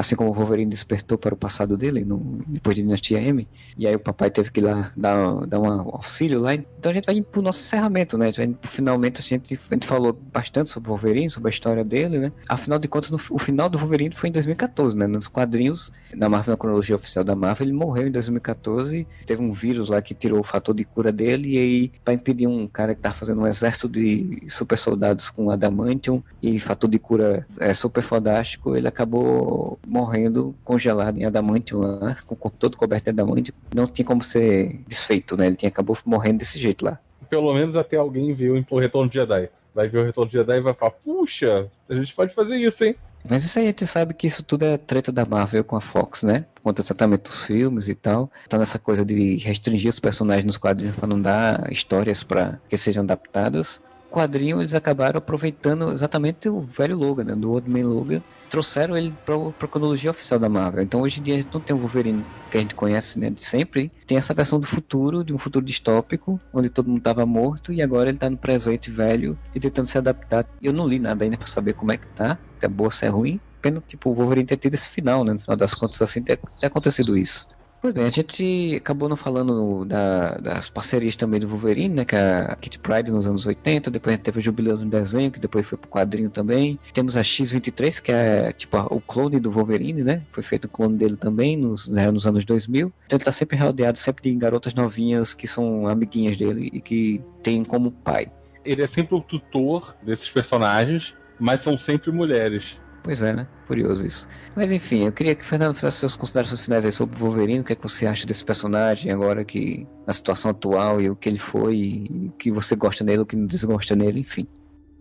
assim 0.00 0.16
como 0.16 0.30
o 0.30 0.32
Wolverine 0.32 0.70
despertou 0.70 1.18
para 1.18 1.34
o 1.34 1.36
passado 1.36 1.76
dele, 1.76 2.04
no, 2.04 2.40
depois 2.48 2.74
de 2.74 2.82
Dinastia 2.82 3.20
M, 3.20 3.46
e 3.76 3.86
aí 3.86 3.94
o 3.94 4.00
papai 4.00 4.30
teve 4.30 4.50
que 4.50 4.58
ir 4.58 4.64
lá 4.64 4.90
dar, 4.96 5.46
dar 5.46 5.60
um 5.60 5.66
auxílio 5.66 6.40
lá. 6.40 6.54
Então 6.54 6.90
a 6.90 6.92
gente 6.92 7.04
vai 7.04 7.20
para 7.20 7.38
o 7.38 7.42
nosso 7.42 7.60
encerramento, 7.60 8.16
né? 8.16 8.32
Vai, 8.32 8.56
finalmente 8.62 9.20
a 9.20 9.22
gente, 9.22 9.60
a 9.70 9.74
gente 9.74 9.86
falou 9.86 10.18
bastante 10.32 10.70
sobre 10.70 10.88
o 10.88 10.92
Wolverine, 10.92 11.28
sobre 11.28 11.48
a 11.48 11.52
história 11.52 11.84
dele, 11.84 12.18
né? 12.18 12.32
Afinal 12.48 12.78
de 12.78 12.88
contas, 12.88 13.10
no, 13.10 13.20
o 13.30 13.38
final 13.38 13.68
do 13.68 13.78
Wolverine 13.78 14.14
foi 14.14 14.30
em 14.30 14.32
2014, 14.32 14.96
né? 14.96 15.06
Nos 15.06 15.28
quadrinhos, 15.28 15.92
na 16.14 16.30
Marvel, 16.30 16.52
na 16.52 16.56
cronologia 16.56 16.96
oficial 16.96 17.22
da 17.22 17.36
Marvel, 17.36 17.66
ele 17.66 17.76
morreu 17.76 18.06
em 18.06 18.10
2014, 18.10 19.06
teve 19.26 19.42
um 19.42 19.50
vírus 19.50 19.90
lá 19.90 20.00
que 20.00 20.14
tirou 20.14 20.40
o 20.40 20.42
fator 20.42 20.74
de 20.74 20.84
cura 20.84 21.12
dele, 21.12 21.50
e 21.50 21.58
aí, 21.58 21.92
para 22.02 22.14
impedir 22.14 22.46
um 22.46 22.66
cara 22.66 22.94
que 22.94 23.02
tá 23.02 23.12
fazendo 23.12 23.42
um 23.42 23.46
exército 23.46 23.86
de 23.86 24.44
super 24.48 24.78
soldados 24.78 25.28
com 25.28 25.50
adamantium 25.50 26.22
e 26.42 26.58
fator 26.58 26.88
de 26.88 26.98
cura 26.98 27.46
é, 27.58 27.74
super 27.74 28.02
fodástico, 28.02 28.74
ele 28.74 28.88
acabou 28.88 29.78
morrendo 29.90 30.54
congelado 30.64 31.18
em 31.18 31.24
adamantium 31.24 31.80
lá, 31.80 32.16
com 32.24 32.34
o 32.34 32.36
corpo 32.36 32.56
todo 32.56 32.76
coberto 32.76 33.04
de 33.04 33.10
adamantium. 33.10 33.54
Não 33.74 33.86
tinha 33.86 34.06
como 34.06 34.22
ser 34.22 34.80
desfeito, 34.86 35.36
né? 35.36 35.48
Ele 35.48 35.56
tinha, 35.56 35.68
acabou 35.68 35.98
morrendo 36.06 36.38
desse 36.38 36.58
jeito 36.58 36.84
lá. 36.84 36.98
Pelo 37.28 37.52
menos 37.52 37.76
até 37.76 37.96
alguém 37.96 38.32
viu 38.32 38.64
o 38.70 38.78
Retorno 38.78 39.10
de 39.10 39.14
Jedi. 39.14 39.48
Vai 39.74 39.88
ver 39.88 39.98
o 39.98 40.04
Retorno 40.04 40.30
de 40.30 40.38
Jedi 40.38 40.58
e 40.58 40.62
vai 40.62 40.74
falar, 40.74 40.92
puxa, 40.92 41.68
a 41.88 41.94
gente 41.94 42.14
pode 42.14 42.32
fazer 42.32 42.56
isso, 42.56 42.84
hein? 42.84 42.94
Mas 43.28 43.44
isso 43.44 43.58
aí 43.58 43.66
a 43.66 43.68
gente 43.68 43.86
sabe 43.86 44.14
que 44.14 44.26
isso 44.26 44.42
tudo 44.42 44.64
é 44.64 44.78
treta 44.78 45.12
da 45.12 45.26
Marvel 45.26 45.62
com 45.62 45.76
a 45.76 45.80
Fox, 45.80 46.22
né? 46.22 46.46
Por 46.54 46.62
conta 46.62 46.82
do 46.82 46.86
tratamento 46.86 47.28
dos 47.28 47.44
filmes 47.44 47.88
e 47.88 47.94
tal. 47.94 48.30
Tá 48.48 48.56
nessa 48.56 48.78
coisa 48.78 49.04
de 49.04 49.36
restringir 49.36 49.90
os 49.90 49.98
personagens 49.98 50.44
nos 50.44 50.56
quadrinhos 50.56 50.96
para 50.96 51.06
não 51.06 51.20
dar 51.20 51.70
histórias 51.70 52.22
para 52.22 52.58
que 52.68 52.76
sejam 52.76 53.02
adaptadas 53.02 53.80
quadrinho 54.10 54.60
eles 54.60 54.74
acabaram 54.74 55.18
aproveitando 55.18 55.92
exatamente 55.92 56.48
o 56.48 56.60
velho 56.60 56.96
Logan, 56.96 57.24
né, 57.24 57.34
do 57.34 57.50
Old 57.52 57.70
Man 57.70 57.86
Logan, 57.86 58.22
trouxeram 58.50 58.96
ele 58.96 59.14
para 59.24 59.36
a 59.36 59.68
cronologia 59.68 60.10
oficial 60.10 60.38
da 60.38 60.48
Marvel. 60.48 60.82
Então 60.82 61.00
hoje 61.00 61.20
em 61.20 61.22
dia 61.22 61.34
a 61.34 61.36
gente 61.40 61.54
não 61.54 61.60
tem 61.60 61.74
o 61.74 61.78
Wolverine 61.78 62.24
que 62.50 62.58
a 62.58 62.60
gente 62.60 62.74
conhece 62.74 63.18
né, 63.18 63.30
de 63.30 63.42
sempre, 63.42 63.90
tem 64.06 64.18
essa 64.18 64.34
versão 64.34 64.58
do 64.58 64.66
futuro, 64.66 65.22
de 65.22 65.32
um 65.32 65.38
futuro 65.38 65.64
distópico, 65.64 66.40
onde 66.52 66.68
todo 66.68 66.88
mundo 66.88 66.98
estava 66.98 67.24
morto 67.24 67.72
e 67.72 67.80
agora 67.80 68.08
ele 68.08 68.16
está 68.16 68.28
no 68.28 68.36
presente 68.36 68.90
velho 68.90 69.38
e 69.54 69.60
tentando 69.60 69.86
se 69.86 69.96
adaptar. 69.96 70.44
Eu 70.60 70.72
não 70.72 70.86
li 70.86 70.98
nada 70.98 71.24
ainda 71.24 71.36
para 71.36 71.46
saber 71.46 71.74
como 71.74 71.92
é 71.92 71.96
que 71.96 72.08
tá, 72.08 72.36
se 72.58 72.66
é 72.66 72.68
boa, 72.68 72.90
se 72.90 73.06
é 73.06 73.08
ruim. 73.08 73.40
Pena, 73.62 73.82
tipo, 73.86 74.10
o 74.10 74.14
Wolverine 74.14 74.46
ter 74.46 74.56
tido 74.56 74.74
esse 74.74 74.88
final, 74.88 75.22
né? 75.22 75.34
No 75.34 75.40
final 75.40 75.56
das 75.56 75.74
contas, 75.74 76.00
assim, 76.00 76.22
ter, 76.22 76.38
ter 76.58 76.66
acontecido 76.66 77.16
isso. 77.16 77.46
Pois 77.80 77.94
bem, 77.94 78.04
a 78.04 78.10
gente 78.10 78.74
acabou 78.76 79.08
não 79.08 79.16
falando 79.16 79.86
da, 79.86 80.34
das 80.34 80.68
parcerias 80.68 81.16
também 81.16 81.40
do 81.40 81.48
Wolverine, 81.48 81.94
né? 81.94 82.04
Que 82.04 82.14
é 82.14 82.46
a 82.46 82.54
Kit 82.54 82.78
Pride 82.78 83.10
nos 83.10 83.26
anos 83.26 83.46
80, 83.46 83.90
depois 83.90 84.12
a 84.12 84.16
gente 84.16 84.24
teve 84.24 84.38
o 84.38 84.42
Jubileu 84.42 84.76
no 84.76 84.84
desenho, 84.84 85.30
que 85.30 85.40
depois 85.40 85.66
foi 85.66 85.78
pro 85.78 85.88
quadrinho 85.88 86.28
também. 86.28 86.78
Temos 86.92 87.16
a 87.16 87.24
X-23, 87.24 88.02
que 88.02 88.12
é 88.12 88.52
tipo 88.52 88.76
o 88.76 89.00
clone 89.00 89.40
do 89.40 89.50
Wolverine, 89.50 90.02
né? 90.02 90.22
Foi 90.30 90.42
feito 90.42 90.66
o 90.66 90.68
clone 90.68 90.98
dele 90.98 91.16
também 91.16 91.56
nos, 91.56 91.88
né, 91.88 92.10
nos 92.10 92.26
anos 92.26 92.44
2000. 92.44 92.92
Então 93.06 93.16
ele 93.16 93.24
tá 93.24 93.32
sempre 93.32 93.56
rodeado 93.56 93.96
sempre 93.96 94.30
de 94.30 94.36
garotas 94.36 94.74
novinhas 94.74 95.32
que 95.32 95.46
são 95.46 95.86
amiguinhas 95.86 96.36
dele 96.36 96.68
e 96.70 96.82
que 96.82 97.22
tem 97.42 97.64
como 97.64 97.90
pai. 97.90 98.30
Ele 98.62 98.82
é 98.82 98.86
sempre 98.86 99.14
o 99.14 99.22
tutor 99.22 99.96
desses 100.02 100.30
personagens, 100.30 101.14
mas 101.38 101.62
são 101.62 101.78
sempre 101.78 102.12
mulheres. 102.12 102.76
Pois 103.02 103.22
é, 103.22 103.32
né? 103.32 103.46
Curioso 103.66 104.06
isso. 104.06 104.28
Mas 104.54 104.72
enfim, 104.72 105.06
eu 105.06 105.12
queria 105.12 105.34
que 105.34 105.42
o 105.42 105.46
Fernando 105.46 105.74
fizesse 105.74 105.98
suas 105.98 106.16
considerações 106.16 106.60
finais 106.60 106.84
aí 106.84 106.92
sobre 106.92 107.16
o 107.16 107.18
Wolverine. 107.18 107.60
O 107.60 107.64
que, 107.64 107.72
é 107.72 107.76
que 107.76 107.82
você 107.82 108.06
acha 108.06 108.26
desse 108.26 108.44
personagem 108.44 109.10
agora 109.10 109.44
que 109.44 109.86
na 110.06 110.12
situação 110.12 110.50
atual 110.50 111.00
e 111.00 111.08
o 111.08 111.16
que 111.16 111.28
ele 111.28 111.38
foi, 111.38 111.76
e 111.76 112.26
o 112.28 112.32
que 112.32 112.50
você 112.50 112.76
gosta 112.76 113.02
nele, 113.02 113.22
o 113.22 113.26
que 113.26 113.36
não 113.36 113.46
desgosta 113.46 113.96
nele, 113.96 114.20
enfim. 114.20 114.46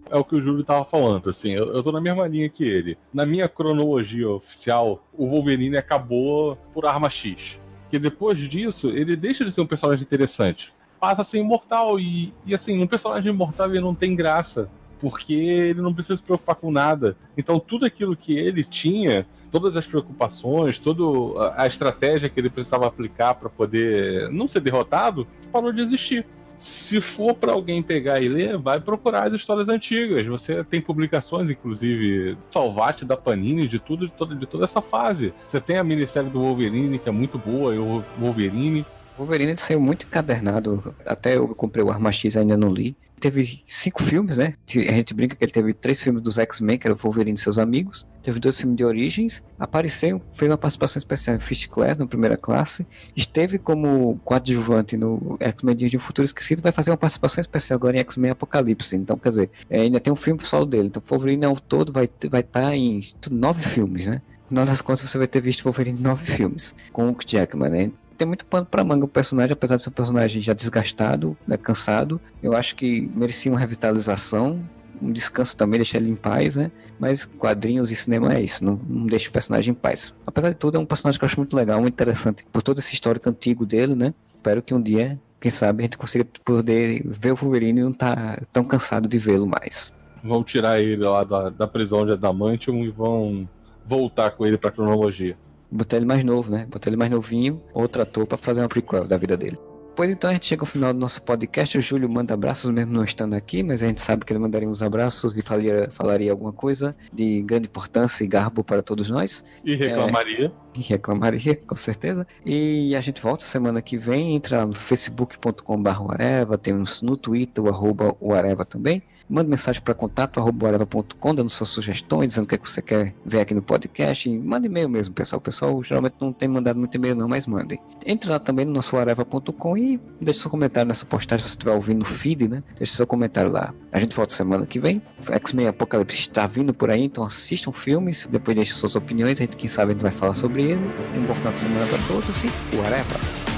É 0.09 0.17
o 0.17 0.23
que 0.23 0.35
o 0.35 0.41
Júlio 0.41 0.63
tava 0.63 0.83
falando, 0.85 1.29
assim, 1.29 1.51
eu, 1.51 1.71
eu 1.71 1.83
tô 1.83 1.91
na 1.91 2.01
mesma 2.01 2.27
linha 2.27 2.49
que 2.49 2.63
ele. 2.63 2.97
Na 3.13 3.25
minha 3.25 3.47
cronologia 3.47 4.27
oficial, 4.29 5.05
o 5.13 5.27
Wolverine 5.27 5.77
acabou 5.77 6.55
por 6.73 6.85
arma 6.85 7.09
X. 7.09 7.59
Que 7.91 7.99
depois 7.99 8.37
disso, 8.37 8.89
ele 8.89 9.15
deixa 9.15 9.45
de 9.45 9.51
ser 9.51 9.61
um 9.61 9.67
personagem 9.67 10.03
interessante. 10.03 10.73
Passa 10.99 11.21
a 11.21 11.25
ser 11.25 11.39
imortal 11.39 11.99
e, 11.99 12.33
e 12.45 12.55
assim, 12.55 12.81
um 12.81 12.87
personagem 12.87 13.31
imortal 13.31 13.69
ele 13.69 13.81
não 13.81 13.93
tem 13.93 14.15
graça 14.15 14.69
porque 14.99 15.33
ele 15.33 15.81
não 15.81 15.93
precisa 15.93 16.17
se 16.17 16.23
preocupar 16.23 16.55
com 16.55 16.71
nada. 16.71 17.15
Então, 17.37 17.59
tudo 17.59 17.85
aquilo 17.85 18.15
que 18.15 18.37
ele 18.37 18.63
tinha, 18.63 19.25
todas 19.51 19.75
as 19.75 19.87
preocupações, 19.87 20.79
toda 20.79 21.53
a 21.55 21.67
estratégia 21.67 22.29
que 22.29 22.39
ele 22.39 22.49
precisava 22.49 22.87
aplicar 22.87 23.35
para 23.35 23.49
poder 23.49 24.29
não 24.31 24.47
ser 24.47 24.59
derrotado, 24.59 25.27
parou 25.51 25.71
de 25.71 25.81
existir. 25.81 26.25
Se 26.57 26.99
for 26.99 27.33
para 27.33 27.53
alguém 27.53 27.81
pegar 27.81 28.19
e 28.19 28.27
ler, 28.27 28.57
vai 28.57 28.81
procurar 28.81 29.27
as 29.27 29.33
histórias 29.33 29.69
antigas. 29.69 30.25
Você 30.25 30.61
tem 30.65 30.81
publicações, 30.81 31.49
inclusive, 31.49 32.37
Salvate 32.49 33.05
da 33.05 33.15
Panini, 33.15 33.65
de 33.65 33.79
tudo, 33.79 34.07
de 34.07 34.13
toda, 34.13 34.35
de 34.35 34.45
toda 34.45 34.65
essa 34.65 34.81
fase. 34.81 35.33
Você 35.47 35.61
tem 35.61 35.77
a 35.77 35.83
minissérie 35.85 36.29
do 36.29 36.41
Wolverine, 36.41 36.99
que 36.99 37.07
é 37.07 37.11
muito 37.13 37.37
boa, 37.37 37.73
o 37.73 38.03
Wolverine. 38.19 38.85
Wolverine 39.17 39.55
saiu 39.55 39.79
muito 39.79 40.05
encadernado. 40.05 40.93
Até 41.05 41.37
eu 41.37 41.47
comprei 41.55 41.83
o 41.83 41.89
Arma 41.89 42.11
X 42.11 42.35
ainda 42.35 42.57
não 42.57 42.69
li 42.69 42.93
teve 43.19 43.63
cinco 43.67 44.03
filmes, 44.03 44.37
né? 44.37 44.53
A 44.67 44.93
gente 44.93 45.13
brinca 45.13 45.35
que 45.35 45.43
ele 45.43 45.51
teve 45.51 45.73
três 45.73 46.01
filmes 46.01 46.21
dos 46.21 46.37
X-Men, 46.37 46.77
que 46.77 46.87
era 46.87 46.93
o 46.93 46.97
Wolverine 46.97 47.35
e 47.35 47.37
seus 47.37 47.57
amigos. 47.57 48.05
Teve 48.23 48.39
dois 48.39 48.59
filmes 48.59 48.77
de 48.77 48.83
Origens. 48.83 49.43
Apareceu, 49.57 50.21
fez 50.33 50.49
uma 50.49 50.57
participação 50.57 50.99
especial 50.99 51.35
em 51.35 51.39
Fist 51.39 51.67
Class, 51.67 51.97
na 51.97 52.07
primeira 52.07 52.37
classe. 52.37 52.85
Esteve 53.15 53.57
como 53.57 54.19
coadjuvante 54.23 54.97
no 54.97 55.37
X-Men 55.39 55.75
Dias 55.75 55.91
de 55.91 55.97
um 55.97 55.99
Futuro 55.99 56.25
Esquecido. 56.25 56.61
Vai 56.61 56.71
fazer 56.71 56.91
uma 56.91 56.97
participação 56.97 57.41
especial 57.41 57.77
agora 57.77 57.97
em 57.97 57.99
X-Men 57.99 58.31
Apocalipse. 58.31 58.95
Então, 58.95 59.17
quer 59.17 59.29
dizer, 59.29 59.51
é, 59.69 59.81
ainda 59.81 59.99
tem 59.99 60.11
um 60.11 60.15
filme 60.15 60.43
solo 60.43 60.65
dele. 60.65 60.87
Então, 60.87 61.01
Wolverine 61.05 61.45
ao 61.45 61.59
todo 61.59 61.91
vai 61.91 62.05
estar 62.05 62.29
vai 62.29 62.43
tá 62.43 62.75
em 62.75 63.01
nove 63.31 63.63
filmes, 63.63 64.05
né? 64.05 64.21
No 64.43 64.49
final 64.49 64.65
das 64.65 64.81
contas, 64.81 65.09
você 65.09 65.17
vai 65.17 65.27
ter 65.27 65.41
visto 65.41 65.63
Wolverine 65.63 65.99
em 65.99 66.01
nove 66.01 66.25
filmes. 66.25 66.73
Com 66.91 67.09
o 67.09 67.17
Jackman, 67.25 67.69
né? 67.69 67.91
Tem 68.19 68.27
muito 68.27 68.45
pano 68.45 68.65
para 68.65 68.83
manga 68.83 69.05
o 69.05 69.07
personagem, 69.07 69.53
apesar 69.53 69.77
de 69.77 69.83
ser 69.83 69.89
um 69.89 69.93
personagem 69.93 70.41
já 70.41 70.53
desgastado, 70.53 71.37
né, 71.47 71.55
cansado. 71.55 72.19
Eu 72.43 72.53
acho 72.53 72.75
que 72.75 73.09
merecia 73.15 73.49
uma 73.49 73.59
revitalização, 73.59 74.59
um 75.01 75.09
descanso 75.09 75.55
também, 75.55 75.79
deixar 75.79 75.99
ele 75.99 76.11
em 76.11 76.15
paz, 76.15 76.57
né? 76.57 76.69
Mas 76.99 77.23
quadrinhos 77.23 77.91
e 77.91 77.95
cinema 77.95 78.33
é 78.33 78.41
isso, 78.41 78.63
não, 78.63 78.77
não 78.87 79.07
deixa 79.07 79.29
o 79.29 79.31
personagem 79.31 79.71
em 79.71 79.73
paz. 79.73 80.13
Apesar 80.27 80.49
de 80.49 80.55
tudo, 80.55 80.77
é 80.77 80.79
um 80.79 80.85
personagem 80.85 81.17
que 81.17 81.23
eu 81.23 81.27
acho 81.27 81.39
muito 81.39 81.55
legal, 81.55 81.79
muito 81.79 81.93
interessante, 81.93 82.45
por 82.51 82.61
todo 82.61 82.79
esse 82.79 82.93
histórico 82.93 83.29
antigo 83.29 83.65
dele, 83.65 83.95
né? 83.95 84.13
Espero 84.35 84.61
que 84.61 84.73
um 84.73 84.81
dia, 84.81 85.17
quem 85.39 85.49
sabe, 85.49 85.83
a 85.83 85.85
gente 85.85 85.97
consiga 85.97 86.27
poder 86.43 87.01
ver 87.05 87.31
o 87.31 87.35
Wolverine 87.35 87.79
e 87.79 87.83
não 87.83 87.93
tá 87.93 88.41
tão 88.51 88.65
cansado 88.65 89.07
de 89.07 89.17
vê-lo 89.17 89.47
mais. 89.47 89.93
Vão 90.21 90.43
tirar 90.43 90.81
ele 90.81 90.97
lá 90.97 91.23
da, 91.23 91.49
da 91.49 91.67
prisão 91.67 92.05
de 92.05 92.11
Adamantium 92.11 92.83
e 92.83 92.89
vão 92.89 93.47
voltar 93.87 94.31
com 94.31 94.45
ele 94.45 94.57
pra 94.57 94.71
cronologia 94.71 95.37
botar 95.71 95.97
ele 95.97 96.05
mais 96.05 96.23
novo, 96.23 96.51
né? 96.51 96.65
Botar 96.69 96.89
ele 96.89 96.97
mais 96.97 97.11
novinho, 97.11 97.61
outro 97.73 98.01
ator, 98.01 98.25
para 98.25 98.37
fazer 98.37 98.61
uma 98.61 98.69
prequel 98.69 99.05
da 99.05 99.17
vida 99.17 99.37
dele. 99.37 99.57
Pois 99.99 100.11
então 100.11 100.29
a 100.29 100.33
gente 100.33 100.45
chega 100.45 100.61
ao 100.61 100.65
final 100.65 100.93
do 100.93 100.99
nosso 100.99 101.21
podcast. 101.21 101.77
O 101.77 101.81
Júlio 101.81 102.07
manda 102.09 102.33
abraços 102.33 102.71
mesmo 102.71 102.93
não 102.93 103.03
estando 103.03 103.33
aqui, 103.33 103.61
mas 103.61 103.83
a 103.83 103.87
gente 103.87 103.99
sabe 103.99 104.23
que 104.23 104.31
ele 104.31 104.39
mandaria 104.39 104.69
uns 104.69 104.81
abraços 104.81 105.35
e 105.35 105.41
falaria, 105.41 105.89
falaria 105.91 106.31
alguma 106.31 106.53
coisa 106.53 106.95
de 107.11 107.41
grande 107.41 107.67
importância 107.67 108.23
e 108.23 108.27
garbo 108.27 108.63
para 108.63 108.81
todos 108.81 109.09
nós. 109.09 109.43
E 109.61 109.75
reclamaria. 109.75 110.53
É, 110.75 110.79
e 110.79 110.81
reclamaria, 110.81 111.55
com 111.67 111.75
certeza. 111.75 112.25
E 112.45 112.95
a 112.95 113.01
gente 113.01 113.21
volta 113.21 113.43
semana 113.43 113.81
que 113.81 113.97
vem. 113.97 114.37
Entra 114.37 114.65
no 114.65 114.73
facebook.com.br, 114.73 116.57
temos 116.61 117.01
no 117.01 117.17
Twitter 117.17 117.61
o 117.61 117.67
arroba 117.67 118.15
o 118.21 118.33
Areva 118.33 118.63
também. 118.63 119.03
Mande 119.29 119.47
mensagem 119.47 119.79
para 119.79 119.93
contato.com, 119.93 121.35
dando 121.35 121.49
suas 121.49 121.69
sugestões, 121.69 122.29
dizendo 122.29 122.45
o 122.45 122.47
que, 122.47 122.55
é 122.55 122.57
que 122.57 122.67
você 122.67 122.81
quer 122.81 123.13
ver 123.23 123.41
aqui 123.41 123.53
no 123.53 123.61
podcast. 123.61 124.27
Mande 124.39 124.65
e-mail 124.65 124.89
mesmo, 124.89 125.13
pessoal. 125.13 125.37
O 125.37 125.41
pessoal 125.41 125.83
geralmente 125.83 126.15
não 126.19 126.33
tem 126.33 126.49
mandado 126.49 126.79
muito 126.79 126.95
e-mail, 126.95 127.15
não, 127.15 127.27
mas 127.27 127.45
mandem. 127.45 127.79
Entre 128.07 128.27
lá 128.27 128.39
também 128.39 128.65
no 128.65 128.73
nosso 128.73 128.97
areva.com 128.97 129.77
e 129.77 129.99
deixe 130.19 130.39
seu 130.39 130.49
comentário 130.49 130.87
nessa 130.87 131.05
postagem 131.05 131.43
se 131.43 131.51
você 131.51 131.57
estiver 131.57 131.73
ouvindo 131.73 131.99
no 131.99 132.05
feed, 132.05 132.47
né? 132.47 132.63
Deixe 132.75 132.95
seu 132.95 133.05
comentário 133.05 133.51
lá. 133.51 133.71
A 133.91 133.99
gente 133.99 134.15
volta 134.15 134.33
semana 134.33 134.65
que 134.65 134.79
vem. 134.79 134.99
X-Men 135.21 135.67
Apocalipse 135.67 136.21
está 136.21 136.47
vindo 136.47 136.73
por 136.73 136.89
aí, 136.89 137.03
então 137.03 137.23
assistam 137.23 137.71
filmes, 137.71 138.27
depois 138.31 138.57
deixem 138.57 138.73
suas 138.73 138.95
opiniões. 138.95 139.37
A 139.37 139.43
gente, 139.43 139.57
quem 139.57 139.69
sabe, 139.69 139.91
a 139.91 139.93
gente 139.93 140.01
vai 140.01 140.11
falar 140.11 140.33
sobre 140.33 140.63
ele. 140.63 140.81
Um 141.15 141.25
bom 141.27 141.35
final 141.35 141.53
de 141.53 141.59
semana 141.59 141.85
para 141.87 141.99
todos 142.07 142.43
e 142.43 142.47
o 142.75 142.81
Areva! 142.83 143.48